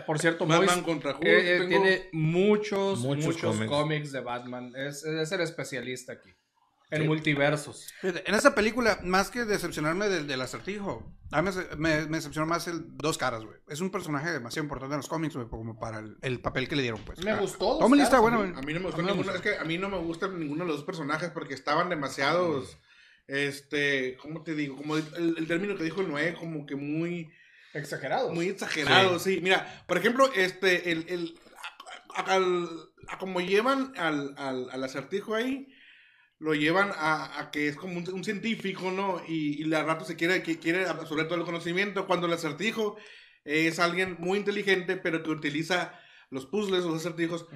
Por 0.07 0.19
cierto, 0.21 0.47
Batman 0.47 0.67
Mois, 0.67 0.83
contra 0.85 1.11
Hulk. 1.17 1.25
eh, 1.25 1.57
eh, 1.57 1.59
tengo- 1.59 1.69
tiene 1.69 2.09
muchos, 2.13 3.01
Muchos 3.01 3.25
muchos, 3.27 3.43
cómics. 3.55 3.71
cómics. 3.71 4.13
de 4.13 4.21
Batman. 4.21 4.73
Es, 4.77 5.05
es 5.05 5.31
el 5.33 5.41
especialista 5.41 6.13
aquí. 6.15 6.31
En 6.93 7.03
Sí. 7.03 7.09
multiversos. 7.09 7.89
En 8.03 8.35
esa 8.35 8.55
película, 8.55 9.01
más 9.03 9.31
que 9.31 9.45
decepcionarme 9.47 10.09
del, 10.11 10.27
del 10.27 10.41
acertijo, 10.43 11.11
a 11.31 11.41
mí 11.41 11.51
me, 11.51 11.77
me- 11.77 12.07
me 12.07 12.17
decepcionó 12.19 12.47
más 12.47 12.69
el 12.69 12.85
Dos 12.99 13.17
Caras, 13.17 13.43
güey. 13.45 13.57
Es 13.69 13.81
un 13.81 13.91
personaje 13.91 14.31
demasiado 14.31 14.65
importante 14.65 14.95
en 14.95 14.99
los 14.99 15.09
cómics, 15.09 15.35
güey, 15.35 15.49
como 15.49 15.81
para 15.81 16.01
el, 16.01 16.19
el 16.21 16.41
papel 16.41 16.69
que 16.69 16.77
le 16.77 16.83
dieron, 16.83 17.01
pues. 17.05 17.25
Me 17.25 17.35
gustó. 17.35 17.79
Tommy 17.79 17.97
Lee 17.97 18.03
está 18.05 18.21
bueno. 18.21 18.41
A 18.43 18.61
mí 18.63 18.73
no 18.75 18.81
me 18.81 18.87
gustó 18.87 19.01
ninguno, 19.03 19.33
es 19.33 19.41
que 19.41 19.57
a 19.57 19.65
mí 19.65 19.79
no 19.79 19.89
me 19.89 19.97
gustan 19.99 20.39
ninguno 20.39 20.65
de 20.65 20.69
los 20.69 20.77
dos 20.79 20.85
personajes 20.85 21.31
porque 21.31 21.55
estaban 21.55 21.89
demasiados, 21.89 22.77
este, 23.27 24.17
¿cómo 24.21 24.43
te 24.43 24.55
digo? 24.55 24.77
Como 24.77 24.97
el, 24.97 25.35
el 25.39 25.47
término 25.47 25.77
que 25.77 25.85
dijo 25.85 26.03
Noé, 26.03 26.35
como 26.35 26.67
que 26.67 26.77
muy, 26.77 27.33
Exagerado. 27.73 28.35
muy 28.35 28.49
exagerado, 28.49 29.19
sí. 29.19 29.41
Mira, 29.43 29.83
por 29.87 29.97
ejemplo, 29.97 30.31
este, 30.35 30.93
el, 30.93 31.07
el, 31.09 31.41
a, 32.15 32.39
a 33.09 33.19
como 33.19 33.41
llevan 33.41 33.95
al, 33.97 34.35
al, 34.37 34.69
al 34.71 34.85
acertijo 34.85 35.35
ahí, 35.35 35.72
lo 36.43 36.55
llevan 36.55 36.91
a, 36.97 37.51
que 37.53 37.69
es 37.69 37.77
como 37.77 37.97
un, 37.97 38.25
científico, 38.25 38.91
¿no? 38.91 39.23
Y, 39.29 39.63
y 39.63 39.75
al 39.75 39.87
rato 39.87 40.05
se 40.05 40.17
quiere, 40.17 40.43
quiere 40.43 40.87
absorber 40.87 41.29
todo 41.29 41.39
el 41.39 41.45
conocimiento, 41.45 42.07
cuando 42.07 42.27
el 42.27 42.33
acertijo 42.33 42.97
es 43.45 43.79
alguien 43.79 44.17
muy 44.19 44.39
inteligente, 44.39 44.97
pero 44.97 45.23
que 45.23 45.31
utiliza 45.31 45.99
los 46.33 46.47
puzzles, 46.47 46.83
los 46.85 46.97
acertijos, 46.97 47.47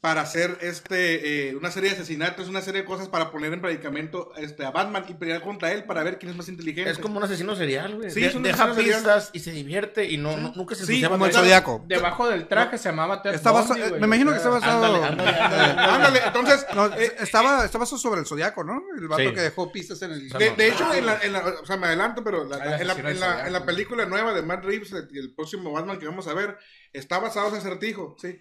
para 0.00 0.20
hacer 0.22 0.58
este 0.60 1.48
eh, 1.50 1.56
una 1.56 1.70
serie 1.70 1.90
de 1.90 1.96
asesinatos, 1.96 2.48
una 2.48 2.60
serie 2.60 2.82
de 2.82 2.86
cosas 2.86 3.08
para 3.08 3.30
poner 3.30 3.52
en 3.52 3.62
predicamento 3.62 4.32
este, 4.36 4.64
a 4.66 4.70
Batman 4.70 5.04
y 5.08 5.14
pelear 5.14 5.40
contra 5.40 5.72
él 5.72 5.84
para 5.84 6.02
ver 6.02 6.18
quién 6.18 6.30
es 6.30 6.36
más 6.36 6.48
inteligente. 6.48 6.90
Es 6.90 6.98
como 6.98 7.16
un 7.18 7.24
asesino 7.24 7.54
serial, 7.56 7.94
güey. 7.96 8.10
Sí, 8.10 8.20
De- 8.20 8.26
es 8.26 8.34
un 8.34 8.42
deja 8.42 8.64
asesino 8.64 8.74
serial. 8.82 8.98
pistas 9.00 9.30
y 9.32 9.38
se 9.38 9.52
divierte 9.52 10.10
y 10.10 10.18
no, 10.18 10.36
no- 10.36 10.52
nunca 10.54 10.74
se 10.74 10.84
Sí, 10.84 11.02
Como 11.02 11.24
el. 11.26 11.32
Zodiaco. 11.32 11.84
Debajo 11.86 12.28
del 12.28 12.46
traje 12.48 12.76
se 12.76 12.88
llamaba 12.90 13.22
Ted 13.22 13.34
Está 13.34 13.52
basa- 13.52 13.74
güey, 13.78 14.00
me 14.00 14.06
imagino 14.06 14.30
que 14.32 14.36
está 14.38 14.50
basado. 14.50 14.84
Ándale, 14.84 15.04
ándale, 15.06 15.38
ándale. 15.38 15.82
Ándale, 15.94 16.20
entonces, 16.26 16.66
No, 16.74 16.86
eh, 16.86 17.14
estaba, 17.20 17.64
estaba 17.64 17.86
sobre 17.86 18.20
el 18.20 18.26
Zodiaco, 18.26 18.64
¿no? 18.64 18.82
El 18.98 19.06
vato 19.08 19.22
Sí. 19.22 19.32
que 19.32 19.40
dejó 19.40 19.70
pistas 19.70 20.02
en 20.02 20.10
el. 20.12 20.28
de, 20.28 20.50
de 20.50 20.68
hecho, 20.68 20.92
en 20.92 21.06
la, 21.06 21.20
en 21.22 21.32
la- 21.32 21.44
o 21.62 21.64
sea, 21.64 21.76
me 21.76 21.86
adelanto, 21.86 22.24
pero 22.24 22.44
la- 22.44 22.80
en, 22.80 22.90
en 22.90 23.52
la 23.52 23.64
película 23.64 24.04
nueva 24.06 24.32
de 24.34 24.42
Matt 24.42 24.64
Reeves, 24.64 24.92
el, 24.92 25.08
el 25.16 25.32
próximo 25.34 25.70
Batman 25.72 25.98
que 25.98 26.06
vamos 26.06 26.26
a 26.26 26.34
ver, 26.34 26.56
está 26.92 27.18
basado 27.18 27.48
en 27.48 27.56
acertijo, 27.56 28.16
sí. 28.28 28.40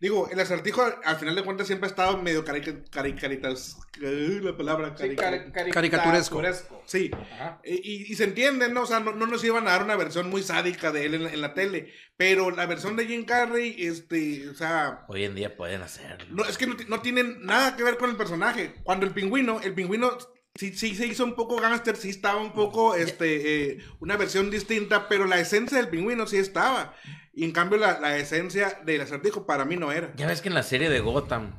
Digo, 0.00 0.30
el 0.32 0.40
acertijo 0.40 0.82
al 1.04 1.16
final 1.16 1.34
de 1.36 1.44
cuentas 1.44 1.66
siempre 1.66 1.86
ha 1.86 1.90
estado 1.90 2.16
medio 2.16 2.42
carica- 2.42 2.72
cari- 2.90 3.20
caritas, 3.20 3.76
eh, 4.00 4.40
la 4.42 4.56
palabra 4.56 4.94
Sí, 4.96 5.08
cari- 5.14 5.52
cari- 5.52 5.70
Caricaturesco. 5.70 6.42
Sí, 6.86 7.10
Ajá. 7.12 7.60
Y, 7.62 8.14
se 8.14 8.24
entiende, 8.24 8.70
¿no? 8.70 8.84
O 8.84 8.86
sea, 8.86 9.00
no, 9.00 9.12
no 9.12 9.26
nos 9.26 9.44
iban 9.44 9.68
a 9.68 9.72
dar 9.72 9.84
una 9.84 9.96
versión 9.96 10.30
muy 10.30 10.42
sádica 10.42 10.90
de 10.90 11.04
él 11.04 11.14
en 11.16 11.24
la, 11.24 11.32
en 11.34 11.40
la 11.42 11.52
tele. 11.52 11.92
Pero 12.16 12.50
la 12.50 12.64
versión 12.64 12.96
de 12.96 13.06
Jim 13.06 13.26
Carrey, 13.26 13.76
este, 13.78 14.48
o 14.48 14.54
sea, 14.54 15.04
Hoy 15.08 15.24
en 15.24 15.34
día 15.34 15.54
pueden 15.54 15.82
hacerlo. 15.82 16.24
no, 16.30 16.44
es 16.46 16.56
que 16.56 16.66
no, 16.66 16.76
no 16.88 17.02
tienen 17.02 17.44
nada 17.44 17.76
que 17.76 17.82
ver 17.82 17.98
con 17.98 18.08
el 18.08 18.16
personaje. 18.16 18.76
Cuando 18.84 19.04
el 19.04 19.12
pingüino, 19.12 19.60
el 19.60 19.74
pingüino 19.74 20.16
sí, 20.54 20.72
sí 20.72 20.94
se 20.94 21.06
hizo 21.06 21.24
un 21.24 21.34
poco 21.34 21.56
gángster, 21.56 21.96
sí 21.96 22.10
estaba 22.10 22.40
un 22.40 22.52
poco, 22.52 22.94
este, 22.94 23.72
eh, 23.72 23.78
una 24.00 24.16
versión 24.16 24.50
distinta, 24.50 25.08
pero 25.08 25.26
la 25.26 25.40
esencia 25.40 25.78
del 25.78 25.88
pingüino 25.88 26.26
sí 26.26 26.36
estaba. 26.36 26.94
Y 27.32 27.44
en 27.44 27.52
cambio 27.52 27.78
la, 27.78 28.00
la 28.00 28.16
esencia 28.18 28.80
del 28.84 29.00
acertijo 29.00 29.46
para 29.46 29.64
mí 29.64 29.76
no 29.76 29.92
era. 29.92 30.12
Ya 30.16 30.26
ves 30.26 30.42
que 30.42 30.48
en 30.48 30.54
la 30.54 30.62
serie 30.62 30.90
de 30.90 31.00
Gotham 31.00 31.54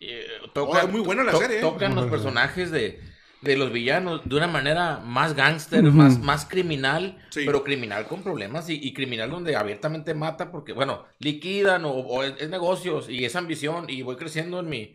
eh, 0.00 0.26
Oh, 0.44 0.50
tocan, 0.50 0.86
es 0.86 0.92
muy 0.92 1.00
buena 1.00 1.24
la 1.24 1.32
to- 1.32 1.38
serie, 1.38 1.58
¿eh? 1.58 1.60
tocan 1.60 1.94
los 1.94 2.06
personajes 2.06 2.70
de, 2.70 3.00
de 3.40 3.56
los 3.56 3.72
villanos 3.72 4.20
de 4.28 4.36
una 4.36 4.46
manera 4.46 4.98
más 5.00 5.34
gángster, 5.34 5.84
Ujú. 5.84 5.96
más, 5.96 6.18
más 6.20 6.44
criminal, 6.46 7.18
Sí. 7.30 7.44
pero 7.46 7.64
criminal 7.64 8.06
con 8.06 8.22
problemas 8.22 8.68
y, 8.68 8.74
y 8.82 8.92
criminal 8.92 9.30
donde 9.30 9.56
abiertamente 9.56 10.14
mata 10.14 10.52
porque, 10.52 10.72
bueno, 10.72 11.06
liquidan 11.18 11.84
o, 11.86 11.90
o 11.92 12.22
es, 12.22 12.34
es 12.38 12.50
negocios 12.50 13.08
y 13.08 13.24
es 13.24 13.34
ambición 13.36 13.86
y 13.88 14.02
voy 14.02 14.16
creciendo 14.16 14.60
en 14.60 14.68
mi, 14.68 14.94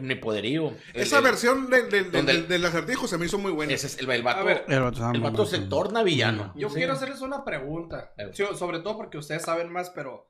mi 0.00 0.14
poderío. 0.14 0.72
Esa 0.94 1.18
El- 1.18 1.24
versión 1.24 1.68
del- 1.68 1.90
del- 1.90 2.10
del- 2.10 2.24
del- 2.26 2.48
del 2.48 2.64
acertijo 2.64 3.06
se 3.06 3.18
me 3.18 3.26
hizo 3.26 3.38
muy 3.38 3.52
buena. 3.52 3.72
ese 3.74 3.88
es 3.88 3.98
el, 3.98 4.10
el 4.10 4.22
vato, 4.22 4.40
A 4.40 4.44
ver, 4.44 4.64
El 4.68 4.80
vato, 4.80 5.10
el 5.12 5.20
vato 5.20 5.36
bueno. 5.36 5.46
se 5.46 5.58
torna 5.58 6.02
villano. 6.02 6.52
Yo 6.56 6.68
Sí. 6.70 6.76
quiero 6.76 6.94
hacerles 6.94 7.20
una 7.20 7.44
pregunta. 7.44 8.12
Sí, 8.32 8.42
sobre 8.58 8.78
todo 8.80 8.96
porque 8.96 9.18
ustedes 9.18 9.42
saben 9.42 9.70
más, 9.70 9.90
pero 9.90 10.28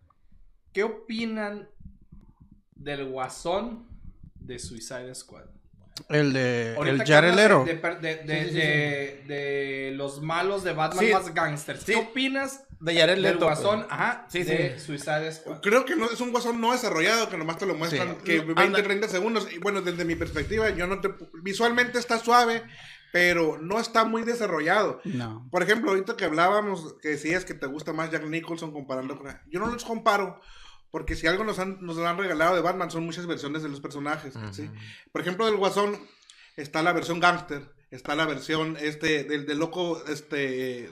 ¿qué 0.72 0.82
opinan 0.82 1.68
del 2.74 3.04
guasón 3.08 3.86
de 4.34 4.58
Suicide 4.58 5.14
Squad? 5.14 5.44
El 6.08 6.32
de. 6.32 6.74
El 6.74 6.98
Leto. 7.36 7.64
De, 7.64 7.74
de- 7.74 7.96
de- 8.00 8.16
de- 8.24 8.44
Sí, 8.44 8.48
sí, 8.48 8.50
sí, 8.50 8.56
de- 8.58 9.24
de 9.26 9.92
los 9.94 10.22
malos 10.22 10.64
de 10.64 10.72
Batman 10.72 11.04
Sí. 11.04 11.12
más 11.12 11.34
gangsters. 11.34 11.80
Sí. 11.80 11.92
¿Qué 11.92 11.98
opinas 11.98 12.64
De 12.80 12.94
Jared 12.96 13.14
del 13.14 13.22
Leto. 13.22 13.44
guasón 13.44 13.80
pues. 13.82 13.92
ajá, 13.92 14.26
Sí, 14.28 14.42
de 14.42 14.78
sí. 14.78 14.84
Suicide 14.86 15.32
Squad? 15.32 15.60
Creo 15.60 15.84
que 15.84 15.94
no 15.94 16.06
es 16.06 16.20
un 16.20 16.32
guasón 16.32 16.60
no 16.60 16.72
desarrollado, 16.72 17.28
que 17.28 17.36
nomás 17.36 17.58
te 17.58 17.66
lo 17.66 17.74
muestran 17.74 18.16
Sí. 18.18 18.24
que 18.24 18.38
No, 18.38 18.46
20, 18.46 18.62
anda. 18.62 18.82
30 18.82 19.08
segundos. 19.08 19.48
Y 19.52 19.58
bueno, 19.58 19.82
desde 19.82 20.04
mi 20.04 20.16
perspectiva, 20.16 20.70
yo 20.70 20.86
no 20.86 21.00
te. 21.00 21.10
Visualmente 21.42 21.98
está 21.98 22.18
suave, 22.18 22.62
pero 23.12 23.58
no 23.60 23.78
está 23.78 24.04
muy 24.04 24.22
desarrollado. 24.22 25.00
No. 25.04 25.46
Por 25.52 25.62
ejemplo, 25.62 25.90
ahorita 25.90 26.16
que 26.16 26.24
hablábamos, 26.24 26.94
que 27.02 27.10
decías 27.10 27.44
que 27.44 27.54
te 27.54 27.66
gusta 27.66 27.92
más 27.92 28.10
Jack 28.10 28.24
Nicholson 28.24 28.72
comparando 28.72 29.16
con. 29.18 29.28
Yo 29.50 29.60
no 29.60 29.66
los 29.66 29.84
comparo, 29.84 30.40
porque 30.92 31.16
si 31.16 31.26
algo 31.26 31.42
nos 31.42 31.58
han, 31.58 31.78
nos 31.84 31.98
han 31.98 32.16
regalado 32.18 32.54
de 32.54 32.60
Batman 32.62 32.90
son 32.92 33.04
muchas 33.04 33.26
versiones 33.26 33.64
de 33.64 33.68
los 33.68 33.80
personajes. 33.80 34.34
Por 35.10 35.20
ejemplo, 35.22 35.46
del 35.46 35.56
Guasón 35.56 35.98
está 36.56 36.82
la 36.84 36.92
versión 36.92 37.18
gangster, 37.18 37.62
está 37.90 38.14
la 38.14 38.26
versión 38.26 38.76
este 38.80 39.24
del, 39.24 39.44
del 39.46 39.58
loco, 39.58 40.04
este. 40.06 40.90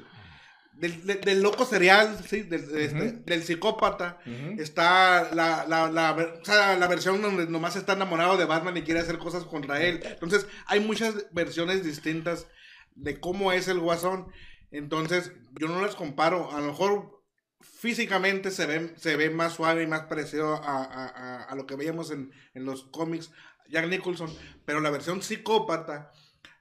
Del, 0.72 1.04
del- 1.06 1.20
del 1.20 1.42
loco 1.42 1.66
serial, 1.66 2.24
¿sí? 2.26 2.40
Del, 2.42 2.62
este, 2.78 3.12
del 3.26 3.42
psicópata. 3.44 4.18
Está 4.58 5.28
la, 5.34 5.66
la, 5.68 5.90
la, 5.90 6.12
ver- 6.14 6.38
o 6.40 6.44
sea, 6.44 6.74
la 6.78 6.86
versión 6.88 7.20
donde 7.20 7.46
nomás 7.46 7.76
está 7.76 7.92
enamorado 7.92 8.38
de 8.38 8.46
Batman 8.46 8.76
y 8.78 8.82
quiere 8.82 9.00
hacer 9.00 9.18
cosas 9.18 9.44
contra 9.44 9.82
él. 9.82 10.00
Entonces, 10.04 10.46
hay 10.66 10.80
muchas 10.80 11.26
versiones 11.32 11.84
distintas 11.84 12.46
de 12.94 13.20
cómo 13.20 13.52
es 13.52 13.68
el 13.68 13.78
guasón. 13.78 14.28
Entonces, 14.70 15.32
yo 15.60 15.68
no 15.68 15.82
las 15.82 15.96
comparo. 15.96 16.50
A 16.50 16.60
lo 16.60 16.68
mejor 16.68 17.19
físicamente 17.60 18.50
se 18.50 18.66
ve, 18.66 18.92
se 18.96 19.16
ve 19.16 19.30
más 19.30 19.54
suave 19.54 19.82
y 19.82 19.86
más 19.86 20.02
parecido 20.02 20.54
a, 20.54 20.84
a- 20.84 21.44
a- 21.44 21.54
lo 21.54 21.66
que 21.66 21.76
veíamos 21.76 22.10
en, 22.10 22.32
en 22.54 22.64
los 22.64 22.84
cómics 22.84 23.30
Jack 23.68 23.88
Nicholson. 23.88 24.30
Pero 24.64 24.80
la 24.80 24.90
versión 24.90 25.22
psicópata 25.22 26.10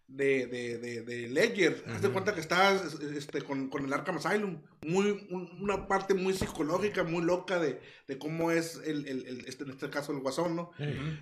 de, 0.07 0.47
de, 0.47 0.77
de, 0.79 1.01
de 1.03 1.27
Ledger, 1.29 1.83
haz 1.87 2.01
de 2.01 2.07
Ujú. 2.07 2.13
cuenta 2.13 2.33
que 2.33 2.41
está 2.41 2.81
este, 3.15 3.41
con, 3.43 3.69
con 3.69 3.85
el 3.85 3.93
Arkham 3.93 4.17
Asylum. 4.17 4.61
Muy, 4.85 5.27
un- 5.29 5.57
una 5.61 5.87
parte 5.87 6.13
muy 6.13 6.33
psicológica, 6.33 7.03
muy 7.03 7.23
loca 7.23 7.59
de, 7.59 7.79
de 8.07 8.17
cómo 8.17 8.51
es 8.51 8.81
el, 8.85 9.07
el- 9.07 9.25
el- 9.27 9.45
este, 9.45 9.63
en 9.63 9.69
este 9.71 9.89
caso 9.89 10.11
el 10.11 10.19
guasón, 10.19 10.55
¿no? 10.55 10.71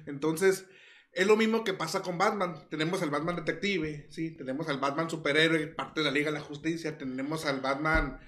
Entonces, 0.05 0.65
Es 1.13 1.25
lo 1.25 1.36
mismo 1.36 1.63
que 1.63 1.73
pasa 1.73 2.01
con 2.01 2.17
Batman. 2.17 2.67
Tenemos 2.69 3.01
al 3.01 3.09
Batman 3.09 3.36
detective, 3.38 4.07
sí, 4.11 4.32
tenemos 4.32 4.67
al 4.69 4.78
Batman 4.80 5.09
superhéroe, 5.09 5.65
parte 5.67 6.01
de 6.01 6.05
la 6.05 6.11
Liga 6.11 6.32
de 6.32 6.38
la 6.38 6.43
Justicia, 6.45 6.97
tenemos 6.97 7.45
al 7.45 7.59
Batman 7.61 8.19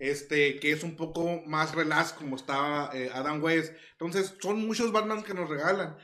este 0.00 0.58
que 0.58 0.72
es 0.72 0.82
un 0.82 0.96
poco 0.96 1.42
más 1.46 1.74
relax 1.74 2.12
como 2.12 2.34
estaba 2.34 2.90
eh, 2.92 3.10
Adam 3.14 3.42
West. 3.42 3.74
Entonces, 3.92 4.34
son 4.40 4.66
muchos 4.66 4.90
Batman 4.90 5.22
que 5.22 5.34
nos 5.34 5.48
regalan. 5.48 5.96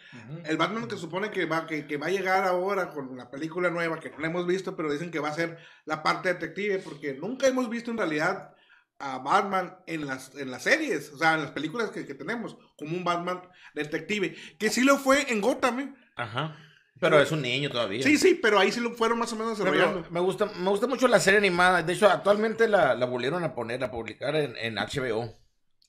El 0.45 0.57
Batman 0.59 0.87
que 0.87 0.97
supone 0.97 1.31
que 1.31 1.47
va, 1.47 1.67
que, 1.67 1.87
que 1.87 1.97
va 1.97 2.07
a 2.07 2.11
llegar 2.11 2.45
ahora 2.45 2.91
con 2.91 3.17
la 3.17 3.31
película 3.31 3.71
nueva, 3.71 3.99
que 3.99 4.11
no 4.11 4.19
la 4.19 4.29
hemos 4.29 4.47
visto, 4.47 4.77
pero 4.77 4.93
dicen 4.93 5.11
que 5.11 5.19
va 5.19 5.31
a 5.31 5.35
ser 5.35 5.59
la 5.87 6.03
parte 6.03 6.33
detective, 6.33 6.79
porque 6.79 7.15
nunca 7.15 7.49
hemos 7.49 7.69
visto 7.71 7.91
en 7.91 7.97
realidad 7.97 8.55
a 8.99 9.19
Batman 9.19 9.77
en 9.87 10.07
las, 10.07 10.35
en 10.35 10.51
las 10.51 10.63
series, 10.63 11.13
o 11.13 11.19
sea, 11.19 11.35
en 11.35 11.43
las 11.43 11.51
películas 11.51 11.91
que, 11.91 12.07
que 12.07 12.15
tenemos, 12.15 12.57
como 12.79 12.97
un 12.97 13.05
Batman 13.05 13.43
detective, 13.75 14.37
que 14.59 14.71
sí 14.71 14.83
lo 14.83 14.99
fue 14.99 15.31
en 15.33 15.41
Gotham, 15.41 15.81
¿eh? 15.81 15.95
Ajá. 16.17 16.57
Pero 16.99 17.21
es 17.21 17.31
un 17.33 17.43
niño 17.43 17.71
todavía. 17.71 18.03
Sí, 18.03 18.17
sí, 18.17 18.35
pero 18.41 18.59
ahí 18.59 18.73
sí 18.73 18.81
lo 18.81 18.93
fueron 18.93 19.19
más 19.19 19.33
o 19.33 19.37
menos 19.37 19.59
Pero 19.59 19.71
desarrollando. 19.73 20.11
me 20.11 20.21
gusta, 20.21 20.47
me 20.47 20.71
gusta 20.71 20.87
mucho 20.87 21.09
la 21.09 21.21
serie 21.21 21.39
animada. 21.39 21.83
De 21.83 21.93
hecho, 21.93 22.09
actualmente 22.09 22.69
la, 22.69 22.95
la 22.95 23.07
volvieron 23.07 23.45
a 23.45 23.55
poner, 23.55 23.85
a 23.85 23.91
publicar 23.91 24.35
en, 24.37 24.57
en 24.57 24.79
HBO. 24.79 25.39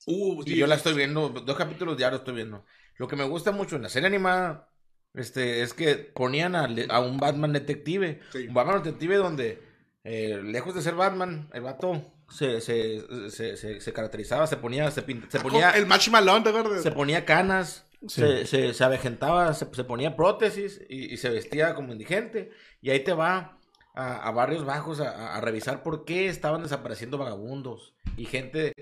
Uh, 0.06 0.42
Y 0.46 0.56
yo 0.56 0.66
la 0.66 0.74
estoy 0.74 0.94
viendo, 0.94 1.28
dos 1.30 1.56
capítulos 1.56 1.96
diarios 1.96 2.20
estoy 2.20 2.34
viendo. 2.34 2.64
Lo 2.96 3.08
que 3.08 3.16
me 3.16 3.24
gusta 3.24 3.52
mucho 3.52 3.76
en 3.76 3.82
la 3.82 3.88
serie 3.88 4.06
animada 4.08 4.68
este, 5.14 5.62
es 5.62 5.72
que 5.74 5.94
ponían 5.96 6.54
a, 6.54 6.68
a 6.90 7.00
un 7.00 7.18
Batman 7.18 7.52
detective. 7.52 8.20
Sí. 8.32 8.46
Un 8.48 8.54
Batman 8.54 8.82
detective 8.82 9.16
donde, 9.16 9.62
eh, 10.04 10.40
lejos 10.44 10.74
de 10.74 10.82
ser 10.82 10.94
Batman, 10.94 11.48
el 11.54 11.62
vato 11.62 12.04
se, 12.30 12.60
se, 12.60 13.30
se, 13.30 13.56
se, 13.56 13.80
se 13.80 13.92
caracterizaba, 13.94 14.46
se 14.46 14.56
ponía, 14.58 14.90
se, 14.90 15.06
pin- 15.06 15.24
se 15.30 15.40
ponía, 15.40 15.70
el 15.70 15.86
Match 15.86 16.10
Malone, 16.10 16.42
¿te 16.42 16.50
acuerdas? 16.50 16.82
se 16.82 16.92
ponía 16.92 17.24
canas, 17.24 17.86
se, 18.06 18.46
se, 18.46 18.74
se 18.74 18.84
avejentaba, 18.84 19.52
se, 19.54 19.66
se 19.74 19.84
ponía 19.84 20.16
prótesis 20.16 20.80
y, 20.88 21.12
y 21.12 21.16
se 21.16 21.30
vestía 21.30 21.74
como 21.74 21.92
indigente. 21.92 22.50
Y 22.80 22.90
ahí 22.90 23.00
te 23.00 23.12
va 23.12 23.58
a, 23.94 24.28
a 24.28 24.30
barrios 24.30 24.64
bajos 24.64 25.00
a, 25.00 25.40
revisar 25.40 25.82
por 25.82 26.04
qué 26.04 26.28
estaban 26.28 26.62
desapareciendo 26.62 27.18
vagabundos 27.18 27.94
y 28.16 28.24
gente 28.26 28.72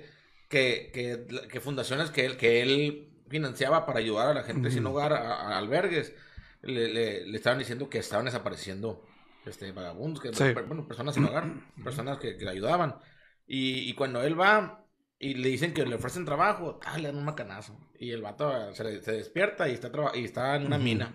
que, 0.48 0.90
que, 0.92 1.48
que 1.48 1.60
fundaciones 1.60 2.10
que 2.10 2.24
él, 2.26 2.36
que 2.36 2.62
él 2.62 3.08
financiaba 3.28 3.86
para 3.86 3.98
ayudar 3.98 4.28
a 4.28 4.34
la 4.34 4.42
gente 4.44 4.70
sin 4.70 4.86
hogar, 4.86 5.12
a, 5.12 5.34
a 5.54 5.58
albergues, 5.58 6.12
le, 6.62 6.88
le- 6.88 7.26
le 7.26 7.36
estaban 7.36 7.58
diciendo 7.58 7.88
que 7.88 7.98
estaban 7.98 8.26
desapareciendo 8.26 9.02
este, 9.46 9.72
vagabundos, 9.72 10.20
que, 10.22 10.32
Sí. 10.34 10.52
bueno, 10.66 10.86
personas 10.86 11.14
sin 11.14 11.24
hogar, 11.24 11.44
personas 11.82 12.18
que, 12.18 12.36
que 12.36 12.44
le 12.44 12.50
ayudaban. 12.50 12.96
Y, 13.46 13.88
y 13.88 13.94
cuando 13.94 14.22
él 14.22 14.38
va 14.38 14.84
y 15.18 15.34
le 15.34 15.48
dicen 15.48 15.72
que 15.74 15.84
le 15.86 15.94
ofrecen 15.94 16.24
trabajo, 16.24 16.78
ah, 16.84 16.98
le 16.98 17.08
dan 17.08 17.16
un 17.16 17.24
macanazo. 17.24 17.78
Y 17.98 18.10
el 18.10 18.22
vato 18.22 18.72
se, 18.74 18.84
le- 18.84 19.02
se 19.02 19.12
despierta 19.12 19.68
y 19.68 19.72
está, 19.74 19.90
y 20.14 20.24
está 20.24 20.56
en 20.56 20.66
una 20.66 20.78
mina. 20.78 21.14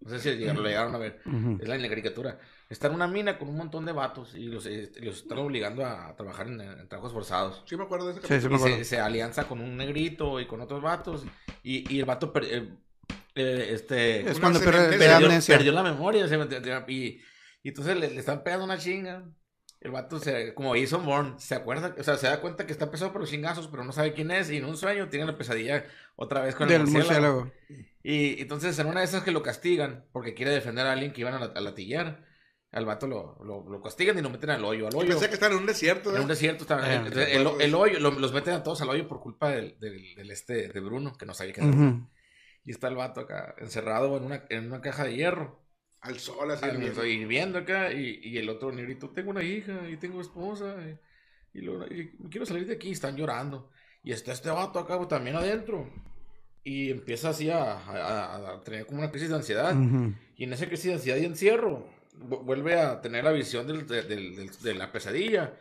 No 0.00 0.10
sé 0.10 0.20
si 0.20 0.30
llegaron, 0.36 0.62
lo 0.62 0.68
llegaron 0.68 0.94
a 0.94 0.98
ver. 0.98 1.20
Es 1.60 1.66
la, 1.68 1.74
en 1.74 1.82
la 1.82 1.88
caricatura. 1.88 2.38
Está 2.70 2.86
en 2.88 2.94
una 2.94 3.08
mina 3.08 3.38
con 3.38 3.48
un 3.48 3.56
montón 3.56 3.84
de 3.86 3.92
vatos 3.92 4.34
y 4.34 4.44
los, 4.44 4.66
eh, 4.66 4.92
los 5.00 5.22
están 5.22 5.38
obligando 5.38 5.84
a, 5.84 6.14
trabajar 6.14 6.46
en, 6.46 6.60
en 6.60 6.88
trabajos 6.88 7.12
forzados. 7.12 7.64
Sí 7.66 7.76
me 7.76 7.84
acuerdo 7.84 8.06
de 8.12 8.12
ese 8.20 8.20
Sí, 8.40 8.48
me 8.48 8.54
Y 8.54 8.58
se, 8.58 8.64
acuerdo. 8.64 8.84
se 8.84 9.00
alianza 9.00 9.48
con 9.48 9.60
un 9.60 9.76
negrito 9.76 10.38
y 10.38 10.46
con 10.46 10.60
otros 10.60 10.82
vatos. 10.82 11.24
Y, 11.62 11.92
y 11.92 11.98
el 11.98 12.04
vato 12.04 12.32
per- 12.32 12.44
eh, 12.44 12.68
eh, 13.34 13.68
este, 13.72 14.28
Es 14.30 14.38
cuando 14.38 14.60
perdió, 14.60 15.72
la 15.72 15.82
memoria. 15.82 16.28
se 16.28 16.36
metió- 16.38 16.84
y, 16.88 17.20
y 17.62 17.68
entonces 17.68 17.96
le, 17.96 18.10
le 18.10 18.20
están 18.20 18.42
pegando 18.44 18.66
una 18.66 18.78
chinga. 18.78 19.24
El 19.80 19.92
vato, 19.92 20.18
se, 20.18 20.54
como 20.54 20.74
Jason 20.74 21.04
Bourne, 21.06 21.34
se 21.38 21.54
acuerda, 21.54 21.94
o 21.96 22.02
sea, 22.02 22.16
se 22.16 22.26
da 22.26 22.40
cuenta 22.40 22.66
que 22.66 22.72
está 22.72 22.90
pesado 22.90 23.12
por 23.12 23.20
los 23.20 23.30
chingazos, 23.30 23.68
pero 23.68 23.84
no 23.84 23.92
sabe 23.92 24.12
quién 24.12 24.30
es. 24.32 24.50
Y 24.50 24.56
en 24.56 24.64
un 24.64 24.76
sueño 24.76 25.08
tiene 25.08 25.24
la 25.26 25.38
pesadilla 25.38 25.84
otra 26.16 26.40
vez 26.40 26.56
con 26.56 26.64
el 26.66 26.72
Del 26.84 26.86
murciélago. 26.88 27.44
murciélago. 27.44 27.52
Y 28.02 28.40
entonces 28.42 28.76
en 28.80 28.86
una 28.88 29.00
de 29.00 29.06
esas 29.06 29.22
que 29.22 29.30
lo 29.30 29.42
castigan 29.42 30.04
porque 30.12 30.34
quiere 30.34 30.50
defender 30.50 30.86
a 30.86 30.92
alguien 30.92 31.12
que 31.12 31.20
iban 31.20 31.34
a, 31.34 31.38
la- 31.38 31.52
a 31.54 31.60
latillar, 31.60 32.26
al 32.72 32.84
vato 32.86 33.06
lo, 33.06 33.38
lo, 33.44 33.68
lo 33.70 33.80
castigan 33.80 34.18
y 34.18 34.22
lo 34.22 34.30
meten 34.30 34.50
al 34.50 34.64
hoyo. 34.64 34.88
Al 34.88 34.94
hoyo. 34.96 35.08
Pensé 35.10 35.28
que 35.28 35.34
estaba 35.34 35.54
en 35.54 35.60
un 35.60 35.66
desierto. 35.66 36.10
En 36.10 36.16
¿eh? 36.16 36.20
un 36.20 36.28
desierto 36.28 36.64
estaba. 36.64 36.90
Eh, 36.92 36.96
entonces, 36.96 37.28
el, 37.30 37.46
el 37.60 37.74
hoyo, 37.74 38.00
lo- 38.00 38.10
los 38.10 38.32
meten 38.32 38.54
a 38.54 38.62
todos 38.64 38.82
al 38.82 38.88
hoyo 38.90 39.06
por 39.06 39.20
culpa 39.20 39.50
del, 39.50 39.78
del, 39.78 40.14
del 40.16 40.30
este 40.32 40.68
de 40.68 40.80
Bruno, 40.80 41.12
que 41.16 41.24
no 41.24 41.34
sabía 41.34 41.52
qué 41.54 41.60
hacer. 41.60 41.74
Y 42.64 42.70
está 42.72 42.88
el 42.88 42.96
vato 42.96 43.20
acá, 43.20 43.54
encerrado 43.58 44.16
en 44.16 44.24
una, 44.24 44.44
en 44.50 44.66
una 44.66 44.80
caja 44.80 45.04
de 45.04 45.14
hierro. 45.14 45.62
Al 46.00 46.18
sol, 46.18 46.50
así. 46.50 46.64
Ah, 46.64 46.68
el 46.70 46.82
Estoy 46.82 47.10
hirviendo 47.12 47.58
acá. 47.58 47.92
Y, 47.92 48.20
y 48.22 48.38
el 48.38 48.48
otro 48.48 48.70
negrito, 48.72 49.10
tengo 49.10 49.30
una 49.30 49.42
hija 49.42 49.88
y 49.88 49.96
tengo 49.96 50.20
esposa. 50.20 50.76
Y, 51.54 51.58
y 51.58 51.62
lo- 51.62 51.86
y 51.86 52.10
quiero 52.30 52.46
salir 52.46 52.66
de 52.66 52.74
aquí. 52.74 52.90
Están 52.90 53.16
llorando. 53.16 53.70
Y 54.02 54.12
está 54.12 54.32
este 54.32 54.50
vato 54.50 54.78
acá 54.78 54.96
pues, 54.96 55.08
también 55.08 55.36
adentro. 55.36 55.90
Y 56.64 56.90
empieza 56.90 57.30
así 57.30 57.50
a, 57.50 57.74
a- 57.74 58.54
a 58.54 58.60
tener 58.62 58.86
como 58.86 58.98
una 58.98 59.10
crisis 59.10 59.28
de 59.30 59.36
ansiedad. 59.36 59.74
Y 60.36 60.44
en 60.44 60.52
esa 60.52 60.66
crisis 60.66 60.86
de 60.86 60.92
ansiedad 60.94 61.18
y 61.18 61.24
encierro, 61.24 61.88
vu- 62.14 62.44
vuelve 62.44 62.78
a 62.78 63.00
tener 63.00 63.24
la 63.24 63.32
visión 63.32 63.66
del- 63.66 63.86
de, 63.86 64.02
del- 64.02 64.36
del- 64.36 64.50
de 64.50 64.74
la 64.74 64.92
pesadilla. 64.92 65.54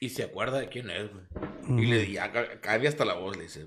Y 0.00 0.10
se 0.10 0.22
acuerda 0.24 0.58
de 0.60 0.68
quién 0.68 0.90
es, 0.90 1.10
güey. 1.12 1.82
Y 1.82 1.86
le 1.86 2.10
ya 2.10 2.30
ca- 2.32 2.60
cambia 2.60 2.88
hasta 2.90 3.04
la 3.04 3.14
voz, 3.14 3.36
le 3.36 3.44
dice, 3.44 3.66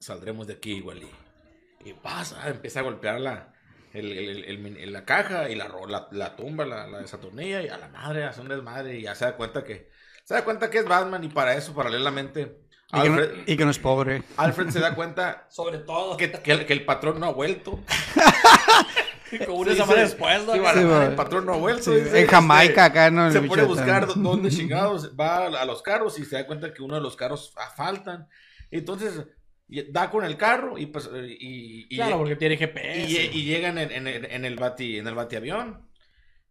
saldremos 0.00 0.46
de 0.46 0.54
aquí 0.54 0.72
igual. 0.74 1.02
Y, 1.02 1.90
y 1.90 1.92
pasa, 1.94 2.48
empieza 2.48 2.80
a 2.80 2.84
golpear 2.84 3.20
la, 3.20 3.53
el, 3.94 4.12
el- 4.12 4.44
el- 4.44 4.76
el- 4.76 4.92
la 4.92 5.04
caja 5.06 5.48
y 5.48 5.54
la, 5.54 5.66
ro- 5.68 5.86
la, 5.86 6.08
la 6.10 6.36
tumba, 6.36 6.66
la, 6.66 6.86
la 6.86 6.98
desatornilla 7.00 7.62
y 7.62 7.68
a 7.68 7.78
la 7.78 7.88
madre, 7.88 8.24
hace 8.24 8.40
un 8.42 8.48
desmadre 8.48 8.98
y 8.98 9.02
ya 9.02 9.14
se 9.14 9.24
da 9.24 9.36
cuenta 9.36 9.64
que, 9.64 9.88
se 10.24 10.34
da 10.34 10.44
cuenta 10.44 10.68
que 10.68 10.78
es 10.78 10.84
Batman 10.86 11.24
y 11.24 11.28
para 11.28 11.54
eso, 11.54 11.72
paralelamente, 11.74 12.58
Y 12.92 13.00
que, 13.02 13.08
no, 13.08 13.14
Alfred, 13.16 13.30
y 13.46 13.56
que 13.56 13.64
no 13.64 13.70
es 13.70 13.78
pobre. 13.78 14.22
Alfred 14.36 14.68
se 14.70 14.80
da 14.80 14.94
cuenta 14.96 15.46
Sobre 15.48 15.78
todo. 15.78 16.16
que, 16.16 16.30
que 16.30 16.52
el, 16.52 16.66
que 16.66 16.72
el 16.74 16.84
patrón 16.84 17.18
no 17.20 17.26
ha 17.26 17.32
vuelto. 17.32 17.80
Como 19.46 19.58
una 19.58 19.72
Sí, 19.72 19.76
semana 19.78 19.94
sí. 19.94 20.00
después, 20.02 20.44
¿no? 20.46 20.52
Sí, 20.52 20.60
el 21.08 21.14
patrón 21.16 21.46
no 21.46 21.54
ha 21.54 21.56
vuelto. 21.56 21.82
Sí, 21.82 22.00
dice, 22.00 22.20
en 22.20 22.26
Jamaica, 22.28 22.84
acá, 22.84 23.10
¿no? 23.10 23.32
Se 23.32 23.40
pone 23.42 23.62
a 23.62 23.64
buscar 23.64 24.06
dó- 24.06 24.14
dónde 24.16 24.48
chingados. 24.50 25.12
Va 25.18 25.38
a 25.38 25.62
a 25.62 25.64
los 25.64 25.82
carros 25.82 26.18
y 26.20 26.24
se 26.24 26.36
da 26.36 26.46
cuenta 26.46 26.72
que 26.72 26.82
uno 26.82 26.94
de 26.94 27.00
los 27.00 27.16
carros 27.16 27.52
faltan. 27.76 28.28
Entonces 28.70 29.24
da 29.90 30.10
con 30.10 30.24
el 30.24 30.36
carro 30.36 30.78
y 30.78 30.86
pues. 30.86 31.08
eh, 31.12 31.36
Y, 31.40 31.86
y, 31.90 31.96
Claro, 31.96 32.18
porque 32.18 32.36
tiene 32.36 32.54
y, 32.54 32.58
GPS. 32.58 33.30
y 33.32 33.44
llegan 33.44 33.78
en, 33.78 33.90
en, 33.90 34.06
el- 34.06 34.24
en 34.26 34.44
el 34.44 34.56
bati 34.56 34.98
en 34.98 35.06
el 35.06 35.14
batiavión. 35.14 35.88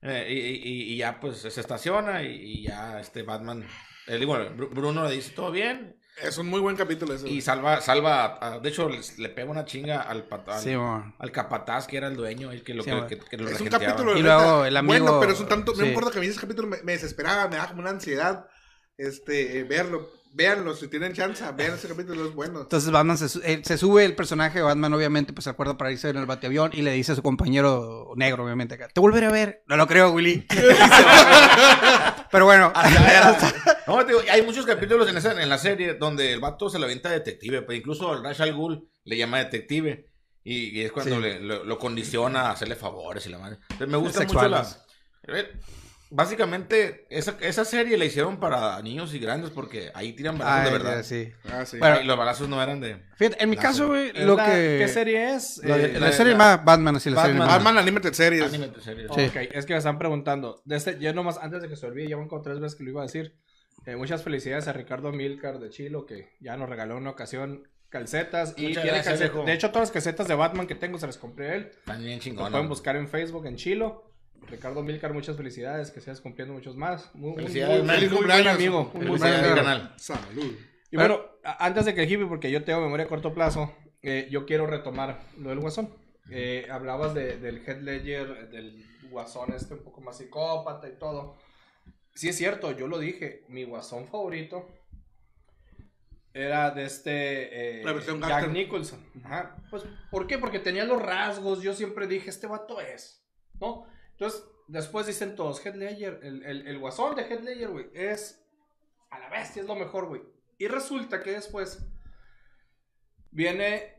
Eh, 0.01 0.27
y, 0.29 0.69
y- 0.69 0.93
y 0.93 0.97
ya 0.97 1.19
pues 1.19 1.37
se 1.37 1.47
estaciona 1.61 2.23
y, 2.23 2.35
y 2.35 2.63
ya 2.63 2.99
este 2.99 3.23
Batman. 3.23 3.65
eh, 4.07 4.19
Bru- 4.19 4.69
Bruno 4.69 5.05
le 5.07 5.15
dice 5.15 5.31
todo 5.31 5.49
bien 5.49 5.95
Es 6.21 6.37
un 6.37 6.47
muy 6.47 6.59
buen 6.59 6.75
capítulo 6.75 7.13
ese. 7.13 7.29
y 7.29 7.39
salva, 7.39 7.79
salva, 7.79 8.37
a- 8.41 8.59
de 8.59 8.67
hecho 8.67 8.89
les- 8.89 9.17
le 9.17 9.29
pega 9.29 9.49
una 9.49 9.63
chinga 9.63 10.01
al, 10.01 10.25
pat- 10.27 10.49
al, 10.49 10.59
Sí, 10.61 10.71
al 10.73 11.31
capataz 11.31 11.87
que 11.87 11.95
era 11.95 12.07
el 12.07 12.17
dueño, 12.17 12.51
el 12.51 12.63
que 12.63 12.73
lo, 12.73 12.83
Sí, 12.83 12.89
que, 12.89 12.95
bueno. 12.95 13.07
que- 13.07 13.17
que 13.19 13.37
lo 13.37 13.47
Es 13.49 13.61
un 13.61 13.67
capítulo. 13.69 14.17
Y 14.17 14.21
luego 14.21 14.65
el 14.65 14.75
amigo- 14.75 15.05
Bueno, 15.05 15.19
pero 15.21 15.31
es 15.31 15.39
un 15.39 15.47
tanto. 15.47 15.73
Me 15.73 15.85
sí. 15.85 15.89
acuerdo 15.91 16.11
que 16.11 16.17
a 16.17 16.21
mí 16.21 16.27
ese 16.27 16.39
capítulo 16.41 16.67
me, 16.67 16.83
me 16.83 16.91
desesperaba, 16.91 17.47
me 17.47 17.55
daba 17.55 17.69
como 17.69 17.79
una 17.81 17.91
ansiedad. 17.91 18.45
Este, 18.97 19.59
eh, 19.59 19.63
verlo. 19.63 20.09
Véanlo, 20.35 20.75
si 20.75 20.87
tienen 20.87 21.13
chance, 21.13 21.43
vean 21.55 21.75
ese 21.75 21.87
capítulo, 21.87 22.25
es 22.27 22.33
bueno. 22.33 22.61
Entonces 22.61 22.89
Batman 22.89 23.17
se, 23.19 23.25
eh, 23.53 23.61
se 23.63 23.77
sube 23.77 24.03
el 24.03 24.15
personaje 24.15 24.57
de 24.57 24.63
Batman, 24.63 24.91
obviamente, 24.93 25.31
pues 25.31 25.43
se 25.43 25.51
acuerda 25.51 25.77
para 25.77 25.91
irse 25.91 26.09
en 26.09 26.17
el 26.17 26.25
bateavión 26.25 26.71
y 26.73 26.81
le 26.81 26.91
dice 26.91 27.11
a 27.11 27.15
su 27.15 27.21
compañero 27.21 28.13
negro, 28.15 28.43
obviamente, 28.43 28.73
acá, 28.73 28.87
te 28.87 28.99
volveré 28.99 29.27
a 29.27 29.31
ver. 29.31 29.63
No 29.67 29.77
lo 29.77 29.85
creo, 29.87 30.09
Willy. 30.11 30.45
Pero 32.31 32.45
bueno, 32.45 32.73
No, 33.87 33.97
te 34.05 34.13
digo, 34.13 34.21
hay 34.31 34.41
muchos 34.41 34.65
capítulos 34.65 35.07
en, 35.07 35.17
esa, 35.17 35.39
en 35.39 35.49
la 35.49 35.57
serie 35.59 35.93
donde 35.95 36.33
el 36.33 36.39
vato 36.39 36.67
se 36.69 36.79
lo 36.79 36.85
avienta 36.85 37.09
de 37.09 37.19
detective, 37.19 37.61
pero 37.61 37.77
incluso 37.77 38.11
el 38.13 38.23
Ra's 38.23 38.39
al 38.41 38.53
Ghul 38.55 38.89
le 39.03 39.17
llama 39.17 39.37
detective 39.37 40.09
y, 40.43 40.79
y 40.79 40.81
es 40.81 40.91
cuando 40.91 41.17
Sí. 41.17 41.21
le- 41.21 41.39
lo, 41.41 41.63
lo 41.63 41.77
condiciona 41.77 42.47
a 42.47 42.51
hacerle 42.51 42.75
favores 42.75 43.25
y 43.27 43.29
la 43.29 43.37
madre. 43.37 43.57
Entonces, 43.69 43.87
me 43.87 43.97
gusta 43.97 44.21
mucho 44.21 44.31
Sexuales. 44.39 44.79
Básicamente, 46.15 47.05
esa, 47.09 47.35
esa 47.41 47.65
serie 47.65 47.97
la 47.97 48.05
hicieron 48.05 48.39
para 48.39 48.81
niños 48.81 49.13
y 49.13 49.19
grandes 49.19 49.49
porque 49.49 49.91
ahí 49.93 50.13
tiran 50.13 50.37
balazos 50.37 50.59
Ay, 50.59 50.65
de 50.65 50.77
verdad. 50.77 50.95
ya, 50.97 51.03
sí. 51.03 51.31
Ah, 51.51 51.65
sí. 51.65 51.77
Bueno, 51.79 52.01
y 52.01 52.05
los 52.05 52.17
balazos 52.17 52.47
no 52.47 52.61
eran 52.61 52.79
de... 52.79 52.97
Fíjate, 53.15 53.43
en 53.43 53.49
mi 53.49 53.57
caso, 53.57 53.87
serie. 53.91 54.11
güey, 54.13 54.25
lo 54.25 54.35
La- 54.35 54.45
que... 54.45 54.75
¿Qué 54.79 54.87
serie 54.87 55.33
es? 55.33 55.57
La, 55.63 55.77
Eh, 55.77 55.93
la 55.93 55.99
la- 55.99 56.11
serie 56.11 56.31
la- 56.33 56.37
más 56.37 56.65
Batman, 56.65 56.95
así 56.95 57.09
la 57.09 57.21
serie 57.21 57.39
Batman. 57.39 57.49
animada. 57.49 57.57
Batman 57.57 57.77
Animated 57.83 58.13
Series. 58.13 58.43
anime 58.43 58.67
de 58.67 58.81
series. 58.81 59.09
Sí. 59.15 59.21
Ok, 59.25 59.35
es 59.53 59.65
que 59.65 59.73
me 59.73 59.77
están 59.77 59.97
preguntando. 59.97 60.61
De 60.65 60.75
este, 60.75 60.97
yo 60.99 61.13
nomás, 61.13 61.37
antes 61.39 61.61
de 61.61 61.67
que 61.69 61.75
se 61.75 61.85
olvide, 61.87 62.07
ya 62.09 62.17
van 62.17 62.27
como 62.27 62.41
tres 62.41 62.59
veces 62.59 62.77
que 62.77 62.83
lo 62.83 62.91
iba 62.91 63.01
a 63.01 63.05
decir. 63.05 63.35
Eh, 63.85 63.95
muchas 63.95 64.23
felicidades 64.23 64.67
a 64.67 64.73
Ricardo 64.73 65.11
Milcar 65.11 65.59
de 65.59 65.69
Chilo, 65.69 66.05
que 66.05 66.29
ya 66.39 66.55
nos 66.57 66.69
regaló 66.69 66.93
en 66.95 67.01
una 67.01 67.09
ocasión 67.09 67.67
calcetas. 67.89 68.53
Y 68.57 68.67
Muchas 68.69 68.83
tiene 68.83 69.01
calcetas-. 69.01 69.45
De 69.45 69.53
hecho, 69.53 69.69
todas 69.69 69.89
las 69.89 69.91
calcetas 69.91 70.27
de 70.27 70.35
Batman 70.35 70.67
que 70.67 70.75
tengo 70.75 70.97
se 70.99 71.07
las 71.07 71.17
compré 71.17 71.49
a 71.49 71.55
él. 71.55 71.71
Lo 71.85 72.19
chingonas. 72.19 72.51
pueden 72.51 72.69
buscar 72.69 72.95
en 72.95 73.07
Facebook, 73.07 73.45
en 73.45 73.55
Chilo. 73.55 74.12
Ricardo 74.47 74.83
Milcar, 74.83 75.13
muchas 75.13 75.35
felicidades, 75.37 75.91
que 75.91 76.01
sigas 76.01 76.21
cumpliendo 76.21 76.53
muchos 76.53 76.75
más. 76.75 77.13
Muy, 77.15 77.31
un 77.31 77.35
Felicidades, 77.37 77.83
muy- 77.83 77.89
feliz 77.95 78.09
muy 78.11 78.17
buen 78.17 78.29
cumpleaños. 78.29 78.55
amigo. 78.55 78.79
un 78.93 78.99
muy 78.99 79.07
buen 79.07 79.19
Felicidades, 79.21 79.51
amigo. 79.51 79.55
canal. 79.65 79.93
Salud. 79.97 80.55
Y 80.91 80.95
bueno, 80.97 81.21
antes 81.43 81.85
de 81.85 81.95
que 81.95 82.03
el 82.03 82.11
hippie, 82.11 82.25
porque 82.27 82.51
yo 82.51 82.63
tengo 82.63 82.81
memoria 82.81 83.05
a 83.05 83.09
corto 83.09 83.33
plazo, 83.33 83.73
eh, 84.01 84.27
yo 84.29 84.45
quiero 84.45 84.67
retomar 84.67 85.21
lo 85.39 85.49
del 85.49 85.59
Guasón. 85.59 85.89
Eh, 86.29 86.67
hablabas 86.69 87.13
de- 87.13 87.37
del 87.37 87.63
Head 87.67 87.81
Ledger, 87.81 88.49
del 88.49 88.85
Guasón 89.09 89.53
este 89.53 89.73
un 89.73 89.83
poco 89.83 90.01
más 90.01 90.17
psicópata 90.17 90.87
y 90.87 90.93
todo. 90.97 91.35
Sí 92.15 92.29
es 92.29 92.37
cierto, 92.37 92.71
yo 92.71 92.87
lo 92.87 92.99
dije, 92.99 93.43
mi 93.49 93.63
Guasón 93.63 94.07
favorito 94.07 94.67
era 96.33 96.71
de 96.71 96.85
este 96.85 97.79
eh, 97.81 97.83
La 97.83 97.93
versión 97.93 98.21
Jack. 98.21 98.49
Nicholson. 98.49 98.99
Ajá. 99.23 99.55
Pues, 99.69 99.83
¿por 100.09 100.25
qué? 100.27 100.37
Porque 100.37 100.59
tenía 100.59 100.83
los 100.85 101.01
rasgos. 101.01 101.61
Yo 101.61 101.73
siempre 101.73 102.07
dije, 102.07 102.29
este 102.29 102.47
vato 102.47 102.79
es. 102.81 103.23
¿No? 103.59 103.85
Entonces, 104.13 104.43
después 104.67 105.05
dicen 105.07 105.35
todos, 105.35 105.63
Heath 105.65 105.75
Ledger, 105.75 106.19
el, 106.23 106.43
el, 106.43 106.67
el 106.67 106.79
guasón 106.79 107.15
de 107.15 107.23
Heath 107.23 107.41
Ledger, 107.41 107.69
güey, 107.69 107.89
es 107.93 108.43
a 109.09 109.19
la 109.19 109.29
bestia, 109.29 109.61
es 109.61 109.67
lo 109.67 109.75
mejor, 109.75 110.07
güey. 110.07 110.21
Y 110.57 110.67
resulta 110.67 111.21
que 111.21 111.31
después 111.31 111.85
viene 113.31 113.93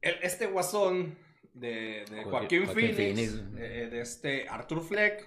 el- 0.00 0.18
este 0.22 0.46
guasón 0.46 1.18
de, 1.54 2.04
de 2.10 2.24
Joaquín- 2.24 2.30
Joaquín, 2.30 2.64
Joaquín 2.66 2.94
Phoenix, 2.94 3.30
Phoenix. 3.32 3.52
de 3.54 4.00
este 4.00 4.48
Arthur 4.48 4.82
Fleck, 4.82 5.26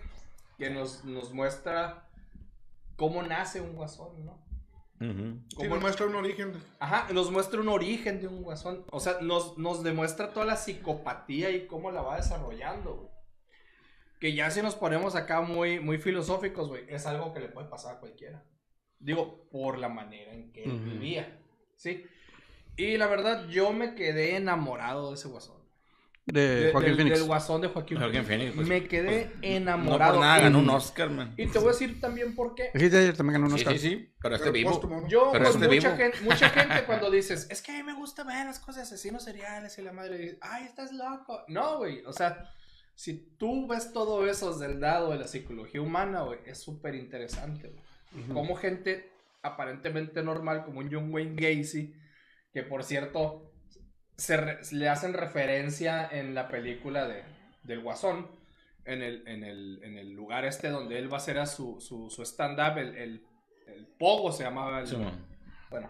que 0.58 0.70
nos, 0.70 1.04
nos 1.06 1.34
muestra 1.34 2.08
cómo 2.96 3.24
nace 3.24 3.62
un 3.62 3.76
guasón, 3.76 4.26
¿no? 4.26 4.40
Sí, 5.00 5.56
Cómo- 5.56 5.70
nos 5.70 5.82
muestra 5.82 6.06
un 6.08 6.16
origen. 6.16 6.52
Ajá, 6.80 7.08
nos 7.14 7.32
muestra 7.32 7.62
un 7.62 7.70
origen 7.70 8.20
de 8.20 8.28
un 8.28 8.44
guasón. 8.44 8.84
O 8.92 9.00
sea, 9.00 9.20
nos, 9.22 9.58
nos 9.58 9.82
demuestra 9.82 10.34
toda 10.34 10.46
la 10.46 10.58
psicopatía 10.58 11.50
y 11.52 11.68
cómo 11.68 11.90
la 11.92 12.02
va 12.02 12.18
desarrollando, 12.18 12.96
güey. 12.96 13.10
Que 14.20 14.34
ya 14.34 14.52
si 14.52 14.62
nos 14.62 14.76
ponemos 14.76 15.16
acá 15.16 15.42
muy, 15.42 15.80
muy 15.80 15.98
filosóficos, 15.98 16.68
güey, 16.68 16.84
es 16.90 17.06
algo 17.06 17.34
que 17.34 17.40
le 17.40 17.48
puede 17.50 17.68
pasar 17.70 17.96
a 17.96 18.00
cualquiera. 18.00 18.44
Digo, 19.00 19.48
por 19.50 19.78
la 19.78 19.88
manera 19.90 20.34
en 20.34 20.52
que 20.52 20.64
él 20.66 20.78
vivía, 20.80 21.40
¿sí? 21.78 22.06
Y 22.76 22.98
la 22.98 23.08
verdad, 23.08 23.48
yo 23.48 23.72
me 23.72 23.96
quedé 23.96 24.36
enamorado 24.36 25.10
de 25.10 25.16
ese 25.16 25.28
guasón. 25.30 25.58
De 26.26 26.66
De- 26.66 26.72
Joaquín 26.72 26.90
del, 26.90 26.98
Phoenix. 26.98 27.18
del 27.20 27.28
guasón 27.28 27.62
de 27.62 27.68
Joaquín, 27.70 27.98
Joaquín 27.98 28.24
Phoenix. 28.24 28.56
Pues, 28.56 28.68
me 28.68 28.88
quedé 28.88 29.32
No 29.36 29.40
enamorado. 29.42 30.14
por 30.16 30.22
nada 30.22 30.40
Y- 30.40 30.44
ganó 30.44 30.60
un 30.60 30.70
Oscar, 30.70 31.10
man. 31.10 31.34
Y 31.38 31.48
te 31.48 31.58
voy 31.58 31.70
a 31.70 31.72
decir 31.72 32.00
también 32.00 32.36
por 32.36 32.54
qué. 32.56 32.66
También 32.74 33.42
ganó 33.42 33.46
un 33.46 33.52
Sí, 33.58 33.64
Oscar. 33.66 33.74
sí, 33.80 33.80
sí. 33.90 34.14
Pero 34.22 34.36
este 34.36 34.44
Pero 34.44 34.54
vivo. 34.54 34.70
póstumo, 34.72 35.02
¿no? 35.02 35.08
Yo, 35.08 35.30
Pero 35.32 35.46
con 35.52 35.64
este 35.64 35.76
mucha, 35.76 35.90
vivo. 35.96 35.98
gente, 36.04 36.22
mucha 36.22 36.50
gente 36.84 36.86
cuando 36.86 37.10
dices, 37.10 37.48
es 37.50 37.62
que 37.64 37.72
a 37.72 37.76
mí 37.78 37.84
me 37.84 37.94
gusta 37.96 38.24
ver 38.26 38.46
las 38.46 38.60
cosas 38.60 38.76
de 38.76 38.82
asesinos 38.84 39.24
seriales 39.24 39.76
y 39.80 39.82
la 39.82 39.92
madre 39.92 40.18
dice, 40.20 40.38
ay, 40.42 40.66
estás 40.66 40.92
loco. 40.92 41.42
No, 41.48 41.78
güey, 41.80 42.04
o 42.06 42.14
sea, 42.14 42.52
si 43.00 43.14
tú 43.38 43.66
ves 43.66 43.94
todo 43.94 44.28
eso 44.28 44.52
desde 44.52 44.74
el 44.74 44.82
lado 44.82 45.12
de 45.12 45.20
la 45.20 45.28
psicología 45.28 45.82
humana, 45.82 46.24
güey, 46.24 46.40
es 46.46 46.58
súper 46.58 46.96
interesante, 46.96 47.70
güey. 47.70 48.28
Como 48.34 48.56
gente 48.56 49.10
aparentemente 49.42 50.22
normal, 50.22 50.66
como 50.66 50.80
un 50.80 50.92
John 50.92 51.14
Wayne 51.14 51.36
Gacy, 51.36 51.94
que 52.52 52.64
por 52.64 52.84
cierto, 52.84 53.54
se 54.18 54.36
re- 54.36 54.60
le 54.74 54.90
hacen 54.90 55.14
referencia 55.14 56.10
en 56.12 56.34
la 56.36 56.50
película 56.50 57.08
de, 57.08 57.24
del 57.64 57.82
Guasón, 57.82 58.28
en 58.84 59.02
el, 59.02 59.26
en, 59.28 59.44
el, 59.46 59.80
en 59.84 59.98
el 59.98 60.12
lugar 60.12 60.44
este 60.44 60.68
donde 60.70 60.98
él 61.00 61.08
va 61.10 61.18
a 61.18 61.22
hacer 61.22 61.38
a 61.40 61.46
su, 61.46 61.80
su, 61.80 62.10
su 62.10 62.24
stand-up, 62.24 62.80
el, 62.80 62.96
el, 62.98 63.24
el 63.68 63.88
Pogo 63.98 64.34
se 64.34 64.44
llamaba 64.44 64.82
el, 64.82 64.88
Sí, 64.88 64.96
bueno, 65.70 65.90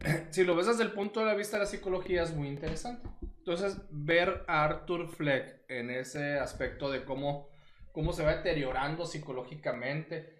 si 0.30 0.44
lo 0.44 0.54
ves 0.54 0.66
desde 0.66 0.82
el 0.82 0.92
punto 0.92 1.20
de 1.20 1.26
la 1.26 1.34
vista 1.34 1.56
de 1.56 1.64
la 1.64 1.68
psicología 1.68 2.22
es 2.22 2.34
muy 2.34 2.48
interesante. 2.48 3.08
Entonces, 3.38 3.78
ver 3.90 4.44
a 4.48 4.64
Arthur 4.64 5.08
Fleck 5.08 5.64
en 5.68 5.90
ese 5.90 6.38
aspecto 6.38 6.90
de 6.90 7.04
cómo, 7.04 7.48
cómo 7.92 8.12
se 8.12 8.24
va 8.24 8.34
deteriorando 8.36 9.06
psicológicamente, 9.06 10.34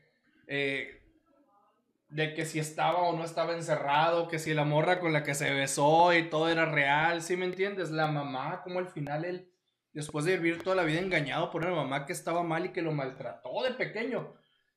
eh, 0.48 1.02
de 2.08 2.34
que 2.34 2.44
si 2.44 2.58
estaba 2.58 3.02
o 3.02 3.16
no 3.16 3.24
estaba 3.24 3.54
encerrado, 3.54 4.28
que 4.28 4.38
si 4.38 4.54
la 4.54 4.64
morra 4.64 5.00
con 5.00 5.12
la 5.12 5.22
que 5.22 5.34
se 5.34 5.52
besó 5.52 6.12
y 6.14 6.28
todo 6.28 6.48
era 6.48 6.66
real, 6.66 7.22
¿sí 7.22 7.36
me 7.36 7.46
entiendes? 7.46 7.90
La 7.90 8.06
mamá, 8.06 8.62
como 8.62 8.78
al 8.78 8.88
final 8.88 9.24
él, 9.24 9.52
después 9.92 10.24
de 10.24 10.36
vivir 10.36 10.62
toda 10.62 10.76
la 10.76 10.84
vida 10.84 11.00
engañado 11.00 11.50
por 11.50 11.64
una 11.64 11.74
mamá 11.74 12.06
que 12.06 12.12
estaba 12.12 12.42
mal 12.42 12.66
y 12.66 12.68
que 12.70 12.82
lo 12.82 12.92
maltrató 12.92 13.62
de 13.64 13.72
pequeño, 13.72 14.34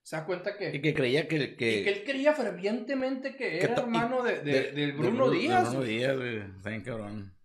se 0.10 0.16
da 0.16 0.26
cuenta 0.26 0.58
que... 0.58 0.76
Y 0.76 0.82
que 0.82 0.96
creía 0.96 1.28
que. 1.28 1.36
Y 1.36 1.56
que 1.56 1.56
que 1.84 1.88
él 1.90 2.04
creía 2.04 2.34
fervientemente 2.34 3.34
que 3.36 3.48
que 3.50 3.60
era 3.60 3.76
hermano 3.76 4.24
de, 4.24 4.40
de- 4.40 4.52
de- 4.52 4.72
del 4.72 4.92
de 4.92 4.92
Bruno 4.94 5.30
Díaz. 5.30 5.70
Bruno. 5.70 5.86
Díaz, 5.86 6.18
güey. 6.18 6.84
Cabrón. 6.84 7.36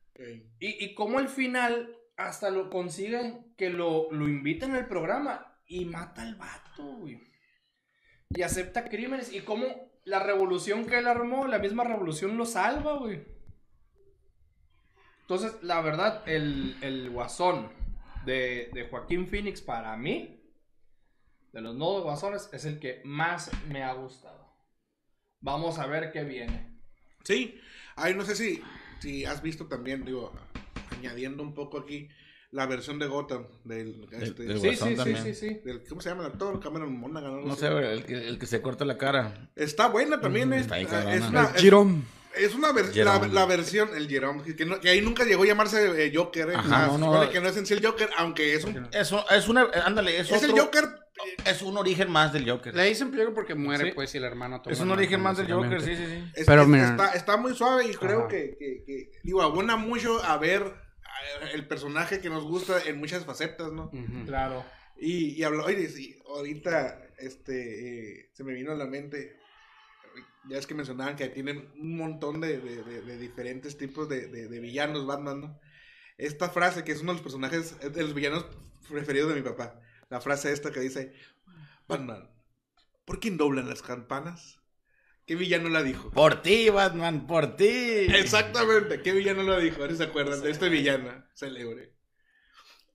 Y, 0.60 0.82
y 0.82 0.94
cómo 0.94 1.18
al 1.18 1.28
final 1.28 1.94
hasta 2.16 2.48
lo 2.48 2.70
consiguen 2.70 3.52
que 3.58 3.68
lo, 3.68 4.10
lo 4.12 4.26
inviten 4.28 4.70
al 4.72 4.88
programa 4.88 5.58
y 5.66 5.84
mata 5.84 6.22
al 6.22 6.36
vato, 6.36 6.84
güey. 7.00 7.20
Y 8.30 8.40
acepta 8.40 8.84
crímenes. 8.88 9.30
Y 9.30 9.40
cómo 9.40 9.66
la 10.04 10.20
revolución 10.22 10.86
que 10.86 10.96
él 10.96 11.06
armó, 11.06 11.46
la 11.46 11.58
misma 11.58 11.84
revolución 11.84 12.38
lo 12.38 12.46
salva, 12.46 12.96
güey. 12.96 13.20
Entonces, 15.20 15.52
la 15.62 15.82
verdad, 15.82 16.22
el, 16.26 16.76
el 16.80 17.10
guasón 17.10 17.70
de, 18.24 18.70
de 18.72 18.84
Joaquín 18.84 19.26
Phoenix 19.26 19.60
para 19.60 19.94
mí, 19.98 20.40
de 21.54 21.60
los 21.60 21.74
nuevos 21.76 22.02
guasones, 22.02 22.48
es 22.52 22.64
el 22.64 22.80
que 22.80 23.00
más 23.04 23.50
me 23.68 23.82
ha 23.84 23.92
gustado. 23.94 24.44
Vamos 25.40 25.78
a 25.78 25.86
ver 25.86 26.10
qué 26.12 26.24
viene. 26.24 26.76
Sí, 27.22 27.58
ay, 27.96 28.14
no 28.14 28.24
sé 28.24 28.34
si, 28.34 28.60
si 29.00 29.24
has 29.24 29.40
visto 29.40 29.66
también, 29.66 30.04
digo, 30.04 30.32
añadiendo 30.98 31.42
un 31.44 31.54
poco 31.54 31.78
aquí, 31.78 32.08
la 32.50 32.66
versión 32.66 32.98
de 32.98 33.06
Gotham 33.06 33.46
del, 33.64 34.08
este, 34.12 34.42
del 34.44 34.60
Sí, 34.60 34.70
sí, 34.70 34.76
sí, 34.76 34.94
también. 34.96 35.22
sí, 35.24 35.34
sí. 35.34 35.54
del- 35.64 35.84
¿cómo 35.88 36.00
se 36.00 36.08
llama 36.08 36.22
el 36.26 36.32
actor? 36.32 36.60
Cameron 36.60 36.98
Monaghan, 36.98 37.40
no, 37.40 37.46
No 37.46 37.56
sé, 37.56 37.68
el 37.68 38.04
que, 38.04 38.14
el 38.28 38.38
que 38.38 38.46
se 38.46 38.60
corta 38.60 38.84
la 38.84 38.98
cara. 38.98 39.50
Está 39.54 39.88
buena 39.88 40.20
también, 40.20 40.52
eh. 40.52 40.58
Está 40.60 40.76
bien 40.76 40.88
es, 41.08 41.22
una, 41.28 41.44
es, 41.54 41.62
Jerome. 41.62 42.02
es 42.36 42.54
una 42.54 42.72
ver- 42.72 42.94
la, 43.32 43.46
versión, 43.46 43.90
el 43.96 44.08
Jerome, 44.08 44.42
que, 44.56 44.64
no- 44.66 44.80
que 44.80 44.88
ahí 44.88 45.00
nunca 45.00 45.24
llegó 45.24 45.42
a 45.44 45.46
llamarse 45.46 46.04
eh, 46.06 46.12
Joker, 46.14 46.50
eh. 46.50 46.54
Ajá, 46.56 46.86
no, 46.98 46.98
no. 46.98 47.30
que 47.30 47.40
no 47.40 47.48
es 47.48 47.56
en 47.56 47.66
sí 47.66 47.74
el 47.74 47.84
Joker, 47.84 48.08
aunque 48.18 48.54
es 48.54 48.64
un... 48.64 48.88
Eso, 48.92 49.24
es 49.30 49.48
una. 49.48 49.68
Ándale, 49.84 50.18
es, 50.20 50.30
Es 50.30 50.42
el 50.44 50.52
Joker, 50.52 50.84
Es 51.44 51.62
un 51.62 51.76
origen 51.76 52.10
más 52.10 52.32
del 52.32 52.48
Joker. 52.48 52.74
Le 52.74 52.84
dicen 52.84 53.10
pliego 53.10 53.32
porque 53.34 53.54
muere, 53.54 53.86
Sí. 53.86 53.92
pues, 53.94 54.14
y 54.14 54.18
el 54.18 54.24
hermano 54.24 54.60
toma 54.62 54.72
Es 54.74 54.80
un 54.80 54.90
origen 54.90 55.20
más 55.20 55.36
del 55.36 55.52
Joker, 55.52 55.80
sí, 55.80 55.94
sí, 55.96 56.04
sí. 56.06 56.24
Es- 56.34 56.46
Pero 56.46 56.62
es- 56.62 56.68
mira. 56.68 56.88
está, 56.90 57.12
está 57.12 57.36
muy 57.36 57.54
suave 57.54 57.86
y 57.86 57.94
creo 57.94 58.26
que, 58.28 58.56
que- 58.58 58.82
que, 58.84 59.10
digo, 59.22 59.42
abona 59.42 59.76
mucho 59.76 60.22
a 60.24 60.36
ver 60.38 60.74
el 61.52 61.66
personaje 61.66 62.20
que 62.20 62.28
nos 62.30 62.44
gusta 62.44 62.82
en 62.84 62.98
muchas 62.98 63.24
facetas, 63.24 63.72
¿no? 63.72 63.90
Claro. 64.26 64.64
Y, 64.98 65.30
y 65.38 65.42
habló, 65.44 65.64
oye, 65.64 65.88
sí, 65.88 66.18
ahorita 66.28 67.00
este, 67.18 68.20
eh, 68.20 68.30
se 68.32 68.42
me 68.44 68.52
vino 68.54 68.72
a 68.72 68.76
la 68.76 68.86
mente, 68.86 69.36
ya 70.48 70.58
es 70.58 70.66
que 70.66 70.74
mencionaban 70.74 71.16
que 71.16 71.28
tienen 71.28 71.70
un 71.78 71.96
montón 71.96 72.40
de, 72.40 72.58
de- 72.58 72.82
de- 72.82 73.02
de 73.02 73.18
diferentes 73.18 73.78
tipos 73.78 74.08
de, 74.08 74.26
de- 74.26 74.48
de 74.48 74.60
villanos 74.60 75.06
Batman, 75.06 75.40
¿no? 75.40 75.60
Esta 76.18 76.48
frase, 76.50 76.84
que 76.84 76.92
es 76.92 77.00
uno 77.02 77.12
de 77.12 77.16
los 77.18 77.22
personajes, 77.22 77.76
es 77.80 77.92
de 77.92 78.02
los 78.02 78.14
villanos 78.14 78.46
preferidos 78.88 79.30
de 79.30 79.36
mi 79.36 79.42
papá, 79.42 79.80
la 80.14 80.20
frase 80.20 80.52
esta 80.52 80.70
que 80.70 80.78
dice, 80.80 81.12
Batman, 81.88 82.30
¿por 83.04 83.18
quién 83.18 83.36
doblan 83.36 83.68
las 83.68 83.82
campanas? 83.82 84.60
¿Qué 85.26 85.34
villano 85.34 85.68
la 85.70 85.82
dijo? 85.82 86.10
Por 86.12 86.40
ti, 86.42 86.68
Batman, 86.70 87.26
por 87.26 87.56
ti. 87.56 87.66
Exactamente, 87.66 89.02
¿qué 89.02 89.12
villano 89.12 89.42
lo 89.42 89.58
dijo? 89.58 89.80
Ahora 89.82 89.94
se 89.96 90.04
acuerdan 90.04 90.40
de 90.40 90.50
este 90.52 90.68
villano 90.68 91.24
célebre. 91.34 91.94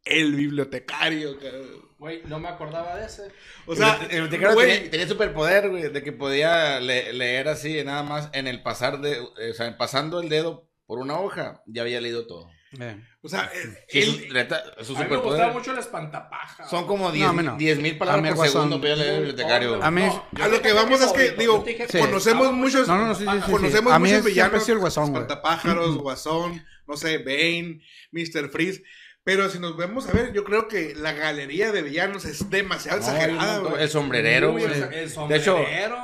El 0.06 0.34
bibliotecario, 0.34 1.38
cabrón. 1.38 1.90
Güey, 1.98 2.22
no 2.24 2.40
me 2.40 2.48
acordaba 2.48 2.96
de 2.96 3.06
ese. 3.06 3.30
O 3.66 3.76
sea, 3.76 3.96
el 4.04 4.22
bibliotecario 4.22 4.54
güey, 4.54 4.76
tenía, 4.76 4.92
tenía 4.92 5.08
superpoder, 5.10 5.70
güey, 5.70 5.90
de 5.92 6.02
que 6.02 6.14
podía 6.14 6.80
le- 6.80 7.12
leer 7.12 7.50
así, 7.50 7.84
nada 7.84 8.04
más 8.04 8.30
en 8.32 8.48
el 8.48 8.64
pasar 8.64 9.02
de, 9.02 9.20
o 9.20 9.54
sea, 9.54 9.78
pasando 9.78 10.22
el 10.22 10.30
dedo 10.30 10.70
por 10.86 11.00
una 11.00 11.20
hoja, 11.20 11.62
ya 11.68 11.82
había 11.82 12.00
leído 12.00 12.26
todo. 12.28 12.50
Eh. 12.80 13.04
O 13.22 13.28
sea, 13.30 13.52
Sí, 13.88 14.00
él- 14.00 14.26
su, 14.28 14.34
neta, 14.34 14.64
su 14.82 14.96
A 14.96 15.04
mí 15.04 15.10
me 15.10 15.18
gustaba 15.18 15.52
mucho 15.54 15.72
el 15.74 15.78
espantapaja. 15.80 16.66
Son 16.68 16.88
como 16.88 17.06
No, 17.08 17.12
10 17.12 17.28
a 17.30 17.34
mí 17.34 17.44
no. 17.44 17.56
mil 17.58 17.96
A 17.96 18.00
palabras 18.00 18.34
por 18.36 18.48
segundo 18.48 18.80
para 18.82 18.96
leer 18.96 19.10
el 19.10 19.18
bibliotecario. 19.26 19.84
A 19.84 19.92
mí- 19.92 20.04
a 20.04 20.48
lo 20.48 20.56
no 20.58 20.62
que 20.62 20.74
vamos 20.74 21.02
es 21.02 21.12
que, 21.12 21.32
favorito, 21.34 21.64
digo, 21.66 21.66
conocemos 22.06 22.54
muchos, 22.54 22.88
No, 22.88 22.98
no, 22.98 23.08
no, 23.08 23.16
sí, 23.16 23.26
sí, 23.26 23.32
sí, 23.32 23.42
sí. 23.46 23.52
conocemos 23.52 23.94
A 23.94 24.00
mí 24.00 24.10
muchos 24.10 24.26
villanos, 24.26 24.70
el 24.70 24.78
Guasón, 24.80 25.04
espantapájaros, 25.06 25.98
Guasón, 26.02 26.66
no 26.88 26.96
sé, 26.98 27.18
Bane, 27.20 27.82
Mr. 28.12 28.50
Freeze, 28.50 28.84
pero 29.22 29.50
si 29.50 29.60
nos 29.60 29.76
vemos 29.76 30.08
a 30.08 30.14
ver, 30.14 30.32
yo 30.34 30.44
creo 30.46 30.68
que 30.70 30.96
la 30.96 31.12
galería 31.12 31.72
de 31.74 31.82
villanos 31.84 32.24
es 32.26 32.50
demasiado 32.50 33.00
No, 33.00 33.06
exagerada, 33.06 33.82
el 33.84 33.90
sombrerero, 33.90 34.58
exa- 34.58 34.92
el 34.94 35.28
De 35.28 35.36
hecho, 35.36 35.58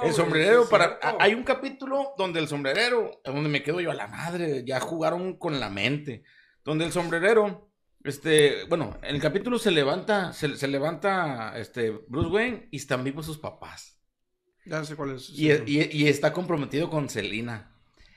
el 0.04 0.14
sombrerero 0.14 0.68
para 0.70 1.00
cierto. 1.00 1.18
hay 1.22 1.34
un 1.34 1.44
capítulo 1.44 2.14
donde 2.18 2.40
el 2.42 2.48
sombrerero, 2.50 3.22
donde 3.24 3.50
me 3.50 3.64
quedo 3.64 3.80
yo 3.80 3.90
a 3.90 3.96
la 3.96 4.08
madre, 4.08 4.64
ya 4.66 4.80
jugaron 4.82 5.38
con 5.40 5.60
la 5.60 5.70
mente, 5.70 6.24
donde 6.66 6.84
el 6.86 6.92
sombrerero 6.92 7.72
este, 8.04 8.66
bueno, 8.66 8.98
en 9.02 9.16
el 9.16 9.22
capítulo 9.22 9.58
se 9.58 9.72
levanta, 9.72 10.32
se, 10.34 10.58
se 10.58 10.68
levanta 10.68 11.58
este 11.58 11.90
Bruce 12.08 12.30
Wayne 12.30 12.68
y 12.72 12.78
están 12.78 13.04
vivos 13.04 13.26
sus 13.26 13.38
papás. 13.40 14.00
Ya 14.66 14.84
sé 14.84 14.96
cuál 14.96 15.12
es. 15.16 15.30
Y, 15.30 15.52
y- 15.52 15.90
y 15.92 16.08
está 16.08 16.32
comprometido 16.34 16.90
con 16.90 17.10
Selina. 17.10 17.72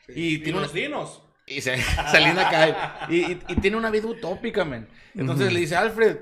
Y 0.08 0.34
Y 0.34 0.38
tiene 0.38 0.58
una, 0.58 0.66
los 0.66 0.74
dinos. 0.74 1.22
y 1.46 1.60
se, 1.62 1.76
Selina 2.10 2.50
cae. 2.50 2.74
Y, 3.08 3.32
y- 3.32 3.40
y 3.48 3.54
tiene 3.56 3.76
una 3.78 3.90
vida 3.90 4.08
utópica, 4.08 4.64
man. 4.64 4.88
Entonces 5.14 5.46
Ujú. 5.46 5.54
le 5.54 5.60
dice, 5.60 5.76
Alfred, 5.76 6.18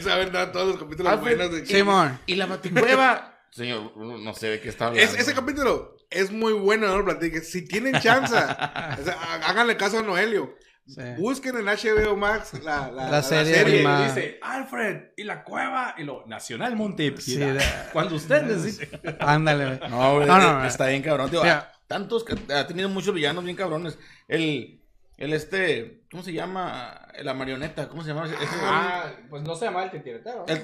sabe 0.00 0.30
dar 0.30 0.50
todos 0.52 0.68
los 0.68 0.76
capítulos 0.78 1.12
Alfred, 1.12 1.36
buenos. 1.36 1.54
de- 1.54 1.66
Simón. 1.66 2.18
¿y 2.26 2.36
la 2.36 2.46
baticueva? 2.46 3.38
Señor, 3.50 3.96
no 3.96 4.34
sé 4.34 4.48
de 4.48 4.60
qué 4.60 4.68
está 4.70 4.86
hablando. 4.86 5.12
Es- 5.12 5.18
ese 5.18 5.34
capítulo 5.34 5.96
es 6.10 6.30
muy 6.30 6.52
bueno, 6.54 6.86
no 6.88 6.98
lo 6.98 7.04
platiques. 7.04 7.50
Si 7.50 7.66
tienen 7.66 8.00
chance, 8.00 8.34
o 8.34 8.38
sea, 8.38 9.18
há- 9.20 9.50
háganle 9.50 9.76
caso 9.76 9.98
a 9.98 10.02
Noelio. 10.02 10.54
Sí. 10.86 11.00
Busquen 11.16 11.56
en 11.56 11.64
HBO 11.64 12.14
Max 12.16 12.52
la, 12.62 12.90
la, 12.90 13.08
La 13.10 13.22
serie 13.22 13.58
animada. 13.60 14.06
dice 14.06 14.38
Alfred 14.42 15.12
y 15.16 15.24
la 15.24 15.42
cueva 15.42 15.94
y 15.96 16.04
lo 16.04 16.26
Nacional. 16.26 16.76
Sí, 17.18 17.36
de- 17.38 17.58
Cuando 17.92 18.16
usted 18.16 18.42
necesite. 18.42 19.16
Ándale, 19.20 19.76
güey. 19.78 19.90
No, 19.90 20.14
güey, 20.16 20.26
No, 20.26 20.38
no, 20.38 20.58
no. 20.60 20.64
está 20.66 20.88
bien 20.88 21.00
cabrón. 21.02 21.30
tío. 21.30 21.42
Tantos, 21.86 22.24
que 22.24 22.34
ha 22.52 22.66
tenido 22.66 22.88
muchos 22.88 23.14
villanos 23.14 23.44
bien 23.44 23.56
cabrones. 23.56 23.98
El, 24.28 24.82
el 25.16 25.32
este, 25.32 26.02
¿cómo 26.10 26.22
se 26.22 26.32
llama? 26.32 27.08
La 27.22 27.32
marioneta, 27.34 27.88
¿cómo 27.88 28.02
se 28.02 28.08
llama? 28.08 28.28
Ah, 28.62 29.10
pues 29.30 29.42
no 29.42 29.54
se 29.54 29.64
llama 29.66 29.84
el 29.84 29.90
titiretero. 29.90 30.44
el, 30.48 30.62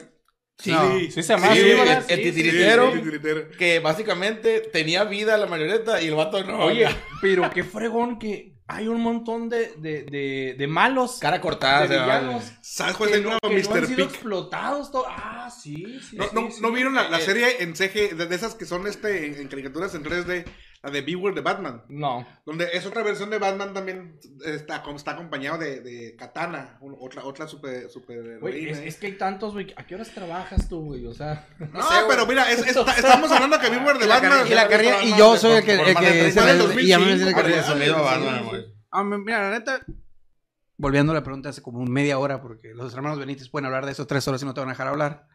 sí, 0.59 0.71
No. 0.73 0.99
Sí 0.99 1.11
se 1.11 1.23
llama 1.23 1.53
Sí, 1.55 1.61
el- 1.61 1.79
el 2.09 2.23
titiritero. 2.23 2.93
Titiritero. 2.93 3.49
que 3.59 3.79
básicamente 3.81 4.61
tenía 4.73 5.05
vida 5.05 5.37
la 5.39 5.47
marioneta 5.47 6.01
y 6.03 6.09
el 6.09 6.15
vato 6.15 6.43
no. 6.45 6.59
Oye, 6.65 6.89
pero 7.23 7.49
qué 7.51 7.65
fregón 7.65 8.19
que 8.19 8.57
hay 8.73 8.87
un 8.89 9.01
montón 9.01 9.49
de, 9.49 9.75
de, 9.79 10.05
de, 10.05 10.55
de 10.57 10.67
malos, 10.67 11.19
cara 11.21 11.41
cortada. 11.41 11.87
de 11.87 11.99
villanos, 11.99 12.53
¿Sabes 12.61 12.97
cuál 12.97 13.11
es 13.11 13.23
nuevo 13.23 13.39
que 13.41 13.49
no 13.49 13.55
han 13.75 13.81
Mr. 13.81 13.87
sido 13.87 14.05
explotados. 14.05 14.91
to- 14.93 15.05
Ah, 15.09 15.51
sí, 15.51 15.99
sí, 16.09 16.17
¿No, 16.17 16.25
sí, 16.25 16.31
no, 16.35 16.51
sí. 16.51 16.59
¿no 16.63 16.71
vieron 16.71 16.95
la, 16.95 17.09
la 17.09 17.19
Eh, 17.19 17.23
serie 17.23 17.63
en 17.63 17.75
CG, 17.75 18.15
de, 18.17 18.27
de 18.27 18.35
esas 18.37 18.55
que 18.55 18.67
son 18.67 18.87
este 18.87 19.27
en, 19.27 19.35
en 19.41 19.49
caricaturas 19.49 19.95
en 19.95 20.05
3D, 20.05 20.45
la 20.83 20.91
de 20.91 21.03
Beware 21.03 21.35
de 21.35 21.41
Batman? 21.43 21.83
No. 21.89 22.27
Donde 22.47 22.69
es 22.73 22.87
otra 22.87 23.03
versión 23.03 23.29
de 23.31 23.39
Batman 23.39 23.75
también 23.75 24.19
está, 24.45 24.83
está 24.97 25.11
acompañado 25.13 25.59
de, 25.59 25.81
de 25.81 26.17
Katana, 26.17 26.79
un- 26.81 26.97
otra, 26.99 27.25
otra 27.25 27.47
super, 27.47 27.91
super 27.91 28.39
Güey, 28.41 28.71
es, 28.71 28.79
es 28.79 28.97
que 28.97 29.09
hay 29.09 29.13
tantos, 29.19 29.53
güey. 29.53 29.75
¿A 29.77 29.87
qué 29.87 29.95
horas 29.95 30.11
trabajas 30.15 30.69
tú, 30.69 30.81
güey? 30.87 31.07
O 31.07 31.13
sea, 31.13 31.47
No, 31.59 31.85
pero 32.09 32.27
mira, 32.27 32.51
es- 32.51 32.61
es- 32.67 32.77
estamos 32.97 33.31
hablando 33.31 33.59
que 33.59 33.69
Beware 33.69 33.99
de 33.99 34.07
Batman. 34.07 34.47
y 34.47 34.51
la 34.55 34.69
carrilla- 34.69 35.03
y 35.03 35.17
yo 35.19 35.37
soy 35.37 35.59
el 35.59 35.65
que, 35.65 35.75
el 35.75 35.85
que 35.85 35.91
años, 35.99 36.75
le- 36.75 36.83
y 36.83 36.87
ya 36.87 36.99
me 36.99 37.17
2005, 37.17 37.43
dice 37.43 37.75
que- 37.85 37.91
Batman, 37.91 38.45
güey. 38.49 38.65
Ah, 38.91 39.05
me- 39.05 39.19
mira, 39.19 39.51
la 39.51 39.59
neta, 39.59 39.81
volviendo 40.79 41.13
a 41.13 41.15
la 41.15 41.23
pregunta 41.23 41.51
hace 41.51 41.61
como 41.61 41.85
media 41.85 42.19
hora, 42.19 42.41
porque 42.41 42.73
los 42.75 42.95
hermanos 42.95 43.19
Benítez 43.19 43.51
pueden 43.51 43.67
hablar 43.67 43.85
de 43.85 43.93
eso 43.93 44.07
tres 44.07 44.27
horas 44.29 44.41
y 44.43 44.47
no 44.47 44.55
te 44.55 44.61
van 44.61 44.71
a 44.71 44.73
dejar 44.73 44.89
hablar. 44.89 45.27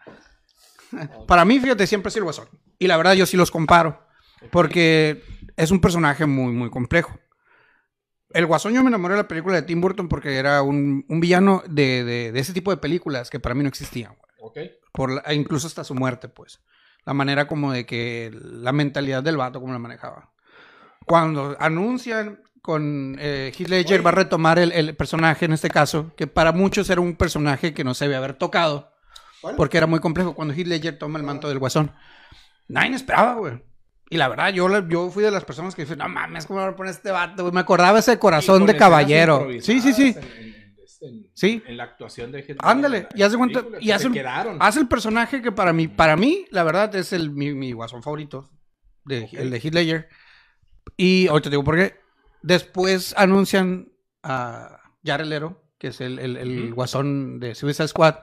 Para 1.27 1.45
mí, 1.45 1.59
fíjate, 1.59 1.85
siempre 1.87 2.07
ha 2.07 2.11
sido 2.11 2.21
el 2.21 2.23
Guasón. 2.25 2.47
Y 2.79 2.87
la 2.87 2.97
verdad, 2.97 3.13
yo 3.13 3.25
sí 3.25 3.37
los 3.37 3.51
comparo, 3.51 4.01
porque 4.51 5.23
es 5.57 5.71
un 5.71 5.79
personaje 5.81 6.25
muy, 6.25 6.53
muy 6.53 6.69
complejo. 6.69 7.17
El 8.31 8.45
Guasón 8.47 8.73
yo 8.73 8.81
me 8.83 8.89
enamoré 8.89 9.13
de 9.15 9.21
la 9.21 9.27
película 9.27 9.55
de 9.55 9.61
Tim 9.61 9.79
Burton 9.79 10.09
porque 10.09 10.35
era 10.37 10.61
un, 10.61 11.05
un 11.07 11.19
villano 11.19 11.63
de, 11.67 12.03
de- 12.03 12.31
de 12.31 12.39
ese 12.39 12.53
tipo 12.53 12.71
de 12.71 12.77
películas 12.77 13.29
que 13.29 13.39
para 13.39 13.55
mí 13.55 13.63
no 13.63 13.69
existían, 13.69 14.13
güey. 14.15 14.31
ok. 14.67 14.71
Por 14.91 15.11
la- 15.11 15.21
e 15.21 15.35
incluso 15.35 15.67
hasta 15.67 15.83
su 15.83 15.95
muerte, 15.95 16.27
pues. 16.27 16.59
La 17.05 17.13
manera 17.13 17.47
como 17.47 17.71
de 17.71 17.85
que 17.85 18.31
la 18.33 18.71
mentalidad 18.71 19.21
del 19.23 19.37
vato, 19.37 19.61
como 19.61 19.71
la 19.73 19.79
manejaba. 19.79 20.31
Cuando 21.05 21.55
anuncian 21.59 22.41
con 22.61 23.15
eh, 23.19 23.51
Heath 23.55 23.69
Ledger 23.69 24.03
va 24.05 24.09
a 24.09 24.13
retomar 24.13 24.57
el, 24.57 24.71
el 24.71 24.95
personaje 24.95 25.45
en 25.45 25.53
este 25.53 25.69
caso, 25.69 26.13
que 26.17 26.25
para 26.25 26.51
muchos 26.51 26.89
era 26.89 26.99
un 26.99 27.15
personaje 27.15 27.73
que 27.75 27.83
no 27.83 27.93
se 27.93 28.05
debe 28.05 28.15
haber 28.15 28.33
tocado, 28.33 28.91
¿Cuál? 29.41 29.55
porque 29.55 29.77
era 29.77 29.85
muy 29.85 29.99
complejo. 29.99 30.33
Cuando 30.33 30.53
Heath 30.55 30.65
Ledger 30.67 30.97
toma 30.97 31.19
el 31.19 31.25
manto 31.25 31.47
del 31.47 31.59
guasón, 31.59 31.91
nadie 32.67 32.95
esperaba, 32.95 33.35
güey. 33.35 33.63
Y 34.09 34.17
la 34.17 34.27
verdad, 34.27 34.53
yo, 34.53 34.87
yo 34.87 35.09
fui 35.09 35.23
de 35.23 35.31
las 35.31 35.43
personas 35.45 35.73
que 35.75 35.83
dije, 35.83 35.95
no 35.95 36.07
mames, 36.07 36.45
¿cómo 36.45 36.59
van 36.59 36.69
a 36.73 36.75
poner 36.75 36.91
este 36.93 37.11
vato? 37.11 37.43
güey?". 37.43 37.53
Me 37.53 37.61
acordaba 37.61 37.99
ese 37.99 38.19
corazón 38.19 38.65
de 38.65 38.77
caballero. 38.77 39.47
Sí, 39.61 39.81
sí, 39.81 39.93
sí. 39.93 40.15
En, 41.01 41.29
Sí. 41.33 41.61
en 41.67 41.77
la 41.77 41.83
actuación 41.83 42.31
de 42.31 42.39
Heath 42.39 42.57
Ándale, 42.61 43.07
y 43.13 43.21
hace 43.21 43.37
cuenta, 43.37 43.63
y 43.79 43.91
hace, 43.91 44.07
hace 44.59 44.79
el 44.79 44.87
personaje 44.87 45.41
que 45.41 45.51
para 45.51 45.71
mí, 45.73 45.87
para 45.87 46.15
mí, 46.15 46.45
la 46.49 46.63
verdad, 46.63 46.95
es 46.95 47.13
el, 47.13 47.29
mi, 47.31 47.53
mi 47.53 47.73
guasón 47.73 48.01
favorito, 48.01 48.49
de, 49.03 49.23
Ok. 49.25 49.33
el 49.33 49.49
de 49.51 49.57
Heath 49.59 49.73
Ledger. 49.73 50.09
Y 50.97 51.27
ahorita 51.27 51.49
te 51.49 51.53
digo 51.55 51.63
por 51.63 51.75
qué. 51.75 51.95
Después 52.41 53.13
anuncian 53.17 53.89
a 54.23 54.79
Jared 55.03 55.25
Leto, 55.27 55.61
que 55.77 55.87
es 55.87 55.99
el, 56.01 56.17
el, 56.19 56.37
el 56.37 56.73
guasón 56.73 57.39
de 57.39 57.53
Suicide 57.53 57.87
Squad. 57.89 58.15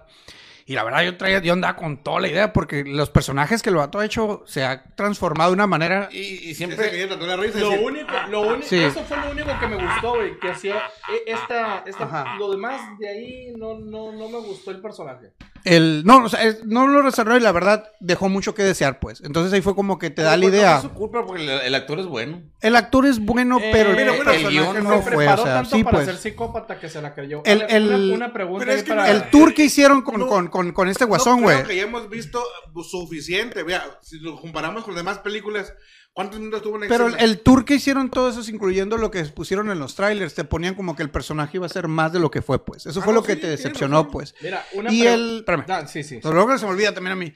Y 0.66 0.74
la 0.74 0.84
verdad, 0.84 1.02
yo 1.02 1.16
traía, 1.16 1.40
yo 1.40 1.52
andaba 1.52 1.76
con 1.76 2.02
toda 2.02 2.20
la 2.20 2.28
idea, 2.28 2.52
porque 2.52 2.84
los 2.84 3.10
personajes 3.10 3.62
que 3.62 3.70
el 3.70 3.76
vato 3.76 3.98
ha 3.98 4.04
hecho 4.04 4.42
se 4.46 4.64
ha 4.64 4.84
transformado 4.94 5.50
de 5.50 5.54
una 5.54 5.66
manera. 5.66 6.08
Y, 6.12 6.18
y 6.50 6.54
Siempre 6.54 6.90
que 6.90 7.06
la 7.26 7.36
risa. 7.36 7.58
Lo 7.58 7.70
único, 7.72 8.12
lo 8.30 8.40
único, 8.42 8.62
Sí. 8.66 8.82
eso 8.82 9.02
fue 9.04 9.16
lo 9.16 9.30
único 9.30 9.50
que 9.58 9.66
me 9.66 9.76
gustó, 9.76 10.14
güey, 10.16 10.38
que 10.38 10.50
hacía 10.50 10.76
e- 11.12 11.30
esta, 11.32 11.82
esta, 11.86 12.04
Ajá. 12.04 12.36
lo 12.38 12.50
demás 12.52 12.98
de 12.98 13.08
ahí 13.08 13.52
no, 13.56 13.78
no, 13.78 14.12
no 14.12 14.28
me 14.28 14.38
gustó 14.38 14.70
el 14.70 14.80
personaje. 14.80 15.32
El, 15.64 16.02
no, 16.04 16.24
o 16.24 16.28
sea, 16.28 16.42
es- 16.42 16.64
no 16.64 16.86
lo 16.88 17.02
desarrolló 17.02 17.38
y 17.38 17.42
la 17.42 17.52
verdad 17.52 17.84
dejó 18.00 18.28
mucho 18.28 18.54
que 18.54 18.62
desear, 18.62 18.98
pues. 18.98 19.20
Entonces 19.24 19.52
ahí 19.52 19.60
fue 19.60 19.74
como 19.74 19.98
que 19.98 20.10
te 20.10 20.22
da 20.22 20.36
la 20.36 20.44
no 20.44 20.48
idea. 20.52 20.76
es 20.76 20.82
su 20.82 20.90
culpa 20.90 21.24
porque 21.24 21.42
el, 21.42 21.50
el 21.50 21.74
actor 21.74 22.00
es 22.00 22.06
bueno. 22.06 22.42
El 22.60 22.76
actor 22.76 23.06
es 23.06 23.18
bueno, 23.18 23.58
Eh, 23.60 23.70
pero 23.72 23.90
el, 23.90 23.96
pero 23.96 24.16
bueno, 24.16 24.30
el 24.32 24.48
guion 24.48 24.82
no 24.84 24.96
se 24.96 25.02
fue, 25.02 25.14
o 25.14 25.18
preparó 25.18 25.42
sea, 25.44 25.54
tanto 25.54 25.76
sí, 25.76 25.84
para 25.84 25.96
pues. 25.98 26.06
ser 26.06 26.16
psicópata 26.16 26.78
que 26.80 26.88
se 26.88 27.00
la 27.02 27.14
creyó. 27.14 27.42
El- 27.44 27.62
el- 27.68 27.88
una, 27.94 28.14
una 28.14 28.32
pregunta 28.32 28.64
Pero 28.66 28.76
es 28.76 28.82
que 28.84 28.88
para... 28.90 29.10
El 29.10 29.30
tour 29.30 29.54
que 29.54 29.64
hicieron 29.64 30.02
con, 30.02 30.20
No. 30.20 30.26
con, 30.26 30.48
con, 30.48 30.72
con 30.72 30.88
este 30.88 31.04
No 31.04 31.08
guasón, 31.08 31.42
creo 31.42 31.56
güey. 31.58 31.64
que 31.66 31.76
ya 31.76 31.82
hemos 31.82 32.08
visto 32.08 32.42
suficiente. 32.90 33.62
Vea, 33.62 33.84
si 34.02 34.18
lo 34.20 34.40
comparamos 34.40 34.84
con 34.84 34.94
las 34.94 35.02
demás 35.04 35.18
películas, 35.18 35.72
¿cuántos 36.12 36.38
minutos 36.40 36.62
tuvo 36.62 36.82
en 36.82 36.88
Pero 36.88 37.06
el, 37.06 37.14
escena? 37.14 37.24
el 37.30 37.40
tour 37.40 37.64
que 37.64 37.74
hicieron 37.74 38.10
todos 38.10 38.34
esos, 38.34 38.48
incluyendo 38.48 38.96
lo 38.98 39.10
que 39.10 39.22
pusieron 39.24 39.70
en 39.70 39.78
los 39.78 39.94
trailers, 39.94 40.34
te 40.34 40.44
ponían 40.44 40.74
como 40.74 40.94
que 40.96 41.02
el 41.02 41.10
personaje 41.10 41.56
iba 41.56 41.66
a 41.66 41.68
ser 41.68 41.88
más 41.88 42.12
de 42.12 42.18
lo 42.20 42.30
que 42.30 42.42
fue, 42.42 42.64
pues. 42.64 42.86
Eso 42.86 43.00
Ah, 43.00 43.02
fue 43.04 43.12
no, 43.12 43.20
lo 43.20 43.26
que 43.26 43.36
te 43.36 43.46
decepcionó, 43.48 43.98
razón. 43.98 44.10
pues. 44.12 44.34
Mira, 44.42 44.64
una 44.74 44.92
Y 44.92 45.00
pre- 45.02 45.14
el- 45.14 45.36
espérame. 45.38 45.64
Ah, 45.68 45.86
sí, 45.86 46.02
sí. 46.04 46.20
Pero 46.22 46.34
luego 46.34 46.50
que 46.52 46.58
se 46.58 46.66
me 46.66 46.72
olvida 46.72 46.92
también 46.94 47.12
a 47.12 47.16
mí. 47.16 47.32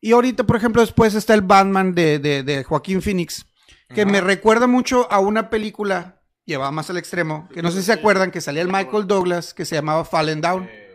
Y 0.00 0.12
ahorita, 0.12 0.44
por 0.44 0.56
ejemplo, 0.56 0.82
después 0.82 1.14
está 1.14 1.34
el 1.34 1.42
Batman 1.42 1.94
de, 1.94 2.18
de, 2.18 2.42
de 2.42 2.64
Joaquín 2.64 3.00
Phoenix, 3.02 3.46
que 3.94 4.04
me 4.06 4.20
recuerda 4.20 4.66
mucho 4.66 5.10
a 5.10 5.20
una 5.20 5.48
película 5.50 6.22
llevada 6.44 6.70
más 6.70 6.90
al 6.90 6.96
extremo, 6.98 7.48
que 7.52 7.62
no 7.62 7.70
sé 7.70 7.80
si 7.80 7.86
se 7.86 7.92
acuerdan, 7.92 8.30
que 8.30 8.40
salía 8.40 8.62
el 8.62 8.68
Michael 8.68 9.06
Douglas, 9.06 9.52
que 9.54 9.64
se 9.64 9.74
llamaba 9.74 10.04
Fallen 10.04 10.40
Down. 10.40 10.64
Eh, 10.64 10.82
Sí. 10.82 10.85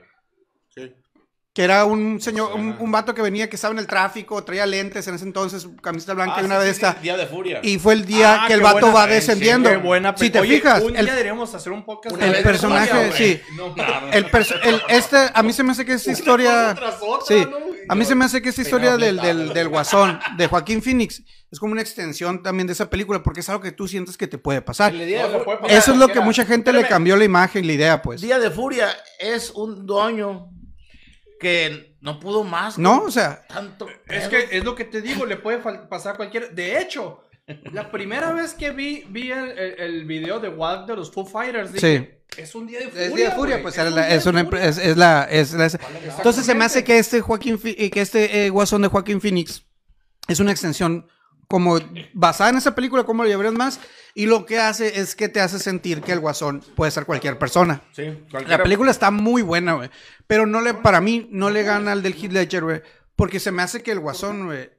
Que 1.54 1.64
era 1.66 1.84
un 1.84 2.22
señor, 2.22 2.54
un, 2.54 2.78
un 2.80 2.92
vato 2.94 3.14
que 3.14 3.22
venía 3.22 3.50
que 3.50 3.58
estaba 3.58 3.74
en 3.74 3.80
el 3.80 3.86
tráfico, 3.86 4.42
traía 4.46 4.66
lentes 4.66 5.06
en 5.10 5.16
ese 5.16 5.26
entonces, 5.26 5.68
camiseta 5.84 6.14
blanca 6.14 6.36
Ah, 6.38 6.42
y 6.44 6.46
una 6.46 6.62
sí, 6.62 6.66
de 6.68 6.74
sí, 6.74 6.80
sí, 6.80 6.86
esta. 6.86 7.02
Día 7.02 7.18
de 7.18 7.28
furia. 7.28 7.60
Y 7.62 7.78
fue 7.78 7.94
el 7.94 8.06
día 8.06 8.44
Ah, 8.44 8.48
que 8.48 8.54
el 8.54 8.62
vato 8.62 8.80
buena- 8.80 8.94
va 8.94 9.06
sí, 9.08 9.12
descendiendo. 9.12 9.70
qué 9.70 9.76
buena 9.76 10.16
si 10.16 10.30
te 10.30 10.40
Oye, 10.40 10.56
fijas, 10.56 10.82
un 10.82 10.96
el, 10.96 11.04
día 11.04 11.14
deberíamos 11.14 11.54
hacer 11.54 11.74
un 11.74 11.84
podcast. 11.84 12.16
El 12.22 12.42
personaje, 12.42 13.12
sí. 13.18 13.42
No, 13.58 13.76
El, 14.14 14.32
perso- 14.32 14.56
el- 14.64 14.82
este, 14.88 15.18
a 15.34 15.44
mí 15.44 15.52
se 15.52 15.64
me 15.64 15.74
hace 15.74 15.84
que 15.84 15.92
esta 15.92 16.12
historia. 16.14 16.72
otra, 16.72 16.94
Sí, 17.28 17.46
¿no? 17.46 17.58
a 17.90 17.96
mí 17.96 18.06
se 18.06 18.16
me 18.16 18.24
hace 18.24 18.42
que 18.42 18.48
esta 18.48 18.62
historia 18.62 18.96
del, 18.96 19.18
del, 19.18 19.52
del. 19.54 19.68
Guasón, 19.68 20.22
de 20.38 20.48
Joaquín 20.48 20.82
Phoenix, 20.82 21.22
es 21.52 21.60
como 21.60 21.74
una 21.74 21.82
extensión 21.82 22.44
también 22.44 22.66
de 22.68 22.72
esa 22.72 22.90
película, 22.90 23.24
porque 23.24 23.42
es 23.42 23.50
algo 23.50 23.62
que 23.62 23.74
tú 23.74 23.90
sientes 23.90 24.16
que 24.16 24.28
te 24.28 24.38
puede 24.38 24.62
pasar. 24.62 24.94
El 24.96 25.06
día, 25.06 25.24
No, 25.24 25.28
de, 25.28 25.38
le 25.40 25.44
puede 25.44 25.58
Fu- 25.58 25.64
pasar. 25.64 25.78
Eso 25.78 25.92
es 25.92 25.98
lo 25.98 26.08
que 26.08 26.22
mucha 26.22 26.46
gente 26.46 26.72
le 26.72 26.88
cambió 26.88 27.18
la 27.18 27.26
imagen, 27.26 27.68
la 27.68 27.74
idea, 27.74 28.02
pues. 28.02 28.22
Día 28.22 28.40
de 28.40 28.50
furia 28.52 28.88
es 29.20 29.52
un 29.52 29.86
dueño 29.86 30.48
que 31.42 31.98
no 32.00 32.20
pudo 32.20 32.44
más. 32.46 32.78
No, 32.78 33.02
o 33.04 33.12
sea, 33.12 33.46
tanto. 33.48 33.90
Es 34.08 34.30
que 34.30 34.48
es 34.52 34.64
lo 34.64 34.76
que 34.76 34.86
te 34.86 35.02
digo, 35.02 35.26
le 35.26 35.36
puede 35.36 35.58
pasar 35.90 36.14
a 36.14 36.18
cualquiera. 36.18 36.48
De 36.48 36.80
hecho, 36.80 37.24
la 37.74 37.92
primera 37.92 38.32
vez 38.32 38.54
que 38.54 38.70
vi, 38.72 39.04
vi 39.10 39.32
el, 39.32 39.50
el, 39.58 39.80
el 39.80 40.06
video 40.06 40.40
de 40.40 40.48
Walk 40.48 40.86
de 40.88 40.96
los 40.96 41.12
Foo 41.12 41.26
Fighters, 41.26 41.74
dije, 41.74 42.24
es 42.38 42.56
un 42.56 42.68
día 42.68 42.80
de 42.80 42.86
furia. 42.90 43.06
Es 43.08 43.16
día 43.16 43.30
de 43.30 43.36
furia, 43.36 43.56
güey, 43.56 43.64
pues 43.64 43.78
es 43.78 43.92
la, 43.92 44.10
es 44.14 44.26
una 44.26 44.46
furia. 44.46 44.66
es, 44.66 44.78
es 44.78 44.96
la, 44.96 45.24
es 45.30 45.54
la- 45.54 45.66
Entonces 46.18 46.46
se 46.46 46.54
me 46.56 46.64
hace 46.64 46.84
que 46.84 46.98
este 47.00 47.20
Joaquín, 47.20 47.60
eh, 47.64 47.90
que 47.90 48.00
este 48.02 48.46
eh, 48.46 48.50
Guasón 48.52 48.84
de 48.84 48.88
Joaquín 48.88 49.20
Phoenix 49.20 49.66
es 50.28 50.40
una 50.40 50.52
extensión 50.52 51.08
como 51.48 51.78
basada 52.14 52.52
en 52.52 52.58
esa 52.58 52.74
película, 52.76 53.04
como 53.04 53.24
lo 53.24 53.30
llevarías 53.30 53.54
más, 53.56 53.80
y 54.14 54.26
lo 54.26 54.46
que 54.46 54.60
hace 54.60 55.00
es 55.00 55.16
que 55.16 55.30
te 55.30 55.40
hace 55.42 55.60
sentir 55.60 56.02
que 56.02 56.12
el 56.12 56.20
Guasón 56.20 56.62
puede 56.76 56.92
ser 56.92 57.06
cualquier 57.06 57.38
persona. 57.40 57.82
Sí, 57.94 58.04
La 58.06 58.30
cualquiera- 58.30 58.64
película 58.64 58.92
está 58.92 59.12
muy 59.12 59.42
buena, 59.42 59.74
güey. 59.74 59.90
Pero 60.28 60.46
no 60.46 60.62
le, 60.62 60.74
para 60.74 61.02
mí, 61.02 61.28
no 61.32 61.50
le 61.50 61.64
gana 61.64 61.92
al 61.94 62.04
del 62.04 62.14
Heath 62.14 62.32
Ledger, 62.32 62.64
güey. 62.64 62.82
Porque 63.16 63.40
se 63.40 63.52
me 63.52 63.62
hace 63.62 63.84
que 63.84 63.92
el 63.92 64.00
Guasón, 64.00 64.46
güey. 64.48 64.70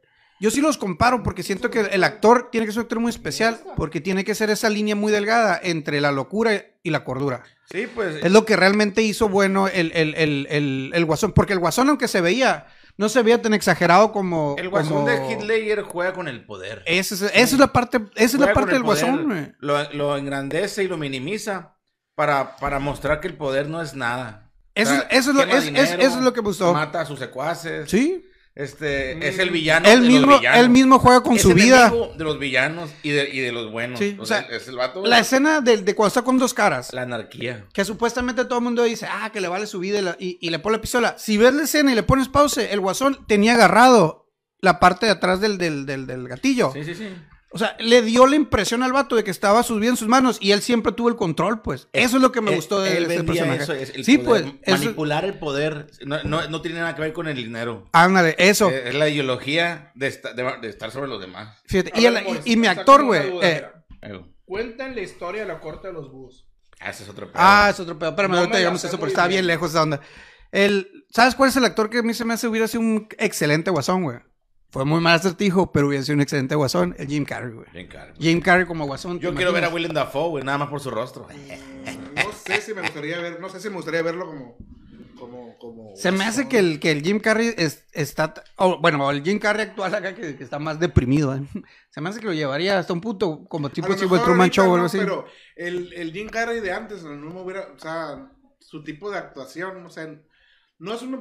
Yo 0.41 0.51
sí 0.51 0.61
los 0.61 0.77
comparo 0.77 1.23
porque 1.23 1.45
siento 1.45 1.71
que 1.71 1.81
el 1.81 2.03
actor 2.03 2.49
tiene 2.51 2.67
que 2.67 2.73
ser 2.73 2.81
un 2.81 2.85
actor 2.87 2.99
muy 3.01 3.11
especial. 3.11 3.61
Porque 3.77 4.01
tiene 4.01 4.25
que 4.25 4.35
ser 4.35 4.51
esa 4.51 4.69
línea 4.69 4.97
muy 4.97 5.13
delgada 5.13 5.59
entre 5.63 6.01
la 6.01 6.11
locura 6.11 6.65
y 6.83 6.91
la 6.91 7.05
cordura. 7.05 7.45
Sí, 7.71 7.87
pues. 7.95 8.17
Es 8.25 8.33
lo 8.33 8.45
que 8.45 8.57
realmente 8.57 9.03
hizo 9.03 9.29
bueno 9.29 9.69
el, 9.69 9.93
el, 9.95 10.15
el, 10.17 10.47
el, 10.51 10.91
el 10.95 11.05
Guasón. 11.05 11.33
Porque 11.33 11.53
el 11.53 11.61
Guasón, 11.61 11.89
aunque 11.91 12.09
se 12.09 12.21
veía, 12.21 12.67
no 12.97 13.09
se 13.09 13.23
veía 13.23 13.41
tan 13.43 13.55
exagerado 13.55 14.13
como. 14.13 14.55
el 14.59 14.69
guasón 14.69 15.05
como- 15.05 15.07
de 15.09 15.45
Ledger 15.45 15.83
juega 15.83 16.13
con 16.13 16.29
el 16.29 16.45
poder. 16.45 16.83
Esa 16.87 17.15
es, 17.15 17.23
esa 17.23 17.33
es 17.35 17.59
la 17.59 17.73
parte, 17.73 17.99
esa 18.17 18.37
es 18.37 18.41
la 18.41 18.53
parte 18.53 18.71
el 18.71 18.77
del 18.77 18.83
Guasón, 18.83 19.25
güey. 19.29 19.53
Lo, 19.59 19.91
lo 19.93 20.17
engrandece 20.17 20.85
y 20.85 20.89
lo 20.89 20.97
minimiza 20.97 21.77
para, 22.15 22.57
para 22.57 22.79
mostrar 22.79 23.21
que 23.21 23.29
el 23.29 23.37
poder 23.37 23.69
no 23.69 23.81
es 23.83 23.95
nada. 23.95 24.51
Eso, 24.75 24.93
O 24.93 24.95
sea, 24.97 25.03
eso, 25.11 25.31
es 25.31 25.37
lo, 25.37 25.43
es, 25.43 25.55
es- 25.55 25.65
dinero, 25.65 26.03
eso 26.03 26.19
es 26.19 26.25
lo 26.25 26.33
que 26.33 26.41
me 26.43 26.49
gustó. 26.49 26.73
Mata 26.73 27.01
a 27.03 27.05
sus 27.07 27.19
secuaces. 27.19 27.91
Sí. 27.91 28.25
Este, 28.55 29.27
es 29.27 29.39
el 29.39 29.49
villano. 29.51 29.89
Él 29.89 30.01
de 30.03 30.09
los 30.09 30.15
mismo, 30.21 30.39
villanos. 30.39 30.61
él 30.61 30.69
mismo 30.69 30.99
juega 30.99 31.23
con 31.23 31.37
Es 31.37 31.43
su 31.43 31.55
vida. 31.55 31.91
de 32.17 32.25
los 32.25 32.39
villanos 32.39 32.91
y 33.03 33.11
de, 33.11 33.31
y 33.31 33.41
de 33.41 33.51
los 33.51 33.73
buenos. 33.73 33.99
Sí, 33.99 34.15
o 34.19 34.23
o 34.23 34.27
sea, 34.27 34.47
sea, 34.47 34.57
es 34.57 34.69
el 34.69 34.77
vato. 34.77 35.05
La 35.07 35.19
escena 35.21 35.61
de, 35.63 35.79
de 35.79 35.95
cuando 35.95 36.09
está 36.09 36.23
con 36.23 36.37
dos 36.39 36.53
caras. 36.53 36.93
La 36.93 37.03
anarquía. 37.03 37.65
Que 37.73 37.85
supuestamente 37.85 38.45
todo 38.45 38.59
el 38.59 38.65
mundo 38.65 38.83
dice, 38.83 39.07
ah, 39.11 39.31
que 39.33 39.41
le 39.41 39.49
vale 39.49 39.67
su 39.67 39.79
vida 39.79 39.99
y, 39.99 40.03
la- 40.03 40.17
y- 40.19 40.39
y 40.41 40.51
le 40.51 40.59
pone 40.59 40.77
la 40.77 40.81
pistola. 40.83 41.15
Si 41.19 41.39
ves 41.39 41.55
la 41.55 41.63
escena 41.63 41.93
y 41.93 41.95
le 41.95 42.03
pones 42.03 42.29
pause, 42.29 42.71
el 42.71 42.81
guasón 42.81 43.25
tenía 43.27 43.55
agarrado 43.55 44.31
la 44.61 44.79
parte 44.81 45.07
de 45.07 45.13
atrás 45.13 45.41
del, 45.41 45.57
del, 45.57 45.87
del, 45.87 46.07
del 46.07 46.29
gatillo. 46.29 46.73
Sí, 46.75 46.85
sí, 46.85 46.95
sí. 46.95 47.09
O 47.55 47.59
sea, 47.59 47.77
le 47.79 48.01
dio 48.03 48.27
la 48.27 48.37
impresión 48.37 48.83
al 48.83 48.93
vato 48.93 49.15
de 49.15 49.25
que 49.25 49.31
estaba 49.31 49.63
sus 49.63 49.83
en 49.85 49.97
sus 49.97 50.09
manos 50.09 50.39
y 50.41 50.53
él 50.53 50.63
siempre 50.63 50.93
tuvo 50.93 51.09
el 51.11 51.17
control, 51.17 51.61
pues. 51.61 51.89
Eso 51.93 52.17
es 52.17 52.23
lo 52.23 52.33
que 52.33 52.41
me 52.41 52.51
Él- 52.51 52.57
gustó 52.57 52.81
de 52.81 52.97
él 52.97 53.11
ese 53.11 53.25
personaje. 53.25 53.63
eso, 53.63 53.73
es 53.75 53.91
el 53.95 54.05
sí, 54.05 54.17
poder, 54.19 54.45
pues. 54.45 54.55
eso- 54.63 54.79
Manipular 54.85 55.25
el 55.27 55.39
poder. 55.39 55.87
No, 56.07 56.23
no, 56.25 56.49
no 56.49 56.63
tiene 56.63 56.81
nada 56.81 56.95
que 56.95 57.03
ver 57.03 57.13
con 57.13 57.29
el 57.29 57.37
dinero. 57.37 57.89
ándale, 57.93 58.35
eso. 58.39 58.71
Eh, 58.71 58.89
Es 58.89 58.95
la 58.95 59.09
ideología 59.09 59.93
de, 59.95 60.07
esta- 60.07 60.33
de- 60.33 60.59
de 60.63 60.69
estar 60.69 60.91
sobre 60.91 61.09
los 61.09 61.21
demás. 61.21 61.59
Fíjate, 61.67 61.93
y, 61.95 62.05
ver, 62.09 62.25
el- 62.27 62.41
y- 62.45 62.57
mi 62.57 62.67
actor, 62.67 63.05
güey. 63.05 63.23
eh. 63.43 63.67
Eh, 64.03 64.21
Cuentan 64.45 64.95
la 64.95 65.03
historia 65.03 65.43
de 65.43 65.49
la 65.49 65.61
corte 65.61 65.89
de 65.89 65.95
los 65.95 66.11
búhos. 66.11 66.47
ah, 66.81 66.91
ese 66.91 67.05
es 67.05 67.09
otro 67.09 67.27
pedo. 67.27 67.37
Ah, 67.37 67.69
es 67.71 67.79
otro 67.81 67.99
pedo. 67.99 68.11
Espérame, 68.11 68.33
No 68.33 68.39
ahorita 68.39 68.59
llegamos 68.59 68.83
a 68.85 68.89
eso, 68.89 68.99
porque 68.99 69.13
estaba 69.13 69.29
bien 69.29 69.41
bien. 69.43 69.47
lejos 69.49 69.71
esa 69.71 69.83
onda. 69.83 70.01
El, 70.51 71.05
¿Sabes 71.11 71.35
cuál 71.35 71.51
es 71.51 71.57
el 71.57 71.65
actor 71.65 71.89
que 71.91 71.99
a 71.99 72.03
mí 72.03 72.13
se 72.15 72.25
me 72.25 72.35
hace 72.35 72.49
hubiera 72.49 72.67
sido 72.67 72.81
un 72.81 73.07
excelente 73.19 73.71
guasón, 73.71 74.03
güey? 74.03 74.19
Fue 74.73 74.87
muy 74.87 75.01
mal 75.01 75.15
acertijo, 75.17 75.71
pero 75.71 75.87
hubiera 75.89 76.03
sido 76.03 76.15
un 76.15 76.23
excelente 76.23 76.55
guasón. 76.55 76.95
El 76.99 77.07
Jim 77.07 77.27
Carrey, 77.27 77.53
güey. 77.53 77.67
Bien 77.75 77.87
caro. 77.89 78.15
Jim 78.19 78.41
Carrey 78.41 78.65
como 78.67 78.87
guasón. 78.87 79.19
¿te 79.19 79.25
Yo 79.25 79.35
quiero 79.35 79.53
ver 79.53 79.65
a? 79.67 79.69
Willem 79.69 79.93
Dafoe, 79.93 80.31
güey, 80.31 80.45
nada 80.45 80.57
más 80.59 80.69
por 80.71 80.81
su 80.81 80.91
rostro. 80.91 81.29
No 82.15 82.33
sé 82.33 82.61
si 82.61 82.75
me 82.75 82.81
gustaría 82.83 83.19
ver, 83.21 83.39
no 83.41 83.49
sé 83.49 83.61
si 83.61 83.69
me 83.69 83.77
gustaría 83.77 84.03
verlo 84.03 84.27
como, 84.27 84.57
como, 85.19 85.59
como. 85.59 85.93
Se 85.97 86.11
me 86.11 86.25
hace 86.25 86.49
que 86.49 86.59
el, 86.59 86.81
que 86.81 86.91
el 86.91 87.03
Jim 87.03 87.21
Carrey 87.21 87.55
es- 87.57 87.85
está. 87.93 88.35
bueno, 88.81 89.11
el 89.11 89.23
Jim 89.23 89.39
Carrey 89.39 89.67
actual 89.67 89.95
acá 89.95 90.15
que, 90.15 90.37
que 90.37 90.43
está 90.45 90.59
más 90.59 90.81
deprimido. 90.81 91.35
¿eh? 91.35 91.43
Se 91.91 92.01
me 92.01 92.09
hace 92.09 92.21
que 92.21 92.27
lo 92.27 92.33
llevaría 92.33 92.79
hasta 92.79 92.93
un 92.93 93.01
punto 93.01 93.45
como 93.49 93.69
tipo 93.71 93.89
de 93.95 93.95
Truman 94.19 94.51
Show 94.51 94.65
o 94.65 94.69
no, 94.69 94.75
algo 94.75 94.87
así. 94.87 94.99
Pero 94.99 95.27
el, 95.57 95.93
el 95.93 96.13
Jim 96.13 96.29
Carrey 96.29 96.61
de 96.61 96.73
antes, 96.73 97.03
no 97.05 97.31
me 97.31 97.41
hubiera, 97.43 97.69
o 97.75 97.79
sea, 97.79 98.31
su 98.59 98.83
tipo 98.83 99.11
de 99.11 99.19
actuación, 99.19 99.85
o 99.85 99.91
sea, 99.91 100.09
no 100.83 100.93
es 100.93 101.03
un, 101.03 101.15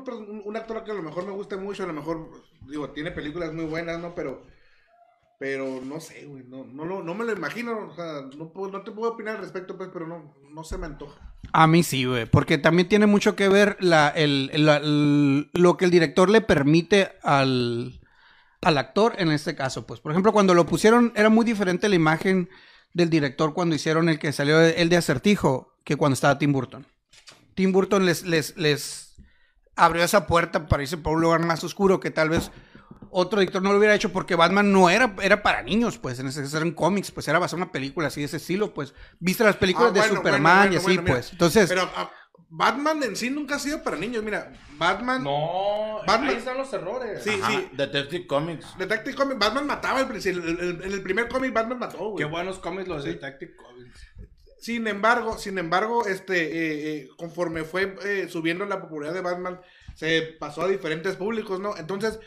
un- 0.44 0.58
actor 0.58 0.84
que 0.84 0.90
a 0.92 0.96
lo 0.96 1.04
mejor 1.04 1.24
me 1.26 1.32
guste 1.32 1.56
mucho, 1.56 1.84
a 1.84 1.88
lo 1.88 1.94
mejor, 1.94 2.32
digo, 2.68 2.90
tiene 2.90 3.12
películas 3.12 3.54
muy 3.54 3.66
buenas, 3.66 4.00
¿no? 4.00 4.16
Pero, 4.16 4.42
pero 5.38 5.80
no 5.84 6.00
sé, 6.00 6.26
güey, 6.26 6.44
no, 6.48 6.66
no, 6.66 6.84
lo- 6.86 7.04
no 7.04 7.14
me 7.14 7.26
lo 7.26 7.34
imagino, 7.34 7.88
o 7.92 7.96
sea, 7.96 8.24
no, 8.38 8.52
puedo- 8.52 8.72
no 8.72 8.82
te 8.82 8.92
puedo 8.92 9.12
opinar 9.12 9.36
al 9.36 9.42
respecto, 9.42 9.78
pues, 9.78 9.90
pero 9.94 10.08
no, 10.08 10.34
no 10.50 10.64
se 10.64 10.80
me 10.80 10.88
antoja. 10.88 11.34
A 11.54 11.68
mí 11.68 11.84
sí, 11.84 12.06
güey, 12.06 12.26
porque 12.26 12.58
también 12.58 12.90
tiene 12.90 13.06
mucho 13.06 13.36
que 13.36 13.50
ver 13.50 13.78
la, 13.80 14.10
el, 14.10 14.50
el- 14.54 15.50
lo 15.54 15.78
que 15.78 15.86
el 15.86 15.92
director 15.92 16.30
le 16.30 16.42
permite 16.42 17.12
al, 17.22 18.00
al 18.64 18.78
actor 18.80 19.14
en 19.20 19.32
este 19.32 19.54
caso. 19.56 19.86
Pues, 19.86 20.00
por 20.00 20.12
ejemplo, 20.12 20.34
cuando 20.34 20.56
lo 20.56 20.66
pusieron, 20.66 21.14
era 21.16 21.30
muy 21.30 21.46
diferente 21.46 21.88
la 21.88 21.96
imagen 21.96 22.50
del 22.94 23.12
director 23.12 23.54
cuando 23.54 23.76
hicieron 23.76 24.10
el 24.10 24.18
que 24.18 24.34
salió 24.34 24.60
el 24.60 24.90
de 24.90 24.98
Acertijo 24.98 25.76
que 25.84 25.98
cuando 25.98 26.16
estaba 26.16 26.40
Tim 26.40 26.52
Burton. 26.52 26.88
Tim 27.54 27.72
Burton 27.72 28.06
les, 28.06 28.24
les, 28.24 28.58
les 28.58 29.11
abrió 29.76 30.04
esa 30.04 30.28
puerta 30.28 30.68
para 30.68 30.84
irse 30.84 30.98
por 30.98 31.16
un 31.16 31.22
lugar 31.22 31.44
más 31.46 31.64
oscuro 31.64 32.00
que 32.00 32.12
tal 32.12 32.30
vez 32.30 32.52
otro 33.10 33.40
director 33.40 33.62
no 33.62 33.72
lo 33.72 33.78
hubiera 33.78 33.94
hecho 33.96 34.12
porque 34.14 34.36
Batman 34.36 34.72
no 34.72 34.90
era, 34.90 35.14
era 35.22 35.44
para 35.44 35.62
niños, 35.64 35.98
pues, 35.98 36.20
en 36.20 36.28
ese 36.28 36.46
eran 36.56 36.72
cómics, 36.72 37.12
pues 37.12 37.28
era 37.28 37.40
basado 37.40 37.58
en 37.58 37.64
una 37.64 37.72
película 37.72 38.08
así 38.08 38.22
de 38.22 38.26
ese 38.28 38.38
estilo, 38.38 38.74
pues. 38.74 38.94
Viste 39.20 39.44
las 39.44 39.58
películas 39.58 39.92
Ah, 39.92 39.94
de 39.94 40.10
Superman 40.10 40.42
bueno, 40.42 40.60
bueno, 40.60 40.74
y 40.74 40.78
así, 40.78 40.90
mira, 40.90 41.04
pues. 41.14 41.32
Entonces, 41.34 41.68
Pero 41.70 41.90
ah, 41.96 42.10
Batman 42.54 43.02
en 43.04 43.16
sí 43.16 43.30
nunca 43.30 43.56
ha 43.56 43.60
sido 43.60 43.82
para 43.84 43.98
niños, 43.98 44.24
mira, 44.24 44.52
Batman, 44.78 45.24
No, 45.24 46.00
Batman- 46.08 46.30
ahí 46.30 46.36
están 46.36 46.58
los 46.58 46.72
errores. 46.74 47.22
Sí, 47.24 47.38
Ajá, 47.42 47.52
sí. 47.52 47.70
Detective 47.74 48.28
Comics. 48.28 48.78
Detective 48.78 49.16
Comics, 49.16 49.40
Batman 49.40 49.68
mataba 49.68 50.00
al 50.00 50.08
principio, 50.08 50.42
el- 50.44 50.60
el- 50.60 50.84
en 50.84 50.92
el 50.94 51.02
primer 51.02 51.28
cómic 51.28 51.54
Batman 51.54 51.80
mató, 51.80 51.98
güey. 52.12 52.18
Qué 52.18 52.26
buenos 52.26 52.60
cómics 52.60 52.88
los 52.88 53.04
de 53.04 53.14
Detective 53.14 53.56
Comics. 53.58 54.00
Sin 54.62 54.88
embargo, 54.88 55.38
sin 55.38 55.58
embargo, 55.58 56.06
este, 56.06 56.38
eh, 56.44 56.96
eh, 56.98 57.10
conforme 57.18 57.64
fue 57.64 57.96
eh, 58.06 58.28
subiendo 58.30 58.64
la 58.66 58.80
popularidad 58.80 59.16
de 59.16 59.22
Batman, 59.22 59.60
se 59.96 60.22
pasó 60.40 60.62
a 60.62 60.68
diferentes 60.68 61.16
públicos, 61.16 61.60
¿no? 61.60 61.76
Entonces, 61.78 62.20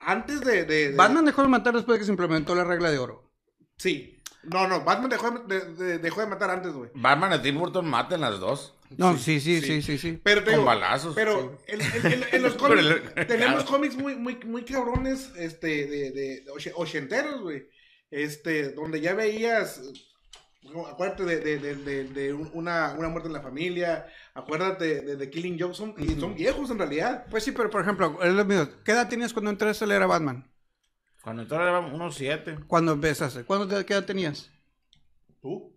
antes 0.00 0.40
de... 0.40 0.64
de- 0.64 0.90
de- 0.90 0.96
Batman 0.96 1.24
dejó 1.24 1.42
de 1.42 1.48
matar 1.48 1.74
después 1.74 1.94
de 1.96 2.00
que 2.00 2.04
se 2.06 2.10
implementó 2.10 2.54
la 2.56 2.64
regla 2.64 2.90
de 2.90 2.98
oro. 2.98 3.30
Sí. 3.78 4.20
No, 4.42 4.66
no, 4.68 4.82
Batman 4.84 5.10
dejó 5.10 5.30
de, 5.30 5.60
de- 5.74 5.98
dejó 5.98 6.20
de 6.20 6.26
matar 6.26 6.50
antes, 6.50 6.72
güey. 6.72 6.90
Batman 6.94 7.32
y 7.38 7.42
Tim 7.42 7.58
Burton 7.58 7.86
maten 7.88 8.20
las 8.20 8.38
dos. 8.40 8.74
No, 8.96 9.16
sí, 9.16 9.40
sí, 9.40 9.60
sí. 9.60 9.66
sí, 9.66 9.82
sí, 9.82 9.98
sí. 9.98 10.20
Pero, 10.22 10.40
te 10.40 10.46
Con 10.46 10.54
digo, 10.54 10.64
balazos, 10.64 11.14
Pero 11.14 11.58
en, 11.68 11.80
en- 11.80 12.12
en- 12.12 12.24
en 12.32 12.42
los 12.42 12.54
cómics, 12.56 12.80
el- 12.84 13.26
tenemos 13.26 13.62
claro. 13.62 13.66
cómics 13.70 13.96
muy, 13.96 14.14
muy, 14.16 14.38
muy 14.44 14.64
cabrones, 14.64 15.30
este, 15.36 15.86
de, 15.86 16.10
de, 16.10 16.40
de 16.42 16.50
oche- 16.52 16.72
ochenteros, 16.74 17.42
güey. 17.42 17.68
Este, 18.10 18.70
donde 18.72 19.00
ya 19.00 19.14
veías, 19.14 19.80
acuérdate 20.88 21.24
de, 21.24 21.40
de, 21.40 21.58
de, 21.58 21.74
de- 21.76 22.04
de 22.04 22.32
un- 22.32 22.50
una, 22.54 22.94
una 22.98 23.08
muerte 23.08 23.28
en 23.28 23.32
la 23.34 23.42
familia, 23.42 24.06
acuérdate 24.34 25.02
de, 25.02 25.16
de 25.16 25.30
Killing 25.30 25.58
Joke, 25.58 25.74
son, 25.74 25.94
y 25.98 26.18
son 26.20 26.34
viejos 26.34 26.70
en 26.70 26.78
realidad. 26.78 27.26
Pues 27.30 27.44
sí, 27.44 27.52
pero 27.52 27.70
por 27.70 27.80
ejemplo, 27.82 28.18
es 28.22 28.32
lo 28.34 28.44
mismo. 28.44 28.68
¿qué 28.84 28.92
edad 28.92 29.08
tenías 29.08 29.32
cuando 29.32 29.50
entraste 29.50 29.84
a 29.84 29.88
leer 29.88 30.02
a 30.02 30.06
Batman? 30.06 30.50
Cuando 31.22 31.42
entró 31.42 31.60
era 31.60 31.80
unos 31.80 32.14
siete. 32.14 32.56
Cuando 32.66 32.92
empezaste. 32.92 33.44
¿Cuándo 33.44 33.66
te, 33.66 33.84
qué 33.84 33.94
edad 33.94 34.04
tenías? 34.04 34.50
¿Tú? 35.42 35.72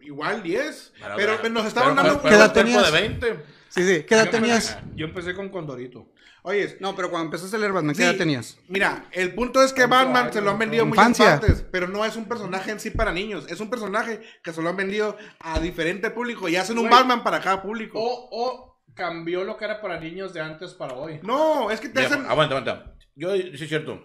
Igual 0.00 0.42
10. 0.42 0.92
Pero, 0.98 1.14
Pero, 1.16 1.36
pero- 1.40 1.54
nos 1.54 1.66
estaban 1.66 1.94
pero- 1.94 2.08
dando... 2.08 2.22
pero 2.22 2.30
¿Qué 2.30 2.36
edad 2.36 2.52
tenías? 2.52 2.92
de 2.92 3.00
20. 3.00 3.44
Sí, 3.68 3.82
sí. 3.86 4.02
¿Qué 4.04 4.14
edad 4.16 4.24
Yo 4.26 4.30
tenías? 4.32 4.72
empecé- 4.76 4.96
Yo 4.96 5.06
empecé 5.06 5.34
con 5.34 5.48
Condorito. 5.50 6.10
Oye, 6.44 6.76
No, 6.80 6.96
pero 6.96 7.08
cuando 7.08 7.26
empezaste 7.26 7.54
a 7.54 7.58
leer 7.60 7.72
Batman, 7.72 7.94
¿qué 7.94 8.02
Sí. 8.02 8.08
edad 8.08 8.16
tenías? 8.18 8.58
Mira, 8.68 9.06
el 9.12 9.32
punto 9.34 9.62
es 9.62 9.72
que 9.72 9.86
Batman 9.86 10.32
se 10.32 10.40
lo 10.40 10.50
han 10.50 10.58
vendido 10.58 10.84
muchas 10.84 10.98
Infancia. 11.06 11.38
partes, 11.40 11.64
pero 11.70 11.86
no 11.86 12.04
es 12.04 12.16
un 12.16 12.24
personaje 12.24 12.72
en 12.72 12.80
sí 12.80 12.90
para 12.90 13.12
niños. 13.12 13.46
Es 13.48 13.60
un 13.60 13.70
personaje 13.70 14.20
que 14.42 14.52
se 14.52 14.60
lo 14.60 14.68
han 14.68 14.76
vendido 14.76 15.16
a 15.38 15.60
diferente 15.60 16.10
público 16.10 16.48
y 16.48 16.56
hacen 16.56 16.78
un 16.78 16.88
Güey. 16.88 16.92
Batman 16.94 17.22
para 17.22 17.40
cada 17.40 17.62
público. 17.62 17.98
O, 18.00 18.28
o 18.32 18.82
cambió 18.94 19.44
lo 19.44 19.56
que 19.56 19.64
era 19.66 19.80
para 19.80 20.00
niños 20.00 20.34
de 20.34 20.40
antes 20.40 20.74
para 20.74 20.94
hoy. 20.94 21.20
No, 21.22 21.70
es 21.70 21.80
que 21.80 21.88
te 21.88 22.00
Ya, 22.00 22.08
hacen. 22.08 22.26
Aguanta, 22.26 22.56
aguanta. 22.58 22.94
Yo, 23.14 23.32
sí 23.36 23.50
es 23.62 23.68
cierto. 23.68 24.02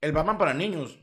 El 0.00 0.12
Batman 0.12 0.38
para 0.38 0.54
niños 0.54 1.00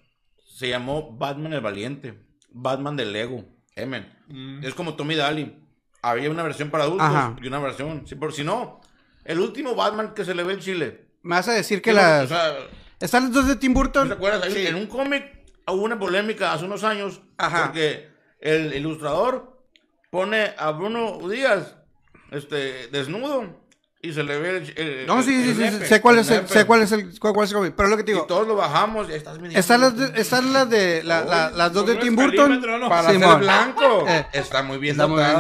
se 0.56 0.70
llamó 0.70 1.18
Batman 1.18 1.54
el 1.54 1.62
Valiente. 1.62 2.26
Batman 2.52 2.96
de 2.96 3.06
Lego. 3.06 3.44
Emen. 3.76 4.62
Es 4.64 4.74
como 4.74 4.96
Tommy 4.96 5.16
Daly. 5.16 5.62
Había 6.02 6.30
una 6.32 6.44
versión 6.44 6.70
para 6.72 6.86
adultos 6.86 7.06
Ajá. 7.08 7.36
y 7.42 7.48
una 7.48 7.60
versión. 7.60 8.08
Sí, 8.08 8.16
por 8.16 8.32
si 8.34 8.44
no, 8.44 8.80
el 9.28 9.40
último 9.40 9.76
Batman 9.76 10.14
que 10.14 10.26
se 10.26 10.34
le 10.34 10.44
ve 10.44 10.54
en 10.54 10.60
Chile. 10.60 11.06
Me 11.22 11.36
vas 11.36 11.48
a 11.48 11.54
decir 11.54 11.82
que 11.82 11.92
O 11.92 11.94
las... 11.94 12.30
sea, 12.30 12.56
Están 13.00 13.26
los 13.26 13.34
dos 13.34 13.48
de 13.48 13.56
Tim 13.58 13.74
¿no 13.74 13.80
Burton. 13.80 14.08
te 14.08 14.14
acuerdas? 14.16 14.52
Sí. 14.52 14.66
En 14.66 14.76
un 14.76 14.88
cómic 14.88 15.24
hubo 15.68 15.84
una 15.84 16.00
polémica 16.00 16.54
hace 16.54 16.66
unos 16.66 16.84
años. 16.84 17.22
Ajá. 17.38 17.66
Porque 17.66 18.10
el 18.40 18.74
ilustrador 18.74 19.62
pone 20.10 20.54
a 20.58 20.72
Bruno 20.72 21.20
Díaz 21.30 21.76
este, 22.32 22.88
desnudo 22.88 23.67
y 24.02 24.14
se 24.14 24.24
le 24.24 24.38
ve 24.40 24.58
el. 24.58 24.74
el- 24.78 25.08
No, 25.08 25.20
el- 25.20 25.24
sí, 25.24 25.44
sí, 25.44 25.50
el 25.50 25.56
sí, 25.56 25.62
nepe, 25.62 25.86
Sé 25.88 26.02
cuál 26.02 26.20
es 26.20 26.30
el, 26.30 26.48
sé 26.48 26.66
cuál 26.66 26.82
es 26.84 26.92
el, 26.92 27.20
cuál, 27.20 27.34
cuál 27.34 27.46
es 27.46 27.52
el 27.52 27.58
cómic. 27.58 27.74
Pero 27.76 27.90
lo 27.90 27.98
que 27.98 28.04
te 28.04 28.12
Y 28.12 28.14
digo, 28.14 28.26
todos 28.28 28.48
lo 28.48 28.56
bajamos 28.56 29.10
y 29.10 29.14
estás 29.14 29.38
están 29.54 29.82
las 29.82 29.98
de, 29.98 30.22
están 30.22 30.54
las 30.54 30.70
de, 30.70 31.04
la- 31.04 31.24
la- 31.26 31.50
las 31.50 31.74
dos 31.74 31.86
de 31.88 31.96
Tim 31.96 32.16
Burton. 32.16 32.62
Para 32.88 33.12
Simón. 33.12 33.30
ser 33.30 33.40
blanco. 33.40 34.06
Eh. 34.08 34.28
Está 34.34 34.64
muy 34.64 34.78
bien 34.78 34.92
Está 34.94 35.08
muy 35.08 35.18
bien. 35.24 35.36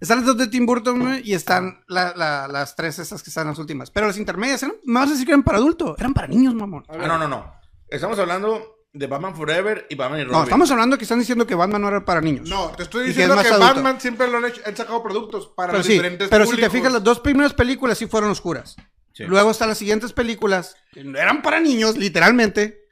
Están 0.00 0.18
las 0.18 0.26
dos 0.26 0.36
de 0.36 0.46
Tim 0.48 0.66
Burton 0.66 1.20
y 1.24 1.32
están 1.34 1.80
la- 1.88 2.12
la- 2.16 2.48
las 2.48 2.74
tres 2.76 2.98
esas 2.98 3.22
que 3.22 3.30
están 3.30 3.46
las 3.46 3.58
últimas. 3.58 3.90
Pero 3.90 4.06
las 4.08 4.18
intermedias 4.18 4.62
eran, 4.62 4.76
me 4.84 5.00
vas 5.00 5.08
a 5.08 5.12
decir 5.12 5.24
que 5.26 5.32
eran 5.32 5.42
para 5.42 5.58
adultos, 5.58 5.96
eran 5.98 6.12
para 6.12 6.26
niños, 6.28 6.54
mamón. 6.54 6.84
Ah, 6.88 6.96
no, 7.06 7.18
no, 7.18 7.28
no. 7.28 7.52
Estamos 7.88 8.18
hablando 8.18 8.75
de 8.98 9.06
Batman 9.06 9.34
Forever 9.36 9.86
y 9.90 9.94
Batman 9.94 10.20
y 10.20 10.24
Robin. 10.24 10.38
No, 10.38 10.44
estamos 10.44 10.70
hablando 10.70 10.96
que 10.96 11.04
están 11.04 11.18
diciendo 11.18 11.46
que 11.46 11.54
Batman 11.54 11.82
no 11.82 11.88
era 11.88 12.04
para 12.04 12.20
niños. 12.20 12.48
No, 12.48 12.70
te 12.72 12.84
estoy 12.84 13.02
que 13.02 13.08
diciendo 13.08 13.38
es 13.40 13.46
que. 13.46 13.56
Batman 13.56 14.00
siempre 14.00 14.28
lo 14.28 14.38
han, 14.38 14.46
hecho, 14.46 14.62
han 14.64 14.76
sacado 14.76 15.02
productos 15.02 15.48
para 15.48 15.68
pero 15.68 15.78
los 15.78 15.86
sí, 15.86 15.92
diferentes 15.94 16.28
pero 16.28 16.46
si 16.46 16.56
te 16.56 16.70
fijas, 16.70 16.92
las 16.92 17.04
dos 17.04 17.20
primeras 17.20 17.52
películas 17.54 17.98
sí 17.98 18.06
fueron 18.06 18.30
oscuras. 18.30 18.76
Sí. 19.12 19.24
Luego 19.24 19.50
están 19.50 19.68
las 19.68 19.78
siguientes 19.78 20.12
películas, 20.12 20.76
que 20.92 21.00
eran 21.00 21.42
para 21.42 21.60
niños, 21.60 21.96
literalmente. 21.96 22.86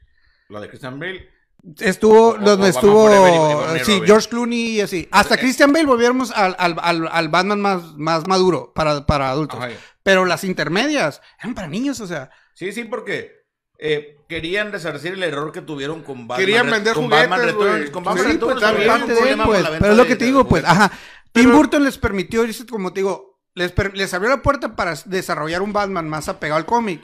La 0.48 0.60
de 0.60 0.68
Christian 0.68 0.98
Bale. 0.98 1.28
Estuvo, 1.80 2.28
O- 2.30 2.34
donde 2.38 2.68
estuvo, 2.68 3.06
Forever 3.08 3.84
sí, 3.84 3.92
Robin. 3.92 4.04
George 4.06 4.28
Clooney 4.28 4.66
y 4.76 4.80
así. 4.82 5.08
Hasta 5.10 5.36
Christian 5.38 5.72
Bale 5.72 5.86
volviéramos 5.86 6.30
al, 6.30 6.54
al, 6.58 6.76
al, 6.80 7.08
al 7.10 7.28
Batman 7.28 7.60
más, 7.60 7.94
más 7.96 8.26
maduro 8.26 8.72
para, 8.74 9.06
para 9.06 9.30
adultos. 9.30 9.58
Ajá. 9.58 9.70
Pero 10.02 10.26
las 10.26 10.44
intermedias 10.44 11.22
eran 11.38 11.54
para 11.54 11.68
niños, 11.68 12.00
o 12.00 12.06
sea. 12.06 12.30
Sí, 12.52 12.72
sí, 12.72 12.84
porque 12.84 13.43
eh, 13.78 14.18
querían 14.28 14.72
resarcir 14.72 15.12
el 15.14 15.22
error 15.22 15.52
que 15.52 15.60
tuvieron 15.60 16.02
con 16.02 16.26
Batman. 16.28 16.38
Querían 16.46 16.70
vender 16.70 16.94
con 16.94 17.04
juguetes, 17.04 17.28
Batman. 17.28 17.46
Returns. 17.46 17.90
Con 17.90 18.04
Batman 18.04 18.24
Sí, 18.24 18.32
Returns. 18.32 18.60
pues, 18.62 18.86
parte 18.86 19.06
de, 19.12 19.16
problema 19.18 19.44
pues, 19.44 19.62
la 19.62 19.78
pero 19.78 19.90
es 19.92 19.96
lo 19.98 20.06
que 20.06 20.16
te 20.16 20.24
digo, 20.24 20.46
pues, 20.48 20.64
ajá. 20.64 20.90
Tim 21.32 21.50
Burton 21.52 21.84
les 21.84 21.98
permitió 21.98 22.44
como 22.70 22.92
te 22.92 23.00
digo, 23.00 23.40
les, 23.54 23.72
les 23.94 24.14
abrió 24.14 24.30
la 24.30 24.42
puerta 24.42 24.76
para 24.76 24.94
desarrollar 25.06 25.62
un 25.62 25.72
Batman 25.72 26.08
más 26.08 26.28
apegado 26.28 26.58
al 26.58 26.66
cómic. 26.66 27.02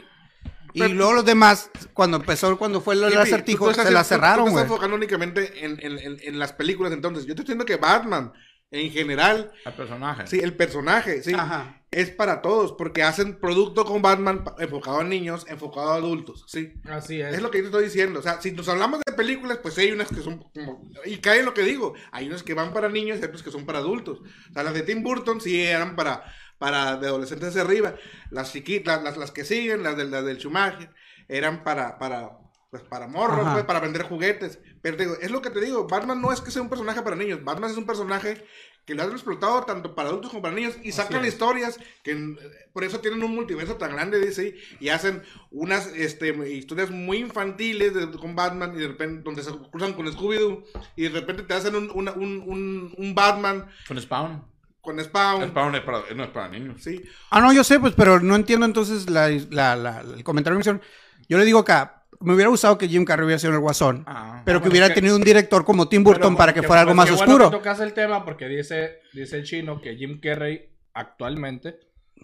Y 0.72 0.78
Pero- 0.80 0.94
luego 0.94 1.12
los 1.14 1.24
demás, 1.24 1.68
cuando 1.94 2.18
empezó, 2.18 2.56
cuando 2.56 2.80
fue 2.80 2.94
el 2.94 3.02
acertijo, 3.18 3.74
se 3.74 3.90
la 3.90 4.04
cerraron, 4.04 4.42
güey. 4.50 4.54
estás 4.54 4.64
enfocando 4.70 4.94
únicamente 4.96 5.64
en, 5.64 5.78
en- 5.80 5.98
en- 5.98 6.18
en 6.22 6.38
las 6.38 6.52
películas 6.52 6.92
entonces. 6.92 7.24
Yo 7.26 7.34
te 7.34 7.42
estoy 7.42 7.56
diciendo 7.56 7.64
que 7.64 7.76
Batman, 7.76 8.32
en 8.70 8.90
general, 8.92 9.50
Al 9.64 9.74
personaje. 9.74 10.28
sí, 10.28 10.38
el 10.38 10.54
personaje, 10.54 11.24
sí, 11.24 11.32
Ajá. 11.34 11.79
Es 11.90 12.10
para 12.10 12.40
todos, 12.40 12.72
porque 12.72 13.02
hacen 13.02 13.40
producto 13.40 13.84
con 13.84 14.00
Batman 14.00 14.44
enfocado 14.58 15.00
a 15.00 15.04
niños, 15.04 15.44
enfocado 15.48 15.90
a 15.90 15.96
adultos, 15.96 16.44
sí. 16.46 16.74
Así 16.84 17.20
es. 17.20 17.34
Es 17.34 17.42
lo 17.42 17.50
que 17.50 17.58
yo 17.58 17.64
te 17.64 17.68
estoy 17.68 17.84
diciendo. 17.84 18.20
O 18.20 18.22
sea, 18.22 18.40
si 18.40 18.52
nos 18.52 18.68
hablamos 18.68 19.00
de 19.04 19.12
películas, 19.12 19.58
pues 19.60 19.76
hay 19.78 19.90
unas 19.90 20.08
que 20.08 20.22
son 20.22 20.38
como. 20.38 20.88
Y 21.04 21.18
cae 21.18 21.40
en 21.40 21.46
lo 21.46 21.54
que 21.54 21.62
digo. 21.62 21.94
Hay 22.12 22.28
unas 22.28 22.44
que 22.44 22.54
van 22.54 22.72
para 22.72 22.88
niños 22.88 23.18
y 23.18 23.24
otras 23.24 23.42
que 23.42 23.50
son 23.50 23.66
para 23.66 23.78
adultos. 23.78 24.20
O 24.50 24.52
sea, 24.52 24.62
las 24.62 24.74
de 24.74 24.82
Tim 24.82 25.02
Burton 25.02 25.40
sí 25.40 25.60
eran 25.60 25.96
para, 25.96 26.24
para 26.58 26.96
de 26.96 27.08
adolescentes 27.08 27.48
hacia 27.48 27.62
arriba. 27.62 27.96
Las 28.30 28.52
chiquitas, 28.52 29.02
las, 29.02 29.16
las 29.16 29.32
que 29.32 29.44
siguen, 29.44 29.82
las 29.82 29.96
del, 29.96 30.12
las 30.12 30.24
del 30.24 30.38
Schumacher, 30.38 30.90
eran 31.28 31.64
para. 31.64 31.98
para 31.98 32.38
pues 32.70 32.84
para 32.84 33.08
morros, 33.08 33.48
pues, 33.52 33.64
para 33.64 33.80
vender 33.80 34.02
juguetes. 34.02 34.60
Pero 34.80 34.96
te 34.96 35.02
digo, 35.02 35.16
es 35.20 35.32
lo 35.32 35.42
que 35.42 35.50
te 35.50 35.60
digo, 35.60 35.88
Batman 35.88 36.22
no 36.22 36.32
es 36.32 36.40
que 36.40 36.52
sea 36.52 36.62
un 36.62 36.68
personaje 36.68 37.02
para 37.02 37.16
niños, 37.16 37.42
Batman 37.42 37.68
es 37.68 37.76
un 37.76 37.84
personaje 37.84 38.46
que 38.84 38.94
lo 38.94 39.02
han 39.02 39.12
explotado 39.12 39.62
tanto 39.64 39.94
para 39.94 40.08
adultos 40.08 40.30
como 40.30 40.42
para 40.42 40.54
niños 40.54 40.74
y 40.82 40.92
sacan 40.92 41.24
historias 41.24 41.78
que 42.02 42.12
eh, 42.12 42.36
por 42.72 42.82
eso 42.84 42.98
tienen 43.00 43.22
un 43.22 43.34
multiverso 43.34 43.76
tan 43.76 43.92
grande 43.92 44.18
DC 44.18 44.56
y 44.80 44.88
hacen 44.88 45.22
unas 45.50 45.86
este, 45.88 46.28
historias 46.52 46.90
muy 46.90 47.18
infantiles 47.18 47.94
de- 47.94 48.10
con 48.12 48.34
Batman 48.34 48.74
y 48.74 48.80
de 48.80 48.88
repente 48.88 49.22
donde 49.22 49.42
se 49.42 49.52
cruzan 49.70 49.92
con 49.92 50.06
Scooby-Doo 50.10 50.64
y 50.96 51.02
de 51.04 51.08
repente 51.10 51.42
te 51.44 51.54
hacen 51.54 51.74
un, 51.76 51.90
una- 51.94 52.12
un, 52.12 52.42
un, 52.46 52.94
un 52.96 53.14
Batman 53.14 53.66
Con 53.86 54.00
Spawn. 54.00 54.44
con 54.80 54.98
Spawn. 55.02 55.48
Spawn 55.50 55.74
es 55.76 55.80
para, 55.82 56.02
no 56.14 56.24
es 56.24 56.30
para 56.30 56.48
niños. 56.48 56.82
Sí, 56.82 57.00
Ah, 57.30 57.40
no, 57.40 57.52
yo 57.52 57.62
sé, 57.62 57.78
pues, 57.78 57.94
pero 57.94 58.18
no 58.20 58.34
entiendo 58.34 58.66
entonces 58.66 59.08
la, 59.10 59.28
la- 59.50 59.76
la- 59.76 60.00
el 60.00 60.24
comentario 60.24 60.54
que 60.54 60.58
me 60.58 60.60
hicieron. 60.62 60.82
Yo 61.28 61.38
le 61.38 61.44
digo 61.44 61.60
acá, 61.60 61.99
me 62.20 62.34
hubiera 62.34 62.50
gustado 62.50 62.76
que 62.78 62.86
Jim 62.88 63.04
Carrey 63.04 63.24
hubiera 63.24 63.38
sido 63.38 63.52
el 63.54 63.60
guasón, 63.60 64.04
Ah. 64.06 64.42
pero 64.44 64.58
Ah, 64.58 64.62
que 64.62 64.68
hubiera 64.68 64.92
tenido 64.92 65.16
un 65.16 65.22
director 65.22 65.64
como 65.64 65.88
Tim 65.88 66.04
Burton 66.04 66.36
para 66.36 66.52
que 66.52 66.62
fuera 66.62 66.82
algo 66.82 66.94
más 66.94 67.10
bueno 67.10 67.22
oscuro. 67.24 67.50
que 67.50 67.56
tocas 67.56 67.80
el 67.80 67.92
tema 67.94 68.24
porque 68.24 68.46
dice, 68.48 69.00
dice 69.12 69.38
el 69.38 69.44
chino 69.44 69.80
que 69.80 69.96
Jim 69.96 70.20
Carrey 70.20 70.68
actualmente 70.92 71.78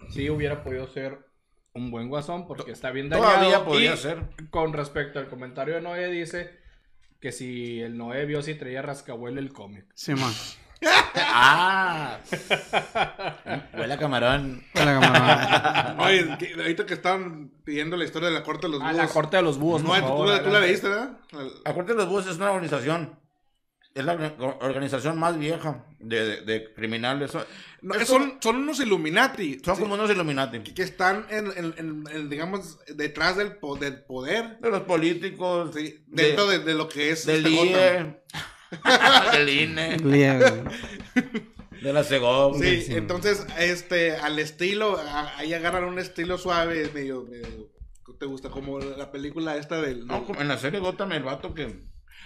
sí 0.09 0.29
hubiera 0.29 0.63
podido 0.63 0.87
ser 0.87 1.17
un 1.73 1.91
buen 1.91 2.09
guasón 2.09 2.47
porque 2.47 2.71
está 2.71 2.91
bien 2.91 3.09
dañado. 3.09 3.33
Todavía 3.33 3.65
podría 3.65 3.93
y 3.93 3.97
ser. 3.97 4.23
Con 4.49 4.73
respecto 4.73 5.19
al 5.19 5.27
comentario 5.29 5.75
de 5.75 5.81
Noé, 5.81 6.07
dice 6.11 6.51
que 7.19 7.31
si 7.31 7.81
el 7.81 7.97
Noé 7.97 8.25
vio 8.25 8.41
si 8.41 8.55
traía 8.55 8.81
rascahuele 8.81 9.39
el 9.39 9.51
cómic. 9.53 9.85
Sí, 9.95 10.13
man. 10.13 10.31
Ah. 11.15 12.19
Huele 13.73 13.93
a 13.93 13.97
camarón. 13.97 14.63
Hola, 14.75 14.99
camarón. 14.99 15.99
Oye, 16.07 16.37
que- 16.37 16.53
ahorita 16.53 16.85
que 16.85 16.93
estaban 16.93 17.51
pidiendo 17.63 17.97
la 17.97 18.05
historia 18.05 18.29
de 18.29 18.35
la 18.35 18.43
corte 18.43 18.67
de 18.67 18.73
los 18.73 18.81
A 18.81 18.85
búhos. 18.91 18.97
la 18.97 19.07
corte 19.07 19.37
de 19.37 19.43
los 19.43 19.57
búhos, 19.57 19.81
No, 19.83 19.89
por 19.89 19.97
tú, 19.99 20.05
favor, 20.05 20.27
la- 20.27 20.43
tú 20.43 20.49
la 20.49 20.59
leíste, 20.59 20.89
¿verdad? 20.89 21.17
Acuérdate, 21.65 21.95
los 21.95 22.07
Búhos 22.09 22.27
es 22.27 22.37
una 22.37 22.51
organización. 22.51 23.19
Es 23.93 24.05
la 24.05 24.15
orga- 24.15 24.57
organización 24.61 25.17
más 25.17 25.39
vieja 25.39 25.83
de, 25.99 26.23
de- 26.23 26.41
de 26.41 26.73
criminales. 26.75 27.31
Son, 27.31 27.43
No, 27.81 27.95
son, 28.05 28.39
unos 28.59 28.79
Illuminati. 28.79 29.59
son 29.65 29.75
sí, 29.75 29.81
como 29.81 29.95
unos 29.95 30.11
Illuminati. 30.11 30.59
que 30.59 30.83
están 30.83 31.25
en, 31.31 31.47
en- 31.57 31.73
en- 31.77 32.03
en, 32.11 32.29
digamos, 32.29 32.77
detrás 32.95 33.37
del, 33.37 33.57
po- 33.57 33.75
del 33.75 34.03
poder. 34.03 34.59
De 34.59 34.69
los 34.69 34.81
políticos. 34.81 35.71
Sí, 35.75 36.03
de- 36.07 36.23
dentro 36.23 36.45
de, 36.47 36.59
de 36.59 36.75
lo 36.75 36.87
que 36.87 37.09
es 37.09 37.25
del 37.25 37.45
este. 37.47 38.21
del 39.33 39.49
INE. 39.49 39.97
Bien. 40.03 40.39
De 41.81 41.93
la 41.93 42.03
Segov. 42.03 42.57
Sí, 42.59 42.85
entonces, 42.89 43.45
este, 43.59 44.15
al 44.17 44.39
estilo, 44.39 44.97
a- 44.97 45.37
ahí 45.37 45.53
agarran 45.53 45.83
un 45.85 45.99
estilo 45.99 46.37
suave, 46.37 46.89
medio, 46.93 47.23
medio, 47.23 47.71
¿qué 48.05 48.13
te 48.19 48.25
gusta? 48.25 48.49
Como 48.49 48.79
la 48.79 49.11
película 49.11 49.57
esta 49.57 49.79
del... 49.81 50.07
No, 50.07 50.25
como 50.25 50.41
en 50.41 50.47
la 50.47 50.57
serie 50.57 50.79
Gotham, 50.79 51.11
el 51.11 51.23
vato 51.23 51.53
que. 51.53 51.85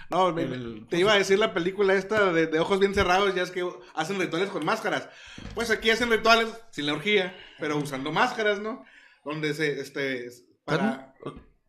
No, 0.09 0.31
me- 0.33 0.43
el- 0.43 0.87
te 0.89 0.97
iba 0.99 1.13
a 1.13 1.17
decir 1.17 1.37
la 1.39 1.53
película 1.53 1.93
esta 1.95 2.31
de, 2.31 2.47
de 2.47 2.59
ojos 2.59 2.79
bien 2.79 2.93
cerrados, 2.95 3.35
ya 3.35 3.43
es 3.43 3.51
que 3.51 3.67
hacen 3.93 4.19
rituales 4.19 4.49
con 4.49 4.65
máscaras. 4.65 5.09
Pues 5.53 5.69
aquí 5.69 5.89
hacen 5.89 6.09
rituales 6.11 6.47
sin 6.71 6.85
la 6.85 6.93
orgía, 6.93 7.35
pero 7.59 7.77
usando 7.77 8.11
máscaras, 8.11 8.59
¿no? 8.59 8.83
Donde 9.25 9.53
se, 9.53 9.79
este, 9.81 10.27
para... 10.65 11.13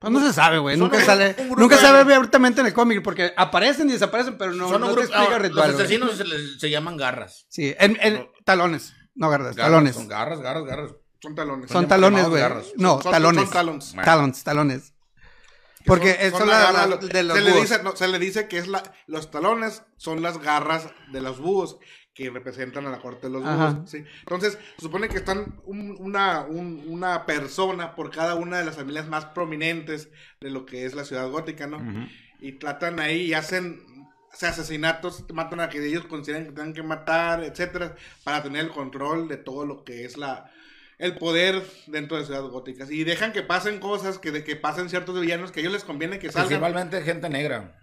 Pues 0.02 0.12
no 0.12 0.20
se 0.20 0.32
sabe, 0.34 0.58
güey. 0.58 0.76
Nunca 0.76 0.98
un- 0.98 1.02
sale. 1.04 1.34
un 1.38 1.46
grupo 1.46 1.60
Nunca 1.62 1.76
de- 1.76 1.82
se 1.82 1.92
ve 1.92 1.98
abiertamente 2.00 2.60
en 2.60 2.66
el 2.66 2.74
cómic 2.74 3.02
porque 3.02 3.32
aparecen 3.36 3.88
y 3.88 3.92
desaparecen, 3.92 4.36
pero 4.36 4.52
no, 4.52 4.68
son 4.68 4.80
no 4.82 4.88
un 4.88 4.94
te 4.94 5.00
grupo- 5.00 5.14
explica 5.14 5.36
ah, 5.36 5.38
ritual. 5.38 5.70
Los 5.72 5.80
asesinos 5.80 6.16
se, 6.16 6.24
les- 6.24 6.60
se 6.60 6.68
llaman 6.70 6.96
garras. 6.96 7.46
Sí, 7.48 7.74
en, 7.78 7.96
en 8.02 8.28
talones. 8.44 8.92
No, 9.14 9.30
garras, 9.30 9.54
Garras, 9.56 9.70
talones. 9.70 9.94
Son 9.94 10.08
garras, 10.08 10.40
garras, 10.40 10.64
garras. 10.64 10.90
Son 11.20 11.34
talones. 11.34 11.70
Son 11.70 11.86
talones, 11.88 12.28
güey. 12.28 12.42
No, 12.76 13.00
Son- 13.00 13.12
talones. 13.12 13.44
Son 13.44 13.52
talons. 13.52 13.94
Talons, 14.04 14.44
talones. 14.44 14.92
Porque 15.84 16.16
Son- 16.30 16.40
son, 16.40 16.48
la, 16.48 16.54
la 16.58 16.72
la- 16.72 16.72
garra- 16.72 16.96
de 17.08 17.22
los 17.24 17.36
se, 17.36 17.42
le 17.42 17.50
búhos. 17.52 17.62
dice, 17.68 17.82
no, 17.82 17.96
se 17.96 18.08
le 18.08 18.18
dice 18.18 18.46
que 18.48 18.58
es 18.58 18.68
la, 18.68 18.82
los 19.06 19.30
talones 19.30 19.82
son 19.96 20.22
las 20.22 20.38
garras 20.38 20.86
de 21.12 21.20
los 21.20 21.38
búhos 21.40 21.78
que 22.14 22.28
representan 22.30 22.86
a 22.86 22.90
la 22.90 22.98
corte 23.00 23.26
de 23.28 23.32
los 23.32 23.42
búhos. 23.42 23.90
¿sí? 23.90 24.04
Entonces, 24.20 24.58
se 24.76 24.82
supone 24.82 25.08
que 25.08 25.16
están 25.16 25.60
un- 25.64 25.96
una, 25.98 26.42
un- 26.42 26.84
una 26.88 27.24
persona 27.24 27.94
por 27.94 28.10
cada 28.10 28.34
una 28.34 28.58
de 28.58 28.64
las 28.66 28.76
familias 28.76 29.08
más 29.08 29.24
prominentes 29.26 30.10
de 30.40 30.50
lo 30.50 30.66
que 30.66 30.84
es 30.84 30.94
la 30.94 31.04
ciudad 31.04 31.28
gótica, 31.30 31.66
¿no? 31.66 31.78
Y 32.40 32.52
tratan 32.52 33.00
ahí 33.00 33.22
y 33.22 33.34
hacen 33.34 33.80
o 34.32 34.36
sea, 34.36 34.48
asesinatos, 34.48 35.24
matan 35.32 35.60
a 35.60 35.68
que 35.68 35.84
ellos 35.86 36.06
consideran 36.06 36.44
que 36.46 36.52
tengan 36.52 36.72
que 36.72 36.82
matar, 36.82 37.44
etcétera, 37.44 37.96
para 38.24 38.42
tener 38.42 38.64
el 38.64 38.70
control 38.70 39.28
de 39.28 39.36
todo 39.36 39.66
lo 39.66 39.84
que 39.84 40.04
es 40.04 40.16
la 40.16 40.50
el 40.98 41.16
poder 41.16 41.62
dentro 41.88 42.16
de 42.16 42.24
ciudad 42.24 42.42
góticas 42.42 42.90
y 42.90 43.02
dejan 43.04 43.32
que 43.32 43.42
pasen 43.42 43.80
cosas 43.80 44.18
que 44.18 44.30
de 44.30 44.44
que 44.44 44.54
pasen 44.56 44.88
ciertos 44.88 45.20
villanos 45.20 45.50
que 45.50 45.58
a 45.58 45.62
ellos 45.62 45.72
les 45.72 45.84
conviene 45.84 46.18
que 46.18 46.30
salgan 46.30 46.48
Principalmente 46.48 47.02
gente 47.02 47.28
negra. 47.28 47.81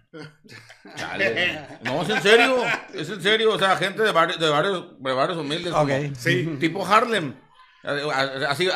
No, 1.82 2.02
es 2.02 2.10
en 2.10 2.22
serio. 2.22 2.56
Es 2.94 3.08
en 3.10 3.22
serio. 3.22 3.52
O 3.54 3.58
sea, 3.58 3.76
gente 3.76 4.02
de 4.02 4.12
varios, 4.12 4.38
de 4.38 4.48
varios, 4.48 5.02
de 5.02 5.12
varios 5.12 5.38
humildes. 5.38 5.72
como-. 5.72 6.14
Sí. 6.16 6.56
Tipo 6.58 6.86
Harlem. 6.86 7.34
Así 7.82 8.68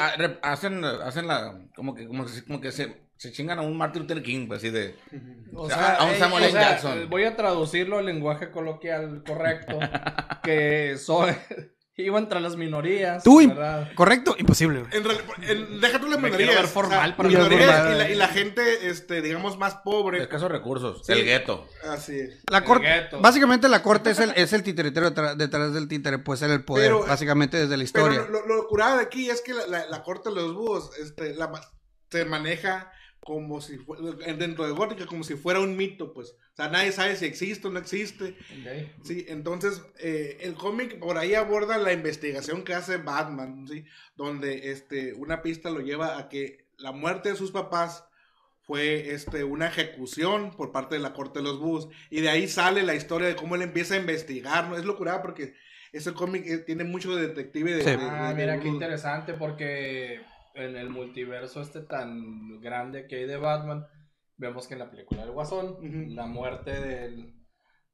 hacen, 0.42 0.84
hacen 0.84 1.26
la. 1.26 1.58
Como 1.74 1.94
que, 1.94 2.06
como 2.06 2.24
que, 2.24 2.44
como 2.44 2.60
que 2.60 2.72
se, 2.72 3.02
se 3.16 3.32
chingan 3.32 3.58
a 3.58 3.62
un 3.62 3.76
Martin 3.76 4.02
Luther 4.02 4.22
King, 4.22 4.46
pues, 4.46 4.58
así 4.58 4.70
de. 4.70 4.94
O 5.54 5.68
sea, 5.68 5.96
a 5.96 6.04
un 6.04 6.10
eh, 6.10 6.18
Samuel 6.18 6.44
o 6.44 6.50
sea, 6.50 6.60
Jackson. 6.70 7.10
Voy 7.10 7.24
a 7.24 7.36
traducirlo 7.36 7.98
al 7.98 8.06
lenguaje 8.06 8.50
coloquial 8.50 9.22
correcto. 9.26 9.78
que 10.42 10.96
soy. 10.98 11.34
Iba 11.96 12.18
entre 12.18 12.40
las 12.40 12.56
minorías. 12.56 13.22
Tú, 13.22 13.38
¿verdad? 13.46 13.88
correcto, 13.94 14.34
imposible, 14.36 14.80
güey. 14.80 14.90
En 14.96 15.04
en- 15.48 15.80
deja 15.80 16.00
tú 16.00 16.08
las 16.08 16.20
minorías. 16.20 16.68
formal 16.68 16.98
o 16.98 17.04
sea, 17.06 17.16
para 17.16 17.28
minorías 17.28 17.92
y, 17.92 17.94
la, 17.98 18.10
y 18.10 18.14
la 18.16 18.26
gente, 18.28 18.88
este, 18.88 19.22
digamos, 19.22 19.58
más 19.58 19.76
pobre. 19.76 20.20
Escasos 20.20 20.50
recursos. 20.50 21.02
Sí. 21.06 21.12
El 21.12 21.24
gueto. 21.24 21.68
Así 21.88 22.18
es. 22.18 22.42
La 22.50 22.58
El 22.58 22.64
corte, 22.64 22.86
gueto. 22.88 23.20
básicamente 23.20 23.68
la 23.68 23.80
corte 23.80 24.10
es 24.10 24.18
el, 24.18 24.32
es 24.34 24.52
el 24.52 24.64
titeretero 24.64 25.12
detrás, 25.12 25.72
del 25.72 25.86
títere, 25.86 26.18
puede 26.18 26.38
ser 26.40 26.50
el 26.50 26.64
poder, 26.64 26.86
Pero- 26.88 27.06
básicamente 27.06 27.58
desde 27.58 27.76
la 27.76 27.84
historia. 27.84 28.26
Pero 28.26 28.44
lo, 28.44 28.56
lo 28.56 28.66
curado 28.66 28.96
de 28.96 29.04
aquí 29.04 29.30
es 29.30 29.40
que 29.40 29.54
la, 29.54 29.66
la- 29.68 29.86
la 29.86 30.02
corte 30.02 30.30
de 30.30 30.34
los 30.34 30.52
búhos 30.52 30.90
este, 31.00 31.34
la, 31.36 31.52
se 32.10 32.24
maneja 32.24 32.90
como 33.24 33.60
si 33.60 33.78
fuera, 33.78 34.02
dentro 34.34 34.66
de 34.66 34.72
Gótica, 34.72 35.06
como 35.06 35.24
si 35.24 35.34
fuera 35.34 35.60
un 35.60 35.76
mito, 35.76 36.12
pues. 36.12 36.30
O 36.52 36.56
sea, 36.56 36.68
nadie 36.68 36.92
sabe 36.92 37.16
si 37.16 37.24
existe 37.24 37.66
o 37.66 37.70
no 37.70 37.78
existe. 37.78 38.36
Sí, 39.02 39.24
entonces 39.28 39.82
eh, 39.98 40.36
el 40.42 40.54
cómic 40.54 40.98
por 40.98 41.16
ahí 41.18 41.34
aborda 41.34 41.78
la 41.78 41.92
investigación 41.92 42.62
que 42.64 42.74
hace 42.74 42.98
Batman, 42.98 43.66
¿sí? 43.66 43.84
Donde 44.14 44.70
este, 44.70 45.14
una 45.14 45.40
pista 45.42 45.70
lo 45.70 45.80
lleva 45.80 46.18
a 46.18 46.28
que 46.28 46.66
la 46.76 46.92
muerte 46.92 47.30
de 47.30 47.36
sus 47.36 47.50
papás 47.50 48.04
fue 48.66 49.10
este, 49.14 49.44
una 49.44 49.68
ejecución 49.68 50.50
por 50.56 50.70
parte 50.72 50.94
de 50.96 51.00
la 51.02 51.12
corte 51.12 51.38
de 51.40 51.44
los 51.44 51.58
búhos. 51.60 51.88
Y 52.10 52.20
de 52.20 52.28
ahí 52.30 52.46
sale 52.48 52.82
la 52.82 52.94
historia 52.94 53.28
de 53.28 53.36
cómo 53.36 53.54
él 53.56 53.62
empieza 53.62 53.94
a 53.94 53.98
investigar, 53.98 54.68
¿no? 54.68 54.76
Es 54.76 54.84
locura 54.84 55.22
porque 55.22 55.54
ese 55.92 56.12
cómic 56.12 56.44
eh, 56.46 56.58
tiene 56.58 56.84
mucho 56.84 57.14
de 57.14 57.28
detective 57.28 57.74
de... 57.74 57.80
Sí. 57.84 57.90
de- 57.90 57.96
de- 57.96 58.02
Ah, 58.10 58.28
de 58.28 58.34
mira 58.34 58.58
qué 58.60 58.68
interesante 58.68 59.34
porque 59.34 60.20
en 60.54 60.76
el 60.76 60.88
multiverso 60.90 61.60
este 61.60 61.80
tan 61.80 62.60
grande 62.60 63.06
que 63.06 63.16
hay 63.16 63.26
de 63.26 63.36
Batman, 63.36 63.86
vemos 64.36 64.66
que 64.66 64.74
en 64.74 64.80
la 64.80 64.90
película 64.90 65.22
del 65.22 65.32
Guasón, 65.32 66.14
la 66.14 66.26
muerte 66.26 66.70
del- 66.80 67.34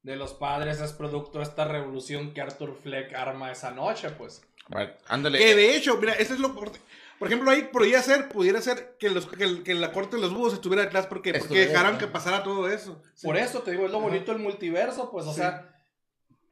de 0.03 0.15
los 0.15 0.33
padres 0.33 0.81
es 0.81 0.93
producto 0.93 1.37
de 1.39 1.43
esta 1.43 1.65
revolución 1.65 2.33
que 2.33 2.41
Arthur 2.41 2.75
Fleck 2.81 3.13
arma 3.13 3.51
esa 3.51 3.69
noche, 3.71 4.09
pues. 4.11 4.41
Right. 4.69 4.91
Ándale. 5.07 5.37
Que 5.37 5.55
de 5.55 5.75
hecho, 5.75 5.97
mira, 5.97 6.13
este 6.13 6.33
es 6.35 6.39
lo... 6.39 6.55
Por, 6.55 6.71
por 7.19 7.27
ejemplo, 7.27 7.51
ahí 7.51 7.69
podría 7.71 8.01
ser, 8.01 8.29
pudiera 8.29 8.59
ser 8.61 8.95
que, 8.99 9.09
los, 9.11 9.27
que, 9.27 9.43
el- 9.43 9.61
que 9.63 9.75
la 9.75 9.91
corte 9.91 10.15
de 10.15 10.21
los 10.23 10.33
búhos 10.33 10.53
estuviera 10.53 10.83
detrás 10.83 11.05
porque, 11.05 11.33
porque 11.35 11.67
dejaran 11.67 11.99
que 11.99 12.07
pasara 12.07 12.41
todo 12.41 12.67
eso. 12.67 13.03
Sí. 13.13 13.27
Por 13.27 13.37
eso 13.37 13.61
te 13.61 13.71
digo, 13.71 13.85
es 13.85 13.91
lo 13.91 13.99
bonito 13.99 14.31
del 14.33 14.41
multiverso, 14.41 15.11
pues, 15.11 15.27
o 15.27 15.33
Sí. 15.33 15.39
sea, 15.41 15.67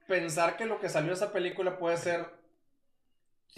pensar 0.08 0.56
que 0.58 0.66
lo 0.68 0.80
que 0.80 0.90
salió 0.90 1.10
de 1.10 1.16
esa 1.16 1.32
película 1.32 1.78
puede 1.80 1.98
ser, 1.98 2.28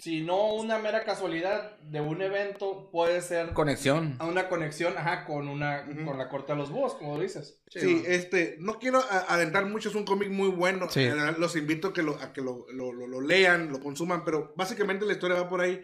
si 0.02 0.20
no 0.20 0.54
una 0.54 0.78
mera 0.78 1.04
casualidad 1.04 1.78
de 1.78 2.00
un 2.00 2.20
evento, 2.22 2.88
puede 2.90 3.20
ser 3.20 3.52
Conexión. 3.52 4.16
a 4.18 4.26
una 4.26 4.48
conexión, 4.48 4.94
ajá, 4.98 5.24
con 5.24 5.46
una, 5.46 5.86
Ujú. 5.88 6.04
con 6.06 6.18
la 6.18 6.28
corte 6.28 6.52
de 6.52 6.58
los 6.58 6.70
búhos, 6.70 6.94
como 6.94 7.20
dices. 7.20 7.62
Sí, 7.68 8.02
este, 8.06 8.56
no 8.58 8.80
quiero 8.80 9.00
adentrar 9.28 9.66
mucho, 9.66 9.90
es 9.90 9.94
un 9.94 10.04
cómic 10.04 10.28
muy 10.30 10.48
bueno. 10.48 10.88
Sí. 10.90 11.02
Eh, 11.04 11.14
Los 11.38 11.54
invito 11.54 11.88
a 11.88 11.92
que, 11.92 12.02
lo, 12.02 12.16
a 12.20 12.32
que 12.32 12.40
lo, 12.40 12.66
lo- 12.72 12.92
lo- 12.92 13.06
lo 13.06 13.20
lean, 13.20 13.70
lo 13.70 13.78
consuman, 13.78 14.24
pero 14.24 14.52
básicamente 14.56 15.06
la 15.06 15.12
historia 15.12 15.36
va 15.40 15.48
por 15.48 15.60
ahí, 15.60 15.80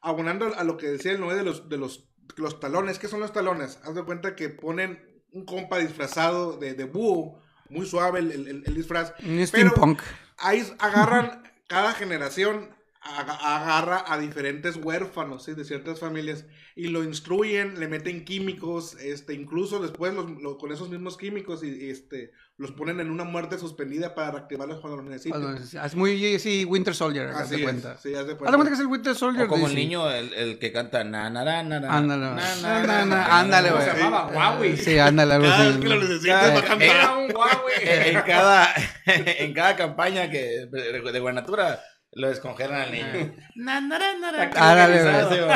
abonando 0.00 0.52
a 0.56 0.64
lo 0.64 0.76
que 0.76 0.88
decía 0.88 1.12
el 1.12 1.20
Noé 1.20 1.36
de 1.36 1.44
los, 1.44 1.68
de 1.68 1.78
los, 1.78 2.08
los 2.36 2.58
talones. 2.58 2.98
¿Qué 2.98 3.06
son 3.06 3.20
los 3.20 3.32
talones? 3.32 3.78
Haz 3.84 3.94
de 3.94 4.02
cuenta 4.02 4.34
que 4.34 4.48
ponen 4.48 5.22
un 5.30 5.44
compa 5.46 5.78
disfrazado 5.78 6.56
de, 6.56 6.74
de 6.74 6.84
búho, 6.84 7.40
muy 7.68 7.86
suave 7.86 8.18
el, 8.18 8.32
el- 8.32 8.64
el 8.66 8.74
disfraz. 8.74 9.10
Un 9.20 9.36
Pero 9.36 9.46
steampunk. 9.46 10.02
ahí 10.38 10.66
agarran 10.80 11.44
cada 11.68 11.92
generación 11.92 12.70
agarra 13.04 14.04
a 14.06 14.18
diferentes 14.18 14.76
huérfanos 14.76 15.44
¿sí? 15.44 15.54
de 15.54 15.64
ciertas 15.64 15.98
familias 16.00 16.44
y 16.76 16.86
lo 16.88 17.02
instruyen, 17.04 17.78
le 17.80 17.88
meten 17.88 18.24
químicos, 18.24 18.96
este, 19.00 19.34
incluso 19.34 19.80
después 19.80 20.14
los- 20.14 20.30
lo- 20.40 20.56
con 20.58 20.72
esos 20.72 20.88
mismos 20.88 21.16
químicos 21.16 21.62
y, 21.64 21.68
y, 21.68 21.90
este, 21.90 22.30
los 22.56 22.70
ponen 22.72 23.00
en 23.00 23.10
una 23.10 23.24
muerte 23.24 23.58
suspendida 23.58 24.14
para 24.14 24.30
reactivarlos 24.30 24.80
cuando 24.80 24.98
los 24.98 25.06
necesiten. 25.06 25.56
Es 25.84 25.94
muy, 25.96 26.38
sí, 26.38 26.64
Winter 26.64 26.94
Soldier, 26.94 27.28
haz 27.28 27.40
Así 27.42 27.50
de 27.50 27.56
es, 27.56 27.62
cuenta. 27.64 27.98
sí, 27.98 28.14
haz 28.14 28.26
de 28.26 28.32
de 28.34 28.36
cuenta 28.38 28.64
que 28.68 28.74
es 28.74 28.80
el 28.80 28.86
Winter 28.86 29.14
Soldier. 29.16 29.44
O 29.46 29.48
como 29.48 29.66
el 29.66 29.74
niño, 29.74 30.08
el, 30.10 30.32
el 30.34 30.58
que 30.58 30.70
canta 30.72 31.02
na, 31.02 31.28
na, 31.28 31.44
na, 31.44 31.62
na, 31.62 31.80
na, 31.80 33.38
Ándale, 33.40 33.70
güey. 33.72 33.84
Se 33.84 33.96
llamaba 33.98 34.28
Huawei. 34.28 34.76
Sí, 34.76 34.98
ándale, 34.98 35.38
Cada 35.40 35.68
vez 35.68 35.76
que 35.78 35.88
lo 35.88 35.96
necesites 35.96 36.26
Cada- 36.26 36.52
va 36.54 36.58
a 36.60 36.64
cantar. 36.64 36.82
Era 36.88 37.16
un 37.16 37.34
Huawei. 37.36 37.74
En 37.82 38.16
en 38.16 38.22
cada, 38.22 38.74
en 39.06 39.54
cada 39.54 39.76
campaña 39.76 40.30
que, 40.30 40.66
de, 40.70 41.20
gubernatura 41.20 41.80
lo 42.14 42.28
descongelan 42.28 42.80
al 42.82 42.92
niño. 42.92 43.32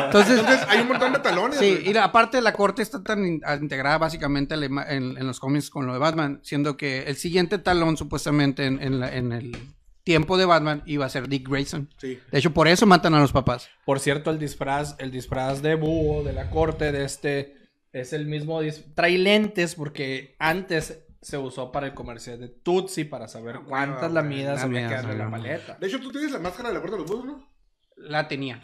Entonces, 0.06 0.40
hay 0.68 0.80
un 0.80 0.88
montón 0.88 1.12
de 1.12 1.18
talones. 1.18 1.58
Sí, 1.58 1.80
y 1.84 1.96
aparte 1.96 2.40
la 2.40 2.52
corte 2.52 2.82
está 2.82 3.02
tan 3.02 3.24
in- 3.26 3.42
a- 3.44 3.56
integrada 3.56 3.98
básicamente 3.98 4.54
en, 4.54 5.26
los 5.26 5.40
cómics 5.40 5.70
con 5.70 5.86
lo 5.86 5.92
de 5.92 5.98
Batman, 5.98 6.40
siendo 6.42 6.76
que 6.76 7.02
el 7.04 7.16
siguiente 7.16 7.58
talón 7.58 7.96
supuestamente 7.96 8.64
en, 8.66 8.82
en 8.82 9.00
la- 9.00 9.14
en 9.14 9.32
el 9.32 9.56
tiempo 10.04 10.38
de 10.38 10.44
Batman 10.44 10.82
iba 10.86 11.04
a 11.04 11.08
ser 11.08 11.28
Dick 11.28 11.48
Grayson. 11.48 11.90
Sí. 11.98 12.18
De 12.30 12.38
hecho, 12.38 12.52
por 12.54 12.68
eso 12.68 12.86
matan 12.86 13.14
a 13.14 13.20
los 13.20 13.32
papás. 13.32 13.68
Por 13.84 13.98
cierto, 14.00 14.30
el 14.30 14.38
disfraz, 14.38 14.94
el 14.98 15.10
disfraz 15.10 15.62
de 15.62 15.74
búho 15.74 16.22
de 16.22 16.32
la 16.32 16.48
corte 16.50 16.92
de 16.92 17.04
este 17.04 17.56
es 17.92 18.12
el 18.12 18.26
mismo 18.26 18.60
Trae 18.94 19.18
lentes 19.18 19.74
porque 19.74 20.36
antes 20.38 21.00
se 21.26 21.36
usó 21.38 21.72
para 21.72 21.86
el 21.88 21.94
comercial 21.94 22.38
de 22.38 22.48
Tutsi 22.48 23.02
para 23.02 23.26
saber 23.26 23.58
cuántas 23.66 24.12
lamidas 24.12 24.62
había 24.62 24.86
quedado 24.86 25.10
en 25.10 25.18
la 25.18 25.28
maleta. 25.28 25.76
De 25.80 25.88
hecho, 25.88 25.98
tú 25.98 26.12
tienes 26.12 26.30
la 26.30 26.38
máscara 26.38 26.68
de 26.68 26.74
la 26.76 26.80
puerta 26.80 26.96
de 26.96 27.02
los 27.02 27.10
búhos, 27.10 27.24
¿no? 27.24 27.52
La 27.96 28.28
tenía. 28.28 28.62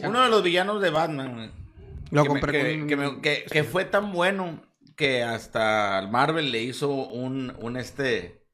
La. 0.00 0.08
Uno 0.08 0.20
de 0.24 0.28
los 0.28 0.42
villanos 0.42 0.82
de 0.82 0.90
Batman, 0.90 1.34
güey, 1.34 1.50
Lo 2.10 2.24
que, 2.24 2.28
me- 2.28 2.40
compré 2.40 2.52
que, 2.72 2.78
con... 2.80 2.88
que 2.88 2.96
me- 2.96 3.20
que- 3.20 3.44
que 3.48 3.62
fue 3.62 3.84
tan 3.84 4.12
bueno 4.12 4.64
que 4.96 5.22
hasta 5.22 6.08
Marvel 6.10 6.50
le 6.50 6.60
hizo 6.62 6.90
un, 6.90 7.54
un 7.60 7.76
este, 7.76 8.48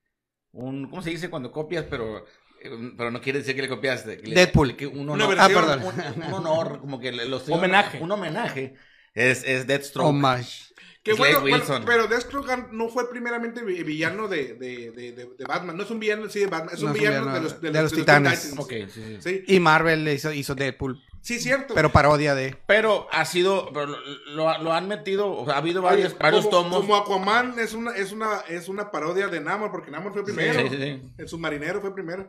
un, 0.53 0.91
¿cómo 0.91 1.01
se 1.01 1.09
dice 1.09 1.31
cuando 1.31 1.51
copias, 1.51 1.87
pero, 1.89 2.19
eh, 2.63 2.93
pero 2.99 3.11
no 3.11 3.23
quiere 3.23 3.39
decir 3.39 3.55
que 3.57 3.63
le 3.63 3.69
copiaste? 3.71 4.19
Que 4.19 4.27
le- 4.29 4.35
Deadpool. 4.35 4.77
que 4.77 4.87
un 4.87 5.09
honor, 5.09 5.35
versión. 5.35 5.65
Ah, 5.65 5.79
perdón. 5.79 6.15
un, 6.17 6.23
un 6.25 6.35
honor, 6.35 6.81
como 6.81 7.01
que 7.01 7.13
le- 7.13 7.25
lo 7.25 7.39
estoy- 7.39 7.55
Homenaje. 7.55 7.99
Un 8.03 8.13
homenaje. 8.13 8.75
Es, 9.15 9.43
es 9.45 9.67
Deathstroke. 9.67 10.07
Homage. 10.09 10.68
Que 11.11 11.17
Slade 11.17 11.35
bueno, 11.35 11.41
bueno, 11.51 11.57
Wilson. 11.57 11.83
pero 11.87 12.07
Deathstroke 12.07 12.69
no 12.73 12.89
fue 12.89 13.09
primeramente 13.11 13.63
vi- 13.63 13.83
villano 13.83 14.29
de, 14.29 14.55
de, 14.55 14.91
de, 14.93 15.13
de, 15.13 15.25
de 15.37 15.45
Batman. 15.45 15.77
No 15.77 15.83
es 15.83 15.91
un 15.91 15.99
villano 16.01 16.29
sí 16.29 16.41
de 16.41 16.47
Batman, 16.47 16.75
es 16.75 16.81
No 16.83 16.91
un 16.91 16.93
es 16.93 16.95
un 16.97 17.01
villano 17.01 17.21
villano 17.27 17.35
de 17.37 17.41
los, 17.43 17.61
de 17.61 17.71
de 17.71 17.73
los, 17.75 17.83
los 17.83 17.91
de 17.93 17.97
los 17.99 18.07
Titanes. 18.07 18.43
Teen 18.43 18.59
Ok, 18.59 18.69
Titans. 18.69 18.93
sí, 18.93 19.19
sí. 19.21 19.43
Sí, 19.47 19.55
Y 19.55 19.61
Marvel 19.61 20.05
le 20.05 20.15
hizo, 20.15 20.33
hizo 20.33 20.55
Deadpool, 20.55 21.03
sí, 21.21 21.39
cierto. 21.41 21.75
pero 21.75 21.91
parodia 21.91 22.35
de... 22.35 22.57
Pero 22.67 23.09
ha 23.13 23.25
sido, 23.25 23.71
pero 23.73 23.87
lo, 23.87 23.99
lo- 24.35 24.59
lo 24.63 24.73
han 24.73 24.89
metido, 24.89 25.31
o 25.31 25.45
sea, 25.45 25.55
ha 25.55 25.59
habido 25.59 25.83
varios, 25.83 26.13
Oye, 26.13 26.19
varios 26.23 26.45
como, 26.47 26.57
tomos. 26.63 26.81
Como 26.81 26.97
Aquaman 26.97 27.59
es 27.59 27.73
una, 27.75 27.93
es 27.97 28.13
una, 28.13 28.41
es 28.49 28.69
una 28.69 28.91
parodia 28.91 29.29
de 29.29 29.41
Namor, 29.41 29.71
porque 29.71 29.91
Namor 29.91 30.13
fue 30.13 30.25
primero. 30.25 30.61
Sí, 30.61 30.69
sí, 30.71 30.77
sí. 30.77 31.03
El 31.19 31.29
submarinero 31.29 31.81
fue 31.81 31.95
primero. 31.95 32.29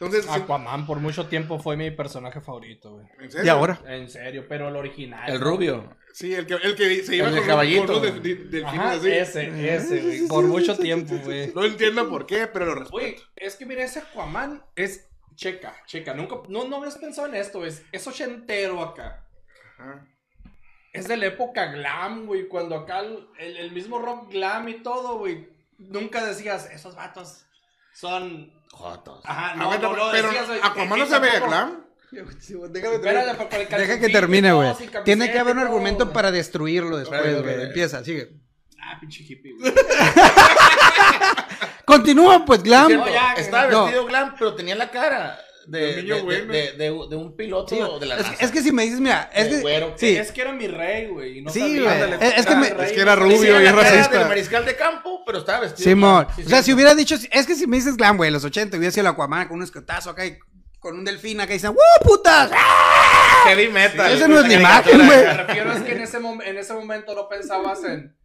Entonces, 0.00 0.26
sí, 0.26 0.30
Aquaman 0.32 0.86
por 0.86 0.98
mucho 1.00 1.26
tiempo 1.26 1.58
fue 1.58 1.76
mi 1.76 1.90
personaje 1.90 2.40
favorito, 2.40 2.92
güey. 2.94 3.06
¿en 3.20 3.30
serio? 3.32 3.46
Y 3.46 3.48
ahora. 3.48 3.80
En 3.86 4.08
serio, 4.08 4.46
pero 4.48 4.68
el 4.68 4.76
original. 4.76 5.28
El 5.28 5.40
rubio. 5.40 5.96
Sí, 6.12 6.32
el 6.34 6.46
que, 6.46 6.54
el 6.54 6.76
que 6.76 7.02
se 7.02 7.16
iba 7.16 7.26
El 7.28 7.34
del 7.34 7.40
con, 7.42 7.48
caballito. 7.48 7.86
con 7.86 7.94
los 7.94 8.02
de- 8.02 8.20
de- 8.20 8.34
delfines 8.44 8.64
Ajá, 8.80 8.92
así. 8.92 9.10
ese, 9.10 9.74
ese, 9.74 10.00
güey. 10.02 10.28
Por 10.28 10.44
mucho 10.46 10.76
tiempo, 10.78 11.16
güey. 11.24 11.52
No 11.52 11.64
entiendo 11.64 12.08
por 12.08 12.26
qué, 12.26 12.46
pero 12.46 12.66
lo 12.66 12.74
respeto. 12.76 12.92
Güey, 12.92 13.16
es 13.36 13.56
que 13.56 13.66
mira, 13.66 13.82
ese 13.84 13.98
Aquaman 14.00 14.62
es. 14.76 15.04
Checa, 15.34 15.76
checa. 15.86 16.14
Nunca. 16.14 16.36
No, 16.48 16.66
no 16.68 16.76
habías 16.76 16.96
pensado 16.96 17.28
en 17.28 17.34
esto, 17.36 17.64
es, 17.64 17.84
es 17.92 18.06
ochentero 18.06 18.80
acá. 18.82 19.24
Ajá. 19.78 20.06
Es 20.92 21.06
de 21.06 21.16
la 21.16 21.26
época 21.26 21.66
glam, 21.72 22.26
güey. 22.26 22.48
Cuando 22.48 22.74
acá 22.76 23.00
el, 23.00 23.28
el- 23.38 23.56
el 23.56 23.72
mismo 23.72 23.98
rock 24.00 24.30
glam 24.32 24.68
y 24.68 24.74
todo, 24.82 25.18
güey. 25.18 25.48
Nunca 25.78 26.24
decías, 26.24 26.68
esos 26.70 26.94
vatos 26.96 27.46
son. 27.94 28.52
Jotos. 28.72 29.20
Ajá, 29.24 29.52
Ah, 29.52 29.56
no, 29.56 29.66
bueno, 29.66 29.92
no, 29.94 30.06
no 30.06 30.12
pero 30.12 30.30
decías, 30.30 30.48
Aquaman 30.62 30.98
no 30.98 31.06
se 31.06 31.18
ve 31.18 31.28
Deja 33.76 34.00
que 34.00 34.08
termine, 34.08 34.52
güey. 34.52 34.72
Tiene 35.04 35.30
que 35.30 35.38
haber 35.38 35.56
un 35.56 35.62
argumento 35.62 36.12
para 36.12 36.30
destruirlo 36.30 36.96
después, 36.96 37.42
güey. 37.42 37.62
Empieza, 37.64 38.02
sigue. 38.04 38.30
Ah, 38.80 38.96
pinche 39.00 39.22
hippie, 39.24 39.54
güey. 39.58 39.72
Continúa, 41.84 42.44
pues, 42.44 42.62
Glam. 42.62 42.92
No, 42.92 43.08
ya, 43.08 43.32
Estaba 43.34 43.66
no. 43.68 43.84
vestido 43.84 44.06
glam, 44.06 44.34
pero 44.38 44.54
tenía 44.54 44.74
la 44.74 44.90
cara 44.90 45.38
de, 45.68 45.78
De 45.96 46.02
niño 46.02 46.14
de- 46.16 46.20
de- 46.76 46.90
bueno. 46.90 47.06
de- 47.08 47.16
un 47.16 47.36
piloto 47.36 47.98
de 47.98 48.06
la 48.06 48.16
Es, 48.16 48.22
NASA. 48.22 48.36
que- 48.38 48.44
es 48.46 48.50
que 48.50 48.62
si 48.62 48.72
me 48.72 48.84
dices, 48.84 49.00
mira, 49.00 49.30
es 49.34 49.48
que, 49.48 49.60
güero. 49.60 49.94
sí, 49.96 50.16
Es 50.16 50.32
que 50.32 50.40
era 50.40 50.52
mi 50.52 50.66
rey, 50.66 51.08
güey. 51.08 51.38
y 51.38 51.42
No 51.42 51.50
Sí, 51.50 51.60
sabía. 51.60 51.92
Ándale, 51.92 52.14
Es- 52.16 52.38
es 52.38 52.46
que 52.46 52.52
era 52.52 52.60
me- 52.60 52.70
mi 52.70 52.76
rey, 52.76 52.86
es 52.86 52.92
que 52.92 53.00
era 53.00 53.16
rubio 53.16 53.60
y 53.60 53.64
cara 53.64 53.72
racista. 53.82 54.18
del 54.18 54.28
mariscal 54.28 54.64
de 54.64 54.76
campo, 54.76 55.22
pero 55.26 55.38
estaba 55.38 55.60
vestido. 55.60 55.84
Simón. 55.90 56.26
Sí, 56.36 56.42
o 56.46 56.48
sea, 56.48 56.58
sí. 56.58 56.64
si 56.66 56.72
hubiera 56.72 56.94
dicho, 56.94 57.16
es 57.30 57.46
que 57.46 57.54
si 57.54 57.66
me 57.66 57.76
dices 57.76 57.96
Glam, 57.96 58.16
güey, 58.16 58.30
los 58.30 58.44
80, 58.44 58.76
hubiera 58.78 58.90
sido 58.92 59.02
el 59.02 59.06
Aquaman 59.08 59.46
con 59.48 59.58
un 59.58 59.62
escotazo 59.62 60.10
acá 60.10 60.24
y 60.24 60.38
con 60.78 60.96
un 60.98 61.04
delfín 61.04 61.40
acá 61.40 61.52
y 61.52 61.56
dicen, 61.56 61.70
¡Woo, 61.70 61.78
putas! 62.08 62.50
¡Ah! 62.54 63.42
Heavy 63.48 63.68
metal. 63.68 64.10
Ese 64.12 64.26
no 64.28 64.36
es 64.40 64.42
caricatura. 64.42 64.60
imagen, 64.60 65.06
güey. 65.06 65.18
Me 65.24 65.34
refiero 65.34 65.72
es 65.72 65.82
que 65.82 65.92
en 65.92 66.00
ese, 66.00 66.18
mom- 66.20 66.42
en 66.44 66.56
ese 66.58 66.72
momento 66.72 67.14
no 67.14 67.28
pensabas 67.28 67.84
en, 67.84 68.16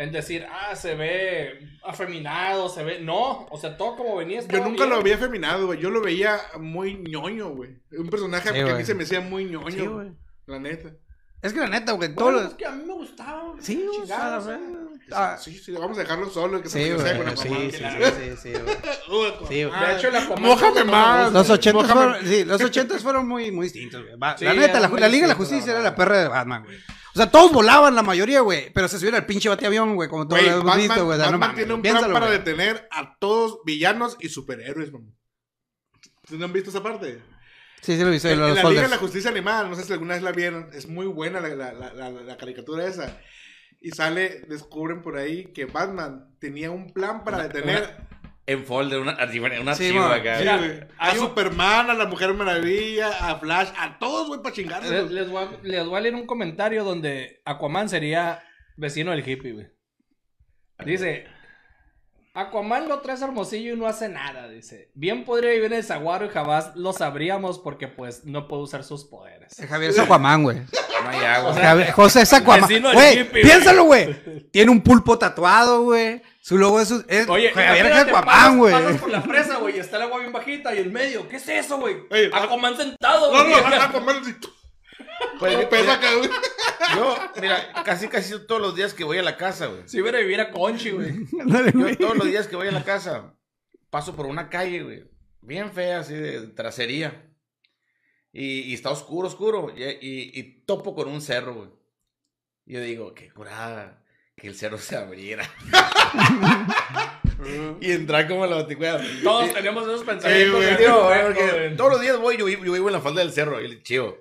en 0.00 0.12
decir, 0.12 0.46
ah, 0.50 0.74
se 0.74 0.94
ve 0.94 1.60
afeminado, 1.84 2.70
se 2.70 2.82
ve. 2.82 3.00
No, 3.00 3.46
o 3.50 3.58
sea, 3.58 3.76
todo 3.76 3.96
como 3.96 4.16
venía. 4.16 4.40
Yo 4.40 4.58
nunca 4.64 4.84
bien. 4.84 4.88
lo 4.88 4.96
había 4.96 5.18
feminado, 5.18 5.66
güey. 5.66 5.78
Yo 5.78 5.90
lo 5.90 6.00
veía 6.00 6.38
muy 6.58 6.94
ñoño, 6.94 7.50
güey. 7.50 7.76
Un 7.92 8.08
personaje 8.08 8.48
Sí, 8.48 8.54
que 8.54 8.70
a 8.70 8.74
mí 8.76 8.84
se 8.84 8.94
me 8.94 9.04
hacía 9.04 9.20
muy 9.20 9.44
ñoño. 9.44 9.70
Sí, 9.70 9.86
güey. 9.86 10.12
La 10.46 10.58
neta. 10.58 10.88
Es 11.42 11.52
que 11.52 11.60
la 11.60 11.68
neta, 11.68 11.92
güey, 11.92 12.08
Bueno, 12.12 12.30
todos 12.30 12.34
es 12.36 12.44
los... 12.48 12.54
que 12.54 12.64
a 12.64 12.70
mí 12.70 12.84
me 12.86 12.94
gustaba. 12.94 13.54
Sí, 13.60 13.86
o 14.02 14.06
sea, 14.06 14.38
la. 14.38 14.60
Ah, 15.12 15.36
Sí, 15.38 15.58
sí, 15.58 15.72
vamos 15.72 15.98
a 15.98 16.00
dejarlo 16.00 16.30
solo. 16.30 16.62
Que 16.62 16.70
se 16.70 16.82
Sí, 16.82 16.90
con 16.96 17.36
sí, 17.36 17.48
sí, 17.48 17.70
sí, 17.70 18.04
sí, 18.16 18.36
sí, 18.42 18.52
güey. 18.52 18.76
Uy, 19.20 19.32
Sí, 19.48 19.64
güey. 19.64 19.80
De 19.86 19.96
hecho, 19.96 20.08
Aquaman 20.08 20.42
Mójame 20.42 20.72
todo 20.72 20.84
me 20.86 20.92
más. 20.92 21.32
Los 21.32 21.50
ochentas 21.50 21.82
Mójame. 21.82 22.00
fueron, 22.12 22.26
sí, 22.26 22.44
los 22.46 22.62
ochentas 22.62 23.02
fueron 23.02 23.28
muy, 23.28 23.50
muy 23.52 23.64
distintos, 23.66 24.02
güey. 24.02 24.14
Sí, 24.38 24.46
la 24.46 24.54
neta, 24.54 24.80
la, 24.80 24.88
la 24.88 25.08
Liga 25.08 25.24
de 25.26 25.28
la 25.28 25.34
Justicia 25.34 25.66
la 25.66 25.80
era 25.80 25.90
la 25.90 25.94
perra 25.94 26.22
de 26.22 26.28
Batman, 26.28 26.64
güey. 26.64 26.78
O 27.12 27.16
sea, 27.16 27.30
todos 27.30 27.52
volaban 27.52 27.94
la 27.94 28.02
mayoría, 28.02 28.40
güey. 28.40 28.72
Pero 28.72 28.86
se 28.88 28.98
subía 28.98 29.16
al 29.16 29.26
pinche 29.26 29.48
bateavión, 29.48 29.94
güey, 29.96 30.08
como 30.08 30.26
todos 30.28 30.40
Güey, 30.40 30.46
lo 30.50 30.60
hemos 30.60 30.66
Batman, 30.66 30.88
visto, 30.88 31.04
güey. 31.06 31.18
No 31.18 31.24
Batman 31.24 31.40
mames, 31.40 31.56
tiene 31.56 31.74
un 31.74 31.82
plan 31.82 31.94
piénsalo, 31.94 32.14
para 32.14 32.26
güey. 32.26 32.38
detener 32.38 32.88
a 32.92 33.16
todos 33.18 33.58
villanos 33.64 34.16
y 34.20 34.28
superhéroes, 34.28 34.92
mamá. 34.92 35.06
¿Ustedes 36.22 36.38
no 36.38 36.44
han 36.46 36.52
visto 36.52 36.70
esa 36.70 36.82
parte? 36.82 37.20
Sí, 37.82 37.96
sí 37.96 38.04
lo 38.04 38.16
sí, 38.18 38.28
En, 38.28 38.38
los 38.40 38.50
en 38.50 38.54
la 38.62 38.70
Liga 38.70 38.82
de 38.82 38.88
la 38.88 38.98
Justicia 38.98 39.30
Animada, 39.30 39.66
no 39.68 39.74
sé 39.74 39.84
si 39.84 39.92
alguna 39.92 40.14
vez 40.14 40.22
la 40.22 40.32
vieron, 40.32 40.68
es 40.72 40.86
muy 40.86 41.06
buena 41.06 41.40
la- 41.40 41.54
la- 41.54 42.10
la 42.10 42.36
caricatura 42.36 42.86
esa. 42.86 43.18
Y 43.80 43.90
sale, 43.92 44.42
descubren 44.48 45.00
por 45.00 45.16
ahí 45.16 45.52
que 45.54 45.64
Batman 45.64 46.36
tenía 46.38 46.70
un 46.70 46.92
plan 46.92 47.24
para 47.24 47.42
detener 47.44 48.09
En 48.46 48.64
folder, 48.64 48.98
una, 48.98 49.12
archivo- 49.12 49.46
un 49.46 49.52
Sí, 49.74 49.84
archivo 49.86 50.00
man. 50.08 50.20
acá. 50.20 50.34
sí, 50.36 50.40
Mira, 50.40 50.56
güey, 50.56 50.80
a 50.98 51.14
Superman, 51.14 51.90
a 51.90 51.94
la 51.94 52.06
Mujer 52.06 52.34
Maravilla, 52.34 53.08
a 53.30 53.38
Flash, 53.38 53.68
a 53.78 53.98
todos, 53.98 54.26
güey, 54.28 54.42
para 54.42 54.54
chingarse. 54.54 54.90
Les, 54.90 55.10
les 55.10 55.28
voy 55.30 55.44
a, 55.44 55.48
les 55.62 55.86
voy 55.86 55.96
a 55.96 56.00
leer 56.00 56.14
un 56.16 56.26
comentario 56.26 56.82
donde 56.82 57.42
Aquaman 57.44 57.88
sería 57.88 58.42
vecino 58.76 59.12
del 59.12 59.28
hippie, 59.28 59.52
güey. 59.52 59.66
Dice: 60.84 61.26
Aquaman 62.32 62.88
lo 62.88 63.00
traes 63.00 63.20
hermosillo 63.22 63.74
y 63.74 63.76
no 63.76 63.86
hace 63.86 64.08
nada, 64.08 64.48
dice. 64.48 64.90
Bien 64.94 65.24
podría 65.24 65.50
vivir 65.50 65.66
en 65.66 65.74
el 65.78 65.84
Zaguaro 65.84 66.26
y 66.26 66.30
jamás 66.30 66.74
lo 66.76 66.92
sabríamos 66.92 67.58
porque, 67.58 67.88
pues, 67.88 68.24
no 68.24 68.46
puede 68.48 68.62
usar 68.62 68.84
sus 68.84 69.04
poderes. 69.04 69.58
El 69.58 69.66
Javier 69.68 69.90
es 69.90 69.98
Aquaman, 69.98 70.42
güey. 70.44 70.58
No 70.58 71.08
hay 71.10 71.24
agua. 71.24 71.92
José 71.92 72.22
es 72.22 72.32
Aquaman. 72.32 72.68
Vecino 72.68 72.88
del 72.88 72.96
Güey, 72.96 73.20
hippie, 73.20 73.42
piénsalo, 73.42 73.84
güey. 73.84 74.48
Tiene 74.50 74.70
un 74.70 74.80
pulpo 74.80 75.18
tatuado, 75.18 75.82
güey. 75.82 76.22
Su 76.42 76.56
logo 76.56 76.80
es... 76.80 76.90
es 77.08 77.28
Oye, 77.28 77.50
Javier 77.52 77.86
es 77.86 77.92
Aquaman, 77.96 78.58
güey. 78.58 78.72
Pasas 78.72 79.00
por 79.00 79.10
la 79.10 79.22
presa, 79.22 79.56
güey, 79.58 79.76
y 79.76 79.80
está 79.80 79.96
el 79.98 80.02
agua 80.04 80.18
bien 80.20 80.32
bajita 80.32 80.74
y 80.74 80.78
el 80.78 80.90
medio. 80.90 81.28
¿Qué 81.28 81.36
es 81.36 81.48
eso, 81.48 81.78
güey? 81.78 81.98
Oye, 82.10 82.30
Aquaman 82.32 82.76
sentado, 82.76 83.30
no, 83.32 83.44
güey. 83.44 83.50
no, 83.62 83.82
Aquaman 83.82 84.16
así, 84.22 84.34
Pues, 85.38 85.56
mira, 85.70 85.94
acá, 85.94 86.14
güey. 86.14 86.30
yo, 86.96 87.16
mira, 87.40 87.72
casi 87.84 88.08
casi 88.08 88.46
todos 88.46 88.60
los 88.60 88.74
días 88.74 88.94
que 88.94 89.04
voy 89.04 89.18
a 89.18 89.22
la 89.22 89.36
casa, 89.36 89.66
güey. 89.66 89.82
Si 89.86 90.00
hubiera 90.00 90.18
viviera 90.18 90.50
Conchi, 90.50 90.90
güey. 90.90 91.12
Yo 91.74 91.96
todos 91.98 92.16
los 92.16 92.26
días 92.26 92.46
que 92.48 92.56
voy 92.56 92.68
a 92.68 92.72
la 92.72 92.84
casa 92.84 93.34
paso 93.90 94.16
por 94.16 94.26
una 94.26 94.48
calle, 94.48 94.82
güey. 94.82 95.04
Bien 95.42 95.72
fea, 95.72 96.00
así 96.00 96.14
de 96.14 96.46
tracería. 96.48 97.26
Y, 98.32 98.60
y 98.60 98.74
está 98.74 98.90
oscuro, 98.90 99.28
oscuro. 99.28 99.72
Y, 99.76 99.82
y- 99.84 100.30
y 100.38 100.64
topo 100.64 100.94
con 100.94 101.08
un 101.08 101.20
cerro, 101.20 101.54
güey. 101.54 101.68
Yo 102.64 102.80
digo, 102.80 103.14
qué 103.14 103.30
curada 103.30 104.02
que 104.40 104.48
el 104.48 104.54
cerro 104.54 104.78
se 104.78 104.96
abriera. 104.96 105.48
y 107.80 107.92
entrar 107.92 108.28
como 108.28 108.44
a 108.44 108.46
la 108.46 108.56
baticueva. 108.56 109.00
Todos 109.22 109.52
tenemos 109.52 109.84
esos 109.84 110.04
pensamientos. 110.04 110.60
de- 110.60 110.76
porque 110.76 111.74
todos 111.76 111.92
los 111.92 112.00
días 112.00 112.18
voy, 112.18 112.36
yo, 112.36 112.46
vivo- 112.46 112.64
yo 112.64 112.72
vivo 112.72 112.88
en 112.88 112.92
la 112.94 113.00
falda 113.00 113.20
del 113.20 113.32
cerro. 113.32 113.60
Y 113.60 113.68
le 113.68 113.82
chivo, 113.82 114.18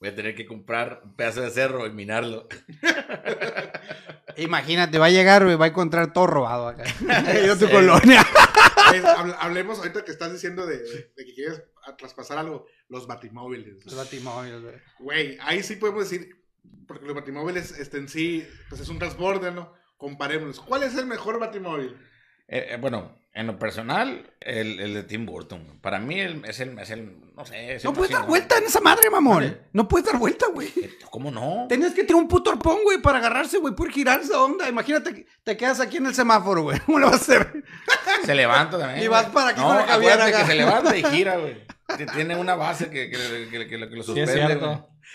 voy 0.00 0.08
a 0.10 0.14
tener 0.14 0.34
que 0.34 0.46
comprar 0.46 1.00
un 1.04 1.14
pedazo 1.16 1.40
de 1.42 1.50
cerro 1.50 1.86
y 1.86 1.90
minarlo. 1.90 2.48
Imagínate, 4.36 4.98
va 4.98 5.06
a 5.06 5.10
llegar, 5.10 5.44
güey, 5.44 5.56
va 5.56 5.66
a 5.66 5.68
encontrar 5.68 6.12
todo 6.12 6.26
robado 6.26 6.68
acá. 6.68 6.84
En 7.08 7.58
tu 7.58 7.66
Sí. 7.66 7.72
colonia. 7.72 8.24
Es, 8.94 9.04
hablemos 9.38 9.78
ahorita 9.78 10.04
que 10.04 10.10
estás 10.10 10.32
diciendo 10.32 10.66
de, 10.66 10.78
de 10.78 11.24
que 11.24 11.34
quieres 11.34 11.62
traspasar 11.98 12.38
algo, 12.38 12.66
los 12.88 13.06
batimóviles. 13.06 13.84
Los 13.84 13.96
batimóviles, 13.96 14.62
güey. 14.62 14.74
Güey, 14.98 15.38
ahí 15.42 15.62
sí 15.62 15.76
podemos 15.76 16.08
decir, 16.08 16.41
porque 16.86 17.06
los 17.06 17.14
batimóviles 17.14 17.78
este, 17.78 17.98
en 17.98 18.08
sí, 18.08 18.46
pues 18.68 18.80
es 18.80 18.88
un 18.88 18.98
transborde, 18.98 19.50
¿no? 19.52 19.72
Comparémonos. 19.96 20.60
¿Cuál 20.60 20.82
es 20.82 20.96
el 20.96 21.06
mejor 21.06 21.38
batimóvil? 21.38 21.96
Eh, 22.48 22.66
eh, 22.70 22.76
bueno, 22.80 23.16
en 23.34 23.46
lo 23.46 23.58
personal, 23.58 24.30
el, 24.40 24.78
el 24.80 24.94
de 24.94 25.04
Tim 25.04 25.24
Burton. 25.24 25.78
Para 25.80 25.98
mí 26.00 26.20
el- 26.20 26.44
es, 26.44 26.60
el, 26.60 26.78
es 26.78 26.90
el, 26.90 27.32
no 27.34 27.46
sé, 27.46 27.76
es 27.76 27.84
el 27.84 27.88
No 27.90 27.94
puedes 27.94 28.12
dar 28.12 28.26
vuelta 28.26 28.58
en 28.58 28.64
esa 28.64 28.80
madre, 28.80 29.08
mamón. 29.08 29.36
Vale. 29.44 29.60
No 29.72 29.88
puedes 29.88 30.06
dar 30.06 30.18
vuelta, 30.18 30.46
güey. 30.52 30.68
Eh, 30.76 30.90
¿Cómo 31.10 31.30
no? 31.30 31.66
Tenías 31.68 31.94
que 31.94 32.02
tirar 32.04 32.20
un 32.20 32.28
puto 32.28 32.50
arpón, 32.50 32.78
güey, 32.82 32.98
para 33.00 33.18
agarrarse, 33.18 33.58
güey, 33.58 33.74
por 33.74 33.90
girar 33.90 34.20
esa 34.20 34.42
onda. 34.42 34.68
Imagínate 34.68 35.14
que 35.14 35.26
te 35.44 35.56
quedas 35.56 35.80
aquí 35.80 35.96
en 35.98 36.06
el 36.06 36.14
semáforo, 36.14 36.62
güey. 36.62 36.78
¿Cómo 36.80 36.98
lo 36.98 37.06
vas 37.06 37.14
a 37.14 37.22
hacer? 37.22 37.64
Se 38.24 38.34
levanta 38.34 38.78
también. 38.78 39.02
Y 39.04 39.08
vas 39.08 39.26
para 39.26 39.50
aquí 39.50 39.60
no, 39.60 39.68
con 39.68 39.76
la 39.76 39.86
caviar 39.86 40.12
acuérdate 40.20 40.34
acá. 40.36 40.40
que 40.46 40.50
se 40.50 40.54
levanta 40.58 40.96
y 40.96 41.04
gira, 41.04 41.36
güey. 41.38 41.56
Tiene 42.14 42.36
una 42.36 42.54
base 42.54 42.90
que, 42.90 43.08
que, 43.10 43.16
que, 43.16 43.48
que- 43.50 43.66
que 43.68 43.78
lo- 43.78 43.88
que 43.88 43.96
lo 43.96 44.02
Sí, 44.02 44.14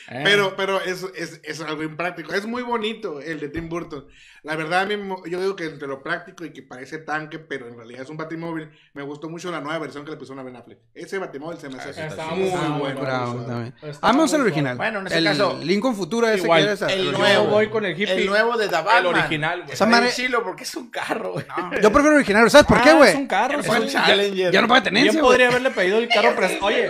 Eh. 0.10 0.22
Pero, 0.24 0.56
pero 0.56 0.80
es, 0.82 1.06
es, 1.16 1.42
es 1.44 1.62
algo 1.62 1.84
impráctico. 1.84 2.34
Es 2.34 2.46
muy 2.46 2.64
bonito 2.64 3.20
el 3.22 3.40
de 3.40 3.50
Tim 3.50 3.68
Burton. 3.68 4.08
La 4.44 4.56
verdad, 4.56 4.82
a 4.82 4.86
mí, 4.86 4.96
mo- 4.96 5.22
yo 5.26 5.42
digo 5.42 5.56
que 5.58 5.66
entre 5.66 5.88
lo 5.88 6.02
práctico 6.02 6.46
y 6.46 6.54
que 6.54 6.62
parece 6.62 7.00
tanque, 7.00 7.40
pero 7.40 7.68
en 7.68 7.76
realidad 7.76 8.04
es 8.04 8.10
un 8.10 8.16
batimóvil, 8.16 8.70
me 8.94 9.02
gustó 9.04 9.30
mucho 9.30 9.52
la 9.52 9.60
nueva 9.60 9.80
versión 9.80 10.06
que 10.06 10.12
le 10.12 10.18
pusieron 10.18 10.40
a 10.40 10.44
Ben 10.44 10.56
Affleck. 10.56 10.78
Ese 10.94 11.18
batimóvil 11.18 11.58
se 11.58 11.68
me 11.68 11.78
hace 11.78 11.90
Ah, 11.90 11.92
está 11.92 12.06
Estaba 12.08 12.32
muy 12.36 12.50
muy 12.50 12.80
bueno. 12.80 13.02
Bravo, 13.02 13.42
también. 13.42 13.74
Estaba 13.82 13.98
Vamos 14.14 14.34
al 14.34 14.42
original. 14.42 14.78
Bueno, 14.78 15.00
en 15.02 15.08
ese 15.08 15.18
el 15.18 15.24
caso- 15.26 15.60
Lincoln 15.62 15.96
Futura 15.96 16.34
ese 16.34 16.44
Igual, 16.46 16.62
que 16.62 16.68
eres. 16.70 16.82
el 16.84 17.04
Yo 17.12 17.12
nuevo. 17.18 17.46
voy 17.48 17.68
con 17.70 17.84
el 17.86 17.92
hippie. 17.92 18.14
El 18.14 18.26
nuevo 18.28 18.58
de 18.58 18.70
The 18.70 18.76
El 19.00 19.06
original, 19.08 19.60
güey. 19.64 19.74
Está 19.74 19.86
madre- 19.86 20.12
chilo 20.14 20.44
porque 20.44 20.64
es 20.64 20.76
un 20.76 20.90
carro, 20.90 21.34
güey. 21.34 21.46
Yo 21.82 21.92
prefiero 21.92 22.12
el 22.12 22.16
original. 22.18 22.50
¿Sabes 22.50 22.68
por 22.68 22.82
qué, 22.82 22.92
Ah, 22.92 22.96
güey? 22.96 23.10
Es 23.10 23.16
un 23.18 23.28
carro. 23.28 23.60
Es 23.60 23.68
un 23.68 23.88
Challenger. 23.88 24.54
Ya 24.54 24.62
no 24.62 24.68
paga 24.70 24.84
tenencia, 24.84 25.12
Bien 25.12 25.22
podría 25.24 25.50
haberle 25.50 25.72
pedido 25.72 25.98
el 25.98 26.08
carro 26.08 26.34
prestado. 26.38 26.66
Oye, 26.68 26.86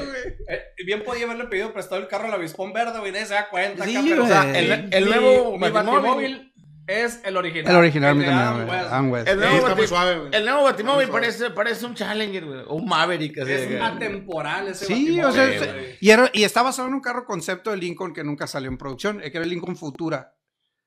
eh, 0.47 0.61
bien 0.85 1.03
podía 1.03 1.25
haberle 1.25 1.45
pedido 1.45 1.73
prestado 1.73 1.99
el 2.01 2.07
carro 2.07 2.27
al 2.27 2.33
avispón 2.33 2.71
verde, 2.73 2.99
güey. 2.99 3.06
Nadie 3.11 3.25
se 3.25 3.33
da 3.33 3.49
cuenta. 3.49 3.85
Sí, 3.85 3.95
acá, 3.95 4.05
pero, 4.09 4.23
o 4.23 4.27
sea, 4.27 4.43
güey. 4.43 4.57
El, 4.57 4.89
el 4.91 5.05
mi- 5.05 5.09
nuevo 5.11 5.51
mi 5.57 5.69
Batimóvil. 5.69 5.73
Batimóvil 6.03 6.53
es 6.87 7.21
el 7.25 7.35
original. 7.37 7.71
El 7.71 7.75
original, 7.77 8.11
a 8.11 8.13
mí 8.13 8.19
de 8.21 8.25
también, 8.27 8.47
Adam 8.47 8.65
güey. 8.65 8.79
West. 8.79 8.91
Adam 8.91 9.11
West. 9.11 9.27
El 9.27 9.39
nuevo, 9.39 9.87
suave, 9.87 10.21
el 10.31 10.45
nuevo 10.45 10.63
Batimóvil 10.63 11.09
parece, 11.09 11.49
parece 11.49 11.85
un 11.85 11.95
Challenger, 11.95 12.45
güey. 12.45 12.59
Un 12.69 12.85
Maverick. 12.87 13.37
Así 13.39 13.51
Es 13.51 13.81
atemporal 13.81 14.67
ese 14.69 14.85
Sí, 14.85 14.93
Batimóvil, 15.19 15.25
o 15.25 15.31
sea, 15.33 15.51
Sí, 15.51 15.57
güey. 15.73 15.97
y, 15.99 16.09
era- 16.09 16.29
y 16.33 16.43
está 16.43 16.61
basado 16.61 16.87
en 16.87 16.93
un 16.93 17.01
carro 17.01 17.25
concepto 17.25 17.71
de 17.71 17.77
Lincoln 17.77 18.13
que 18.13 18.23
nunca 18.23 18.47
salió 18.47 18.69
en 18.69 18.77
producción, 18.77 19.21
eh, 19.21 19.31
que 19.31 19.37
era 19.37 19.43
el 19.43 19.49
Lincoln 19.49 19.75
Futura. 19.75 20.33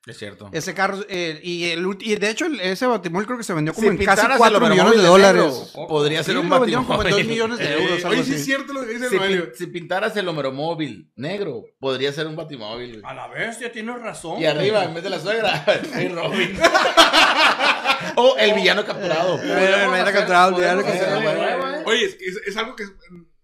Es 0.07 0.17
cierto. 0.17 0.49
Ese 0.51 0.73
carro, 0.73 0.97
eh, 1.09 1.39
y, 1.43 1.65
el, 1.69 1.85
y 1.99 2.15
de 2.15 2.29
hecho 2.31 2.47
el- 2.47 2.59
ese 2.59 2.87
batimóvil 2.87 3.27
creo 3.27 3.37
que 3.37 3.43
se 3.43 3.53
vendió 3.53 3.71
como 3.71 3.83
Si 3.83 3.87
en 3.91 3.97
casi 4.03 4.21
pintaras 4.21 4.37
4 4.39 4.65
el 4.65 4.71
millones 4.71 4.97
de 4.99 5.07
dólares. 5.07 5.43
negro, 5.75 5.87
Podría 5.87 6.23
ser 6.23 6.33
Sí, 6.33 6.41
un 6.41 6.49
vendieron 6.49 6.85
como 6.85 7.03
en 7.03 7.11
Batimóvil. 7.11 7.25
2 7.27 7.31
millones 7.31 7.59
de 7.59 7.73
euros. 7.73 8.05
Oye, 8.05 8.23
sí 8.23 8.33
es 8.33 8.43
cierto 8.45 8.73
lo 8.73 8.81
que 8.83 8.93
dice 8.93 9.09
Si, 9.09 9.15
el 9.17 9.51
si 9.55 9.67
pintaras 9.67 10.17
el 10.17 10.27
Homeromóvil 10.27 11.11
negro, 11.15 11.65
podría 11.79 12.11
ser 12.13 12.25
un 12.25 12.35
Batimóvil. 12.35 13.01
A 13.05 13.13
la 13.13 13.27
bestia, 13.27 13.71
tienes 13.71 14.01
razón. 14.01 14.41
Y 14.41 14.45
arriba, 14.47 14.83
en 14.85 14.95
vez 14.95 15.03
de 15.03 15.09
la 15.11 15.19
suegra, 15.19 15.63
hay 15.93 16.07
Robin. 16.07 16.57
o 18.15 18.35
el 18.37 18.53
villano 18.55 18.83
capturado. 18.83 19.39
el 19.39 19.49
villano 19.55 20.11
capturado, 20.11 20.49
el 20.49 20.55
villano 20.55 20.83
capturado. 20.83 21.21
nuevo, 21.21 21.67
¿eh? 21.69 21.83
Oye, 21.85 22.17
es 22.47 22.57
algo 22.57 22.75
que. 22.75 22.85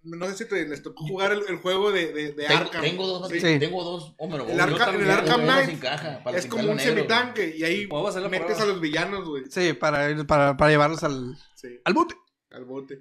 No 0.10 0.26
sé 0.28 0.36
si 0.38 0.46
te, 0.48 0.68
les 0.68 0.82
tocó 0.84 1.06
jugar 1.06 1.32
el, 1.32 1.44
el 1.48 1.58
juego 1.58 1.92
de, 1.92 2.12
de, 2.14 2.32
de 2.34 2.46
Tengo, 2.48 2.62
Arkham. 2.62 2.82
tengo 2.82 3.08
dos, 3.08 3.30
Sí. 3.30 3.40
Sí. 3.40 3.60
tengo 3.60 3.84
dos 3.84 4.14
Homeromóvil. 4.18 4.56
El 4.56 4.62
Arkham- 4.62 4.70
Yo 4.70 4.76
el 4.76 4.80
también, 4.86 5.10
Arkham 5.12 5.42
Knight 5.42 5.70
sin 5.70 5.80
caja, 5.80 6.22
para 6.24 6.38
Es 6.38 6.46
como 6.46 6.72
un 6.72 6.80
semitanque 6.80 7.56
y 7.58 7.64
ahí 7.64 7.88
metes 8.30 8.46
prueba. 8.58 8.64
a 8.64 8.66
los 8.68 8.82
villanos, 8.82 9.28
güey. 9.28 9.44
Sí, 9.50 9.74
para, 9.74 10.26
para, 10.26 10.56
para 10.58 10.72
llevarlos 10.72 11.04
al, 11.04 11.36
Sí, 11.56 11.80
al 11.84 11.94
bote. 11.94 12.16
al 12.52 12.66
bote. 12.66 13.00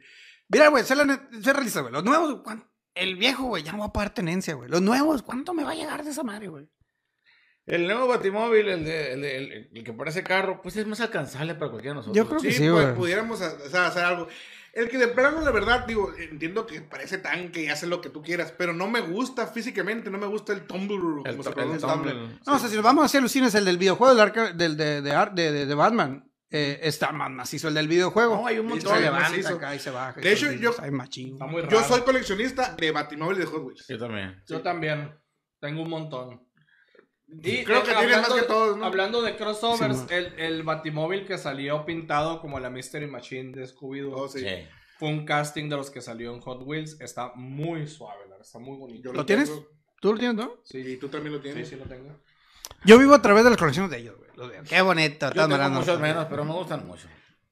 Mira, 0.49 0.69
güey, 0.69 0.85
net- 1.07 1.43
sé 1.43 1.53
realista, 1.53 1.81
güey. 1.81 1.93
Los 1.93 2.05
nuevos, 2.05 2.43
¿cuán- 2.43 2.69
el 2.95 3.17
viejo, 3.17 3.45
güey, 3.45 3.63
ya 3.63 3.73
no 3.73 3.79
va 3.81 3.87
a 3.87 3.93
pagar 3.93 4.15
tenencia, 4.15 4.55
güey. 4.55 4.71
Los 4.71 4.81
nuevos, 4.83 5.23
¿cuánto 5.23 5.53
me 5.55 5.65
va 5.65 5.73
a 5.73 5.75
llegar 5.75 6.03
de 6.05 6.11
esa 6.11 6.23
madre, 6.23 6.49
güey? 6.49 6.69
El 7.67 7.85
nuevo 7.89 8.07
Batimóvil, 8.07 8.69
el, 8.69 8.85
de, 8.85 9.13
el, 9.15 9.21
de- 9.23 9.37
el- 9.39 9.71
el 9.75 9.85
que 9.85 9.93
parece 9.93 10.23
carro, 10.23 10.63
pues 10.63 10.77
es 10.77 10.87
más 10.87 11.01
alcanzable 11.01 11.57
para 11.57 11.71
cualquiera 11.73 11.95
de 11.95 11.97
nosotros. 11.97 12.17
Yo 12.17 12.29
creo 12.29 12.41
que 12.41 12.53
Sí, 12.53 12.59
sí, 12.59 12.71
pues, 12.71 12.85
güey. 12.85 12.95
pudiéramos 12.95 13.41
hacer 13.41 14.05
algo. 14.05 14.29
El 14.77 14.89
que 14.91 14.99
de 14.99 15.09
plano, 15.09 15.41
la 15.41 15.51
verdad, 15.51 15.87
digo, 15.87 16.13
entiendo 16.19 16.67
que 16.67 16.83
parece 16.83 17.17
tanque 17.19 17.63
y 17.63 17.69
hace 17.69 17.87
lo 17.87 18.01
que 18.03 18.11
tú 18.11 18.23
quieras, 18.23 18.53
pero 18.57 18.73
no 18.75 18.87
me 18.89 19.01
gusta 19.01 19.47
físicamente, 19.47 20.11
no 20.11 20.19
me 20.19 20.27
gusta 20.27 20.53
el 20.53 20.67
Tumblr, 20.67 21.23
El 21.25 21.33
como 21.33 21.43
se 21.43 21.51
pronuncia. 21.51 21.89
Tumblr. 21.89 22.15
No, 22.47 22.55
o 22.55 22.59
sea, 22.59 22.69
si 22.69 22.75
nos 22.77 22.85
vamos 22.85 23.05
hacia 23.07 23.19
alucines, 23.21 23.55
el 23.55 23.65
del 23.65 23.79
videojuego 23.79 24.15
del 24.15 24.23
arca, 24.23 24.53
del, 24.53 24.77
de, 24.77 25.01
de, 25.01 25.27
de, 25.35 25.53
de- 25.53 25.67
de 25.67 25.75
Batman, 25.75 26.31
eh, 26.51 26.79
está 26.83 27.11
más 27.11 27.31
macizo 27.31 27.69
el 27.69 27.75
del 27.75 27.89
videojuego. 27.89 28.37
No, 28.37 28.47
hay 28.47 28.59
un 28.59 28.67
montón. 28.67 29.03
macizo. 29.13 29.55
acá 29.55 29.75
y 29.75 29.79
se 29.81 29.91
baja. 29.91 30.21
De 30.21 30.31
hecho. 30.33 30.53
Yo 30.53 31.83
soy 31.83 32.03
coleccionista 32.03 32.75
de 32.77 32.91
Batimóvil 32.93 33.39
de 33.39 33.47
Hot 33.47 33.65
Wheels. 33.65 33.87
Yo 33.89 33.99
también. 33.99 34.43
Yo 34.47 34.61
también. 34.61 35.11
Tengo 35.59 35.83
un 35.83 35.89
montón. 35.91 36.46
Y 37.29 37.65
Creo 37.65 37.79
eh, 37.81 37.83
que 37.83 37.93
tienes 37.93 38.17
más 38.19 38.25
hablando- 38.27 38.37
que 38.37 38.43
todos, 38.43 38.77
¿no? 38.79 38.85
Hablando 38.85 39.23
de 39.23 39.37
crossovers, 39.37 39.99
Sí, 40.09 40.15
el, 40.15 40.27
el 40.39 40.63
Batimóvil 40.63 41.27
que 41.27 41.39
salió 41.39 41.85
pintado 41.85 42.41
como 42.41 42.61
la 42.61 42.71
Mystery 42.71 43.07
Machine 43.09 43.53
de 43.53 43.65
Scooby-Doo 43.67 44.13
Oh, 44.15 44.29
sí. 44.29 44.41
Sí. 44.41 44.47
fue 44.99 45.09
un 45.09 45.25
casting 45.25 45.69
de 45.69 45.77
los 45.77 45.91
que 45.91 46.01
salió 46.01 46.33
en 46.35 46.41
Hot 46.41 46.63
Wheels. 46.65 47.01
Está 47.01 47.33
muy 47.35 47.87
suave, 47.89 48.21
la 48.25 48.31
verdad, 48.31 48.47
está 48.47 48.59
muy 48.61 48.77
bonito. 48.79 49.11
Yo 49.11 49.13
¿Lo 49.13 49.27
tienes? 49.27 49.49
tengo. 49.49 49.67
¿Tú 50.01 50.13
lo 50.13 50.19
tienes, 50.19 50.37
no? 50.37 50.53
Sí, 50.63 50.79
Y 50.79 50.97
tú 50.99 51.09
también 51.09 51.33
lo 51.33 51.39
sí, 51.39 51.45
tienes. 51.45 51.69
sí 51.69 51.75
lo 51.77 51.85
tengo. 51.87 52.17
Yo 52.85 52.99
vivo 52.99 53.15
a 53.15 53.23
través 53.23 53.43
de 53.45 53.51
las 53.51 53.59
colecciones 53.59 53.91
de 53.91 53.99
ellos, 53.99 54.17
güey. 54.17 54.51
Qué 54.69 54.81
bonito. 54.83 55.33
Yo 55.33 55.49
tengo 55.49 55.69
muchos 55.71 55.99
menos, 56.01 56.27
pero 56.31 56.45
me 56.45 56.53
gustan 56.53 56.87
mucho. 56.87 57.09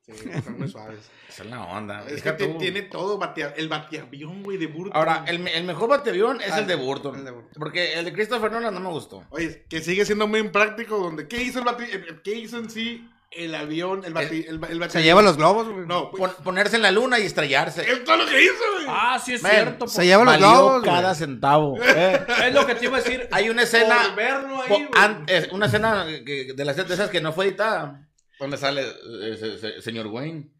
Sí, 0.07 0.12
están 0.30 0.59
muy 0.59 0.68
suaves. 0.68 1.00
Esa 1.28 1.44
es 1.44 1.50
la 1.50 1.62
onda. 1.64 2.05
Es 2.09 2.22
que 2.22 2.32
te- 2.32 2.46
tiene 2.55 2.82
todo, 2.82 3.18
batea- 3.18 3.55
el 3.57 3.68
batiavión, 3.68 4.42
güey, 4.42 4.59
de 4.59 4.66
Burton. 4.66 4.92
Ahora, 4.94 5.24
el, 5.26 5.46
el 5.48 5.64
mejor 5.64 5.88
bateavión 5.88 6.40
es 6.40 6.52
Ah, 6.52 6.59
el 6.59 6.66
de 6.66 6.74
Burton. 6.74 7.16
el 7.16 7.24
de 7.24 7.30
Burton. 7.30 7.52
Porque 7.59 7.94
el 7.94 8.05
de 8.05 8.12
Christopher 8.12 8.52
Nolan 8.52 8.74
no 8.74 8.80
me 8.80 8.90
gustó. 8.90 9.24
Oye, 9.30 9.64
que 9.68 9.80
sigue 9.80 10.05
siendo 10.05 10.26
muy 10.26 10.40
impráctico, 10.40 10.98
donde, 10.98 11.26
¿qué 11.26 11.42
hizo 11.42 11.61
el 11.61 12.22
qué 12.22 12.34
hizo 12.34 12.59
en 12.59 12.68
sí 12.70 13.09
el 13.30 13.52
avión, 13.57 14.05
el 14.05 14.12
bati, 14.14 14.44
el, 14.46 14.61
el 14.62 14.90
Se 14.90 15.02
lleva 15.02 15.20
los 15.20 15.36
globos, 15.36 15.68
güey. 15.68 15.86
No, 15.86 16.12
Pon- 16.12 16.30
ponerse 16.44 16.76
en 16.76 16.82
la 16.82 16.92
luna 16.92 17.18
y 17.18 17.22
estrellarse. 17.26 17.90
es 17.90 18.05
todo 18.05 18.18
lo 18.18 18.26
que 18.26 18.40
hizo, 18.44 18.52
güey. 18.74 18.86
Ah, 18.88 19.18
sí 19.24 19.34
es 19.34 19.42
Man, 19.42 19.50
cierto. 19.52 19.88
se 19.88 20.05
lleva 20.07 20.24
los 20.24 20.36
globos, 20.36 20.84
cada 20.84 21.00
güey. 21.09 21.14
centavo. 21.16 21.76
eh. 21.82 22.24
Es 22.46 22.55
lo 22.55 22.64
que 22.66 22.74
te 22.76 22.84
iba 22.84 22.98
a 22.98 23.00
decir. 23.00 23.26
Hay 23.32 23.48
una 23.48 23.62
escena. 23.62 23.96
Por 24.07 24.14
verlo 24.14 24.62
ahí, 24.62 24.68
güey. 24.68 24.88
an- 24.94 25.24
es 25.26 25.50
una 25.50 25.66
escena 25.66 26.05
de 26.05 26.55
las 26.64 26.76
de 26.76 26.94
esas 26.94 27.11
que 27.11 27.20
no 27.20 27.32
fue 27.32 27.46
editada. 27.46 28.07
Donde 28.39 28.57
sale 28.59 28.82
eh, 28.82 29.37
se- 29.39 29.59
se- 29.59 29.82
señor 29.82 30.07
Wayne. 30.09 30.51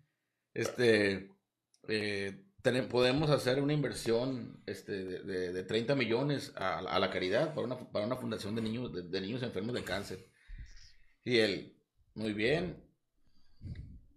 Este. 0.55 1.31
eh, 1.89 2.41
tene- 2.62 2.85
podemos 2.85 3.29
hacer 3.31 3.61
una 3.61 3.72
inversión 3.75 4.62
este, 4.66 4.93
de, 5.05 5.18
de- 5.20 5.53
de 5.53 5.62
30 5.64 5.95
millones 5.95 6.53
a, 6.57 6.81
la 6.99 7.11
caridad 7.11 7.55
para 7.55 7.66
una, 7.66 7.91
para 7.91 8.07
una 8.07 8.16
fundación 8.16 8.55
de 8.55 8.62
niños, 8.62 9.11
de, 9.11 9.20
niños 9.20 9.43
enfermos 9.43 9.75
de 9.75 9.85
cáncer. 9.85 10.27
Y 11.25 11.39
él, 11.39 11.77
muy 12.14 12.33
bien. 12.33 12.83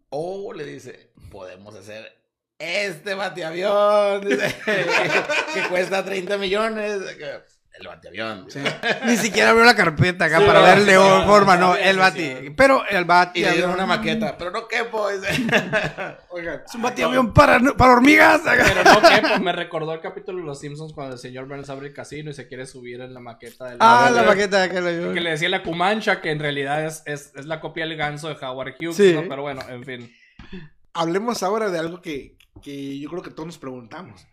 O 0.09 0.53
le 0.53 0.63
dice, 0.65 1.11
podemos 1.31 1.75
hacer 1.75 2.13
este 2.59 3.13
bateavión 3.15 4.21
que 4.27 5.67
cuesta 5.69 6.05
30 6.05 6.37
millones. 6.37 7.01
El 7.79 7.87
bateavión. 7.87 8.45
Sí. 8.49 8.59
Ni 9.05 9.17
siquiera 9.17 9.51
abrió 9.51 9.63
la 9.65 9.75
carpeta 9.75 10.25
acá 10.25 10.39
Sí, 10.39 10.45
para 10.45 10.59
no, 10.61 10.65
ver 10.65 10.85
de 10.85 10.93
no, 10.95 11.25
forma, 11.25 11.57
no 11.57 11.75
el 11.75 11.97
bati. 11.97 12.33
Pero 12.55 12.83
el 12.87 13.05
bati. 13.05 13.39
Y 13.39 13.43
le 13.43 13.51
dieron 13.51 13.71
una 13.71 13.85
maqueta, 13.85 14.35
pero 14.37 14.49
no 14.51 14.67
quepo. 14.67 15.09
dice. 15.11 15.27
Oigan, 16.29 16.61
Es 16.65 16.73
un 16.75 16.81
batiavión 16.81 17.33
para, 17.33 17.59
para 17.77 17.93
hormigas. 17.93 18.41
Pero 18.43 18.83
no, 18.83 19.01
que 19.01 19.21
pues, 19.21 19.41
me 19.41 19.51
recordó 19.51 19.93
el 19.93 20.01
capítulo 20.01 20.39
de 20.39 20.45
Los 20.45 20.59
Simpsons 20.59 20.93
cuando 20.93 21.13
el 21.13 21.19
señor 21.19 21.47
Burns 21.47 21.69
abre 21.69 21.87
el 21.87 21.93
casino 21.93 22.31
y 22.31 22.33
se 22.33 22.47
quiere 22.47 22.65
subir 22.65 22.99
en 23.01 23.13
la 23.13 23.19
maqueta 23.19 23.65
del. 23.65 23.77
Ah, 23.79 24.09
la 24.13 24.23
maqueta 24.23 24.57
de 24.57 24.63
aquel 24.63 24.87
avión. 24.87 25.13
Que 25.13 25.21
le 25.21 25.29
decía 25.31 25.49
la 25.49 25.61
Cumancha, 25.61 26.19
que 26.19 26.31
en 26.31 26.39
realidad 26.39 26.83
es, 26.85 27.03
es, 27.05 27.31
es 27.35 27.45
la 27.45 27.59
copia 27.59 27.85
del 27.85 27.95
ganso 27.95 28.27
de 28.29 28.43
Howard 28.43 28.73
Hughes, 28.79 28.95
Sí. 28.95 29.13
¿no? 29.13 29.23
Pero 29.29 29.43
bueno, 29.43 29.61
en 29.69 29.83
fin. 29.83 30.11
hablemos 30.93 31.43
ahora 31.43 31.69
de 31.69 31.77
algo 31.79 32.01
que, 32.01 32.37
que 32.63 32.97
yo 32.99 33.09
creo 33.09 33.21
que 33.21 33.29
todos 33.29 33.45
nos 33.45 33.57
preguntamos. 33.59 34.25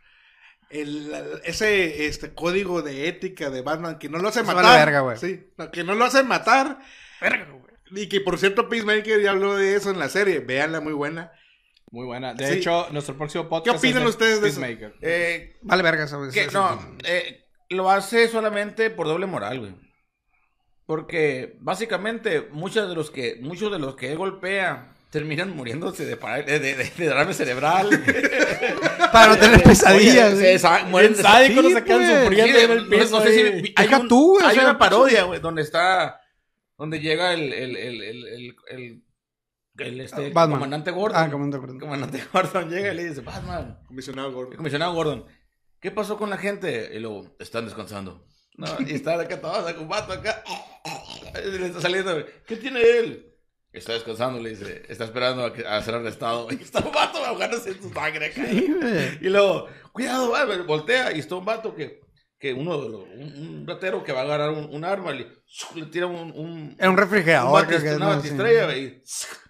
El, 0.80 1.12
ese 1.44 2.06
este 2.06 2.34
código 2.34 2.82
de 2.82 3.08
ética 3.08 3.48
de 3.50 3.62
Batman 3.62 3.98
que 3.98 4.08
no 4.08 4.18
lo 4.18 4.28
hace 4.28 4.40
Eso 4.40 4.46
matar. 4.48 4.64
vale 4.64 4.78
verga, 4.78 5.00
güey. 5.00 5.16
Sí, 5.18 5.46
no, 5.56 5.70
que 5.70 5.84
no 5.84 5.94
lo 5.94 6.04
hace 6.04 6.22
matar. 6.24 6.80
Verga, 7.20 7.46
güey. 7.50 8.02
Y 8.02 8.08
que 8.08 8.20
por 8.20 8.38
cierto, 8.38 8.68
Peacemaker 8.68 9.20
ya 9.22 9.30
habló 9.30 9.54
de 9.56 9.76
eso 9.76 9.90
en 9.90 9.98
la 9.98 10.08
serie. 10.08 10.40
Véanla, 10.40 10.80
muy 10.80 10.92
buena. 10.92 11.30
Muy 11.92 12.06
buena. 12.06 12.34
De 12.34 12.46
Sí. 12.48 12.54
hecho, 12.58 12.88
nuestro 12.90 13.16
próximo 13.16 13.48
podcast. 13.48 13.78
opinan 13.78 13.98
es 13.98 14.04
de 14.04 14.10
ustedes 14.10 14.40
de 14.40 14.48
eso? 14.48 14.60
Peacemaker. 14.60 14.94
Eh, 15.00 15.56
Vale 15.62 15.82
verga 15.84 16.06
que, 16.32 16.40
eso- 16.42 16.60
no, 16.60 16.96
eh, 17.04 17.44
lo 17.70 17.88
hace 17.90 18.26
solamente 18.26 18.90
por 18.90 19.06
doble 19.06 19.26
moral, 19.26 19.60
güey. 19.60 19.74
Porque 20.86 21.56
básicamente 21.60 22.48
muchos 22.50 22.88
de 22.88 22.94
los 22.94 23.10
que 23.10 23.38
muchos 23.40 23.70
de 23.72 23.78
los 23.78 23.94
que 23.96 24.10
él 24.12 24.18
golpea 24.18 24.93
terminan 25.14 25.54
muriéndose 25.54 26.04
de, 26.04 26.16
de, 26.16 26.58
de- 26.58 26.74
de 26.74 26.90
derrame 26.98 27.32
cerebral. 27.34 27.88
Para 29.12 29.28
no 29.28 29.38
tener 29.38 29.62
pesadillas. 29.62 30.34
Oye, 30.34 30.58
se 30.58 30.68
mueren 30.86 31.14
de- 31.14 31.22
sádico, 31.22 31.62
no 31.62 31.70
se 31.70 31.84
quedan 31.84 32.24
sufriendo 32.24 32.58
Sí, 32.58 32.64
en 32.64 32.70
el 32.72 32.84
no- 32.84 32.90
piso. 32.90 33.18
no 33.18 33.24
sé 33.24 33.32
si 33.34 33.40
ahí. 33.40 33.62
vi- 33.62 33.74
hay, 33.76 33.86
Deja 33.86 34.00
un- 34.00 34.08
tú, 34.08 34.32
güey, 34.32 34.44
o 34.44 34.48
hay 34.48 34.54
sea, 34.56 34.64
una 34.64 34.78
parodia, 34.78 35.22
güey, 35.22 35.40
donde 35.40 35.62
está, 35.62 36.20
donde 36.76 36.98
llega 36.98 37.32
el, 37.32 37.52
el, 37.52 37.76
el, 37.76 38.02
el, 38.02 38.26
el, 38.26 38.56
el- 38.70 39.02
el, 39.78 40.00
este, 40.00 40.30
Batman. 40.30 40.58
comandante 40.58 40.90
Gordon. 40.90 41.22
Ah, 41.22 41.30
como 41.30 41.44
no 41.46 41.50
te 41.52 41.56
El 41.58 41.62
acuerdas. 41.62 41.80
comandante 41.80 42.24
Gordon 42.32 42.70
llega 42.70 42.92
y 42.92 42.96
le 42.96 43.04
dice, 43.08 43.20
Batman, 43.20 43.78
Comisionado 43.86 44.32
Gordon. 44.32 44.56
comisionado 44.56 44.94
Gordon, 44.94 45.24
¿qué 45.80 45.90
pasó 45.92 46.16
con 46.16 46.28
la 46.30 46.38
gente? 46.38 46.90
Y 46.92 46.98
luego, 46.98 47.36
están 47.38 47.64
descansando. 47.66 48.26
No, 48.56 48.66
y 48.86 48.94
está 48.94 49.20
acá 49.20 49.40
todo, 49.40 49.64
con 49.74 49.82
un 49.84 49.88
vato 49.88 50.12
acá. 50.12 50.42
Y 51.46 51.58
le 51.58 51.66
está 51.66 51.80
saliendo, 51.80 52.24
¿qué 52.46 52.56
tiene 52.56 52.80
él? 52.80 53.33
Está 53.74 53.92
descansando, 53.94 54.40
le 54.40 54.50
dice, 54.50 54.82
está 54.88 55.04
esperando 55.04 55.44
a, 55.44 55.52
que- 55.52 55.66
a 55.66 55.82
ser 55.82 55.94
arrestado. 55.96 56.46
Y 56.52 56.62
está 56.62 56.78
un 56.80 56.92
vato 56.92 57.18
ahogándose 57.24 57.70
en 57.70 57.82
su 57.82 57.92
sangre. 57.92 58.32
Y 59.20 59.28
luego, 59.28 59.66
cuidado, 59.92 60.30
va, 60.30 60.44
voltea. 60.64 61.12
Y 61.12 61.18
está 61.18 61.34
un 61.34 61.44
vato 61.44 61.74
que, 61.74 62.00
que 62.38 62.52
uno, 62.52 62.80
de 62.80 62.88
los- 62.88 63.00
un, 63.02 63.34
un 63.60 63.66
ratero 63.66 64.04
que 64.04 64.12
va 64.12 64.20
a 64.20 64.24
agarrar 64.24 64.50
un, 64.50 64.68
un 64.72 64.84
arma 64.84 65.10
le, 65.12 65.26
le 65.74 65.86
tira 65.86 66.06
un, 66.06 66.14
un, 66.32 66.76
un 66.78 66.88
un 66.88 66.96
refrigerador. 66.96 67.66
creo 67.66 67.80
que 67.82 67.88
es, 67.90 67.96
una 67.96 68.06
¿no? 68.06 68.12
Sí. 68.12 68.28
batistrella 68.30 68.76
y 68.76 69.02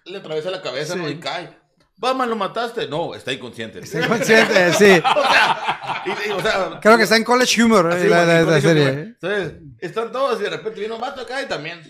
le 0.05 0.17
atraviesa 0.17 0.49
la 0.51 0.61
cabeza 0.61 0.93
Sí. 0.93 0.99
¿no? 0.99 1.09
y 1.09 1.19
cae. 1.19 1.57
Batman, 1.97 2.29
¿lo 2.29 2.35
mataste? 2.35 2.87
No, 2.89 3.15
está 3.15 3.31
inconsciente. 3.31 3.85
Sí, 3.85 3.99
consciente, 4.07 4.73
sí. 4.73 4.85
Y- 6.05 6.29
y, 6.29 6.31
o 6.31 6.41
sea, 6.41 6.79
Creo 6.81 6.97
que 6.97 7.03
está 7.03 7.15
en 7.15 7.23
College 7.23 7.63
Humor, 7.63 7.91
así, 7.91 8.07
la, 8.07 8.59
serie. 8.59 8.83
güey. 8.91 9.03
Entonces, 9.05 9.53
están 9.79 10.11
todos 10.11 10.39
y 10.41 10.43
de 10.43 10.49
repente 10.49 10.79
viene 10.79 10.93
un 10.95 10.99
vato 11.01 11.21
acá 11.21 11.41
y 11.41 11.45
también. 11.47 11.81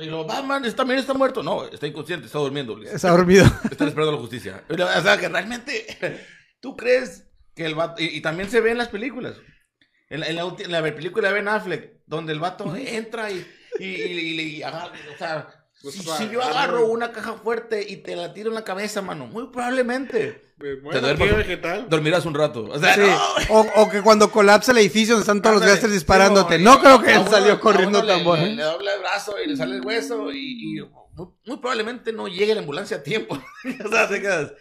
Y 0.00 0.06
lo, 0.06 0.24
Batman 0.24 0.64
está- 0.64 0.78
también 0.78 0.98
está 1.00 1.14
muerto. 1.14 1.42
No, 1.42 1.64
está 1.66 1.86
inconsciente, 1.86 2.26
está 2.26 2.38
durmiendo. 2.38 2.74
dice. 2.76 2.94
Está 2.96 3.10
dormido. 3.10 3.44
Están 3.70 3.88
esperando 3.88 4.12
la 4.12 4.18
justicia. 4.18 4.64
O 4.68 5.02
sea, 5.02 5.18
que 5.18 5.28
realmente, 5.28 6.24
¿tú 6.60 6.76
crees 6.76 7.26
que 7.54 7.64
el 7.66 7.74
vato... 7.74 8.02
Y, 8.02 8.06
y 8.16 8.20
también 8.20 8.50
se 8.50 8.60
ve 8.60 8.70
en 8.70 8.78
las 8.78 8.88
películas. 8.88 9.36
En, 10.08 10.20
la- 10.20 10.26
en 10.28 10.36
la, 10.36 10.54
en 10.58 10.72
la 10.72 10.82
película 10.82 11.28
de 11.28 11.34
Ben 11.34 11.48
Affleck, 11.48 11.92
donde 12.06 12.32
el 12.32 12.40
vato 12.40 12.74
entra 12.74 13.30
y, 13.30 13.46
y, 13.78 13.84
y- 13.84 14.40
y- 14.40 14.40
y 14.56 14.62
agarra- 14.62 14.92
o 15.14 15.18
sea, 15.18 15.66
Pues, 15.82 15.94
si, 15.94 16.02
si 16.02 16.28
yo 16.30 16.42
agarro 16.42 16.86
una 16.86 17.12
caja 17.12 17.34
fuerte 17.34 17.84
y 17.88 17.98
te 17.98 18.16
la 18.16 18.32
tiro 18.34 18.48
en 18.50 18.54
la 18.56 18.64
cabeza, 18.64 19.02
mano, 19.02 19.26
muy 19.26 19.48
probablemente 19.52 20.49
Me 20.60 20.76
Te 20.90 21.00
vegetal. 21.14 21.86
dormirás 21.88 22.26
un 22.26 22.34
rato. 22.34 22.64
O 22.70 22.78
sea, 22.78 22.94
Sí. 22.94 23.00
no, 23.00 23.54
O, 23.54 23.66
o 23.76 23.88
que 23.88 24.02
cuando 24.02 24.30
colapsa 24.30 24.72
el 24.72 24.78
edificio 24.78 25.14
donde 25.14 25.22
están 25.22 25.40
todos 25.40 25.56
los 25.56 25.62
Ándale, 25.64 25.80
sí, 25.80 25.88
disparándote. 25.88 26.58
No 26.58 26.72
a- 26.74 26.80
creo 26.80 27.00
que 27.02 27.10
a 27.12 27.20
él 27.20 27.26
salió 27.30 27.54
a 27.54 27.60
corriendo 27.60 28.04
tan 28.04 28.22
bueno. 28.24 28.44
le, 28.44 28.56
le 28.56 28.62
dobla 28.62 28.94
el 28.94 29.00
brazo 29.00 29.34
y 29.42 29.48
le 29.48 29.56
sale 29.56 29.76
el 29.76 29.86
hueso 29.86 30.30
y, 30.32 30.78
y 30.78 30.80
muy, 31.14 31.28
muy 31.46 31.56
probablemente 31.56 32.12
no 32.12 32.28
llegue 32.28 32.54
la 32.54 32.60
ambulancia 32.60 32.98
a 32.98 33.02
tiempo. 33.02 33.38
o 33.84 33.88
sea, 33.88 34.06
te 34.08 34.20
quedas- 34.20 34.52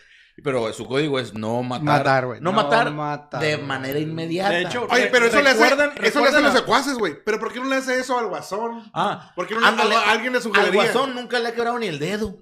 Pero 0.41 0.71
su 0.71 0.85
código 0.85 1.19
es 1.19 1.33
no 1.33 1.61
matar. 1.63 2.23
No, 2.25 2.39
No 2.39 2.51
matar, 2.53 2.91
matar, 2.93 3.41
de 3.41 3.57
manera 3.57 3.99
inmediata. 3.99 4.51
De 4.51 4.61
hecho, 4.61 4.87
Oye, 4.89 5.07
pero 5.07 5.25
eso 5.25 5.41
le 5.41 5.49
hace, 5.49 5.63
¿Recuerdan- 5.69 5.91
eso 5.91 6.01
le 6.01 6.07
hacen 6.07 6.13
recuerdan 6.23 6.43
los 6.43 6.53
a- 6.55 6.57
secuaces, 6.59 6.93
güey. 6.97 7.15
Pero 7.25 7.39
¿por 7.39 7.51
qué 7.51 7.59
no 7.59 7.65
le 7.67 7.75
hace 7.75 7.99
eso 7.99 8.17
al 8.17 8.27
guasón? 8.27 8.89
Ah, 8.93 9.33
¿Por 9.35 9.47
qué 9.47 9.55
no 9.55 9.59
le 9.59 9.67
ándale, 9.67 9.95
a, 9.95 9.99
a 9.99 10.11
alguien 10.11 10.31
de 10.31 10.39
su 10.41 10.49
al 10.55 10.71
guasón 10.71 11.13
nunca 11.13 11.39
le 11.39 11.49
ha 11.49 11.53
quebrado 11.53 11.77
ni 11.77 11.87
el 11.87 11.99
dedo. 11.99 12.37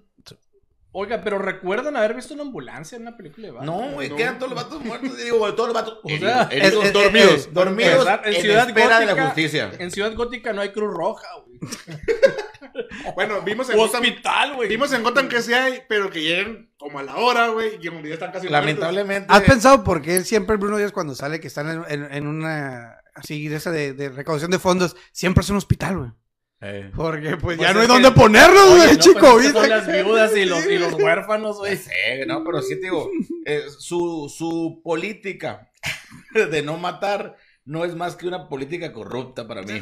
Oiga, 0.99 1.21
pero 1.23 1.37
¿recuerdan 1.37 1.95
haber 1.95 2.15
visto 2.15 2.33
una 2.33 2.41
ambulancia 2.41 2.95
en 2.95 3.03
una 3.03 3.15
película 3.15 3.45
de 3.47 3.51
Batman? 3.53 3.65
No, 3.89 3.93
güey, 3.93 4.09
no. 4.09 4.15
quedan 4.15 4.39
todos 4.39 4.51
los 4.51 4.63
vatos 4.63 4.83
muertos. 4.83 5.15
Digo, 5.15 5.37
güey, 5.37 5.55
todos 5.55 5.69
los 5.69 5.73
vatos 5.75 5.99
O 6.01 6.09
sea, 6.09 6.47
heridos, 6.51 6.83
es- 6.83 6.87
es- 6.87 6.93
dormidos, 6.93 7.33
es- 7.33 7.53
dormidos 7.53 7.97
¿verdad? 7.99 8.21
en, 8.25 8.33
En 8.33 8.41
Ciudad 8.41 8.67
espera 8.67 8.99
de 8.99 9.05
la 9.05 9.11
Gótica- 9.13 9.25
justicia. 9.27 9.71
En 9.77 9.91
Ciudad 9.91 10.13
Gótica 10.15 10.53
no 10.53 10.61
hay 10.61 10.69
Cruz 10.71 10.91
Roja, 10.93 11.27
güey. 11.45 11.59
Bueno, 13.15 13.41
vimos 13.41 13.69
en 13.69 13.77
Gotham, 13.77 14.01
Hospital, 14.03 14.55
güey. 14.55 14.69
vimos 14.69 14.91
en 14.93 15.01
Gotham 15.03 15.27
que 15.29 15.41
sí 15.41 15.53
hay, 15.53 15.81
pero 15.89 16.09
que 16.09 16.21
lleguen 16.21 16.71
como 16.77 16.99
a 16.99 17.03
la 17.03 17.15
hora, 17.17 17.47
güey, 17.49 17.79
y 17.81 17.87
en 17.87 17.93
realidad 17.93 18.13
están 18.13 18.31
casi 18.31 18.47
Lamentablemente. 18.49 19.27
¿Has 19.33 19.41
pensado 19.43 19.83
por 19.83 20.01
qué 20.01 20.23
siempre 20.23 20.53
el 20.53 20.59
Bruno 20.59 20.77
Díaz 20.77 20.91
cuando 20.91 21.15
sale 21.15 21.39
que 21.39 21.47
están 21.47 21.69
en, 21.69 21.83
en- 22.03 22.13
en 22.13 22.27
una 22.27 22.97
así 23.15 23.47
de 23.47 23.55
esa 23.55 23.71
de, 23.71 23.93
de 23.93 24.09
recaudación 24.09 24.51
de 24.51 24.59
fondos 24.59 24.95
siempre 25.11 25.41
es 25.41 25.49
un 25.49 25.57
hospital, 25.57 25.97
güey? 25.97 26.11
Eh. 26.59 26.91
Porque 26.95 27.37
pues, 27.37 27.57
Pues 27.57 27.59
ya 27.59 27.73
no 27.73 27.81
hay 27.81 27.87
dónde 27.87 28.11
ponerlos, 28.11 28.75
güey, 28.77 28.93
no, 28.93 28.99
chico, 28.99 29.31
pues. 29.33 29.51
Son 29.51 29.69
las 29.69 29.85
viudas 29.87 30.35
y 30.35 30.45
los, 30.45 30.65
y 30.65 30.77
los 30.79 30.93
huérfanos, 30.99 31.57
güey. 31.57 31.77
Sí, 31.77 31.91
no, 32.25 32.43
pero 32.43 32.61
sí 32.61 32.75
te 32.75 32.81
digo, 32.87 33.09
eh, 33.45 33.63
su, 33.77 34.33
su 34.35 34.81
política 34.83 35.69
de 36.33 36.61
no 36.63 36.77
matar 36.77 37.35
no 37.63 37.83
es 37.83 37.95
más 37.95 38.15
que 38.15 38.25
una 38.25 38.47
política 38.47 38.93
corrupta 38.93 39.45
para 39.45 39.61
mí. 39.61 39.73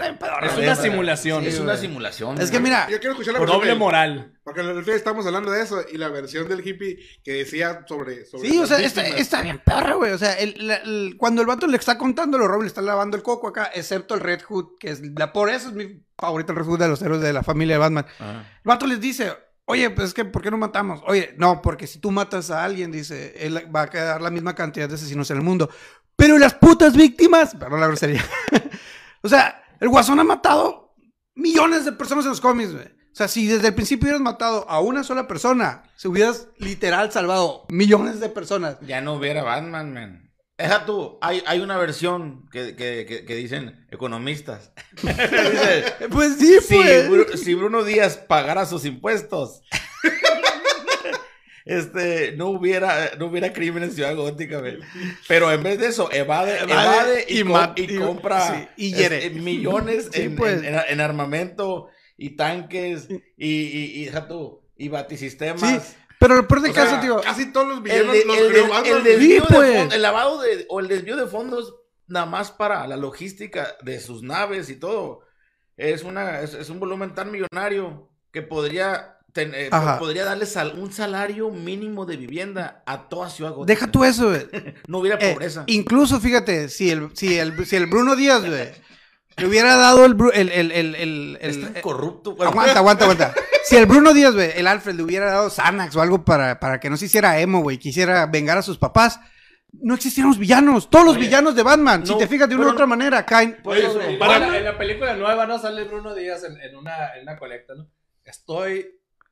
Es 0.41 0.57
una 0.57 0.75
simulación. 0.75 1.43
Sí, 1.43 1.49
es 1.49 1.59
una 1.59 1.77
simulación. 1.77 2.41
Es 2.41 2.49
que 2.49 2.59
mira, 2.59 2.87
Yo 2.89 2.97
quiero 2.99 3.11
escuchar 3.11 3.33
la 3.35 3.39
Por 3.39 3.47
doble 3.47 3.69
del- 3.69 3.77
moral. 3.77 4.33
Porque 4.43 4.61
el 4.61 4.69
otro 4.69 4.81
día 4.81 4.95
estábamos 4.95 5.25
hablando 5.27 5.51
de 5.51 5.61
eso 5.61 5.83
y 5.93 5.97
la 5.97 6.09
versión 6.09 6.47
del 6.49 6.67
hippie 6.67 6.97
que 7.23 7.33
decía 7.33 7.85
sobre. 7.87 8.25
sobre 8.25 8.49
Sí, 8.49 8.57
o 8.57 8.65
sea, 8.65 8.79
está, 8.79 9.05
está 9.07 9.41
bien 9.43 9.61
perra, 9.63 9.93
güey. 9.93 10.11
O 10.13 10.17
sea, 10.17 10.33
el- 10.33 10.55
la- 10.67 10.77
el- 10.77 11.15
cuando 11.17 11.41
el 11.41 11.47
vato 11.47 11.67
le 11.67 11.77
está 11.77 11.95
contando, 11.97 12.39
los 12.39 12.47
Robin 12.47 12.63
le 12.63 12.67
están 12.69 12.87
lavando 12.87 13.15
el 13.17 13.23
coco 13.23 13.47
acá, 13.49 13.69
excepto 13.73 14.15
el 14.15 14.21
Red 14.21 14.41
Hood, 14.41 14.77
que 14.79 14.89
es 14.89 15.01
la 15.17 15.31
por 15.31 15.49
eso 15.51 15.69
es 15.69 15.75
mi 15.75 16.01
favorito 16.17 16.51
el 16.51 16.57
Red 16.57 16.77
de 16.77 16.87
los 16.87 17.01
héroes 17.01 17.21
de 17.21 17.33
la 17.33 17.43
familia 17.43 17.75
de 17.75 17.79
Batman. 17.79 18.05
Ajá. 18.19 18.39
El 18.39 18.63
vato 18.63 18.87
les 18.87 18.99
dice, 18.99 19.33
oye, 19.65 19.89
pues 19.89 20.09
es 20.09 20.13
que, 20.13 20.25
¿por 20.25 20.41
qué 20.41 20.51
no 20.51 20.57
matamos? 20.57 21.01
Oye, 21.05 21.35
no, 21.37 21.61
porque 21.61 21.87
si 21.87 21.99
tú 21.99 22.11
matas 22.11 22.51
a 22.51 22.63
alguien, 22.63 22.91
dice, 22.91 23.33
él 23.37 23.75
va 23.75 23.83
a 23.83 23.89
quedar 23.89 24.21
la 24.21 24.31
misma 24.31 24.55
cantidad 24.55 24.87
de 24.87 24.95
asesinos 24.95 25.29
en 25.31 25.37
el 25.37 25.43
mundo. 25.43 25.69
Pero 26.15 26.37
las 26.37 26.53
putas 26.53 26.95
víctimas, 26.95 27.55
perdón 27.55 27.81
la 27.81 27.87
grosería. 27.87 28.23
o 29.21 29.29
sea, 29.29 29.63
el 29.79 29.89
guasón 29.89 30.19
ha 30.19 30.23
matado 30.23 30.95
millones 31.35 31.85
de 31.85 31.91
personas 31.91 32.25
en 32.25 32.29
los 32.29 32.41
cómics, 32.41 32.71
güey. 32.71 32.85
O 32.85 33.17
sea, 33.17 33.27
si 33.29 33.47
desde 33.47 33.69
el 33.69 33.75
principio 33.75 34.07
hubieras 34.07 34.21
matado 34.21 34.69
a 34.69 34.81
una 34.81 35.03
sola 35.03 35.25
persona, 35.25 35.83
se 35.95 36.09
hubieras 36.09 36.49
literal 36.57 37.13
salvado 37.13 37.65
millones 37.69 38.19
de 38.19 38.27
personas. 38.27 38.77
Ya 38.81 38.99
no 38.99 39.13
hubiera 39.13 39.41
Batman, 39.41 39.93
man. 39.93 40.24
Deja 40.57 40.85
tú, 40.85 41.17
hay, 41.21 41.43
hay 41.47 41.59
una 41.59 41.77
versión 41.77 42.47
que, 42.49 42.75
que, 42.77 43.05
que, 43.05 43.25
que 43.25 43.35
dicen 43.35 43.85
economistas. 43.91 44.71
Dice, 45.03 45.83
Pues 46.11 46.37
sí, 46.37 46.59
si, 46.61 46.75
pues. 46.75 47.09
Bru- 47.09 47.35
si 47.35 47.53
Bruno 47.55 47.83
Díaz 47.83 48.15
pagara 48.17 48.65
sus 48.65 48.85
impuestos, 48.85 49.63
este, 51.65 52.33
no 52.37 52.47
hubiera, 52.49 53.11
no 53.17 53.25
hubiera 53.27 53.51
crimen 53.51 53.83
en 53.83 53.91
Ciudad 53.91 54.15
Gótica, 54.15 54.59
güey. 54.59 54.77
Pero 55.27 55.51
en 55.51 55.63
vez 55.63 55.79
de 55.79 55.87
eso, 55.87 56.09
evade, 56.11 56.59
Evade 56.59 57.25
y, 57.27 57.39
y 57.39 57.43
com- 57.43 57.73
y 57.75 57.95
compra 57.97 58.47
sí, 58.55 58.67
y 58.77 58.93
hiere. 58.93 59.25
este, 59.25 59.39
millones 59.39 60.09
Sí, 60.13 60.21
en, 60.21 60.35
pues. 60.35 60.59
en- 60.63 60.73
en- 60.75 60.81
en 60.87 61.01
armamento 61.01 61.89
y 62.17 62.31
tanques 62.37 63.07
y, 63.09 63.15
y, 63.47 63.91
y, 64.01 64.05
deja 64.05 64.27
tú, 64.27 64.61
y 64.77 64.87
batisistemas. 64.89 65.83
Sí, 65.87 65.95
pero 66.27 66.39
el 66.39 66.47
peor 66.47 66.61
de 66.61 66.69
O 66.69 66.73
sea, 66.73 66.83
caso, 66.85 66.99
tío. 67.01 67.21
Casi 67.21 67.51
todos 67.51 67.67
los 67.67 67.77
El, 67.77 67.83
villanos 67.83 68.13
de- 68.13 68.25
los 68.25 68.37
el 68.37 68.47
creó 68.51 68.97
el 68.97 69.03
desvío 69.03 69.41
Sí, 69.41 69.47
pues. 69.53 69.69
de 69.69 69.75
fondos, 69.77 69.95
el 69.95 70.01
lavado 70.01 70.41
de, 70.41 70.65
o 70.69 70.79
el 70.79 70.87
desvío 70.87 71.15
de 71.15 71.27
fondos 71.27 71.75
nada 72.07 72.25
más 72.25 72.51
para 72.51 72.85
la 72.87 72.97
logística 72.97 73.75
de 73.81 73.99
sus 73.99 74.21
naves 74.23 74.69
y 74.69 74.75
todo. 74.75 75.21
Es 75.77 76.03
una 76.03 76.41
es, 76.41 76.53
es 76.53 76.69
un 76.69 76.79
volumen 76.79 77.13
tan 77.15 77.31
millonario 77.31 78.09
que 78.31 78.41
podría 78.41 79.17
ten- 79.33 79.53
eh, 79.53 79.69
podría 79.99 80.23
darle 80.23 80.45
sal- 80.45 80.75
un 80.77 80.91
salario 80.93 81.49
mínimo 81.49 82.05
de 82.05 82.15
vivienda 82.17 82.83
a 82.85 83.09
toda 83.09 83.29
Ciudad 83.29 83.51
Gótica. 83.53 83.73
Deja 83.73 83.91
tú 83.91 84.03
eso, 84.03 84.29
güey. 84.29 84.47
No 84.87 84.99
hubiera 84.99 85.17
Eh, 85.19 85.33
pobreza. 85.33 85.63
incluso, 85.67 86.19
fíjate, 86.21 86.69
si 86.69 86.89
el, 86.91 87.09
si 87.15 87.37
el, 87.37 87.65
si 87.65 87.75
el 87.75 87.87
Bruno 87.87 88.15
Díaz, 88.15 88.45
güey, 88.45 88.71
le 89.37 89.47
hubiera 89.47 89.75
dado 89.75 90.05
el, 90.05 90.15
el, 90.33 90.49
el, 90.51 90.71
el, 90.71 90.95
el- 90.95 91.37
es 91.41 91.55
el- 91.57 91.63
tan 91.63 91.77
eh, 91.77 91.81
corrupto. 91.81 92.35
güey. 92.35 92.47
aguanta, 92.49 92.79
aguanta, 92.79 93.03
aguanta. 93.05 93.33
Si 93.65 93.75
el 93.75 93.85
Bruno 93.85 94.13
Díaz, 94.13 94.33
güey, 94.33 94.51
el 94.55 94.67
Alfred, 94.67 94.95
le 94.95 95.03
hubiera 95.03 95.25
dado 95.31 95.49
Xanax 95.49 95.95
o 95.95 96.01
algo 96.01 96.23
para, 96.23 96.59
para 96.59 96.79
que 96.79 96.89
no 96.89 96.97
se 96.97 97.05
hiciera 97.05 97.39
emo, 97.39 97.61
güey, 97.61 97.77
quisiera 97.77 98.25
vengar 98.27 98.57
a 98.57 98.61
sus 98.61 98.77
papás, 98.77 99.19
no 99.73 99.95
existieran 99.95 100.29
los 100.29 100.37
villanos. 100.39 100.89
Todos 100.89 101.03
los 101.05 101.15
Oye, 101.17 101.25
villanos 101.25 101.55
de 101.55 101.63
Batman, 101.63 102.05
si 102.07 102.17
te 102.17 102.27
fijas 102.27 102.47
de 102.47 102.55
una 102.55 102.67
u 102.67 102.69
otra 102.71 102.85
manera, 102.85 103.25
caen. 103.25 103.57
Por 103.63 103.75
Oye, 103.75 103.85
eso, 103.87 103.99
sí, 103.99 104.13
En 104.13 104.19
para- 104.19 104.39
la, 104.39 104.57
en 104.57 104.63
la 104.63 104.77
película 104.77 105.15
nueva, 105.15 105.45
¿no? 105.45 105.59
Sale 105.59 105.83
Bruno 105.83 106.13
Díaz 106.15 106.43
en, 106.43 106.57
en 106.61 106.75
una, 106.77 107.15
en 107.15 107.23
una 107.23 107.37
colecta, 107.37 107.73
¿no? 107.75 107.87
Estoy, 108.23 108.87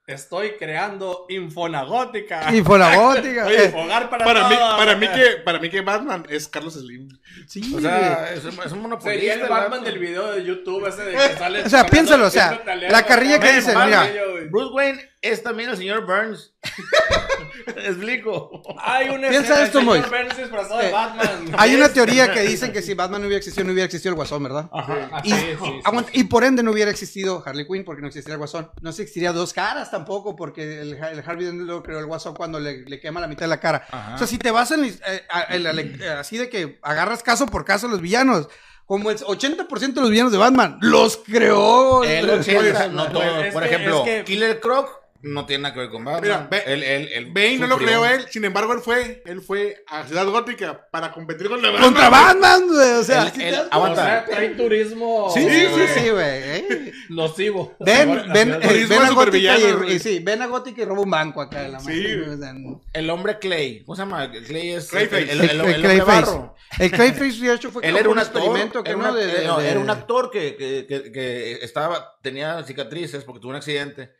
estoy 0.05 0.53
creando 0.59 1.25
Infonagótica. 1.29 2.53
Y 2.53 2.61
fue 2.61 2.77
la 2.77 2.95
gótica. 2.95 3.45
Oye, 3.47 3.69
Hogar 3.75 4.09
para, 4.09 4.25
Para 4.25 4.49
mí, 4.49 4.55
todos. 4.55 4.75
para, 4.77 4.95
mí 4.95 5.07
que, 5.07 5.25
para 5.45 5.59
mí 5.59 5.69
que 5.69 5.81
Batman 5.81 6.25
es 6.29 6.47
Carlos 6.47 6.73
Slim. 6.73 7.07
Sí, 7.47 7.73
o 7.75 7.79
sea, 7.81 8.33
es, 8.33 8.43
un- 8.45 8.59
es 8.65 8.71
un 8.71 8.81
monopolista. 8.81 9.11
Sería 9.11 9.33
el 9.35 9.49
Batman 9.49 9.83
del 9.83 9.99
video 9.99 10.31
de 10.33 10.43
YouTube 10.43 10.85
ese 10.87 11.03
de 11.03 11.11
que 11.13 11.35
sale. 11.37 11.63
O 11.63 11.69
sea, 11.69 11.85
piénsalo, 11.85 12.27
o 12.27 12.29
sea, 12.29 12.61
la 12.89 13.03
carrilla 13.05 13.39
que 13.39 13.53
dice, 13.53 13.73
Batman, 13.73 14.09
mira. 14.11 14.23
Bruce 14.49 14.73
Wayne 14.73 15.09
es 15.21 15.41
también 15.41 15.69
el 15.69 15.77
señor 15.77 16.05
Burns. 16.05 16.53
Explico. 17.77 18.61
Hay 18.79 19.09
una 19.09 19.29
Piensa 19.29 19.53
escena, 19.63 19.63
esto, 19.65 19.79
el 19.79 19.85
señor. 20.03 20.09
Burns 20.09 20.37
disfrazado 20.37 20.79
de 20.79 20.87
Eh, 20.87 20.91
Batman. 20.91 21.55
hay 21.57 21.75
una 21.75 21.89
teoría 21.89 22.31
que 22.31 22.41
dicen 22.41 22.71
que 22.73 22.81
si 22.81 22.93
Batman 22.93 23.21
no 23.21 23.27
hubiera 23.27 23.37
existido, 23.39 23.65
no 23.65 23.71
hubiera 23.73 23.85
existido 23.85 24.09
el 24.11 24.15
Guasón, 24.15 24.43
¿verdad? 24.43 24.69
Ajá, 24.73 25.21
Y, 25.23 25.31
sí, 25.31 25.35
sí, 25.37 25.57
sí. 25.63 25.81
aguanta, 25.83 26.11
y 26.13 26.23
por 26.25 26.43
ende 26.43 26.61
no 26.63 26.71
hubiera 26.71 26.91
existido 26.91 27.41
Harley 27.45 27.65
Quinn 27.67 27.83
porque 27.85 28.01
no 28.01 28.07
existiría 28.07 28.33
el 28.33 28.39
Guasón. 28.39 28.69
No 28.81 28.91
se 28.91 29.03
existiría 29.03 29.31
dos 29.31 29.53
caras 29.53 29.91
tampoco 29.91 30.35
porque 30.35 30.81
el, 30.81 30.93
el 30.95 31.19
Harvey 31.25 31.45
Dent 31.45 31.61
lo 31.61 31.81
creó 31.83 31.99
el 31.99 32.05
Guasón 32.05 32.35
cuando 32.35 32.59
le, 32.59 32.81
le 32.81 32.99
quema 32.99 33.21
la 33.21 33.27
mitad 33.27 33.41
de 33.41 33.47
la 33.49 33.59
cara. 33.59 33.85
Ajá. 33.91 34.15
O 34.15 34.17
sea, 34.17 34.27
si 34.27 34.37
te 34.37 34.51
vas 34.51 34.71
en, 34.71 34.83
eh, 34.85 34.99
a- 35.29 35.47
eh, 35.55 36.09
así 36.19 36.37
de 36.37 36.49
que 36.49 36.79
agarras 36.81 37.22
caso 37.23 37.47
por 37.47 37.65
caso 37.65 37.87
a 37.87 37.89
los 37.89 38.01
villanos, 38.01 38.47
como 38.85 39.09
el 39.11 39.17
80% 39.17 39.93
de 39.93 40.01
los 40.01 40.09
villanos 40.09 40.31
de 40.31 40.37
Batman 40.37 40.77
los 40.81 41.17
creó. 41.17 42.03
El 42.03 42.29
80, 42.29 42.59
Pues, 42.59 42.91
no 42.91 43.03
pues, 43.09 43.13
todo. 43.13 43.51
Por 43.53 43.63
que- 43.63 43.69
ejemplo, 43.69 43.97
es 43.99 44.03
que- 44.03 44.23
Killer 44.25 44.59
Croc 44.59 44.89
no 45.23 45.45
tiene 45.45 45.63
nada 45.63 45.73
que 45.73 45.79
ver 45.79 45.89
con 45.89 46.03
Batman. 46.03 46.21
Mira, 46.21 46.47
Ba- 46.51 46.57
él, 46.71 46.83
él, 46.83 47.09
él 47.13 47.25
Bane 47.33 47.57
no 47.59 47.67
lo 47.67 47.77
creó 47.77 48.05
él, 48.05 48.25
sin 48.29 48.43
embargo 48.45 48.73
él 48.73 48.79
fue, 48.81 49.23
él 49.25 49.41
fue 49.41 49.83
a 49.87 50.05
Ciudad 50.05 50.25
Gótica 50.27 50.87
para 50.91 51.11
competir 51.11 51.47
con 51.47 51.61
la 51.61 51.79
Contra 51.79 52.09
Batman, 52.09 52.67
güey. 52.67 52.91
O 52.99 53.03
sea, 53.03 53.23
Él- 53.23 53.31
¿sí 53.33 53.41
él- 53.41 53.49
te 53.51 53.55
das 53.57 53.67
O 53.71 53.73
aguanta. 53.75 54.03
sea, 54.03 54.25
trae 54.25 54.49
turismo 54.49 55.31
Sí, 55.33 55.41
sí, 55.49 55.49
sí, 55.49 55.65
güey. 55.71 55.87
sí, 55.87 56.09
güey. 56.09 56.25
eh. 56.27 56.91
nocivo. 57.09 57.75
Ven, 57.79 58.09
ven, 58.33 58.53
eh, 58.61 58.85
ven 58.89 59.01
a 59.01 59.07
de 59.09 59.13
Gótica 59.15 59.55
y, 59.87 59.99
sí, 59.99 60.19
ven 60.19 60.41
a 60.41 60.47
Gótica 60.47 60.81
y 60.81 60.85
roba 60.85 61.01
un 61.01 61.09
banco 61.11 61.41
acá 61.41 61.65
en 61.65 61.71
la 61.73 61.79
Sí, 61.79 61.85
madre, 61.87 62.01
güey. 62.03 62.17
güey, 62.25 62.29
o 62.35 62.37
sea, 62.37 62.53
El 62.93 63.09
hombre 63.09 63.39
Clay. 63.39 63.83
¿Cómo 63.85 63.95
se 63.95 64.01
llama? 64.01 64.25
El 64.25 64.43
Clay 64.43 64.71
es. 64.71 64.89
Clayface. 64.89 65.23
El, 65.23 65.29
el, 65.29 65.39
El, 65.39 65.41
el- 65.41 65.49
el 65.49 65.49
el 65.51 65.61
hombre 65.61 65.81
Clayface. 65.81 66.21
barro. 66.31 66.55
El 66.79 66.91
Clayface, 66.91 67.39
de 67.45 67.53
hecho, 67.53 67.71
fue 67.71 67.83
Él 67.85 67.91
como 67.91 67.99
era 67.99 68.09
un 68.09 68.13
un 68.15 68.19
actor. 68.19 68.41
experimento 68.41 68.83
que 68.83 68.89
era, 68.91 68.99
no 68.99 69.09
una- 69.09 69.17
de, 69.19 69.27
de- 69.27 69.45
no, 69.47 69.59
de- 69.59 69.69
era 69.69 69.79
un 69.79 69.89
actor 69.89 70.29
que, 70.31 70.55
que, 70.55 70.85
que, 70.87 71.11
que 71.11 71.51
estaba, 71.61 72.17
tenía 72.21 72.61
cicatrices 72.63 73.23
porque 73.23 73.39
tuvo 73.39 73.51
un 73.51 73.57
accidente. 73.57 74.11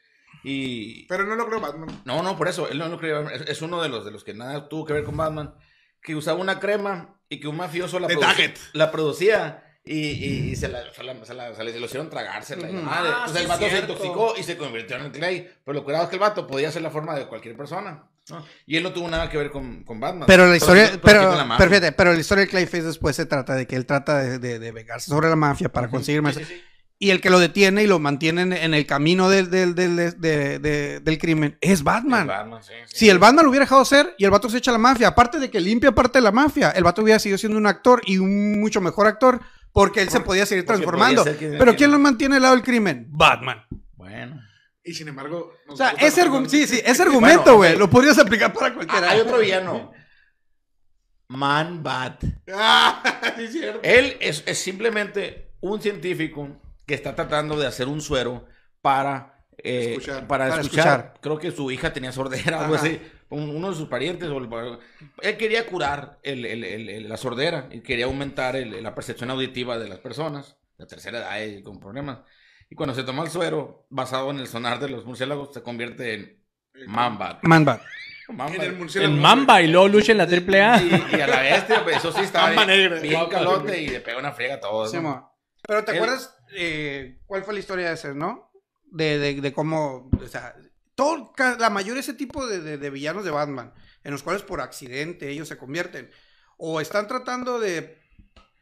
Y. 0.44 1.06
Pero 1.07 1.26
no 1.26 1.36
lo 1.36 1.48
creó 1.48 1.60
Batman. 1.61 2.02
No, 2.06 2.22
no, 2.24 2.38
por 2.38 2.48
eso. 2.48 2.68
Él 2.70 2.78
no 2.78 2.88
lo 2.90 2.98
creyó. 2.99 3.30
Es, 3.30 3.41
es 3.48 3.61
uno 3.61 3.82
de 3.82 3.90
los, 3.90 4.03
de 4.06 4.11
los 4.11 4.24
que 4.24 4.34
nada 4.34 4.68
tuvo 4.70 4.86
que 4.86 4.94
ver 4.94 5.03
con 5.03 5.15
Batman. 5.18 5.56
Que 6.02 6.15
usaba 6.15 6.40
una 6.40 6.60
crema 6.60 7.18
y 7.30 7.40
que 7.40 7.48
un 7.48 7.56
mafioso 7.57 7.99
la, 7.99 8.07
produ- 8.10 8.91
producía. 8.91 9.64
Y, 9.86 9.99
y, 10.11 10.52
y 10.52 10.56
se, 10.56 10.70
la, 10.70 10.94
se, 10.94 11.03
la, 11.03 11.26
se, 11.26 11.34
la- 11.34 11.53
se 11.53 11.64
le- 11.64 11.74
se 11.74 11.80
lo 11.80 11.86
hicieron 11.88 12.10
tragársela. 12.10 12.70
y 12.70 12.74
madre. 12.74 13.10
Ah, 13.14 13.26
Entonces 13.26 13.36
sí, 13.38 13.41
el 13.44 13.48
vato 13.48 13.70
se 13.70 13.80
intoxicó 13.80 14.34
y 14.38 14.44
se 14.44 14.57
convirtió 14.57 14.95
en 14.98 15.03
el 15.06 15.11
Clay. 15.11 15.49
Pero 15.65 15.74
lo 15.76 15.84
curado 15.84 16.03
es 16.03 16.10
que 16.10 16.15
el 16.15 16.22
vato 16.22 16.48
podía 16.48 16.70
hacer 16.70 16.82
la 16.82 16.90
forma 16.90 17.15
de 17.15 17.28
cualquier 17.28 17.56
persona. 17.57 18.10
¿no? 18.30 18.45
Y 18.65 18.78
él 18.78 18.84
no 18.84 18.94
tuvo 18.94 19.10
nada 19.10 19.30
que 19.30 19.38
ver 19.38 19.52
con, 19.52 19.84
con 19.84 19.99
Batman. 19.99 20.26
Pero 20.26 20.48
la 20.48 20.56
historia, 20.56 20.90
pero, 21.03 21.28
con 21.28 21.38
la 21.49 21.57
pero 21.57 21.70
fíjate, 21.70 21.91
pero 21.91 22.14
la 22.14 22.20
historia 22.20 22.45
de 22.45 22.49
Clayface 22.49 22.84
después 22.84 23.15
se 23.18 23.26
trata 23.26 23.56
de 23.56 23.68
que 23.68 23.76
él 23.76 23.86
trata 23.86 24.20
de, 24.20 24.40
de, 24.40 24.60
de 24.60 24.72
vengarse 24.72 25.10
sobre 25.10 25.28
la 25.28 25.36
mafia 25.36 25.68
para 25.70 25.90
conseguir 25.90 26.22
más. 26.22 26.38
Y 26.99 27.10
el 27.10 27.20
que 27.20 27.30
lo 27.30 27.40
detiene 27.40 27.84
y 27.84 27.88
lo 27.88 27.99
mantiene 27.99 28.44
en, 28.44 28.74
el 28.74 28.86
camino 28.86 29.28
del, 29.30 29.49
del, 29.49 29.76
del, 29.76 29.95
de- 30.22 30.60
de- 30.60 30.99
del 31.02 31.18
crimen 31.18 31.57
es 31.60 31.84
Batman. 31.84 32.22
El 32.22 32.28
Batman, 32.28 32.64
sí, 32.64 32.72
sí. 32.86 32.95
Si 32.98 33.10
el 33.10 33.20
Batman 33.20 33.44
lo 33.44 33.49
hubiera 33.52 33.65
dejado 33.65 33.84
ser 33.84 34.15
y 34.18 34.24
el 34.24 34.32
vato 34.32 34.49
se 34.49 34.60
echa 34.60 34.72
a 34.72 34.74
la 34.74 34.78
mafia, 34.78 35.10
aparte 35.10 35.38
de 35.40 35.49
que 35.52 35.60
limpia 35.60 35.91
parte 35.91 36.20
de 36.20 36.24
la 36.24 36.32
mafia, 36.32 36.72
el 36.72 36.84
vato 36.84 37.02
hubiera 37.02 37.20
seguido 37.20 37.38
siendo 37.38 37.57
un 37.57 37.68
actor 37.68 38.02
y 38.06 38.20
un 38.20 38.60
mucho 38.61 38.80
mejor 38.80 39.07
actor 39.07 39.41
porque 39.74 40.02
él 40.02 40.10
se 40.10 40.22
podía 40.22 40.45
seguir 40.45 40.65
transformando. 40.65 41.24
podía 41.24 41.38
ser 41.38 41.40
quien- 41.49 41.57
Pero 41.60 41.76
¿quién 41.76 41.91
lo 41.91 41.99
mantiene 41.99 42.38
al 42.38 42.41
lado 42.44 42.56
del 42.56 42.64
crimen? 42.64 43.07
Batman. 43.10 43.65
Bueno. 43.95 44.40
Y 44.86 44.94
sin 44.94 45.07
embargo. 45.10 45.52
O 45.68 45.76
sea, 45.76 45.90
ese, 45.99 46.24
argu- 46.26 46.48
sí, 46.48 46.68
sí, 46.68 46.80
ese 46.86 47.02
argumento, 47.03 47.44
Bueno, 47.44 47.57
güey, 47.57 47.74
ok. 47.74 47.80
lo 47.80 47.90
podrías 47.90 48.18
aplicar 48.20 48.53
para 48.53 48.74
cualquiera. 48.74 49.10
Hay 49.10 49.20
otro 49.20 49.40
villano. 49.40 49.91
Man 51.30 51.82
Bat. 51.84 52.24
Ah, 52.53 53.03
sí, 53.36 53.44
es 53.44 53.52
cierto. 53.52 53.80
Él 53.84 54.15
es, 54.22 54.44
es 54.45 54.57
simplemente 54.57 55.53
un 55.61 55.82
científico 55.82 56.61
que 56.85 56.93
está 56.93 57.15
tratando 57.15 57.57
de 57.60 57.68
hacer 57.68 57.88
un 57.88 58.01
suero 58.01 58.45
para, 58.81 59.45
eh, 59.57 59.91
Escuchar. 59.91 60.27
para, 60.27 60.49
Para 60.49 60.61
escuchar. 60.61 60.88
escuchar. 60.99 61.14
Creo 61.22 61.39
que 61.39 61.51
su 61.51 61.72
hija 61.72 61.93
tenía 61.93 62.11
sordera, 62.11 62.61
algo 62.61 62.76
Ajá. 62.76 62.85
así. 62.85 63.01
Un- 63.30 63.49
uno 63.55 63.72
de 63.72 63.76
sus 63.76 63.88
parientes. 63.88 64.30
o 64.30 64.38
el- 64.38 64.77
él 65.22 65.38
quería 65.38 65.65
curar 65.65 66.19
el- 66.23 66.45
el- 66.45 66.64
el- 66.64 66.89
el- 66.89 67.10
la 67.10 67.18
sordera 67.18 67.68
y 67.72 67.81
quería 67.81 68.05
aumentar 68.05 68.55
el- 68.55 68.84
la 68.84 68.93
percepción 68.93 69.30
auditiva 69.31 69.80
de 69.80 69.88
las 69.89 69.99
personas 69.99 70.55
de 70.77 70.85
tercera 70.85 71.19
edad 71.19 71.41
y 71.45 71.64
con 71.64 71.80
problemas. 71.80 72.19
Y 72.69 72.76
cuando 72.76 72.93
se 72.95 73.03
toma 73.03 73.23
el 73.23 73.30
suero, 73.31 73.85
basado 73.89 74.30
en 74.31 74.39
el 74.39 74.47
sonar 74.47 74.80
de 74.80 74.89
los 74.89 75.05
murciélagos, 75.05 75.53
se 75.53 75.61
convierte 75.64 76.14
en. 76.14 76.43
Man 76.88 77.18
Bat. 77.18 77.43
Man 77.43 77.65
En 78.53 78.61
el 78.61 78.73
murciélago. 78.77 79.14
En 79.14 79.19
Mamba 79.22 79.61
y 79.61 79.68
luego 79.68 79.88
lucha 79.89 80.11
en 80.11 80.18
la 80.18 80.26
triple 80.27 80.61
A. 80.64 80.81
Y, 80.81 81.18
y 81.18 81.22
a 81.22 81.27
la 81.27 81.41
bestia, 81.41 81.84
pues, 81.84 81.97
eso 81.97 82.11
sí 82.11 82.22
estaba 82.22 82.47
Mamba 82.47 82.65
bien, 82.65 82.77
negra. 82.80 82.99
bien 83.01 83.26
calote 83.30 83.81
y 83.81 83.88
le 83.89 83.99
pega 83.99 84.18
una 84.18 84.31
friega 84.31 84.55
a 84.55 84.60
todos. 84.60 84.89
Sí, 84.91 84.97
¿no? 84.99 85.35
Pero 85.68 85.84
¿te 85.84 85.91
Él- 85.91 85.97
acuerdas 85.97 86.35
eh, 86.55 87.19
cuál 87.25 87.43
fue 87.43 87.53
la 87.53 87.59
historia 87.59 87.88
de 87.89 87.93
ese, 87.95 88.13
no? 88.13 88.51
De, 88.85 89.17
de, 89.17 89.41
de 89.41 89.53
cómo, 89.53 90.09
o 90.21 90.27
sea, 90.27 90.55
todo, 90.95 91.34
la 91.59 91.69
mayoría 91.69 91.95
de 91.95 91.99
ese 92.01 92.13
tipo 92.13 92.45
de, 92.47 92.59
de- 92.61 92.77
de 92.77 92.89
villanos 92.89 93.25
de 93.25 93.31
Batman, 93.31 93.73
en 94.03 94.11
los 94.11 94.21
cuales 94.23 94.43
por 94.43 94.61
accidente 94.61 95.30
ellos 95.30 95.47
se 95.47 95.57
convierten, 95.57 96.11
o 96.57 96.80
están 96.80 97.07
tratando 97.07 97.59
de 97.59 97.97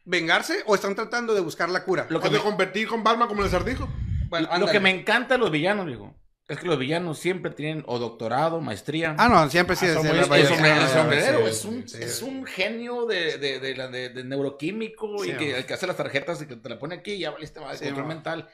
vengarse 0.04 0.62
o 0.66 0.74
están 0.74 0.94
tratando 0.94 1.34
de 1.34 1.40
buscar 1.40 1.68
la 1.68 1.84
cura. 1.84 2.06
Lo 2.10 2.18
O 2.18 2.22
que, 2.22 2.28
de 2.30 2.38
me, 2.38 2.42
competir 2.42 2.88
con 2.88 3.04
Batman 3.04 3.28
como 3.28 3.42
el 3.42 3.48
acertijo. 3.48 3.88
Bueno, 4.28 4.48
lo 4.58 4.66
que 4.66 4.80
me 4.80 4.90
encanta 4.90 5.34
de 5.34 5.38
los 5.38 5.50
villanos, 5.50 5.86
digo, 5.86 6.14
es 6.54 6.60
que 6.60 6.66
los 6.66 6.78
villanos 6.78 7.18
siempre 7.18 7.50
tienen 7.50 7.82
o 7.86 7.98
doctorado, 7.98 8.60
maestría. 8.60 9.14
Ah, 9.18 9.28
no, 9.28 9.48
siempre 9.50 9.76
sí. 9.76 9.86
Ah, 9.86 9.88
es- 9.88 9.94
sombrero, 9.94 11.44
un, 11.64 11.88
sí. 11.88 11.98
es 12.00 12.22
un 12.22 12.44
genio 12.46 13.06
de, 13.06 13.38
de, 13.38 13.58
de, 13.60 13.76
la- 13.76 13.88
de- 13.88 14.08
de 14.10 14.24
neuroquímico 14.24 15.22
Sí, 15.24 15.30
y 15.30 15.32
que, 15.34 15.56
el 15.58 15.66
que 15.66 15.74
hace 15.74 15.86
las 15.86 15.96
tarjetas 15.96 16.40
y 16.42 16.46
que 16.46 16.56
te 16.56 16.68
la 16.68 16.78
pone 16.78 16.96
aquí 16.96 17.12
y 17.12 17.18
ya 17.20 17.30
valiste 17.30 17.60
más 17.60 17.78
Sí, 17.78 17.84
control 17.86 18.06
mental. 18.06 18.48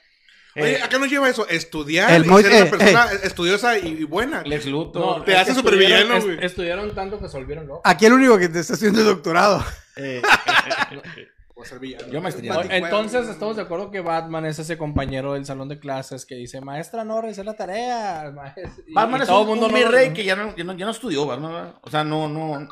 Oye, 0.57 0.79
Eh, 0.79 0.83
¿a 0.83 0.89
qué 0.89 0.99
nos 0.99 1.09
lleva 1.11 1.29
eso? 1.29 1.47
Estudiar 1.49 2.11
El 2.11 2.25
y 2.25 2.29
ser 2.29 2.35
una 2.47 2.59
eh, 2.59 2.67
persona 2.67 3.07
estudiosa 3.23 3.79
y, 3.79 4.03
buena. 4.05 4.43
Lex 4.43 4.67
Luthor. 4.67 5.19
No, 5.19 5.25
Te 5.25 5.37
hace 5.37 5.55
supervillano, 5.55 6.17
estudiaron- 6.17 6.25
güey. 6.25 6.37
es- 6.39 6.45
Estudiaron 6.45 6.95
tanto 6.95 7.21
que 7.21 7.29
se 7.29 7.37
volvieron 7.37 7.67
locos. 7.67 7.83
Aquí 7.85 8.07
el 8.07 8.15
único 8.15 8.39
que 8.39 8.49
te 8.49 8.61
está 8.61 8.75
haciendo 8.75 9.01
el 9.01 9.07
doctorado. 9.07 9.65
O 11.61 11.65
ser 11.65 11.81
villano. 11.81 12.07
yo 12.13 12.21
maestría. 12.23 12.57
O- 12.57 12.63
Entonces 12.63 13.29
estamos 13.29 13.57
de 13.57 13.63
acuerdo 13.63 13.91
que 13.91 14.01
Batman 14.01 14.47
es 14.47 14.59
ese 14.61 14.79
compañero 14.79 15.33
del 15.35 15.45
salón 15.45 15.69
de 15.69 15.81
clases 15.81 16.25
que 16.25 16.37
dice, 16.37 16.61
maestra 16.61 17.05
no 17.05 17.21
realicé 17.21 17.43
la 17.43 17.55
tarea. 17.55 18.31
maes-". 18.35 18.85
Y- 18.87 18.93
Batman 18.95 19.21
y 19.21 19.23
es 19.23 19.29
todo 19.29 19.41
un, 19.43 19.47
mundo 19.49 19.67
un 19.67 19.73
no- 19.73 19.79
mi 19.79 19.85
rey 19.85 20.13
que 20.13 20.25
ya 20.25 20.37
no, 20.37 20.55
ya 20.55 20.63
no, 20.65 20.73
ya 20.75 20.85
no 20.85 20.93
estudió, 20.93 21.27
Batman, 21.27 21.53
¿verdad? 21.53 21.75
O 21.83 21.91
sea, 21.91 22.05
no, 22.05 22.29
no, 22.29 22.69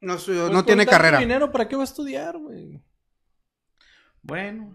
No, 0.00 0.14
estudió- 0.14 0.42
Pues 0.42 0.52
no 0.52 0.64
tiene 0.64 0.86
carrera. 0.86 1.18
dinero, 1.18 1.50
¿para 1.50 1.66
qué 1.66 1.74
va 1.74 1.82
a 1.82 1.84
estudiar, 1.84 2.38
güey? 2.38 2.80
bueno. 4.22 4.74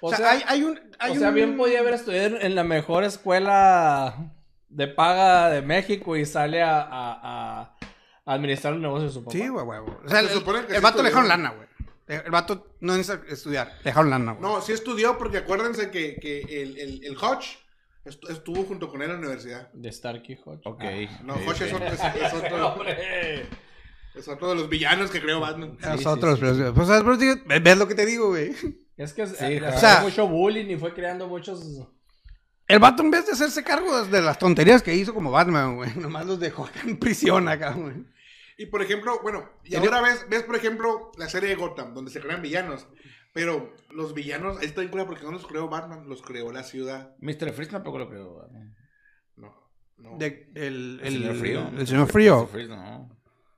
O, 0.00 0.08
O 0.08 0.10
sea, 0.10 0.18
sea, 0.18 0.30
hay, 0.32 0.42
hay 0.46 0.62
un... 0.64 0.80
hay 0.98 1.12
o 1.12 1.14
sea, 1.18 1.28
un- 1.30 1.34
bien 1.34 1.56
podía 1.56 1.80
haber 1.80 1.94
estudiado 1.94 2.36
en 2.40 2.54
la 2.54 2.62
mejor 2.64 3.04
escuela 3.04 4.32
de 4.68 4.86
paga 4.88 5.48
de 5.50 5.62
México 5.62 6.16
y 6.16 6.26
sale 6.26 6.62
a, 6.62 6.80
a- 6.80 7.60
a 8.26 8.32
administrar 8.34 8.72
los 8.74 8.82
negocios 8.82 9.10
de 9.14 9.20
su 9.20 9.24
papá. 9.24 9.32
Sí, 9.36 9.48
güey, 9.48 9.64
güey. 9.64 9.80
güey. 9.80 9.94
O 10.04 10.08
sea, 10.08 10.20
Se 10.20 10.26
el, 10.26 10.30
supone 10.32 10.60
que 10.66 10.72
el 10.72 10.78
sí 10.78 10.82
vato 10.82 11.02
le 11.02 11.08
dejaron 11.08 11.28
lana, 11.28 11.50
güey. 11.50 11.68
El 12.06 12.30
vato 12.30 12.76
no 12.80 12.96
necesita 12.96 13.24
estudiar. 13.32 13.78
Dejaron 13.82 14.10
lana, 14.10 14.32
güey. 14.32 14.42
No, 14.42 14.60
sí 14.60 14.72
estudió 14.72 15.16
porque 15.16 15.38
acuérdense 15.38 15.90
que, 15.90 16.16
que 16.20 16.40
el, 16.62 16.76
el, 16.78 17.04
el 17.04 17.16
Hodge 17.16 17.56
estu- 18.04 18.30
estuvo 18.30 18.62
junto 18.64 18.88
con 18.90 19.00
él 19.00 19.08
en 19.10 19.16
la 19.16 19.20
universidad. 19.20 19.72
De 19.72 19.90
Starkey 19.90 20.38
Hodge. 20.44 20.60
Ok. 20.66 20.82
Ah. 20.82 21.20
No, 21.24 21.34
Hodge 21.34 21.62
es 21.62 21.72
otro, 21.72 21.86
es, 21.86 22.00
es 22.00 22.32
otro, 22.34 22.68
Hombre. 22.68 23.46
es 24.14 24.28
otro 24.28 24.48
de 24.50 24.54
los 24.56 24.68
villanos 24.68 25.10
que 25.10 25.20
creó 25.22 25.40
Batman. 25.40 25.78
Nosotros, 25.80 26.38
sí, 26.38 26.44
sí, 26.46 26.52
pero, 26.58 26.74
pues, 26.74 26.88
pero 26.88 27.16
digo, 27.16 27.34
ves 27.46 27.78
lo 27.78 27.88
que 27.88 27.94
te 27.94 28.04
digo, 28.04 28.28
güey. 28.28 28.52
Es 28.98 29.12
que 29.14 29.26
Sí, 29.26 29.34
le 29.58 29.62
o 29.62 29.68
hacía 29.70 29.78
sea- 29.94 30.00
mucho 30.02 30.28
bullying 30.28 30.66
y 30.70 30.76
fue 30.76 30.92
creando 30.92 31.26
muchos... 31.26 31.64
El 32.66 32.78
vato, 32.78 33.02
en 33.02 33.10
vez 33.10 33.26
de 33.26 33.32
hacerse 33.32 33.62
cargo 33.62 34.04
de 34.06 34.22
las 34.22 34.38
tonterías 34.38 34.82
que 34.82 34.94
hizo 34.94 35.12
como 35.12 35.30
Batman, 35.30 35.76
güey, 35.76 35.94
nomás 35.96 36.24
los 36.26 36.38
dejó 36.40 36.66
en 36.86 36.98
prisión 36.98 37.46
acá, 37.48 37.72
güey. 37.72 37.94
Y 38.56 38.66
por 38.66 38.82
ejemplo, 38.82 39.18
bueno, 39.22 39.48
y 39.64 39.70
Sería- 39.72 39.88
ahora 39.88 40.00
ves, 40.02 40.26
ves 40.28 40.42
por 40.44 40.56
ejemplo 40.56 41.10
la 41.18 41.28
serie 41.28 41.48
de 41.48 41.54
Gotham, 41.56 41.94
donde 41.94 42.10
se 42.10 42.20
crean 42.20 42.42
villanos. 42.42 42.86
Pero 43.32 43.72
los 43.90 44.14
villanos, 44.14 44.58
ahí 44.58 44.66
está 44.66 44.80
en 44.82 44.88
cura 44.88 45.06
porque 45.06 45.24
no 45.24 45.32
los 45.32 45.44
creó 45.46 45.68
Batman, 45.68 46.08
los 46.08 46.22
creó 46.22 46.52
la 46.52 46.62
ciudad. 46.62 47.14
Mr. 47.18 47.52
Freeze 47.52 47.72
tampoco 47.72 47.98
lo 47.98 48.08
creo. 48.08 48.34
Batman. 48.36 48.76
No, 49.36 49.52
no. 49.96 50.16
De- 50.18 50.50
el, 50.54 51.00
El 51.02 51.12
señor 51.14 51.36
Frío. 51.36 51.70
El 51.76 51.86
señor 51.86 52.06
Frío. 52.08 52.42
Mr. 52.44 52.48
Freeze, 52.52 52.68
no. 52.68 53.10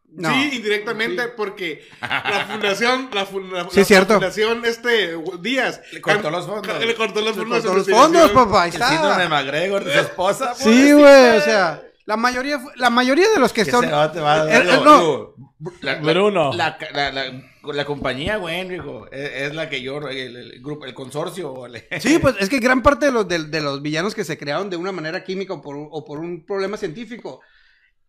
No. 0.08 0.30
Sí, 0.30 0.50
indirectamente 0.56 1.28
porque 1.36 1.86
la 2.00 2.46
fundación, 2.50 3.10
la, 3.12 3.26
fun- 3.26 3.52
la- 3.52 3.68
Sí, 3.68 3.80
la 3.80 3.84
cierto. 3.84 4.14
fundación 4.14 4.64
este 4.64 5.14
Díaz 5.42 5.82
Le 5.92 6.00
cortó 6.00 6.30
los 6.30 6.46
fondos. 6.46 6.80
Le 6.86 6.94
cortó 6.94 7.20
los 7.20 7.36
Le 7.36 7.42
fondos. 7.42 7.62
cortó 7.66 7.84
de 7.84 7.92
los 7.92 8.00
fondos, 8.00 8.30
papá, 8.30 8.66
El 8.66 8.72
síndrome 8.72 9.22
de. 9.24 9.28
McGregor 9.28 9.84
de 9.84 9.92
su 9.92 9.98
esposa. 9.98 10.54
Sí, 10.54 10.92
güey, 10.92 11.36
o 11.36 11.40
sea, 11.42 11.82
la 12.06 12.16
mayoría, 12.16 12.60
la 12.76 12.88
mayoría 12.90 13.28
de 13.30 13.38
los 13.38 13.52
que 13.52 13.64
va, 13.64 14.06
va, 14.08 14.52
Eh, 14.54 14.64
no. 14.84 15.34
la, 15.82 16.00
la- 16.00 16.12
Bruno. 16.12 16.52
La, 16.54 17.84
compañía, 17.84 18.36
güey, 18.36 18.68
digo, 18.68 19.08
es, 19.10 19.30
es 19.48 19.54
la 19.54 19.68
que 19.68 19.82
yo, 19.82 19.98
el, 20.08 20.36
el 20.36 20.62
grupo, 20.62 20.84
el 20.86 20.94
consorcio. 20.94 21.66
le- 21.66 21.88
Sí, 22.00 22.18
pues 22.20 22.36
es 22.38 22.48
que 22.48 22.60
gran 22.60 22.80
parte 22.82 23.06
de 23.06 23.12
los, 23.12 23.26
de, 23.26 23.44
de 23.44 23.60
los 23.60 23.82
villanos 23.82 24.14
que 24.14 24.22
se 24.24 24.38
crearon 24.38 24.70
de 24.70 24.76
una 24.76 24.92
manera 24.92 25.24
química 25.24 25.54
o 25.54 25.60
por, 25.60 25.74
un- 25.76 25.88
o 25.90 26.04
por 26.04 26.20
un 26.20 26.46
problema 26.46 26.76
científico 26.76 27.40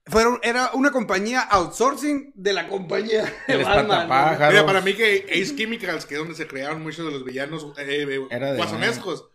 fueron, 0.05 0.39
era 0.43 0.69
una 0.73 0.91
compañía 0.91 1.41
outsourcing 1.41 2.31
de 2.35 2.53
la 2.53 2.67
compañía 2.69 3.23
de 3.47 3.53
El 3.55 3.63
Batman. 3.65 4.07
Mira, 4.49 4.65
para 4.65 4.79
mí 4.81 4.93
que 4.93 5.25
Ace 5.31 5.55
Chemicals, 5.55 6.05
que 6.05 6.13
es 6.13 6.19
donde 6.19 6.35
se 6.35 6.47
crearon 6.47 6.81
muchos 6.83 7.03
de 7.05 7.11
los 7.11 7.25
villanos 7.25 7.65
eh, 7.79 8.05
eh, 8.29 8.53
guasonescos. 8.55 9.25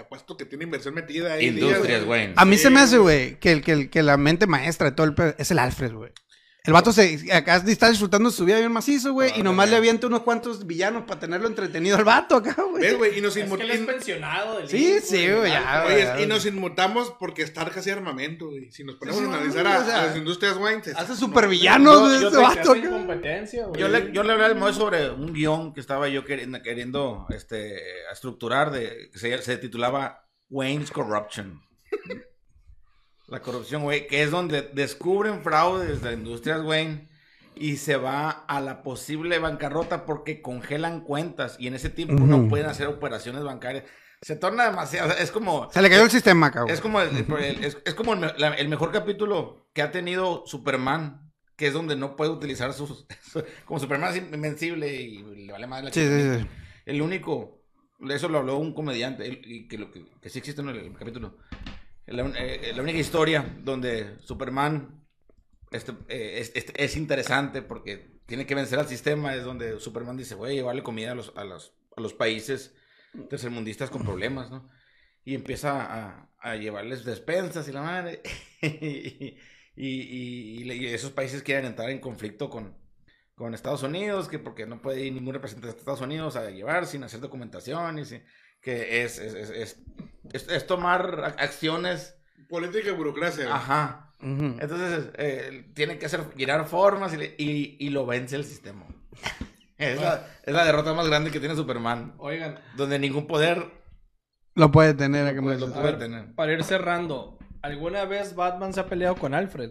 Te 0.00 0.04
apuesto 0.06 0.34
que 0.34 0.46
tiene 0.46 0.64
inversión 0.64 0.94
metida 0.94 1.34
ahí. 1.34 1.48
Industrias, 1.48 2.06
güey. 2.06 2.32
A 2.34 2.46
mí 2.46 2.56
se 2.56 2.70
me 2.70 2.80
hace, 2.80 2.96
güey. 2.96 3.32
güey, 3.32 3.38
que, 3.38 3.52
el, 3.52 3.60
que, 3.62 3.72
el- 3.72 3.90
que 3.90 4.02
la 4.02 4.16
mente 4.16 4.46
maestra 4.46 4.88
de 4.88 4.96
todo 4.96 5.06
el 5.06 5.14
pedo 5.14 5.34
es 5.36 5.50
el 5.50 5.58
Alfred, 5.58 5.92
güey. 5.92 6.10
El 6.64 6.74
vato 6.74 6.92
se, 6.92 7.32
acá 7.32 7.56
está 7.66 7.88
disfrutando 7.88 8.30
su 8.30 8.44
vida 8.44 8.58
bien 8.58 8.70
macizo, 8.70 9.14
güey, 9.14 9.32
y 9.34 9.42
nomás 9.42 9.70
le 9.70 9.76
avienta 9.76 10.06
unos 10.08 10.20
cuantos 10.20 10.66
villanos 10.66 11.04
para 11.04 11.18
tenerlo 11.18 11.48
entretenido 11.48 11.96
al 11.96 12.04
vato 12.04 12.36
acá, 12.36 12.54
güey. 12.70 12.82
¿Ves, 12.82 12.98
güey? 12.98 13.18
Y 13.18 13.22
nos 13.22 13.34
Es 13.34 13.44
que 13.44 13.54
él 13.54 13.70
es 13.70 13.76
inmutamos. 13.78 13.86
pensionado 13.94 14.58
del 14.58 14.68
Sí, 14.68 15.00
sí, 15.02 15.26
güey, 15.30 15.50
ya, 15.50 15.84
Oye, 15.86 16.22
y 16.22 16.26
nos 16.26 16.44
inmutamos 16.44 17.14
porque 17.18 17.42
estar 17.42 17.70
casi 17.70 17.88
armamento, 17.88 18.48
güey. 18.48 18.70
Si 18.70 18.84
nos 18.84 18.96
ponemos 18.96 19.20
Sí, 19.20 19.26
a 19.26 19.28
analizar 19.34 19.66
a, 19.66 19.78
o 19.80 19.84
sea, 19.86 20.02
a 20.02 20.06
las 20.08 20.16
industrias 20.18 20.56
se- 20.84 20.92
Hace 20.92 21.16
supervillanos, 21.16 21.94
Yo- 21.94 22.00
güey, 22.00 22.20
yo 22.20 22.28
ese 22.28 22.36
te- 22.36 22.42
vato 22.42 22.72
Hacen 22.72 22.82
acá. 22.86 22.90
competencia, 22.90 23.66
güey. 23.66 23.80
Yo 23.80 23.88
le, 23.88 24.12
yo 24.12 24.22
le 24.22 24.32
hablé 24.32 24.44
al 24.44 24.56
Moy 24.56 24.74
sobre 24.74 25.10
un 25.10 25.32
guion 25.32 25.72
que 25.72 25.80
estaba 25.80 26.08
yo 26.08 26.26
queriendo, 26.26 26.60
queriendo 26.62 27.26
este, 27.30 27.80
estructurar, 28.12 28.70
de, 28.70 29.08
que 29.10 29.18
se, 29.18 29.40
se 29.40 29.56
titulaba 29.56 30.28
Wayne's 30.50 30.90
Corruption. 30.90 31.62
La 33.30 33.40
corrupción, 33.40 33.82
güey, 33.84 34.06
que 34.06 34.22
es 34.22 34.30
donde 34.30 34.62
descubren 34.72 35.42
fraudes 35.42 36.02
de 36.02 36.12
Industrias 36.14 36.62
Wayne 36.62 37.08
y 37.54 37.76
se 37.76 37.96
va 37.96 38.30
a 38.30 38.60
la 38.60 38.82
posible 38.82 39.38
bancarrota 39.38 40.04
porque 40.04 40.42
congelan 40.42 41.02
cuentas 41.02 41.56
y 41.58 41.66
en 41.68 41.74
ese 41.74 41.90
tiempo 41.90 42.24
no 42.24 42.48
pueden 42.48 42.66
hacer 42.66 42.88
operaciones 42.88 43.44
bancarias. 43.44 43.84
Se 44.22 44.36
torna 44.36 44.64
demasiado, 44.68 45.12
es 45.12 45.30
como... 45.30 45.70
Se 45.72 45.80
le 45.80 45.88
cayó 45.88 46.02
el 46.02 46.10
sistema, 46.10 46.50
cabrón. 46.50 46.74
Es 46.74 46.80
como, 46.80 47.00
el, 47.00 47.08
el- 47.16 47.64
es, 47.64 47.78
es 47.84 47.94
como 47.94 48.14
el, 48.14 48.20
me- 48.20 48.34
la- 48.36 48.54
el 48.54 48.68
mejor 48.68 48.92
capítulo 48.92 49.66
que 49.72 49.80
ha 49.82 49.90
tenido 49.92 50.42
Superman, 50.46 51.32
que 51.56 51.68
es 51.68 51.72
donde 51.72 51.96
no 51.96 52.16
puede 52.16 52.30
utilizar 52.30 52.72
sus... 52.72 53.06
Como 53.64 53.78
Superman 53.80 54.10
es 54.10 54.16
invencible 54.16 54.92
y 54.94 55.22
le 55.46 55.52
vale 55.52 55.66
más 55.66 55.84
la 55.84 55.92
Sí, 55.92 56.00
sí, 56.06 56.38
sí. 56.38 56.46
El 56.84 57.00
único, 57.00 57.62
eso 58.08 58.28
lo 58.28 58.38
habló 58.38 58.56
un 58.58 58.74
comediante, 58.74 59.40
y 59.44 59.68
que, 59.68 59.78
lo 59.78 59.90
que, 59.90 60.04
que 60.20 60.28
sí 60.28 60.38
existe 60.38 60.60
en 60.60 60.68
el 60.70 60.92
capítulo. 60.98 61.36
La, 62.10 62.22
eh, 62.38 62.72
la 62.74 62.82
única 62.82 62.98
historia 62.98 63.56
donde 63.62 64.18
Superman 64.20 65.04
este, 65.70 65.92
eh, 66.08 66.40
es, 66.40 66.52
es- 66.54 66.72
es 66.74 66.96
interesante 66.96 67.62
porque 67.62 68.20
tiene 68.26 68.46
que 68.46 68.54
vencer 68.54 68.78
al 68.78 68.88
sistema 68.88 69.34
es 69.34 69.44
donde 69.44 69.78
Superman 69.80 70.16
dice, 70.16 70.34
voy 70.34 70.50
a 70.50 70.54
llevarle 70.54 70.82
comida 70.82 71.12
a 71.12 71.14
los, 71.14 71.32
a 71.36 71.44
los, 71.44 71.74
a 71.96 72.00
los 72.00 72.14
países 72.14 72.74
tercermundistas 73.28 73.90
con 73.90 74.04
problemas, 74.04 74.50
¿no? 74.50 74.68
Y 75.24 75.34
empieza 75.34 75.82
a, 75.82 76.30
a 76.38 76.56
llevarles 76.56 77.04
despensas 77.04 77.68
y 77.68 77.72
la 77.72 77.82
madre. 77.82 78.22
y, 78.62 79.36
y- 79.76 80.62
y 80.62 80.72
y 80.72 80.86
esos 80.86 81.10
países 81.12 81.42
quieren 81.42 81.66
entrar 81.66 81.90
en 81.90 82.00
conflicto 82.00 82.48
con, 82.50 82.76
con 83.34 83.54
Estados 83.54 83.82
Unidos, 83.82 84.28
que 84.28 84.38
porque 84.38 84.66
no 84.66 84.80
puede 84.82 85.02
ir 85.04 85.12
ningún 85.12 85.34
representante 85.34 85.74
de 85.74 85.78
Estados 85.80 86.00
Unidos 86.00 86.36
a 86.36 86.50
llevar 86.50 86.86
sin 86.86 87.02
hacer 87.04 87.20
documentación, 87.20 87.98
y 87.98 88.04
sin- 88.04 88.22
que 88.60 89.02
es, 89.04 89.18
es, 89.18 89.34
es, 89.34 89.50
es- 89.50 89.76
es- 90.32 90.48
es 90.48 90.66
tomar 90.66 91.16
ac- 91.18 91.34
acciones. 91.40 92.16
Política 92.48 92.88
y 92.88 92.92
burocracia. 92.92 93.54
Ajá. 93.54 94.06
Entonces, 94.22 95.10
eh, 95.16 95.70
tiene 95.74 95.98
que 95.98 96.06
hacer, 96.06 96.20
girar 96.36 96.66
formas 96.66 97.14
y, 97.14 97.16
le- 97.16 97.34
y, 97.38 97.76
y 97.80 97.88
lo 97.90 98.04
vence 98.04 98.36
el 98.36 98.44
sistema. 98.44 98.84
es, 99.78 99.98
la, 100.00 100.26
es 100.44 100.52
la 100.54 100.64
derrota 100.64 100.92
más 100.92 101.06
grande 101.08 101.30
que 101.30 101.40
tiene 101.40 101.54
Superman, 101.56 102.14
Oigan, 102.18 102.58
donde 102.76 102.98
ningún 102.98 103.26
poder 103.26 103.64
Lo 104.54 104.70
puede 104.70 104.92
tener. 104.94 105.26
a 105.26 105.30
que 105.30 105.36
lo 105.36 105.42
puede 105.72 105.82
ver, 105.82 105.98
tener. 105.98 106.34
para 106.34 106.52
ir 106.52 106.62
cerrando, 106.64 107.38
¿alguna 107.62 108.04
vez 108.04 108.34
Batman 108.34 108.74
se 108.74 108.80
ha 108.80 108.86
peleado 108.86 109.14
con 109.16 109.32
Alfred? 109.32 109.70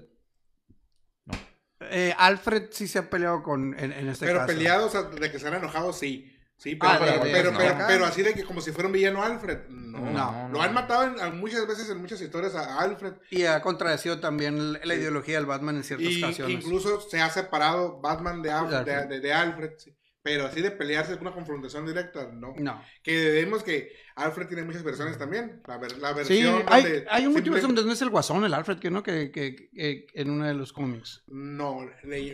Eh, 1.91 2.13
Alfred 2.17 2.69
sí 2.71 2.87
se 2.87 2.99
ha 2.99 3.09
peleado 3.09 3.41
con, 3.43 3.77
en, 3.79 3.91
en 3.93 4.09
este 4.09 4.25
Pero 4.25 4.39
caso. 4.39 4.47
peleados, 4.47 4.95
o 4.95 5.01
sea, 5.01 5.09
de 5.09 5.31
que 5.31 5.39
se 5.39 5.47
han 5.47 5.53
enojado, 5.55 5.93
sí. 5.93 6.35
Sí, 6.59 6.75
pero, 6.75 6.91
Ah, 6.91 6.99
de- 6.99 7.05
pero, 7.05 7.23
de- 7.23 7.31
pero, 7.31 7.51
no. 7.53 7.57
pero, 7.57 7.75
pero 7.87 8.05
así 8.05 8.21
de 8.21 8.33
que 8.33 8.43
como 8.43 8.59
si 8.59 8.71
fuera 8.73 8.87
un 8.87 8.93
villano 8.93 9.23
Alfred. 9.23 9.59
No. 9.69 9.99
No, 10.11 10.49
Lo 10.49 10.57
no. 10.57 10.61
han 10.61 10.73
matado 10.73 11.03
en- 11.05 11.19
a- 11.19 11.29
muchas 11.31 11.65
veces 11.65 11.89
en 11.89 11.99
muchas 11.99 12.19
historias 12.21 12.53
a 12.53 12.79
Alfred. 12.81 13.13
Y 13.31 13.43
ha 13.45 13.61
contradecido 13.61 14.19
también 14.19 14.73
la, 14.73 14.79
la 14.83 14.93
ideología 14.95 15.35
del 15.35 15.45
Batman 15.45 15.77
en 15.77 15.83
ciertas 15.85 16.07
Y 16.11 16.21
ocasiones. 16.23 16.63
incluso 16.65 16.99
se 17.01 17.21
ha 17.21 17.29
separado 17.29 18.01
Batman 18.01 18.41
de, 18.41 18.51
Alfred, 18.51 18.77
De 18.79 18.83
de, 18.83 18.93
Alfred. 18.93 19.09
de- 19.09 19.19
de 19.21 19.33
Alfred. 19.33 19.71
sí. 19.77 19.95
Pero 20.21 20.45
así 20.47 20.61
de 20.61 20.71
pelearse 20.71 21.15
una 21.15 21.31
confrontación 21.31 21.85
directa, 21.87 22.29
no. 22.33 22.53
No. 22.57 22.83
Que 23.01 23.31
vemos 23.31 23.63
que 23.63 23.93
Alfred 24.17 24.47
tiene 24.47 24.63
muchas 24.63 24.83
versiones 24.83 25.17
también. 25.17 25.61
La, 25.65 25.77
ver- 25.77 25.97
la 25.97 26.09
Sí, 26.09 26.15
versión 26.15 26.63
hay, 26.67 26.83
donde 26.83 26.97
hay 27.09 27.25
un 27.25 27.27
simple- 27.27 27.31
multiverso 27.31 27.67
donde 27.67 27.83
no 27.85 27.93
es 27.93 28.01
el 28.01 28.09
guasón, 28.09 28.43
el 28.43 28.53
Alfred, 28.53 28.79
que 28.79 28.91
no, 28.91 29.01
que, 29.01 29.31
que, 29.31 29.55
que- 29.55 30.07
en 30.13 30.29
uno 30.29 30.45
de 30.45 30.53
los 30.55 30.73
cómics. 30.73 31.23
No, 31.27 31.87
le, 32.03 32.33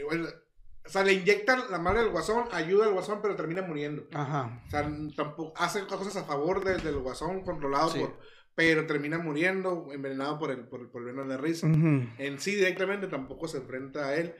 o 0.86 0.90
sea, 0.90 1.04
le 1.04 1.14
inyectan 1.14 1.64
la 1.72 1.80
madre 1.80 2.02
del 2.02 2.10
guasón, 2.12 2.46
ayuda 2.52 2.86
al 2.86 2.94
guasón, 2.94 3.20
pero 3.22 3.36
termina 3.36 3.62
muriendo. 3.62 4.08
Ajá. 4.14 4.62
O 4.68 4.70
sea, 4.70 4.90
tampoco 5.16 5.54
hace 5.58 5.86
cosas 5.88 6.16
a 6.16 6.26
favor 6.26 6.64
de- 6.64 6.78
del 6.78 7.00
guasón 7.00 7.44
controlado 7.44 7.90
Sí. 7.90 8.00
por. 8.00 8.20
Pero 8.56 8.86
termina 8.86 9.18
muriendo, 9.18 9.88
envenenado 9.92 10.40
por 10.40 10.50
el, 10.52 10.68
por, 10.68 10.80
el- 10.80 10.88
por 10.88 11.02
el 11.02 11.08
veneno 11.14 11.28
de 11.28 11.38
risa. 11.38 11.68
En 11.68 12.40
sí, 12.40 12.56
directamente 12.56 13.08
tampoco 13.08 13.48
se 13.50 13.58
enfrenta 13.58 14.08
a 14.08 14.16
él. 14.16 14.34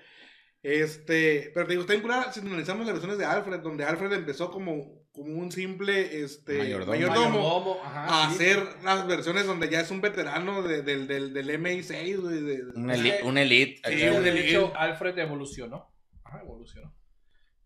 Este, 0.64 1.52
pero 1.54 1.68
te 1.68 1.74
digo, 1.74 1.82
está 1.82 1.94
vinculada, 1.94 2.32
si 2.34 2.40
analizamos 2.40 2.86
las 2.86 2.94
versiones 2.96 3.20
de 3.20 3.26
Alfred, 3.26 3.60
donde 3.60 3.84
Alfred 3.86 4.12
empezó 4.14 4.50
como, 4.50 5.04
como 5.12 5.36
un 5.38 5.52
simple 5.52 6.24
este, 6.24 6.58
Mayordomo. 6.58 6.92
mayordomo, 6.94 7.30
Mayordomo, 7.30 7.80
ajá, 7.84 8.06
a 8.26 8.30
sí. 8.30 8.36
hacer 8.36 8.64
las 8.84 9.06
versiones 9.06 9.46
donde 9.46 9.70
ya 9.70 9.82
es 9.82 9.92
un 9.92 10.02
veterano 10.02 10.64
de- 10.64 10.82
del, 10.82 11.08
del, 11.08 11.34
del 11.34 11.50
MI6, 11.62 12.18
güey, 12.20 12.42
de- 12.42 12.64
de- 12.64 12.72
Un, 12.74 12.90
eli- 12.90 13.14
un 13.24 13.38
elite. 13.38 13.82
Sí, 13.88 14.08
un 14.08 14.26
elite. 14.26 14.50
hecho, 14.50 14.74
Alfred 14.76 15.18
evolucionó. 15.20 15.94
Ajá, 16.36 16.44
evolucionó. 16.44 16.94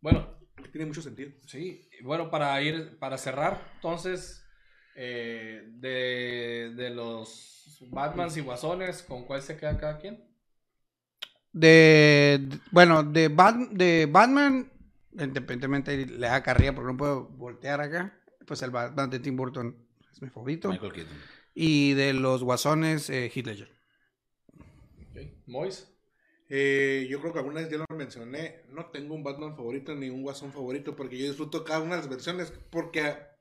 Bueno, 0.02 0.38
tiene 0.72 0.86
mucho 0.86 1.02
sentido. 1.02 1.32
sí, 1.48 1.90
bueno, 2.04 2.30
para 2.30 2.62
ir, 2.62 2.98
para 3.00 3.18
cerrar, 3.18 3.62
entonces, 3.76 4.44
eh, 4.96 5.64
de, 5.74 6.74
de 6.76 6.90
los 6.90 7.78
Batmans 7.90 8.38
y 8.38 8.42
Guasones, 8.42 9.04
¿con 9.04 9.26
cuál 9.26 9.42
se 9.42 9.58
queda 9.58 9.78
cada 9.78 9.98
quien? 10.00 10.24
De, 11.52 12.40
de- 12.42 12.60
bueno, 12.72 13.04
de, 13.04 13.30
Bat- 13.30 13.70
de 13.72 14.08
Batman, 14.10 14.72
independientemente 15.14 16.06
le 16.06 16.28
da 16.28 16.44
carrilla 16.44 16.76
porque 16.76 16.92
no 16.92 16.98
puedo 16.98 17.28
voltear 17.30 17.82
acá, 17.82 18.20
pues 18.46 18.62
el 18.62 18.70
Batman 18.72 19.10
de 19.10 19.20
Tim 19.20 19.36
Burton 19.36 19.76
es 20.12 20.22
mi 20.22 20.30
favorito. 20.30 20.70
Michael 20.70 20.94
Keaton. 20.94 21.18
Y 21.56 21.94
de 21.94 22.14
los 22.14 22.44
guasones, 22.44 23.10
eh, 23.10 23.32
Heath 23.34 23.48
Ledger. 23.48 23.80
Ok, 25.10 25.18
Mois. 25.48 25.89
Eh, 26.50 27.08
yo 27.10 27.20
creo 27.22 27.32
que 27.32 27.40
alguna 27.40 27.62
vez 27.62 27.70
ya 27.70 27.78
lo 27.78 27.86
mencioné. 27.96 28.64
No 28.70 28.88
tengo 28.88 29.14
un 29.14 29.24
Batman 29.24 29.56
favorito 29.56 29.94
ni 29.96 30.10
un 30.10 30.24
Guasón 30.24 30.52
favorito 30.52 30.96
porque 30.96 31.18
yo 31.18 31.28
disfruto 31.28 31.64
cada 31.64 31.80
una 31.80 31.92
de 31.92 32.02
las 32.02 32.10
versiones. 32.10 32.52
Porque 32.72 33.02
a, 33.02 33.38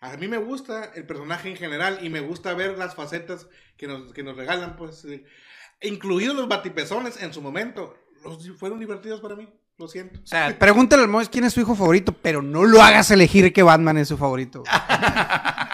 a 0.00 0.16
mí 0.16 0.28
me 0.28 0.38
gusta 0.38 0.92
el 0.94 1.06
personaje 1.06 1.48
en 1.48 1.56
general 1.56 1.98
y 2.02 2.08
me 2.08 2.20
gusta 2.20 2.54
ver 2.54 2.78
las 2.78 2.94
facetas 2.94 3.48
que 3.76 3.88
nos, 3.88 4.12
que 4.12 4.22
nos 4.22 4.36
regalan. 4.36 4.76
Pues, 4.76 5.04
eh, 5.04 5.24
incluidos 5.82 6.36
los 6.36 6.48
batipezones 6.48 7.20
en 7.22 7.32
su 7.32 7.42
momento. 7.42 7.96
Los, 8.24 8.48
fueron 8.56 8.78
divertidos 8.78 9.20
para 9.20 9.36
mí. 9.36 9.48
Lo 9.78 9.88
siento. 9.88 10.20
O 10.22 10.26
sea, 10.26 10.58
pregúntale 10.58 11.02
al 11.02 11.08
Mois 11.08 11.28
quién 11.28 11.44
es 11.44 11.52
su 11.52 11.60
hijo 11.60 11.74
favorito, 11.74 12.14
pero 12.22 12.40
no 12.40 12.64
lo 12.64 12.80
hagas 12.80 13.10
elegir 13.10 13.52
que 13.52 13.62
Batman 13.62 13.98
es 13.98 14.08
su 14.08 14.16
favorito. 14.16 14.62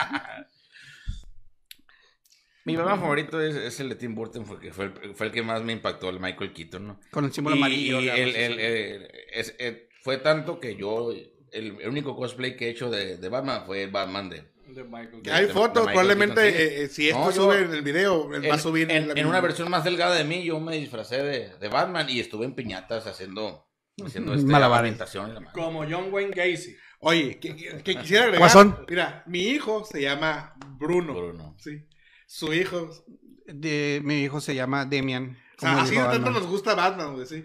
Mi 2.64 2.76
Batman 2.76 3.00
favorito 3.00 3.40
es, 3.40 3.56
es 3.56 3.80
el 3.80 3.88
de 3.88 3.94
Tim 3.96 4.14
Burton, 4.14 4.44
porque 4.44 4.72
fue 4.72 4.86
el, 4.86 5.14
fue 5.14 5.26
el 5.26 5.32
que 5.32 5.42
más 5.42 5.62
me 5.62 5.72
impactó, 5.72 6.08
el 6.10 6.20
Michael 6.20 6.52
Keaton, 6.52 6.86
¿no? 6.86 7.00
Con 7.10 7.24
el 7.24 7.32
símbolo 7.32 7.56
Y- 7.56 7.58
amarillo. 7.58 8.00
y 8.00 8.08
el- 8.08 8.36
el- 8.36 8.60
el- 8.60 9.08
es- 9.32 9.54
eh, 9.58 9.88
fue 10.02 10.18
tanto 10.18 10.60
que 10.60 10.76
yo, 10.76 11.10
el, 11.12 11.32
el 11.80 11.88
único 11.88 12.14
cosplay 12.16 12.56
que 12.56 12.66
he 12.66 12.70
hecho 12.70 12.90
de, 12.90 13.16
de 13.18 13.28
Batman 13.28 13.64
fue 13.66 13.82
el 13.82 13.90
Batman 13.90 14.30
de... 14.30 14.52
De 14.68 14.84
Michael. 14.84 15.22
Hay 15.30 15.46
de- 15.46 15.52
fotos, 15.52 15.84
de 15.86 15.92
Michael 15.92 15.92
probablemente 15.92 16.34
Keaton, 16.52 16.56
sí. 16.58 16.62
eh, 16.62 16.82
eh, 16.84 16.88
si 16.88 17.08
esto 17.08 17.18
No, 17.20 17.26
yo- 17.30 17.42
sube 17.42 17.58
en 17.62 17.72
el 17.72 17.82
video, 17.82 18.32
él 18.34 18.42
va 18.42 18.52
a 18.52 18.56
En, 18.56 18.60
subir 18.60 18.90
en- 18.90 19.08
la 19.08 19.14
en 19.14 19.26
una 19.26 19.40
versión 19.40 19.68
más 19.68 19.84
delgada 19.84 20.14
de 20.14 20.24
mí, 20.24 20.44
yo 20.44 20.60
me 20.60 20.76
disfracé 20.76 21.22
de, 21.22 21.56
de 21.58 21.68
Batman 21.68 22.08
y 22.08 22.20
estuve 22.20 22.46
en 22.46 22.54
piñatas 22.54 23.06
haciendo, 23.06 23.66
haciendo 24.02 24.32
este, 24.34 24.54
ambientación 24.54 25.30
y 25.30 25.34
la. 25.44 25.52
Como 25.52 25.80
John 25.80 26.12
Wayne 26.12 26.30
Gacy. 26.34 26.74
Oye, 27.00 27.38
que, 27.40 27.54
que- 27.56 27.82
que 27.82 27.96
quisiera 27.96 28.22
agregar. 28.24 28.38
Guasón. 28.38 28.86
Mira, 28.88 29.24
mi 29.26 29.40
hijo 29.48 29.84
se 29.84 30.00
llama 30.00 30.54
Bruno. 30.78 31.12
Bruno. 31.12 31.56
Sí. 31.58 31.84
Su 32.32 32.54
hijo. 32.54 32.90
De, 33.46 34.00
mi 34.02 34.22
hijo 34.22 34.40
se 34.40 34.54
llama 34.54 34.86
Demian. 34.86 35.36
O 35.58 35.60
sea, 35.60 35.82
así 35.82 35.94
de 35.94 36.00
tanto 36.02 36.30
nos 36.30 36.46
gusta 36.46 36.74
Batman, 36.74 37.12
güey, 37.12 37.26
sí. 37.26 37.44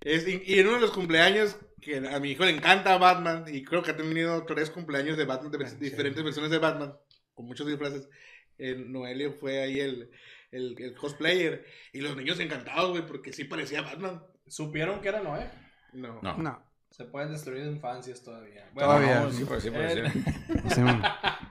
Es- 0.00 0.26
y, 0.26 0.42
y 0.46 0.58
en 0.60 0.66
uno 0.68 0.76
de 0.76 0.80
los 0.80 0.92
cumpleaños, 0.92 1.58
que 1.82 1.98
a 1.98 2.18
mi 2.20 2.30
hijo 2.30 2.42
le 2.46 2.52
encanta 2.52 2.96
Batman, 2.96 3.44
y 3.46 3.62
creo 3.64 3.82
que 3.82 3.90
ha 3.90 3.96
tenido 3.96 4.46
tres 4.46 4.70
cumpleaños 4.70 5.18
de 5.18 5.26
Batman, 5.26 5.52
de 5.52 5.58
vers- 5.58 5.78
diferentes 5.78 6.24
versiones 6.24 6.50
de 6.50 6.56
Batman, 6.58 6.94
con 7.34 7.44
muchos 7.44 7.66
disfraces. 7.66 8.08
El 8.56 8.90
Noelio 8.90 9.34
fue 9.34 9.60
ahí 9.62 9.78
el, 9.80 10.10
el, 10.52 10.74
el 10.78 10.94
cosplayer, 10.94 11.66
y 11.92 12.00
los 12.00 12.16
niños 12.16 12.40
encantados, 12.40 12.92
güey, 12.92 13.06
porque 13.06 13.30
sí 13.34 13.44
parecía 13.44 13.82
Batman. 13.82 14.22
¿Supieron 14.46 15.02
que 15.02 15.08
era 15.08 15.20
Noé? 15.22 15.50
No. 15.92 16.20
No. 16.22 16.38
No. 16.38 16.73
Se 16.96 17.04
pueden 17.06 17.32
destruir 17.32 17.66
infancias 17.66 18.22
todavía. 18.22 18.70
Todavía. 18.72 19.20
No, 19.22 19.30
sí, 19.32 19.38
sí, 19.38 19.44
pues, 19.44 19.64
Eh, 19.66 20.04
sí. 20.14 20.22
Sí, 20.74 20.80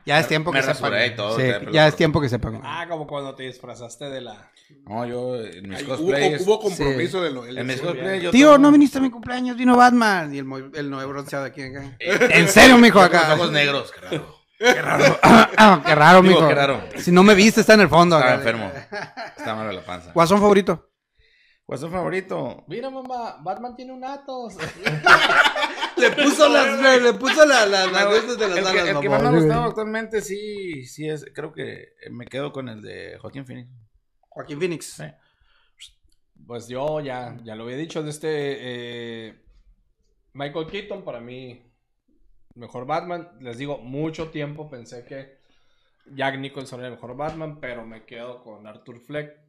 ya 0.05 0.19
es 0.19 0.27
tiempo 0.29 0.53
que 0.53 0.59
y 0.59 1.15
todo, 1.17 1.37
Sí, 1.37 1.43
ya, 1.73 1.85
es 1.87 1.95
tiempo 1.97 2.21
que 2.21 2.29
sepan. 2.29 2.61
Ah, 2.63 2.85
como 2.87 3.05
cuando 3.05 3.35
te 3.35 3.43
disfrazaste 3.43 4.05
de 4.09 4.21
la... 4.21 4.49
No, 4.85 5.05
yo 5.05 5.35
en 5.35 5.67
mis 5.67 5.83
cosplays... 5.83 6.41
hubo 6.47 6.61
compromiso 6.61 7.21
de 7.21 7.33
Noelio. 7.33 7.59
En 7.59 7.67
mis 7.67 7.81
cosplays 7.81 8.23
yo 8.23 8.31
Tío, 8.31 8.51
tengo- 8.53 8.57
no 8.59 8.71
viniste 8.71 8.99
a 8.99 9.01
mi 9.01 9.09
cumpleaños, 9.09 9.57
vino 9.57 9.75
Batman. 9.75 10.33
Y 10.33 10.37
el, 10.37 10.45
mo- 10.45 10.57
el 10.59 10.89
nuevo 10.89 11.11
bronceado 11.11 11.43
aquí 11.43 11.61
acá. 11.61 11.91
En 11.99 12.47
serio, 12.47 12.77
mijo, 12.77 12.99
Con 13.01 13.11
los 13.11 13.21
acá. 13.21 13.33
ojos 13.33 13.51
negros, 13.51 13.91
qué 13.91 13.99
raro. 14.01 14.39
Qué 14.59 14.81
raro. 14.81 15.19
Qué 15.85 15.95
raro, 15.95 16.21
Digo, 16.21 16.35
mijo. 16.35 16.47
qué 16.47 16.55
raro. 16.55 16.81
Si 16.97 17.11
no 17.11 17.21
me 17.23 17.35
viste, 17.35 17.59
está 17.61 17.73
en 17.73 17.81
el 17.81 17.89
fondo. 17.89 18.15
Estaba 18.17 18.33
acá. 18.35 18.41
enfermo. 18.41 18.71
Estaba 19.37 19.55
mal 19.57 19.67
de 19.67 19.73
la 19.73 19.81
panza. 19.85 20.11
Guasón 20.13 20.39
favorito. 20.39 20.89
¿Cuál 21.73 21.83
es 21.85 21.89
tu 21.89 21.89
favorito? 21.91 22.63
Mira, 22.67 22.91
mamá, 22.91 23.37
Batman 23.41 23.75
tiene 23.75 23.93
un 23.93 24.03
Atos. 24.03 24.53
Le 25.97 26.11
puso 26.11 26.47
las, 26.47 26.79
le, 26.79 27.01
le 27.11 27.13
puso 27.13 27.43
la- 27.47 27.65
la- 27.65 27.87
las 27.87 28.09
veces 28.09 28.37
de 28.37 28.47
las 28.47 28.57
el 28.59 28.63
que, 28.63 28.69
alas, 28.69 28.87
el 28.89 28.99
que 28.99 29.09
más 29.09 29.21
me 29.23 29.27
ha 29.27 29.31
gustado 29.31 29.63
actualmente 29.63 30.21
sí, 30.21 30.85
sí 30.85 31.09
es, 31.09 31.25
creo 31.33 31.51
que 31.51 31.93
me 32.11 32.25
quedo 32.27 32.51
con 32.51 32.69
el 32.69 32.79
de 32.83 33.17
Joaquín 33.19 33.47
Phoenix. 33.47 33.69
Joaquín 34.29 34.59
Phoenix. 34.59 34.85
Sí. 34.85 35.03
Pues 36.45 36.67
yo 36.67 36.99
ya, 36.99 37.39
ya 37.43 37.55
lo 37.55 37.63
había 37.63 37.77
dicho 37.77 38.03
de 38.03 38.09
este 38.11 38.27
eh, 39.29 39.43
Michael 40.33 40.67
Keaton, 40.67 41.03
para 41.03 41.21
mí, 41.21 41.59
mejor 42.53 42.85
Batman. 42.85 43.29
Les 43.39 43.57
digo, 43.57 43.79
mucho 43.79 44.29
tiempo 44.29 44.69
pensé 44.69 45.05
que 45.05 45.39
Jack 46.13 46.37
Nicholson 46.37 46.81
era 46.81 46.89
el 46.89 46.95
mejor 46.95 47.15
Batman, 47.17 47.59
pero 47.59 47.83
me 47.83 48.05
quedo 48.05 48.43
con 48.43 48.67
Arthur 48.67 48.99
Fleck, 48.99 49.42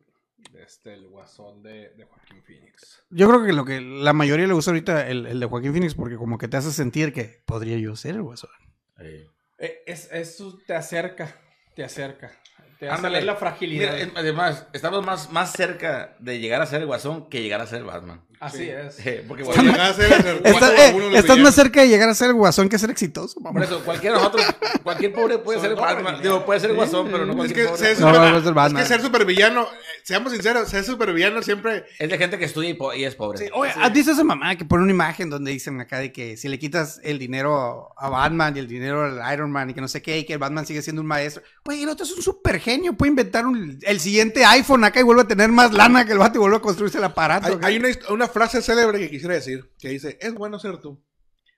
este, 0.58 0.94
el 0.94 1.08
guasón 1.08 1.62
de, 1.62 1.90
de 1.90 2.04
Joaquín 2.04 2.42
Phoenix. 2.42 3.02
Yo 3.10 3.28
creo 3.28 3.44
que 3.44 3.52
lo 3.52 3.64
que 3.64 3.80
la 3.80 4.12
mayoría 4.12 4.46
le 4.46 4.54
gusta 4.54 4.70
ahorita 4.70 5.08
el, 5.08 5.26
el 5.26 5.40
de 5.40 5.46
Joaquín 5.46 5.72
Phoenix 5.72 5.94
porque 5.94 6.16
como 6.16 6.38
que 6.38 6.48
te 6.48 6.56
hace 6.56 6.72
sentir 6.72 7.12
que 7.12 7.42
podría 7.46 7.78
yo 7.78 7.96
ser 7.96 8.14
el 8.16 8.22
guasón. 8.22 8.50
Sí. 8.98 9.26
Eh, 9.58 9.82
Es, 9.86 10.10
eso 10.12 10.58
te 10.66 10.74
acerca, 10.74 11.34
te 11.74 11.84
acerca. 11.84 12.32
Te 12.78 12.88
hace 12.88 12.96
Ándale. 12.96 13.22
la 13.22 13.36
fragilidad. 13.36 13.92
Mira, 13.92 14.04
es- 14.04 14.12
además, 14.16 14.66
estamos 14.72 15.04
más, 15.06 15.30
más 15.32 15.52
cerca 15.52 16.16
de 16.18 16.40
llegar 16.40 16.60
a 16.60 16.66
ser 16.66 16.80
el 16.80 16.86
guasón 16.86 17.28
que 17.28 17.40
llegar 17.40 17.60
a 17.60 17.66
ser 17.66 17.78
el 17.78 17.84
Batman. 17.84 18.24
Así 18.44 18.58
Sí. 18.58 18.68
es. 18.68 19.06
Eh, 19.06 19.24
Porque 19.28 19.44
Por 19.44 19.56
llegar 19.60 19.80
a 19.80 19.94
ser 19.94 20.12
el- 20.12 20.46
Estás, 21.14 21.38
eh, 21.38 21.40
más 21.42 21.54
cerca 21.54 21.80
de 21.80 21.88
llegar 21.88 22.08
a 22.08 22.14
ser 22.14 22.28
el 22.28 22.34
guasón 22.34 22.68
que 22.68 22.78
ser 22.78 22.90
exitoso, 22.90 23.40
mamá. 23.40 23.54
por 23.54 23.62
eso, 23.64 23.84
cualquiera 23.84 24.16
de 24.16 24.22
nosotros, 24.22 24.46
cualquier 24.82 25.12
pobre 25.12 25.38
puede 25.38 25.60
ser 25.60 25.70
el 25.70 25.76
Batman. 25.76 26.20
Digo, 26.22 26.44
puede 26.44 26.60
ser 26.60 26.70
el 26.70 26.76
guasón, 26.76 27.06
Sí, 27.06 27.12
pero 27.12 27.24
no 27.26 27.32
Es 27.32 27.36
cualquier 27.36 27.58
que 27.66 27.72
pobre. 27.72 27.78
ser, 27.86 27.96
super- 27.96 28.12
no, 28.12 28.20
no 28.30 28.36
es 28.38 28.74
es 28.84 28.88
que 28.88 28.94
ser 28.94 29.00
supervillano, 29.02 29.62
eh, 29.62 29.66
seamos 30.02 30.32
sinceros, 30.32 30.68
ser 30.68 30.84
supervillano 30.84 31.42
siempre 31.42 31.84
Es 31.98 32.08
de 32.10 32.18
gente 32.18 32.38
que 32.38 32.44
estudia 32.44 32.70
y, 32.70 32.74
po- 32.74 32.92
y 32.94 33.04
es 33.04 33.14
pobre. 33.14 33.38
Sí, 33.38 33.46
oye, 33.54 33.72
¿has 33.80 33.92
visto 33.92 34.12
esa 34.12 34.24
mamá 34.24 34.56
que 34.56 34.64
pone 34.64 34.82
una 34.82 34.92
imagen 34.92 35.30
donde 35.30 35.50
dicen 35.50 35.80
acá 35.80 35.98
de 35.98 36.12
que 36.12 36.36
si 36.36 36.48
le 36.48 36.58
quitas 36.58 37.00
el 37.02 37.18
dinero 37.18 37.92
a 37.96 38.08
Batman 38.08 38.54
y 38.56 38.60
el 38.60 38.68
dinero 38.68 39.04
al 39.04 39.32
Iron 39.34 39.50
Man 39.50 39.70
y 39.70 39.74
que 39.74 39.80
no 39.80 39.88
sé 39.88 40.02
qué, 40.02 40.18
y 40.18 40.24
que 40.24 40.34
el 40.34 40.38
Batman 40.38 40.66
sigue 40.66 40.82
siendo 40.82 41.00
un 41.02 41.08
maestro? 41.08 41.42
Güey, 41.64 41.82
el 41.82 41.88
otro 41.88 42.04
es 42.04 42.12
un 42.12 42.22
super 42.22 42.60
genio, 42.60 42.92
puede 42.94 43.10
inventar 43.10 43.46
un- 43.46 43.78
el 43.82 44.00
siguiente 44.00 44.44
iPhone 44.44 44.84
acá 44.84 45.00
y 45.00 45.02
vuelve 45.02 45.22
a 45.22 45.26
tener 45.28 45.50
más 45.50 45.72
lana 45.72 46.04
que 46.04 46.12
el 46.12 46.18
vato 46.18 46.36
y 46.36 46.40
vuelve 46.40 46.56
a 46.58 46.60
construirse 46.60 46.98
el 46.98 47.04
aparato. 47.04 47.58
Hay, 47.62 47.76
una, 47.78 47.88
una 48.10 48.28
frase 48.34 48.60
célebre 48.60 48.98
que 48.98 49.08
quisiera 49.08 49.34
decir, 49.34 49.70
que 49.78 49.88
dice, 49.88 50.18
es 50.20 50.34
bueno 50.34 50.58
ser 50.58 50.76
tú, 50.78 51.02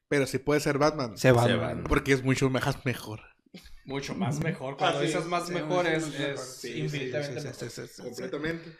pero 0.08 0.26
si 0.26 0.38
puedes 0.38 0.62
ser 0.62 0.78
Batman, 0.78 1.16
Se 1.18 1.32
Batman. 1.32 1.80
va. 1.84 1.88
porque 1.88 2.12
es 2.12 2.22
mucho 2.22 2.48
más 2.50 2.84
mejor. 2.84 3.20
Mucho 3.84 4.14
más 4.14 4.38
mejor. 4.40 4.76
Cuando 4.76 4.98
Así 4.98 5.06
dices 5.08 5.22
es. 5.22 5.28
más 5.28 5.46
Sí, 5.46 5.54
mejor 5.54 5.86
sí, 5.86 5.92
es, 6.22 6.58
sí, 6.60 6.78
infinitamente 6.80 7.40
sí, 7.40 7.40
sí, 7.40 7.46
mejor. 7.46 7.70
sí, 7.70 7.82
sí, 7.86 7.92
sí. 7.94 8.02
Completamente. 8.02 8.76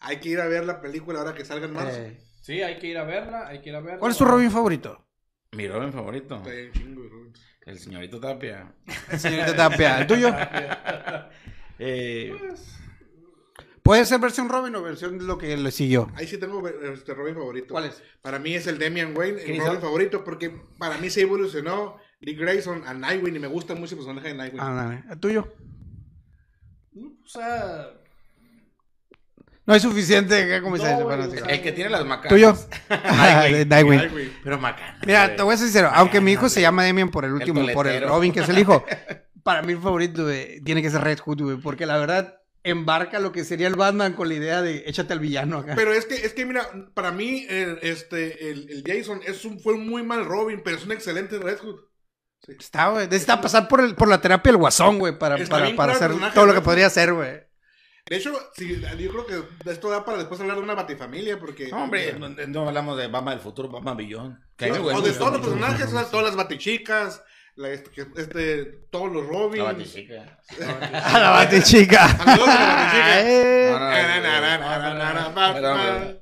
Hay 0.00 0.18
que 0.20 0.28
ir 0.30 0.40
a 0.40 0.46
ver 0.46 0.64
la 0.64 0.80
película 0.80 1.18
ahora 1.20 1.34
que 1.34 1.44
salga 1.44 1.66
en 1.66 1.72
marzo. 1.72 1.96
Eh, 2.00 2.18
Sí, 2.40 2.60
hay 2.60 2.78
que 2.78 2.88
ir 2.88 2.98
a 2.98 3.04
verla, 3.04 3.46
hay 3.48 3.60
que 3.62 3.70
ir 3.70 3.74
a 3.76 3.80
verla. 3.80 3.98
¿Cuál 3.98 4.12
es 4.12 4.18
tu 4.18 4.24
Robin 4.26 4.50
favorito? 4.50 5.06
Mi 5.52 5.66
Robin 5.66 5.92
favorito. 5.92 6.36
Está 6.36 6.50
bien 6.50 6.72
chingo, 6.72 7.02
bro. 7.08 7.32
El 7.64 7.78
señorito 7.78 8.20
Tapia. 8.20 8.74
Tapia, 9.56 10.00
¿el 10.00 10.06
tuyo? 10.06 10.28
Eh, 11.78 12.32
Puede 13.84 14.06
ser 14.06 14.18
versión 14.18 14.48
Robin 14.48 14.74
o 14.76 14.82
versión 14.82 15.18
de 15.18 15.26
lo 15.26 15.36
que 15.36 15.54
le 15.58 15.70
siguió. 15.70 16.10
Ahí 16.14 16.26
sí 16.26 16.38
tengo 16.38 16.66
este 16.66 17.12
Robin 17.12 17.34
favorito. 17.34 17.66
¿Cuál 17.68 17.84
es? 17.84 18.02
Para 18.22 18.38
mí 18.38 18.54
es 18.54 18.66
el 18.66 18.78
Damian 18.78 19.14
Wayne, 19.14 19.42
el 19.42 19.60
Robin 19.60 19.78
favorito, 19.78 20.24
porque 20.24 20.50
para 20.78 20.96
mí 20.96 21.10
se 21.10 21.20
evolucionó 21.20 21.98
Dick 22.18 22.38
Grayson 22.38 22.82
a 22.86 22.94
Nightwing 22.94 23.36
y 23.36 23.38
me 23.40 23.46
gusta 23.46 23.74
mucho 23.74 23.94
el 23.94 23.98
personaje 23.98 24.28
de 24.28 24.34
Nightwing. 24.34 24.62
Ah, 24.62 24.72
dale. 24.72 25.04
¿El 25.10 25.20
tuyo? 25.20 25.52
O 26.96 27.28
sea, 27.28 27.90
No 29.66 29.74
hay 29.74 29.80
suficiente 29.80 30.42
acá 30.42 30.62
como 30.62 30.78
No, 30.78 31.12
el 31.46 31.60
que 31.60 31.72
tiene 31.72 31.90
las 31.90 32.06
macas. 32.06 32.30
¿Tuyo? 32.30 32.56
Nightwing. 32.88 33.68
Nightwing. 33.68 33.98
Nightwing. 33.98 34.32
Pero 34.42 34.58
macana. 34.58 34.98
Mira, 35.04 35.36
te 35.36 35.42
voy 35.42 35.52
a 35.52 35.56
ser 35.58 35.66
sincero, 35.66 35.90
aunque 35.92 36.22
mi 36.22 36.32
hijo 36.32 36.48
se 36.48 36.62
llama 36.62 36.84
Demian 36.84 37.10
por 37.10 37.26
el 37.26 37.32
El 37.32 37.34
último, 37.34 37.66
por 37.74 37.86
el. 37.86 38.08
Robin, 38.08 38.32
que 38.32 38.40
es 38.40 38.48
el 38.48 38.58
hijo, 38.58 38.82
para 39.42 39.60
mí 39.60 39.74
el 39.74 39.78
favorito 39.78 40.22
güey, 40.24 40.62
tiene 40.62 40.80
que 40.80 40.88
ser 40.88 41.02
Red 41.02 41.18
Hood, 41.18 41.42
güey, 41.42 41.56
porque 41.58 41.84
la 41.84 41.98
verdad 41.98 42.38
embarca 42.64 43.20
lo 43.20 43.30
que 43.30 43.44
sería 43.44 43.68
el 43.68 43.76
Batman 43.76 44.14
con 44.14 44.28
la 44.28 44.34
idea 44.34 44.62
de 44.62 44.84
échate 44.86 45.12
al 45.12 45.20
villano 45.20 45.58
acá. 45.58 45.74
Pero 45.76 45.92
es 45.92 46.06
que, 46.06 46.14
es 46.14 46.32
que 46.32 46.46
mira, 46.46 46.68
para 46.94 47.12
mí 47.12 47.46
el, 47.48 47.78
este, 47.82 48.50
el, 48.50 48.68
el 48.70 48.82
Jason 48.84 49.20
es 49.24 49.44
un, 49.44 49.60
fue 49.60 49.74
un 49.74 49.88
muy 49.88 50.02
mal 50.02 50.24
Robin, 50.24 50.62
pero 50.64 50.76
es 50.76 50.84
un 50.84 50.92
excelente 50.92 51.38
Red 51.38 51.58
Hood. 51.58 51.80
Está, 52.48 52.88
güey, 52.88 53.06
necesita 53.06 53.40
pasar 53.40 53.68
por, 53.68 53.80
el, 53.80 53.94
por 53.94 54.08
la 54.08 54.20
terapia 54.20 54.52
del 54.52 54.58
guasón, 54.58 54.98
güey, 54.98 55.18
para, 55.18 55.36
Está 55.36 55.58
para, 55.58 55.76
para 55.76 55.92
hacer 55.92 56.12
todo 56.34 56.46
lo 56.46 56.54
que 56.54 56.60
podría 56.60 56.86
hacer, 56.86 57.12
güey. 57.12 57.42
De 58.06 58.16
hecho, 58.16 58.34
sí, 58.54 58.82
yo 58.98 59.10
creo 59.10 59.26
que 59.26 59.70
esto 59.70 59.88
da 59.88 60.04
para 60.04 60.18
después 60.18 60.38
hablar 60.38 60.58
de 60.58 60.62
una 60.62 60.74
batifamilia, 60.74 61.40
porque... 61.40 61.68
No, 61.68 61.84
hombre, 61.84 62.12
no, 62.18 62.28
no 62.28 62.68
hablamos 62.68 62.98
de 62.98 63.06
Batman 63.08 63.36
del 63.36 63.42
futuro, 63.42 63.70
Batman 63.70 63.96
Billón. 63.96 64.44
O 64.60 65.00
de 65.00 65.12
todos 65.12 65.32
los 65.32 65.40
personajes, 65.40 65.86
o 65.86 65.90
sea, 65.90 66.04
todas 66.04 66.26
las 66.26 66.36
batichicas, 66.36 67.22
la, 67.56 67.70
este, 67.70 68.06
este, 68.16 68.64
todos 68.90 69.12
los 69.12 69.26
Robins. 69.26 69.58
La 69.58 69.72
Batichica. 69.72 70.40
A 71.04 71.18
la 71.20 71.30
batichica. 71.30 72.04
A 72.04 72.36
la 72.36 72.36
batichica. 72.36 75.24
No, 75.24 75.34
Batman. 75.34 76.20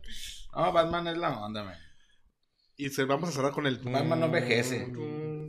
No, 0.54 0.72
Batman 0.72 1.06
es 1.09 1.16
la 1.16 1.38
onda, 1.38 1.64
man. 1.64 1.76
Y 2.76 2.90
se, 2.90 3.04
vamos 3.04 3.30
a 3.30 3.32
cerrar 3.32 3.52
con 3.52 3.66
el... 3.66 3.78
Batman 3.78 4.20
no 4.20 4.26
envejece. 4.26 4.92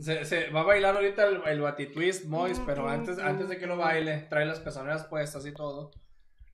se, 0.00 0.24
se 0.24 0.50
va 0.50 0.60
a 0.60 0.64
bailar 0.64 0.96
ahorita 0.96 1.26
el, 1.26 1.42
el 1.46 1.60
Batitwist 1.60 2.24
Mois, 2.26 2.60
pero 2.64 2.88
antes, 2.88 3.18
antes 3.18 3.48
de 3.48 3.58
que 3.58 3.66
lo 3.66 3.76
baile, 3.76 4.26
trae 4.30 4.46
las 4.46 4.60
pezoneras 4.60 5.04
puestas 5.06 5.44
y 5.46 5.52
todo. 5.52 5.90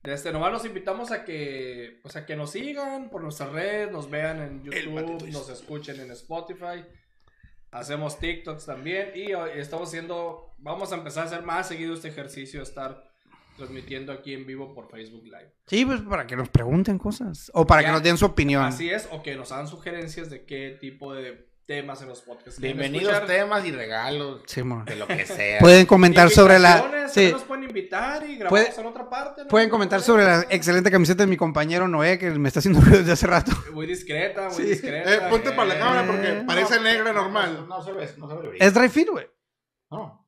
Este, 0.03 0.31
nomás 0.31 0.51
los 0.51 0.65
invitamos 0.65 1.11
a 1.11 1.23
que, 1.23 1.99
pues 2.01 2.15
a 2.15 2.25
que 2.25 2.35
nos 2.35 2.51
sigan 2.51 3.11
por 3.11 3.21
nuestras 3.21 3.51
redes, 3.51 3.91
nos 3.91 4.09
vean 4.09 4.41
en 4.41 4.63
YouTube, 4.63 5.29
nos 5.31 5.49
escuchen 5.49 5.99
en 5.99 6.09
Spotify. 6.11 6.83
Hacemos 7.71 8.19
TikToks 8.19 8.65
también 8.65 9.11
y 9.15 9.33
hoy 9.33 9.51
estamos 9.55 9.87
haciendo, 9.87 10.53
vamos 10.57 10.91
a 10.91 10.95
empezar 10.95 11.23
a 11.23 11.27
hacer 11.27 11.43
más 11.43 11.67
seguido 11.69 11.93
este 11.93 12.09
ejercicio, 12.09 12.59
de 12.59 12.65
estar 12.65 13.09
transmitiendo 13.55 14.11
aquí 14.11 14.33
en 14.33 14.45
vivo 14.45 14.73
por 14.73 14.89
Facebook 14.89 15.23
Live. 15.23 15.53
Sí, 15.67 15.85
pues 15.85 16.01
para 16.01 16.27
que 16.27 16.35
nos 16.35 16.49
pregunten 16.49 16.97
cosas. 16.97 17.49
O 17.53 17.65
para 17.65 17.81
Ya. 17.81 17.87
que 17.87 17.91
nos 17.93 18.03
den 18.03 18.17
su 18.17 18.25
opinión. 18.25 18.63
Así 18.63 18.89
es, 18.89 19.07
o 19.11 19.23
que 19.23 19.35
nos 19.35 19.51
hagan 19.53 19.67
sugerencias 19.67 20.29
de 20.29 20.45
qué 20.45 20.77
tipo 20.81 21.13
de 21.13 21.49
temas 21.65 22.01
en 22.01 22.09
los 22.09 22.21
podcasts. 22.21 22.59
Bienvenidos 22.59 23.13
escuchar. 23.13 23.27
temas 23.27 23.65
y 23.65 23.71
regalos. 23.71 24.41
Sí. 24.45 24.61
De 24.85 24.95
lo 24.95 25.07
que 25.07 25.25
sea. 25.25 25.59
Pueden 25.59 25.85
comentar 25.85 26.29
sobre 26.29 26.59
la. 26.59 27.07
Sí, 27.09 27.31
nos 27.31 27.43
pueden 27.43 27.65
invitar 27.65 28.23
y 28.23 28.35
grabamos 28.37 28.49
Puede- 28.49 28.81
en 28.81 28.85
otra 28.87 29.09
parte. 29.09 29.41
¿no? 29.43 29.47
pueden 29.47 29.69
comentar 29.69 30.01
sobre 30.01 30.23
la 30.23 30.45
excelente 30.49 30.91
camiseta 30.91 31.23
de 31.23 31.27
mi 31.27 31.37
compañero 31.37 31.87
Noé, 31.87 32.17
que 32.17 32.29
me 32.31 32.47
está 32.47 32.59
haciendo 32.59 32.81
ruido 32.81 32.99
desde 32.99 33.11
hace 33.13 33.27
rato. 33.27 33.51
Muy 33.73 33.85
discreta, 33.87 34.47
muy 34.47 34.53
Sí. 34.55 34.63
discreta. 34.63 35.13
Eh, 35.13 35.19
ponte 35.29 35.51
para 35.51 35.65
la 35.65 35.75
eh. 35.75 35.79
cámara 35.79 36.05
porque 36.07 36.29
Eh, 36.29 36.43
parece 36.45 36.75
No, 36.77 36.83
negra 36.83 37.13
no, 37.13 37.21
normal. 37.23 37.53
No, 37.67 37.77
no 37.77 37.83
se 37.83 37.91
ve, 37.93 38.09
no 38.17 38.27
se 38.29 38.35
ve. 38.35 38.57
Es 38.59 38.73
dry 38.73 38.89
fit, 38.89 39.09
güey. 39.09 39.27
No. 39.89 40.20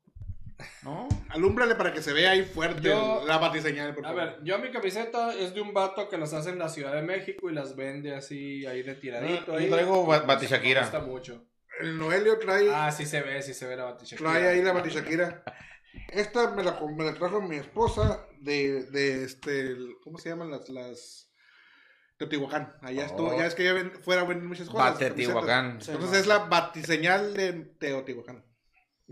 No. 0.84 1.08
Alúmbrale 1.30 1.76
para 1.76 1.94
que 1.94 2.02
se 2.02 2.14
vea 2.14 2.32
ahí 2.32 2.44
fuerte 2.44 2.82
Yo- 2.82 3.24
la 3.26 3.38
batiseñal, 3.38 3.94
por 3.96 4.06
A 4.06 4.14
ver, 4.14 4.40
yo 4.44 4.58
mi 4.60 4.70
camiseta 4.72 5.34
es 5.34 5.54
de 5.54 5.62
un 5.62 5.74
vato 5.74 6.10
que 6.10 6.18
las 6.18 6.34
hace 6.34 6.50
en 6.52 6.60
la 6.60 6.70
Ciudad 6.70 6.94
de 6.94 7.02
México 7.02 7.50
y 7.50 7.54
las 7.54 7.76
vende 7.76 8.16
así 8.16 8.66
ahí 8.66 8.82
retiradito. 8.84 9.54
Yo 9.54 9.58
ahí. 9.58 9.70
traigo 9.70 10.06
ba- 10.06 10.26
Me 10.26 10.36
gusta 10.80 11.00
mucho. 11.02 11.46
El 11.80 11.98
Noelio 11.98 12.38
trae, 12.38 12.70
Ah, 12.72 12.92
sí 12.92 13.06
se 13.06 13.22
ve, 13.22 13.42
sí 13.42 13.54
se 13.54 13.66
ve 13.68 13.76
la 13.76 13.86
Batishakira. 13.86 14.30
trae 14.32 14.48
ahí 14.48 14.62
la 14.62 14.74
batichakira. 14.74 15.44
Esta 16.10 16.52
me 16.52 16.64
la, 16.64 16.80
me 16.96 17.04
la 17.04 17.14
trajo 17.14 17.42
mi 17.42 17.56
esposa 17.56 18.26
de, 18.40 18.84
de 18.86 19.24
este, 19.24 19.76
¿cómo 20.04 20.18
se 20.18 20.30
llaman 20.30 20.52
las, 20.52 20.70
las... 20.70 21.30
Teotihuacán. 22.18 22.72
Allá 22.84 23.04
Oh. 23.04 23.06
estuvo, 23.08 23.38
ya 23.38 23.48
es 23.48 23.56
que 23.56 23.64
ella 23.64 23.74
ven- 23.74 23.92
fuera 24.04 24.24
venden 24.24 24.48
muchas 24.48 24.70
cosas. 24.70 24.94
Bateotihuacán. 24.94 25.70
camisetas. 25.72 25.96
Entonces 25.96 26.20
es 26.22 26.28
la 26.28 26.40
batiseñal 26.40 27.34
de 27.34 27.54
Teotihuacán. 27.80 28.46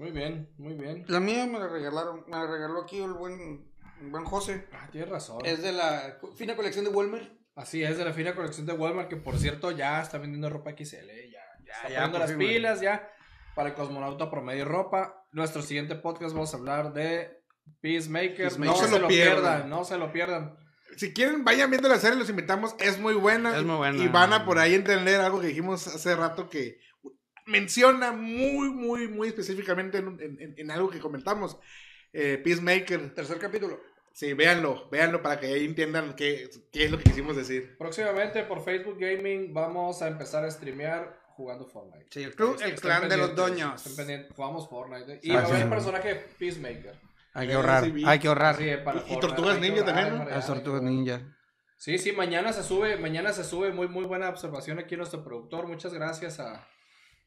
Muy 0.02 0.10
bien, 0.10 0.50
muy 0.58 0.74
bien. 0.74 1.06
La 1.10 1.20
mía 1.20 1.46
me 1.46 1.60
la 1.60 1.68
regalaron, 1.68 2.24
me 2.26 2.36
la 2.36 2.48
regaló 2.48 2.82
aquí 2.82 3.00
el 3.00 3.14
buen, 3.14 3.72
el 4.02 4.08
buen 4.10 4.26
José. 4.26 4.68
Ah, 4.74 4.90
tienes 4.92 5.12
razón. 5.12 5.46
Es 5.46 5.62
de 5.62 5.74
la 5.74 6.18
fina 6.36 6.56
colección 6.56 6.86
de 6.86 6.90
Walmart. 6.90 7.32
Así 7.54 7.84
es, 7.84 8.00
de 8.00 8.06
la 8.06 8.12
fina 8.12 8.34
colección 8.34 8.66
de 8.66 8.74
Walmart, 8.74 9.10
que 9.10 9.18
por 9.18 9.38
cierto 9.38 9.70
ya 9.70 10.02
está 10.02 10.18
vendiendo 10.18 10.50
ropa 10.50 10.72
XL, 10.72 11.08
eh, 11.08 11.30
ya, 11.32 11.40
ya, 11.64 11.74
está 11.74 11.90
ya, 11.90 11.96
poniendo 11.98 12.18
las 12.18 12.30
fin, 12.30 12.38
güey. 12.38 12.48
pilas, 12.48 12.82
ya, 12.82 13.12
para 13.54 13.70
el 13.70 13.76
cosmonauta 13.76 14.32
promedio 14.32 14.66
ropa. 14.66 15.24
Nuestro 15.34 15.62
siguiente 15.62 15.94
podcast 15.94 16.34
vamos 16.34 16.52
a 16.52 16.58
hablar 16.58 16.94
de 16.94 17.44
Peacemaker. 17.82 18.36
Peacemaker. 18.38 18.82
No, 18.82 18.88
se, 18.88 19.00
lo 19.00 19.08
pierdan. 19.08 19.44
pierdan. 19.44 19.70
no 19.70 19.84
se 19.84 19.98
lo 20.00 20.12
pierdan. 20.12 20.58
Si 20.98 21.14
quieren, 21.14 21.46
vayan 21.46 21.70
viendo 21.70 21.88
la 21.88 22.00
serie, 22.00 22.18
los 22.18 22.30
invitamos. 22.30 22.76
Es 22.80 23.00
muy 23.00 23.14
buena. 23.14 23.56
Es 23.56 23.64
muy 23.64 23.76
buena. 23.76 24.04
Y 24.04 24.08
van 24.08 24.34
a 24.34 24.46
por 24.46 24.58
ahí 24.58 24.74
entender 24.74 25.22
algo 25.22 25.40
que 25.40 25.48
dijimos 25.48 25.86
hace 25.86 26.16
rato 26.16 26.50
que 26.50 26.80
menciona 27.46 28.12
muy, 28.12 28.70
muy, 28.70 29.08
muy 29.08 29.28
específicamente 29.30 29.98
en, 30.00 30.18
en- 30.22 30.54
en 30.58 30.72
algo 30.72 30.90
que 30.90 31.00
comentamos. 31.00 31.58
Eh, 32.14 32.40
Peacemaker. 32.44 33.14
Tercer 33.14 33.38
capítulo. 33.40 33.80
Sí, 34.14 34.34
véanlo, 34.34 34.90
véanlo 34.90 35.22
para 35.22 35.40
que 35.40 35.48
ahí 35.48 35.66
entiendan 35.66 36.16
qué, 36.16 36.50
qué 36.72 36.84
es 36.86 36.92
lo 36.92 36.98
que 36.98 37.06
quisimos 37.06 37.36
decir. 37.38 37.78
Próximamente 37.78 38.44
por 38.44 38.62
Facebook 38.64 38.98
Gaming 39.00 39.54
vamos 39.54 40.02
a 40.02 40.10
empezar 40.10 40.44
a 40.44 40.52
streamear 40.52 41.18
jugando 41.30 41.66
Fortnite. 41.66 42.08
Sí, 42.10 42.24
el, 42.24 42.36
club- 42.36 42.62
el 42.62 42.76
clan 42.76 43.08
de 43.08 43.16
los 43.16 43.34
doños. 43.36 43.82
Jugamos 44.36 44.70
Fortnite. 44.70 45.14
eh. 45.14 45.20
Y 45.24 45.32
Ah, 45.32 45.36
va 45.36 45.40
a 45.42 45.46
haber 45.46 45.58
sí. 45.58 45.64
el 45.64 45.70
personaje 45.70 46.16
Peacemaker. 46.38 47.00
Hay 47.34 47.48
que 47.48 47.54
ahorrar, 47.54 47.86
Sí, 47.86 48.04
hay 48.06 48.20
que 48.20 48.28
ahorrar. 48.28 48.58
Y- 48.62 49.20
Tortugas 49.22 49.60
Ninja 49.62 49.80
ahorrar, 49.80 49.96
también, 49.96 50.42
tortugas 50.46 50.82
hay 50.82 50.88
que 50.88 50.92
ninja. 50.94 51.22
Sí, 51.78 51.98
sí, 51.98 52.12
mañana 52.12 52.52
se 52.52 52.64
sube, 52.64 52.98
mañana 52.98 53.32
se 53.32 53.46
sube 53.46 53.72
muy 53.72 53.88
muy 53.88 54.04
buena 54.04 54.28
observación 54.30 54.78
aquí 54.80 54.98
nuestro 54.98 55.24
productor. 55.24 55.68
Muchas 55.68 55.94
gracias 55.94 56.42
a, 56.42 56.68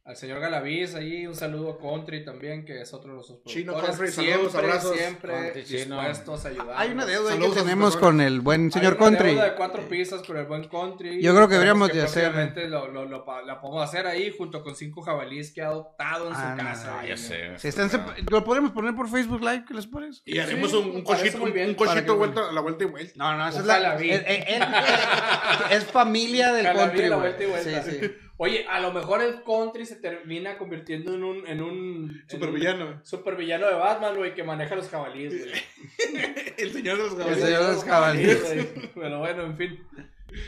Al 0.06 0.16
señor 0.16 0.38
Galaviz 0.38 0.94
ahí, 0.96 1.26
un 1.26 1.34
saludo 1.34 1.70
a 1.70 1.78
Country 1.80 2.26
también, 2.26 2.66
que 2.66 2.82
es 2.82 2.92
otro 2.92 3.08
de 3.08 3.14
nuestros 3.14 3.42
Chino 3.44 3.72
productores. 3.72 3.96
Country, 4.12 4.12
saludos, 4.28 4.52
siempre, 4.52 4.70
abrazos. 4.70 4.96
siempre 4.98 5.62
dispuestos 5.62 6.44
a 6.44 6.48
ayudar. 6.50 6.74
Hay 6.76 6.90
una 6.90 7.06
deuda 7.06 7.30
ahí 7.30 7.34
Saludos 7.36 7.54
que 7.54 7.60
sus 7.60 7.68
tenemos 7.70 7.96
con 7.96 8.20
el 8.20 8.40
buen 8.42 8.70
señor 8.70 8.92
Hay 8.92 8.98
una 8.98 9.06
Country. 9.06 9.28
deuda 9.30 9.44
de 9.46 9.54
cuatro 9.54 9.88
pizzas 9.88 10.20
con 10.22 10.36
el 10.36 10.44
buen 10.44 10.68
Country. 10.68 11.22
Yo 11.22 11.34
creo 11.34 11.48
que 11.48 11.54
deberíamos 11.54 11.88
de 11.90 12.02
hacer- 12.02 12.24
próximamente 12.24 12.68
Lo, 12.68 12.88
lo, 12.88 13.06
lo, 13.06 13.24
pa- 13.24 13.40
la 13.44 13.62
podemos 13.62 13.82
hacer 13.82 14.06
ahí 14.06 14.30
junto 14.36 14.62
con 14.62 14.76
cinco 14.76 15.00
jabalíes 15.00 15.52
que 15.54 15.62
ha 15.62 15.68
adoptado 15.68 16.28
en 16.28 16.34
su 16.34 16.40
Ah, 16.42 16.54
no, 16.54 16.62
casa. 16.64 16.90
no, 16.90 16.98
ahí, 16.98 17.08
ya 17.08 17.16
sé. 17.16 17.58
Si 17.58 17.68
están 17.68 17.88
sep- 17.88 18.30
lo 18.30 18.44
podemos 18.44 18.72
poner 18.72 18.94
por 18.94 19.08
Facebook 19.08 19.40
Live, 19.40 19.64
¿qué 19.66 19.72
les 19.72 19.86
parece? 19.86 20.20
Y 20.26 20.38
haremos 20.38 20.70
Sí, 20.70 20.76
un, 20.76 20.96
un 20.96 21.04
parece 21.04 21.22
cochito, 21.30 21.38
muy 21.38 21.50
bien. 21.52 21.64
un, 21.64 21.70
un 21.70 21.76
cochito 21.76 21.94
Para 21.94 22.04
que- 22.04 22.12
vuelta, 22.12 22.48
a 22.50 22.52
la 22.52 22.60
vuelta 22.60 22.84
y 22.84 22.86
vuelta. 22.88 23.12
No, 23.16 23.38
no, 23.38 23.48
esa 23.48 23.58
es 23.60 23.64
Ojalá 23.64 23.88
la. 23.88 23.96
vi. 23.96 24.10
él- 24.10 24.24
él- 24.26 24.44
él- 24.48 24.62
es 25.70 25.84
familia 25.86 26.52
del 26.52 26.66
Ojalá 26.66 26.80
country, 26.88 27.08
la 27.08 27.16
güey. 27.16 27.28
vuelta 27.28 27.42
y 27.42 27.46
vuelta. 27.46 27.82
Sí, 27.84 27.90
sí. 28.02 28.14
Oye, 28.36 28.66
a 28.68 28.80
lo 28.80 28.92
mejor 28.92 29.22
el 29.22 29.44
country 29.44 29.86
se 29.86 29.96
termina 29.96 30.58
convirtiendo 30.58 31.14
en 31.14 31.22
un. 31.22 31.46
En 31.46 31.62
un 31.62 32.24
Supervillano. 32.28 33.00
Supervillano 33.04 33.66
de 33.68 33.74
Batman, 33.74 34.16
güey, 34.16 34.34
que 34.34 34.42
maneja 34.42 34.74
los 34.74 34.88
jabalíes, 34.88 35.38
güey. 35.38 35.52
El 36.58 36.72
señor 36.72 36.96
de 36.96 37.02
los 37.04 37.12
El 37.12 37.18
caballeros. 37.18 37.40
señor 37.44 37.62
de 37.62 37.72
los 37.74 37.84
jabalíes. 37.84 38.42
güey. 38.42 38.90
Pero 38.94 39.18
bueno, 39.20 39.42
en 39.44 39.56
fin. 39.56 39.88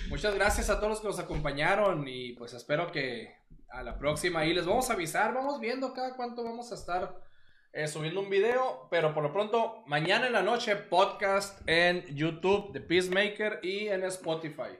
Muchas 0.09 0.35
gracias 0.35 0.69
a 0.69 0.79
todos 0.79 0.91
los 0.91 1.01
que 1.01 1.07
nos 1.07 1.19
acompañaron 1.21 2.09
y 2.09 2.33
pues 2.33 2.55
espero 2.55 2.91
que 2.91 3.37
a 3.71 3.85
la 3.85 3.99
próxima 3.99 4.41
ahí 4.41 4.53
les 4.53 4.67
vamos 4.67 4.91
a 4.91 4.95
avisar. 4.95 5.33
Vamos 5.33 5.61
viendo 5.61 5.93
cada 5.95 6.17
cuánto 6.17 6.43
vamos 6.43 6.73
a 6.73 6.75
estar 6.75 7.15
eh, 7.73 7.87
subiendo 7.87 8.19
un 8.21 8.31
video. 8.31 8.89
Pero 8.91 9.15
por 9.15 9.23
lo 9.23 9.33
pronto, 9.33 9.85
mañana 9.87 10.27
en 10.27 10.33
la 10.33 10.43
noche, 10.43 10.75
podcast 10.75 11.61
en 11.69 12.05
YouTube 12.17 12.73
de 12.73 12.81
Peacemaker 12.81 13.61
y 13.63 13.87
en 13.87 14.03
Spotify. 14.05 14.77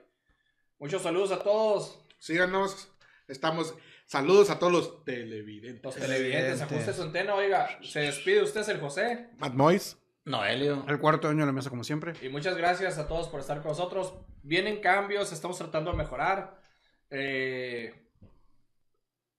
Muchos 0.77 1.03
saludos 1.03 1.31
a 1.31 1.41
todos. 1.41 2.03
Síganos. 2.19 2.91
Estamos. 3.27 3.75
Saludos 4.05 4.49
a 4.49 4.57
todos 4.57 4.71
los 4.71 5.03
televidentes. 5.03 5.83
Los 5.83 5.95
televidentes, 5.95 6.61
ajuste 6.61 6.93
su 6.93 7.03
antena. 7.03 7.35
Oiga, 7.35 7.67
se 7.83 8.01
despide 8.01 8.41
usted, 8.41 8.61
es 8.61 8.69
el 8.69 8.79
José. 8.79 9.29
Matt 9.37 9.53
Mois. 9.53 9.97
Noelio. 10.25 10.85
El 10.87 10.99
cuarto 10.99 11.29
año 11.29 11.39
de 11.39 11.45
la 11.45 11.51
mesa, 11.53 11.69
como 11.69 11.83
siempre. 11.83 12.13
Y 12.21 12.29
muchas 12.29 12.57
gracias 12.57 12.97
a 12.97 13.07
todos 13.07 13.29
por 13.29 13.39
estar 13.39 13.61
con 13.61 13.69
nosotros. 13.69 14.13
Vienen 14.43 14.81
cambios, 14.81 15.31
estamos 15.31 15.57
tratando 15.57 15.91
de 15.91 15.97
mejorar. 15.97 16.61
Eh, 17.09 17.93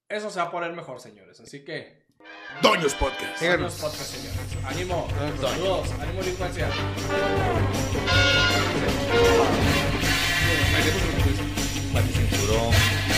eso 0.08 0.30
se 0.30 0.40
va 0.40 0.46
a 0.46 0.50
poner 0.50 0.72
mejor, 0.72 1.00
señores. 1.00 1.40
Así 1.40 1.62
que, 1.64 2.06
Doños 2.62 2.94
Podcast. 2.94 3.40
Buenos 3.40 3.74
podcasts, 3.74 4.06
señores. 4.06 4.40
Ánimo, 4.64 5.06
saludos, 5.40 5.92
ánimo, 6.00 6.22
delincuencia. 6.22 6.68
Bate 11.92 12.08
cinturón. 12.08 13.17